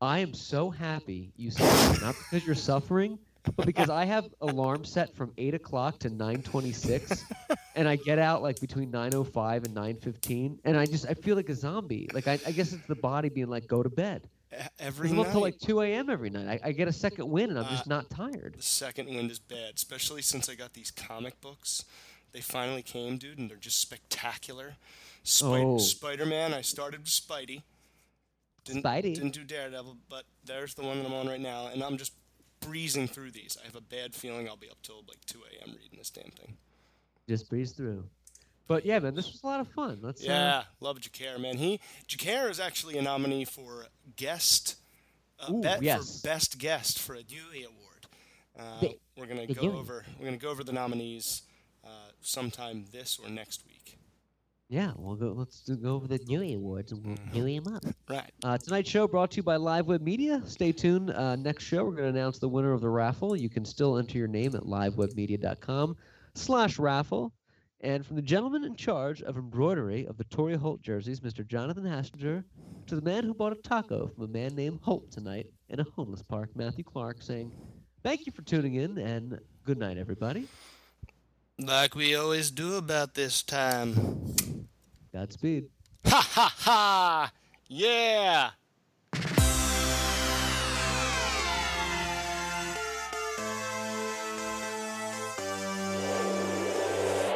I 0.00 0.20
am 0.20 0.34
so 0.34 0.70
happy 0.70 1.32
you 1.36 1.50
said. 1.50 2.00
Not 2.00 2.14
because 2.30 2.46
you're 2.46 2.54
suffering, 2.54 3.18
but 3.56 3.66
because 3.66 3.90
I 3.90 4.04
have 4.04 4.28
alarm 4.40 4.84
set 4.84 5.14
from 5.14 5.32
eight 5.38 5.54
o'clock 5.54 5.98
to 6.00 6.10
nine 6.10 6.42
twenty-six, 6.42 7.24
and 7.74 7.88
I 7.88 7.96
get 7.96 8.18
out 8.18 8.42
like 8.42 8.60
between 8.60 8.90
nine 8.90 9.14
o 9.14 9.24
five 9.24 9.64
and 9.64 9.74
nine 9.74 9.96
fifteen, 9.96 10.58
and 10.64 10.76
I 10.76 10.86
just 10.86 11.06
I 11.08 11.14
feel 11.14 11.36
like 11.36 11.48
a 11.48 11.54
zombie. 11.54 12.08
Like 12.12 12.28
I, 12.28 12.38
I 12.46 12.52
guess 12.52 12.72
it's 12.72 12.86
the 12.86 12.94
body 12.96 13.28
being 13.28 13.48
like 13.48 13.66
go 13.66 13.82
to 13.82 13.88
bed. 13.90 14.28
Every 14.80 15.10
I'm 15.10 15.20
up 15.20 15.30
till 15.30 15.40
like 15.40 15.58
two 15.60 15.80
a.m. 15.80 16.10
every 16.10 16.28
night. 16.28 16.60
I, 16.64 16.68
I 16.68 16.72
get 16.72 16.88
a 16.88 16.92
second 16.92 17.28
wind, 17.30 17.50
and 17.50 17.58
I'm 17.58 17.66
Uh, 17.66 17.70
just 17.70 17.86
not 17.86 18.10
tired. 18.10 18.56
The 18.58 18.62
second 18.62 19.08
wind 19.08 19.30
is 19.30 19.38
bad, 19.38 19.74
especially 19.76 20.22
since 20.22 20.48
I 20.48 20.54
got 20.56 20.72
these 20.72 20.90
comic 20.90 21.40
books. 21.40 21.84
They 22.32 22.40
finally 22.40 22.82
came, 22.82 23.16
dude, 23.16 23.38
and 23.38 23.48
they're 23.50 23.56
just 23.56 23.80
spectacular. 23.80 24.74
Spi- 25.22 25.46
Oh. 25.46 25.78
Spider-Man. 25.78 26.52
I 26.54 26.62
started 26.62 27.00
with 27.00 27.08
Spidey. 27.10 27.62
Didn't, 28.64 28.84
Spidey. 28.84 29.14
Didn't 29.14 29.32
do 29.34 29.44
Daredevil, 29.44 29.96
but 30.08 30.24
there's 30.44 30.74
the 30.74 30.82
one 30.82 30.98
that 30.98 31.06
I'm 31.06 31.12
on 31.14 31.26
right 31.28 31.40
now, 31.40 31.68
and 31.68 31.82
I'm 31.82 31.96
just 31.96 32.12
breezing 32.60 33.08
through 33.08 33.30
these. 33.32 33.56
I 33.62 33.66
have 33.66 33.76
a 33.76 33.80
bad 33.80 34.14
feeling 34.14 34.48
I'll 34.48 34.56
be 34.56 34.70
up 34.70 34.80
till 34.82 35.02
like 35.08 35.24
2 35.26 35.38
a.m. 35.60 35.74
reading 35.80 35.98
this 35.98 36.10
damn 36.10 36.30
thing. 36.30 36.56
Just 37.28 37.48
breeze 37.48 37.72
through. 37.72 38.04
But 38.66 38.86
yeah, 38.86 38.98
man, 39.00 39.14
this 39.14 39.30
was 39.32 39.42
a 39.42 39.46
lot 39.46 39.60
of 39.60 39.68
fun. 39.68 39.98
Let's 40.00 40.22
uh, 40.22 40.26
Yeah, 40.28 40.62
love 40.80 41.00
Jacare, 41.00 41.38
man. 41.38 41.56
He 41.56 41.80
Jacare 42.06 42.48
is 42.50 42.60
actually 42.60 42.98
a 42.98 43.02
nominee 43.02 43.44
for 43.44 43.86
guest, 44.16 44.76
uh, 45.40 45.52
Ooh, 45.52 45.60
bet- 45.60 45.82
yes. 45.82 46.20
for 46.20 46.28
best 46.28 46.58
guest 46.58 46.98
for 47.00 47.14
a 47.14 47.22
Dewey 47.22 47.64
Award. 47.64 48.06
Uh, 48.58 48.88
we're 49.16 49.26
gonna 49.26 49.46
go 49.46 49.72
over 49.72 50.04
we're 50.18 50.26
gonna 50.26 50.36
go 50.36 50.50
over 50.50 50.62
the 50.62 50.72
nominees 50.72 51.42
uh, 51.84 51.88
sometime 52.20 52.84
this 52.92 53.18
or 53.22 53.28
next 53.30 53.64
week. 53.66 53.96
Yeah, 54.70 54.92
we'll 54.96 55.16
go. 55.16 55.34
Let's 55.36 55.62
do, 55.62 55.74
go 55.74 55.96
over 55.96 56.06
the 56.06 56.18
Dewey 56.18 56.54
Awards 56.54 56.92
and 56.92 57.04
we'll 57.04 57.16
Dewey 57.32 57.58
them 57.58 57.74
up. 57.74 57.82
Right. 58.08 58.30
Uh, 58.44 58.56
tonight's 58.56 58.88
show 58.88 59.08
brought 59.08 59.32
to 59.32 59.38
you 59.38 59.42
by 59.42 59.56
Live 59.56 59.86
Web 59.86 60.00
Media. 60.00 60.40
Stay 60.46 60.70
tuned. 60.70 61.10
Uh, 61.10 61.34
next 61.34 61.64
show, 61.64 61.84
we're 61.84 61.90
going 61.90 62.12
to 62.12 62.20
announce 62.20 62.38
the 62.38 62.48
winner 62.48 62.72
of 62.72 62.80
the 62.80 62.88
raffle. 62.88 63.34
You 63.34 63.48
can 63.48 63.64
still 63.64 63.98
enter 63.98 64.16
your 64.16 64.28
name 64.28 64.54
at 64.54 64.62
livewebmedia.com 64.62 65.96
slash 66.36 66.78
raffle. 66.78 67.32
And 67.80 68.06
from 68.06 68.14
the 68.14 68.22
gentleman 68.22 68.62
in 68.62 68.76
charge 68.76 69.22
of 69.22 69.36
embroidery 69.36 70.06
of 70.06 70.16
the 70.16 70.24
Torry 70.24 70.54
Holt 70.54 70.82
jerseys, 70.82 71.18
Mr. 71.18 71.44
Jonathan 71.44 71.82
Hastinger, 71.82 72.44
to 72.86 72.94
the 72.94 73.02
man 73.02 73.24
who 73.24 73.34
bought 73.34 73.52
a 73.52 73.56
taco 73.56 74.06
from 74.14 74.22
a 74.22 74.28
man 74.28 74.54
named 74.54 74.78
Holt 74.82 75.10
tonight 75.10 75.46
in 75.68 75.80
a 75.80 75.86
homeless 75.96 76.22
park, 76.22 76.50
Matthew 76.54 76.84
Clark, 76.84 77.22
saying, 77.22 77.50
thank 78.04 78.24
you 78.24 78.30
for 78.30 78.42
tuning 78.42 78.74
in 78.74 78.98
and 78.98 79.40
good 79.64 79.78
night, 79.78 79.98
everybody. 79.98 80.46
Like 81.58 81.96
we 81.96 82.14
always 82.14 82.52
do 82.52 82.76
about 82.76 83.14
this 83.14 83.42
time. 83.42 84.30
Godspeed. 85.12 85.68
Ha 86.06 86.22
ha 86.34 86.54
ha! 86.56 87.32
Yeah! 87.66 88.50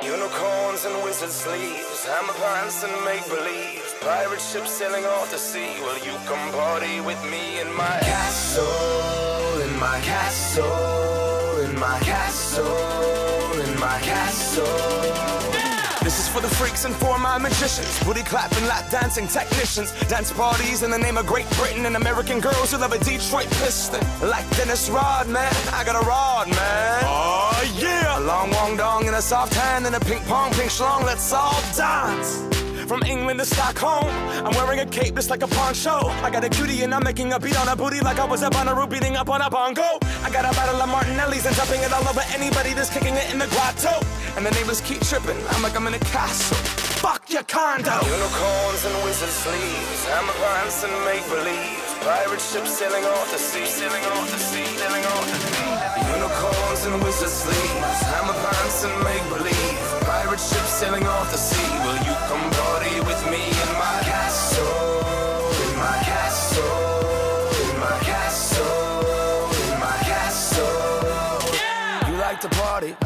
Unicorns 0.05 0.85
and 0.85 1.03
wizard 1.03 1.31
sleeves, 1.31 2.07
hammer 2.07 2.33
pants 2.35 2.85
and 2.85 2.93
make 3.05 3.27
believe. 3.29 3.83
Pirate 4.01 4.41
ships 4.41 4.71
sailing 4.71 5.05
off 5.05 5.33
the 5.33 5.39
sea. 5.39 5.81
Will 5.81 5.99
you 5.99 6.17
come 6.27 6.53
party 6.53 7.01
with 7.01 7.21
me 7.29 7.61
in 7.61 7.75
my 7.75 7.99
castle? 8.03 9.63
In 9.63 9.81
my 9.81 9.99
castle, 10.01 11.59
in 11.59 11.77
my 11.81 11.99
castle, 12.01 13.61
in 13.61 13.81
my 13.81 13.99
castle. 14.01 15.34
This 16.05 16.19
is 16.19 16.29
for 16.29 16.43
the 16.43 16.49
freaks 16.49 16.85
and 16.85 16.95
for 16.95 17.19
my 17.19 17.39
magicians. 17.39 18.05
Booty 18.05 18.23
clapping, 18.23 18.63
lap 18.67 18.91
dancing 18.91 19.27
technicians. 19.27 19.91
Dance 20.07 20.31
parties 20.35 20.83
in 20.83 20.91
the 20.91 20.99
name 20.99 21.17
of 21.17 21.25
Great 21.25 21.49
Britain 21.53 21.87
and 21.87 21.97
American 21.97 22.41
girls 22.41 22.73
who 22.73 22.77
love 22.77 22.93
a 22.93 22.99
Detroit 22.99 23.49
piston. 23.53 24.07
Like 24.21 24.49
Dennis 24.55 24.91
Rodman, 24.91 25.51
I 25.73 25.83
got 25.83 25.97
a 25.97 26.07
rod, 26.07 26.51
man. 26.51 27.05
Oh, 27.07 27.75
yeah. 27.79 28.19
A 28.19 28.21
long 28.21 28.51
wong 28.51 28.77
dong 28.77 29.07
and 29.07 29.17
a 29.17 29.23
soft 29.23 29.55
hand 29.55 29.87
and 29.87 29.97
a 29.97 30.01
ping 30.01 30.23
pong 30.25 30.53
ping 30.53 30.69
schlong. 30.69 31.05
Let's 31.05 31.33
all 31.33 31.63
dance. 31.75 32.54
From 32.87 33.03
England 33.05 33.41
to 33.41 33.47
Stockholm, 33.47 34.05
I'm 34.45 34.53
wearing 34.55 34.81
a 34.81 34.87
cape 34.87 35.15
just 35.15 35.31
like 35.31 35.43
a 35.43 35.49
poncho. 35.49 36.09
I 36.23 36.31
got 36.31 36.45
a 36.45 36.51
cutie 36.51 36.83
and 36.83 36.95
I'm 36.95 37.03
making 37.03 37.33
a 37.33 37.41
beat 37.41 37.59
on 37.59 37.69
a 37.69 37.75
booty 37.75 38.01
like 38.01 38.19
I 38.19 38.27
was 38.27 38.43
up 38.43 38.55
on 38.57 38.69
a 38.69 38.73
Bonnaroo 38.73 38.91
beating 38.91 39.17
up 39.17 39.31
on 39.31 39.41
a 39.41 39.49
bongo. 39.49 39.99
I 40.23 40.31
got 40.31 40.45
a 40.45 40.55
bottle 40.55 40.81
of 40.81 40.89
Martinelli's 40.89 41.47
and 41.47 41.57
dumping 41.57 41.81
it 41.81 41.93
all 41.93 42.07
over 42.07 42.21
anybody 42.35 42.75
that's 42.75 42.93
kicking 42.93 43.15
it 43.15 43.33
in 43.33 43.39
the 43.39 43.47
grotto. 43.49 44.05
And 44.37 44.45
the 44.45 44.51
neighbors 44.51 44.83
keep 44.83 45.01
tripping, 45.01 45.41
I'm 45.51 45.63
like 45.63 45.77
I'm 45.77 45.87
in 45.87 45.95
a 45.95 45.99
castle. 46.13 46.57
Fuck 47.01 47.29
your 47.31 47.45
condo. 47.45 48.01
Unicorns 48.05 48.85
and 48.85 48.97
wizard 49.05 49.33
sleeves, 49.33 50.01
hammer 50.09 50.37
pants 50.41 50.85
and 50.85 50.93
make 51.09 51.25
believe. 51.29 51.85
Pirate 52.05 52.41
ships 52.41 52.77
sailing 52.77 53.05
off 53.05 53.33
the 53.33 53.39
sea, 53.39 53.65
sailing 53.65 54.05
off 54.13 54.29
the 54.29 54.39
sea, 54.39 54.65
sailing 54.77 55.05
off 55.05 55.25
the 55.25 55.39
sea. 55.41 56.05
Unicorns 56.17 56.85
and 56.85 56.97
wizard 57.05 57.33
sleeves, 57.33 58.01
hammer 58.13 58.37
pants 58.45 58.85
and 58.85 58.97
make 59.05 59.25
believe. 59.33 59.81
Pirate 60.05 60.41
ships 60.41 60.73
sailing 60.81 61.07
off 61.07 61.31
the 61.33 61.39
sea. 61.39 61.73
Will 61.85 62.04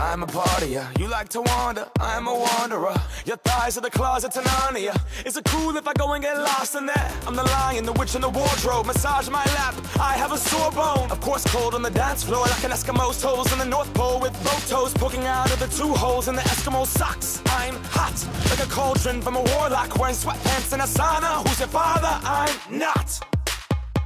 I'm 0.08 0.22
a 0.22 0.26
partier. 0.26 0.86
You 0.98 1.06
like 1.06 1.28
to 1.30 1.42
wander, 1.42 1.86
I'm 2.00 2.28
a 2.28 2.34
wanderer. 2.34 2.96
Your 3.26 3.36
thighs 3.36 3.76
are 3.76 3.82
the 3.82 3.90
closet 3.90 4.32
to 4.32 4.40
Narnia. 4.40 4.98
Is 5.26 5.36
it 5.36 5.44
cool 5.44 5.76
if 5.76 5.86
I 5.86 5.92
go 5.92 6.14
and 6.14 6.24
get 6.24 6.34
lost 6.38 6.74
in 6.76 6.86
there? 6.86 7.12
I'm 7.26 7.36
the 7.36 7.42
lion, 7.42 7.84
the 7.84 7.92
witch 7.92 8.14
in 8.14 8.22
the 8.22 8.30
wardrobe. 8.30 8.86
Massage 8.86 9.28
my 9.28 9.44
lap, 9.56 9.74
I 10.00 10.14
have 10.14 10.32
a 10.32 10.38
sore 10.38 10.72
bone. 10.72 11.10
Of 11.10 11.20
course, 11.20 11.44
cold 11.52 11.74
on 11.74 11.82
the 11.82 11.90
dance 11.90 12.24
floor 12.24 12.46
like 12.46 12.64
an 12.64 12.70
Eskimo's 12.70 13.20
toes 13.20 13.52
in 13.52 13.58
the 13.58 13.66
North 13.66 13.92
Pole 13.92 14.18
with 14.18 14.32
both 14.42 14.66
toes 14.70 14.94
poking 14.94 15.26
out 15.26 15.52
of 15.52 15.58
the 15.58 15.68
two 15.68 15.92
holes 15.92 16.26
in 16.26 16.34
the 16.34 16.42
Eskimo 16.42 16.86
socks. 16.86 17.42
I'm 17.44 17.74
hot, 17.90 18.16
like 18.48 18.66
a 18.66 18.70
cauldron 18.70 19.20
from 19.20 19.36
a 19.36 19.42
warlock 19.42 19.98
wearing 19.98 20.14
sweatpants 20.14 20.72
in 20.72 20.80
a 20.80 20.84
sauna. 20.84 21.46
Who's 21.46 21.58
your 21.58 21.68
father? 21.68 22.18
I'm 22.24 22.78
not. 22.78 23.37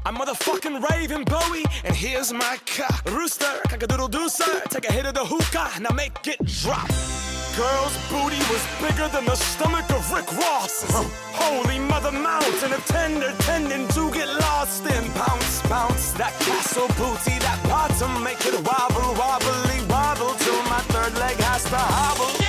I'm 0.05 0.17
motherfucking 0.17 0.83
raving 0.91 1.25
Bowie, 1.25 1.65
and 1.85 1.95
here's 1.95 2.33
my 2.33 2.59
cock. 2.67 3.09
Rooster, 3.11 3.61
cock 3.69 3.83
a 3.83 3.87
doodle 3.87 4.09
doo 4.09 4.29
sir. 4.29 4.63
Take 4.69 4.89
a 4.89 4.93
hit 4.93 5.07
of 5.07 5.15
the 5.15 5.25
hookah, 5.25 5.81
now 5.81 5.95
make 5.95 6.27
it 6.27 6.45
drop. 6.45 6.89
Girl's 7.57 7.97
booty 8.11 8.41
was 8.51 8.65
bigger 8.81 9.09
than 9.09 9.27
the 9.27 9.37
stomach 9.37 9.89
of 9.91 10.11
Rick 10.13 10.27
Ross. 10.33 10.85
Holy 11.35 11.79
mother 11.79 12.11
mountain, 12.11 12.73
a 12.73 12.79
tender 12.79 13.33
tendon 13.41 13.87
to 13.89 14.11
get 14.11 14.27
lost 14.27 14.85
in. 14.87 15.05
Bounce, 15.13 15.63
bounce, 15.69 16.13
that 16.15 16.33
castle 16.41 16.89
booty, 16.99 17.39
that 17.39 17.63
bottom 17.65 18.25
make 18.25 18.45
it 18.45 18.55
wobble, 18.67 19.15
wobbly 19.15 19.79
wobble 19.89 20.35
till 20.41 20.63
my 20.65 20.81
third 20.91 21.15
leg 21.19 21.37
has 21.37 21.63
to 21.65 21.77
hobble. 21.77 22.42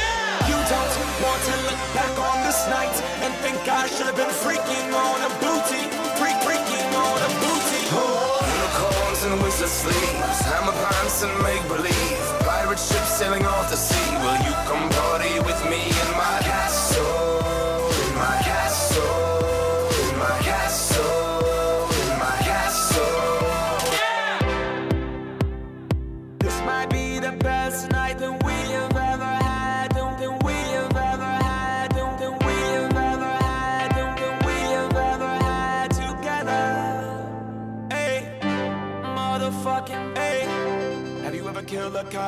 And 9.26 9.42
wizard 9.42 9.70
sleeves, 9.70 10.40
hammer 10.42 10.72
pants 10.72 11.24
and 11.24 11.44
make 11.44 11.62
believe. 11.68 12.24
Pirate 12.42 12.80
ship 12.80 13.04
sailing 13.06 13.46
off 13.46 13.70
the 13.70 13.78
sea. 13.78 14.12
Will 14.24 14.40
you 14.44 14.54
come 14.68 14.93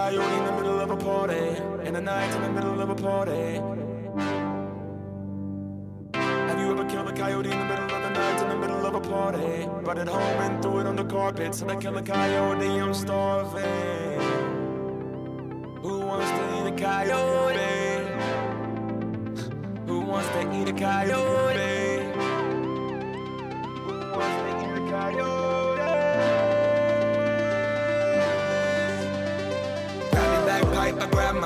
coyote 0.06 0.38
in 0.38 0.46
the 0.46 0.52
middle 0.52 0.80
of 0.80 0.92
a 0.92 0.98
party? 0.98 1.88
In 1.88 1.94
the 1.96 2.02
night, 2.02 2.32
in 2.36 2.42
the 2.44 2.50
middle 2.50 2.80
of 2.80 2.90
a 2.92 2.96
party. 2.96 3.60
Have 6.14 6.60
you 6.60 6.72
ever 6.72 6.86
killed 6.86 7.08
a 7.08 7.14
coyote 7.14 7.50
in 7.50 7.58
the 7.58 7.66
middle 7.66 7.86
of 7.86 8.02
the 8.04 8.10
night, 8.12 8.40
in 8.44 8.50
the 8.50 8.56
middle 8.56 8.86
of 8.86 8.94
a 8.94 9.02
party? 9.02 9.68
Brought 9.84 9.98
it 9.98 10.08
home 10.08 10.40
and 10.46 10.62
threw 10.62 10.82
it 10.82 10.86
on 10.86 10.96
the 10.96 11.06
carpet. 11.06 11.56
Said 11.56 11.72
I 11.72 11.76
killed 11.78 11.98
a 11.98 12.04
coyote, 12.04 12.68
I'm 12.68 12.94
starving. 12.94 14.22
Who 15.82 16.00
wants 16.02 16.30
to 16.38 16.44
eat 16.56 16.68
a 16.74 16.76
coyote? 16.86 18.06
Who 19.88 20.02
wants 20.02 20.30
to 20.30 20.62
eat 20.62 20.70
a 20.70 20.74
coyote? 20.74 21.55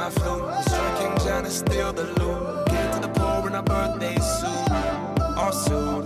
My 0.10 0.22
flute. 0.22 0.64
Striking 0.66 1.26
John 1.26 1.44
to 1.44 1.50
steal 1.50 1.94
the 1.94 2.04
loot. 2.04 2.66
Get 2.68 2.94
to 2.94 3.00
the 3.02 3.10
poor 3.10 3.48
in 3.48 3.56
a 3.56 3.64
birthday 3.64 4.18
suit. 4.18 4.72
Our 5.38 5.52
suit. 5.52 6.06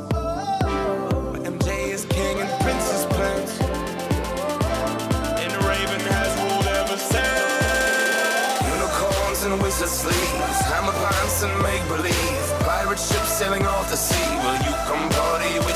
But 1.31 1.43
MJ 1.43 1.89
is 1.89 2.05
king 2.05 2.39
and 2.39 2.49
Prince 2.61 2.87
is 2.97 3.05
prince. 3.17 3.51
And 5.43 5.53
Raven 5.67 6.03
has 6.15 6.29
ruled 6.41 6.67
ever 6.81 6.97
since. 6.97 7.43
Unicorns 8.73 9.43
and 9.43 9.61
wizard 9.61 9.89
sleeves, 9.89 10.59
hammer 10.71 10.93
pants 10.93 11.43
and 11.43 11.55
make 11.61 11.83
believe. 11.87 12.45
Pirate 12.61 12.99
ships 12.99 13.31
sailing 13.39 13.65
off 13.65 13.89
the 13.89 13.97
sea. 13.97 14.31
Will 14.43 14.59
you 14.67 14.73
come 14.87 15.09
party 15.09 15.59
with 15.59 15.72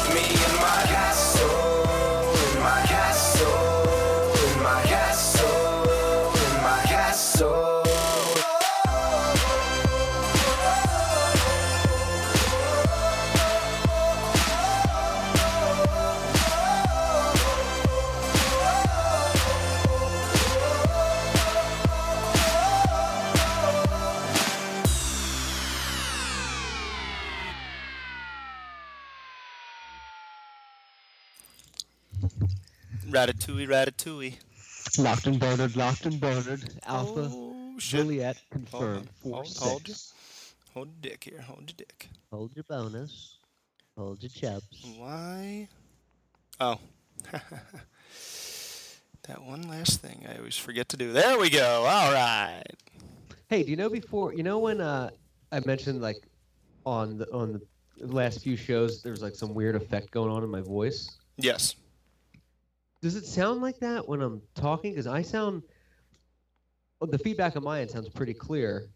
Ratatouille, 33.66 34.36
ratatouille. 34.38 35.04
Locked 35.04 35.28
and 35.28 35.40
Bernard, 35.40 35.76
locked 35.76 36.06
and 36.06 36.20
Bernard. 36.20 36.74
Alpha, 36.86 37.30
Oh, 37.32 37.76
shit. 37.78 38.02
Juliet 38.02 38.38
Hold, 38.38 38.50
confirmed. 38.52 38.98
on. 38.98 39.10
Four 39.22 39.34
hold, 39.36 39.48
six. 39.48 39.60
hold, 39.60 39.88
your, 39.88 39.98
hold 40.74 40.88
your 40.88 41.12
dick 41.12 41.24
here. 41.24 41.42
Hold 41.42 41.60
your 41.70 41.76
dick. 41.78 42.10
Hold 42.32 42.56
your 42.56 42.64
bonus. 42.64 43.38
Hold 43.98 44.22
your 44.22 44.30
chubs. 44.30 44.86
Why? 44.98 45.68
Oh. 46.60 46.80
that 49.24 49.44
one 49.44 49.64
last 49.68 50.02
thing 50.02 50.26
I 50.30 50.38
always 50.38 50.58
forget 50.58 50.90
to 50.90 50.98
do. 50.98 51.12
There 51.14 51.38
we 51.40 51.50
go. 51.50 51.86
All 51.88 52.14
right. 52.14 52.64
Hey, 53.50 53.64
do 53.64 53.70
you 53.72 53.76
know 53.76 53.90
before? 53.90 54.34
You 54.34 54.44
know 54.44 54.60
when 54.60 54.82
uh, 54.82 55.10
I 55.52 55.60
mentioned 55.66 56.02
like 56.02 56.18
on 56.86 57.18
the 57.18 57.32
on 57.34 57.54
the 57.98 58.08
last 58.08 58.42
few 58.44 58.56
shows, 58.56 59.02
there's 59.02 59.22
like 59.22 59.36
some 59.36 59.54
weird 59.54 59.76
effect 59.76 60.12
going 60.12 60.32
on 60.32 60.44
in 60.44 60.50
my 60.50 60.62
voice. 60.62 61.18
Yes. 61.38 61.76
Does 63.02 63.15
it 63.15 63.26
sound 63.26 63.61
like 63.61 63.80
that 63.80 64.07
when 64.07 64.22
I'm 64.22 64.41
talking? 64.56 64.91
Because 64.91 65.07
I 65.07 65.22
sound. 65.22 65.64
Well, 66.99 67.10
the 67.10 67.19
feedback 67.19 67.56
on 67.56 67.64
my 67.64 67.82
end 67.82 67.91
sounds 67.91 68.10
pretty 68.10 68.34
clear, 68.34 68.90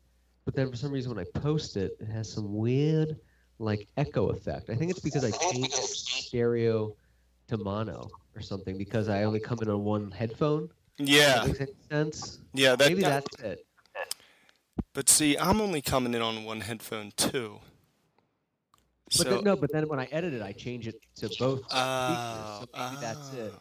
but 0.46 0.56
then 0.56 0.72
for 0.72 0.76
some 0.76 0.92
reason 0.92 1.14
when 1.16 1.24
I 1.24 1.40
post 1.40 1.78
it, 1.78 1.92
it 2.00 2.08
has 2.08 2.32
some 2.32 2.56
weird 2.56 3.18
like 3.60 3.88
echo 3.98 4.30
effect. 4.30 4.72
I 4.72 4.76
think 4.76 4.90
it's 4.90 5.00
because 5.02 5.24
I 5.24 5.30
changed 5.52 5.74
stereo 5.74 6.96
to 7.48 7.58
mono 7.58 8.10
or 8.36 8.42
something 8.42 8.76
because 8.76 9.08
I 9.08 9.24
only 9.24 9.40
come 9.40 9.60
in 9.62 9.70
on 9.70 9.84
one 9.84 10.10
headphone. 10.10 10.70
Yeah. 10.98 11.46
That 11.46 11.60
makes 11.60 11.72
sense? 11.90 12.40
Yeah. 12.54 12.76
That, 12.76 12.90
Maybe 12.90 13.02
that- 13.04 13.26
that's 13.40 13.44
it. 13.44 13.66
But 14.94 15.08
see, 15.08 15.38
I'm 15.38 15.62
only 15.62 15.82
coming 15.82 16.14
in 16.16 16.22
on 16.22 16.44
one 16.44 16.60
headphone 16.62 17.12
too. 17.16 17.60
But 19.06 19.14
So, 19.14 19.24
then, 19.36 19.44
no, 19.44 19.56
but 19.56 19.72
then 19.72 19.88
when 19.88 20.00
I 20.00 20.06
edit 20.06 20.34
it, 20.34 20.42
I 20.42 20.52
change 20.54 20.88
it 20.88 20.96
to 21.18 21.30
both 21.40 21.62
Oh, 21.72 22.66
speakers. 22.66 22.82
So 22.84 22.90
maybe 22.90 23.02
that's 23.02 23.34
it. 23.34 23.54
Oh. 23.56 23.60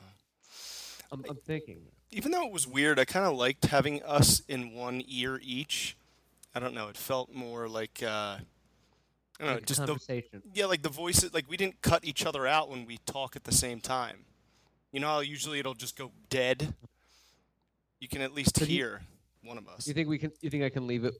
I'm, 1.13 1.25
I'm 1.29 1.37
thinking. 1.37 1.81
even 2.11 2.31
though 2.33 2.47
it 2.47 2.53
was 2.53 2.67
weird, 2.67 2.99
I 2.99 3.05
kind 3.05 3.27
of 3.27 3.37
liked 3.37 3.67
having 3.67 4.03
us 4.03 4.43
in 4.49 4.73
one 4.75 5.03
ear 5.09 5.41
each. 5.43 5.97
I 6.55 6.61
don't 6.61 6.75
know. 6.75 6.89
It 6.89 6.97
felt 6.97 7.33
more 7.35 7.69
like 7.69 8.03
uh, 8.03 8.07
I 8.07 8.39
don't 9.39 9.47
know, 9.49 9.55
Like 9.55 9.63
a 9.63 9.67
just 9.67 9.87
the 9.87 10.43
yeah, 10.55 10.67
like 10.67 10.83
the 10.83 10.89
voices. 10.89 11.33
Like 11.33 11.47
we 11.49 11.57
didn't 11.57 11.81
cut 11.83 12.05
each 12.05 12.25
other 12.27 12.47
out 12.47 12.69
when 12.69 12.87
we 12.87 12.99
talk 13.07 13.37
at 13.37 13.45
the 13.45 13.53
same 13.53 13.81
time. 13.81 14.25
You 14.93 15.01
know 15.01 15.07
how 15.09 15.21
usually 15.21 15.59
it'll 15.61 15.75
just 15.75 15.97
go 15.97 16.11
dead. 16.29 16.75
You 18.01 18.09
can 18.09 18.23
at 18.23 18.33
least 18.35 18.57
So 18.59 18.65
do 18.65 18.71
you- 18.73 18.79
hear 18.79 19.03
one 19.45 19.59
of 19.59 19.69
us. 19.69 19.87
You 19.87 19.95
think 19.95 20.09
we 20.09 20.19
can? 20.19 20.33
You 20.41 20.51
think 20.51 20.65
I 20.65 20.71
can 20.71 20.87
leave 20.87 21.05
it 21.05 21.15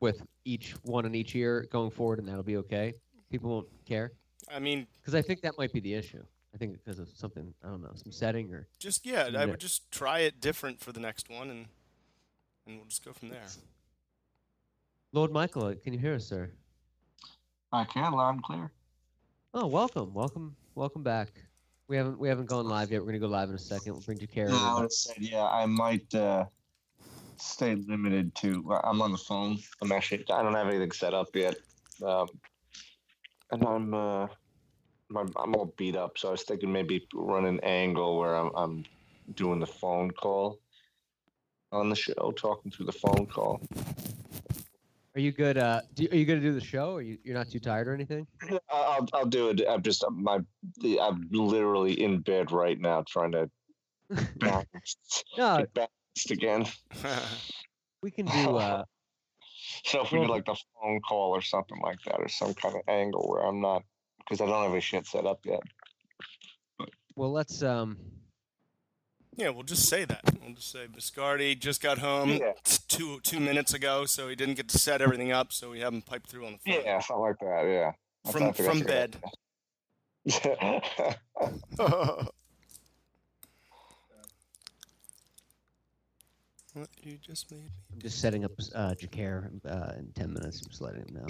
with 0.00 0.22
each 0.44 0.72
one 0.82 1.06
in 1.06 1.14
each 1.14 1.34
ear 1.34 1.66
going 1.70 1.90
forward, 1.90 2.18
and 2.18 2.28
that'll 2.28 2.42
be 2.42 2.58
okay? 2.58 2.94
People 3.30 3.50
won't 3.50 3.68
care 3.86 4.12
I 4.52 4.58
mean, 4.60 4.86
because 5.00 5.14
I 5.14 5.22
think 5.22 5.40
that 5.40 5.54
might 5.58 5.72
be 5.72 5.80
the 5.80 5.94
issue. 5.94 6.22
I 6.56 6.58
think 6.58 6.72
because 6.72 6.98
of 6.98 7.10
something 7.14 7.52
I 7.62 7.68
don't 7.68 7.82
know, 7.82 7.92
some 7.96 8.10
setting 8.10 8.50
or 8.50 8.66
just 8.78 9.04
yeah, 9.04 9.28
I 9.36 9.44
would 9.44 9.60
just 9.60 9.90
try 9.90 10.20
it 10.20 10.40
different 10.40 10.80
for 10.80 10.90
the 10.90 11.00
next 11.00 11.28
one, 11.28 11.50
and 11.50 11.66
and 12.66 12.78
we'll 12.78 12.86
just 12.86 13.04
go 13.04 13.12
from 13.12 13.28
there. 13.28 13.44
Lord 15.12 15.32
Michael. 15.32 15.66
uh, 15.66 15.74
Can 15.84 15.92
you 15.92 15.98
hear 15.98 16.14
us, 16.14 16.26
sir? 16.26 16.50
I 17.72 17.84
can 17.84 18.10
loud 18.10 18.36
and 18.36 18.42
clear. 18.42 18.70
Oh, 19.52 19.66
welcome, 19.66 20.14
welcome, 20.14 20.56
welcome 20.74 21.02
back. 21.02 21.28
We 21.88 21.98
haven't 21.98 22.18
we 22.18 22.26
haven't 22.30 22.46
gone 22.46 22.64
live 22.66 22.90
yet. 22.90 23.02
We're 23.02 23.08
gonna 23.08 23.18
go 23.18 23.26
live 23.26 23.50
in 23.50 23.54
a 23.54 23.58
second. 23.58 23.92
We'll 23.92 24.00
bring 24.00 24.18
Jacare. 24.18 24.48
Yeah, 24.48 24.76
I 24.76 24.82
in. 24.82 24.88
said, 24.88 25.16
yeah, 25.20 25.44
I 25.44 25.66
might 25.66 26.14
uh, 26.14 26.46
stay 27.36 27.74
limited 27.74 28.34
to. 28.36 28.78
I'm 28.82 29.02
on 29.02 29.12
the 29.12 29.18
phone. 29.18 29.58
I'm 29.82 29.92
actually. 29.92 30.24
I 30.32 30.42
don't 30.42 30.54
have 30.54 30.68
anything 30.68 30.92
set 30.92 31.12
up 31.12 31.36
yet, 31.36 31.56
um, 32.02 32.28
and 33.50 33.62
I'm. 33.62 33.92
Uh, 33.92 34.26
I'm, 35.14 35.32
I'm 35.36 35.54
all 35.54 35.72
beat 35.76 35.96
up, 35.96 36.18
so 36.18 36.28
I 36.28 36.30
was 36.32 36.42
thinking 36.42 36.72
maybe 36.72 37.06
run 37.14 37.46
an 37.46 37.60
angle 37.60 38.18
where 38.18 38.34
I'm, 38.34 38.50
I'm 38.56 38.84
doing 39.34 39.60
the 39.60 39.66
phone 39.66 40.10
call 40.10 40.58
on 41.72 41.88
the 41.88 41.96
show, 41.96 42.32
talking 42.36 42.70
through 42.70 42.86
the 42.86 42.92
phone 42.92 43.26
call. 43.26 43.60
Are 45.14 45.20
you 45.20 45.32
good? 45.32 45.56
Uh, 45.56 45.80
do 45.94 46.06
are 46.12 46.16
you 46.16 46.26
gonna 46.26 46.40
do 46.40 46.52
the 46.52 46.60
show? 46.60 46.92
Or 46.92 47.00
you 47.00 47.16
you're 47.24 47.34
not 47.34 47.48
too 47.48 47.58
tired 47.58 47.88
or 47.88 47.94
anything? 47.94 48.26
I'll 48.70 49.08
I'll 49.14 49.24
do 49.26 49.48
it. 49.48 49.62
I'm 49.66 49.82
just 49.82 50.04
my 50.10 50.40
I'm 51.00 51.28
literally 51.30 52.02
in 52.02 52.20
bed 52.20 52.52
right 52.52 52.78
now 52.78 53.02
trying 53.08 53.32
to 53.32 53.50
balance, 54.36 55.24
No, 55.38 55.56
get 55.58 55.72
balanced 55.72 56.30
again. 56.30 56.66
we 58.02 58.10
can 58.10 58.26
do. 58.26 58.56
Uh, 58.58 58.84
So 59.84 60.02
if 60.02 60.12
we 60.12 60.20
do 60.20 60.26
like 60.26 60.44
the 60.44 60.56
phone 60.80 61.00
call 61.00 61.30
or 61.30 61.40
something 61.40 61.78
like 61.82 61.98
that, 62.04 62.16
or 62.20 62.28
some 62.28 62.52
kind 62.54 62.74
of 62.74 62.82
angle 62.86 63.26
where 63.28 63.40
I'm 63.40 63.60
not, 63.62 63.82
because 64.26 64.40
I 64.40 64.46
don't 64.46 64.64
have 64.64 64.74
a 64.74 64.80
shit 64.80 65.06
set 65.06 65.26
up 65.26 65.40
yet. 65.44 65.60
Well, 67.14 67.32
let's 67.32 67.62
um. 67.62 67.96
Yeah, 69.38 69.50
we'll 69.50 69.64
just 69.64 69.86
say 69.88 70.06
that. 70.06 70.22
We'll 70.42 70.54
just 70.54 70.72
say 70.72 70.86
Biscardi 70.86 71.58
just 71.58 71.82
got 71.82 71.98
home 71.98 72.30
Yeah. 72.30 72.52
two 72.88 73.20
two 73.20 73.38
minutes 73.38 73.74
ago, 73.74 74.06
so 74.06 74.28
he 74.28 74.34
didn't 74.34 74.54
get 74.54 74.68
to 74.68 74.78
set 74.78 75.02
everything 75.02 75.30
up, 75.30 75.52
so 75.52 75.70
we 75.70 75.80
have 75.80 75.92
him 75.92 76.00
piped 76.02 76.28
through 76.30 76.46
on 76.46 76.52
the 76.52 76.72
phone. 76.72 76.82
Yeah, 76.84 77.00
something 77.00 77.22
like 77.22 77.38
that. 77.40 77.64
Yeah. 77.66 77.92
I 78.26 78.32
From 78.32 78.52
from 78.52 78.80
bed. 78.80 79.16
you 87.02 87.16
just 87.18 87.50
made 87.50 87.64
me. 87.64 87.70
I'm 87.92 88.00
just 88.00 88.20
setting 88.20 88.44
up 88.44 88.52
uh, 88.74 88.94
Jacare 88.94 89.50
uh, 89.68 89.92
in 89.98 90.10
ten 90.14 90.32
minutes. 90.32 90.62
I'm 90.62 90.68
just 90.68 90.80
letting 90.80 91.02
him 91.02 91.14
know. 91.14 91.26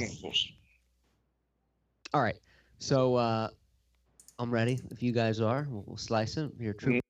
All 2.15 2.23
right. 2.23 2.37
So 2.79 3.17
uh, 3.17 3.49
I'm 4.39 4.51
ready. 4.51 4.79
If 4.91 5.03
you 5.03 5.13
guys 5.13 5.41
are, 5.41 5.67
we'll, 5.71 5.85
we'll 5.87 5.97
slice 5.97 6.37
it. 6.37 6.51
Your 6.59 6.75
troop 6.75 7.06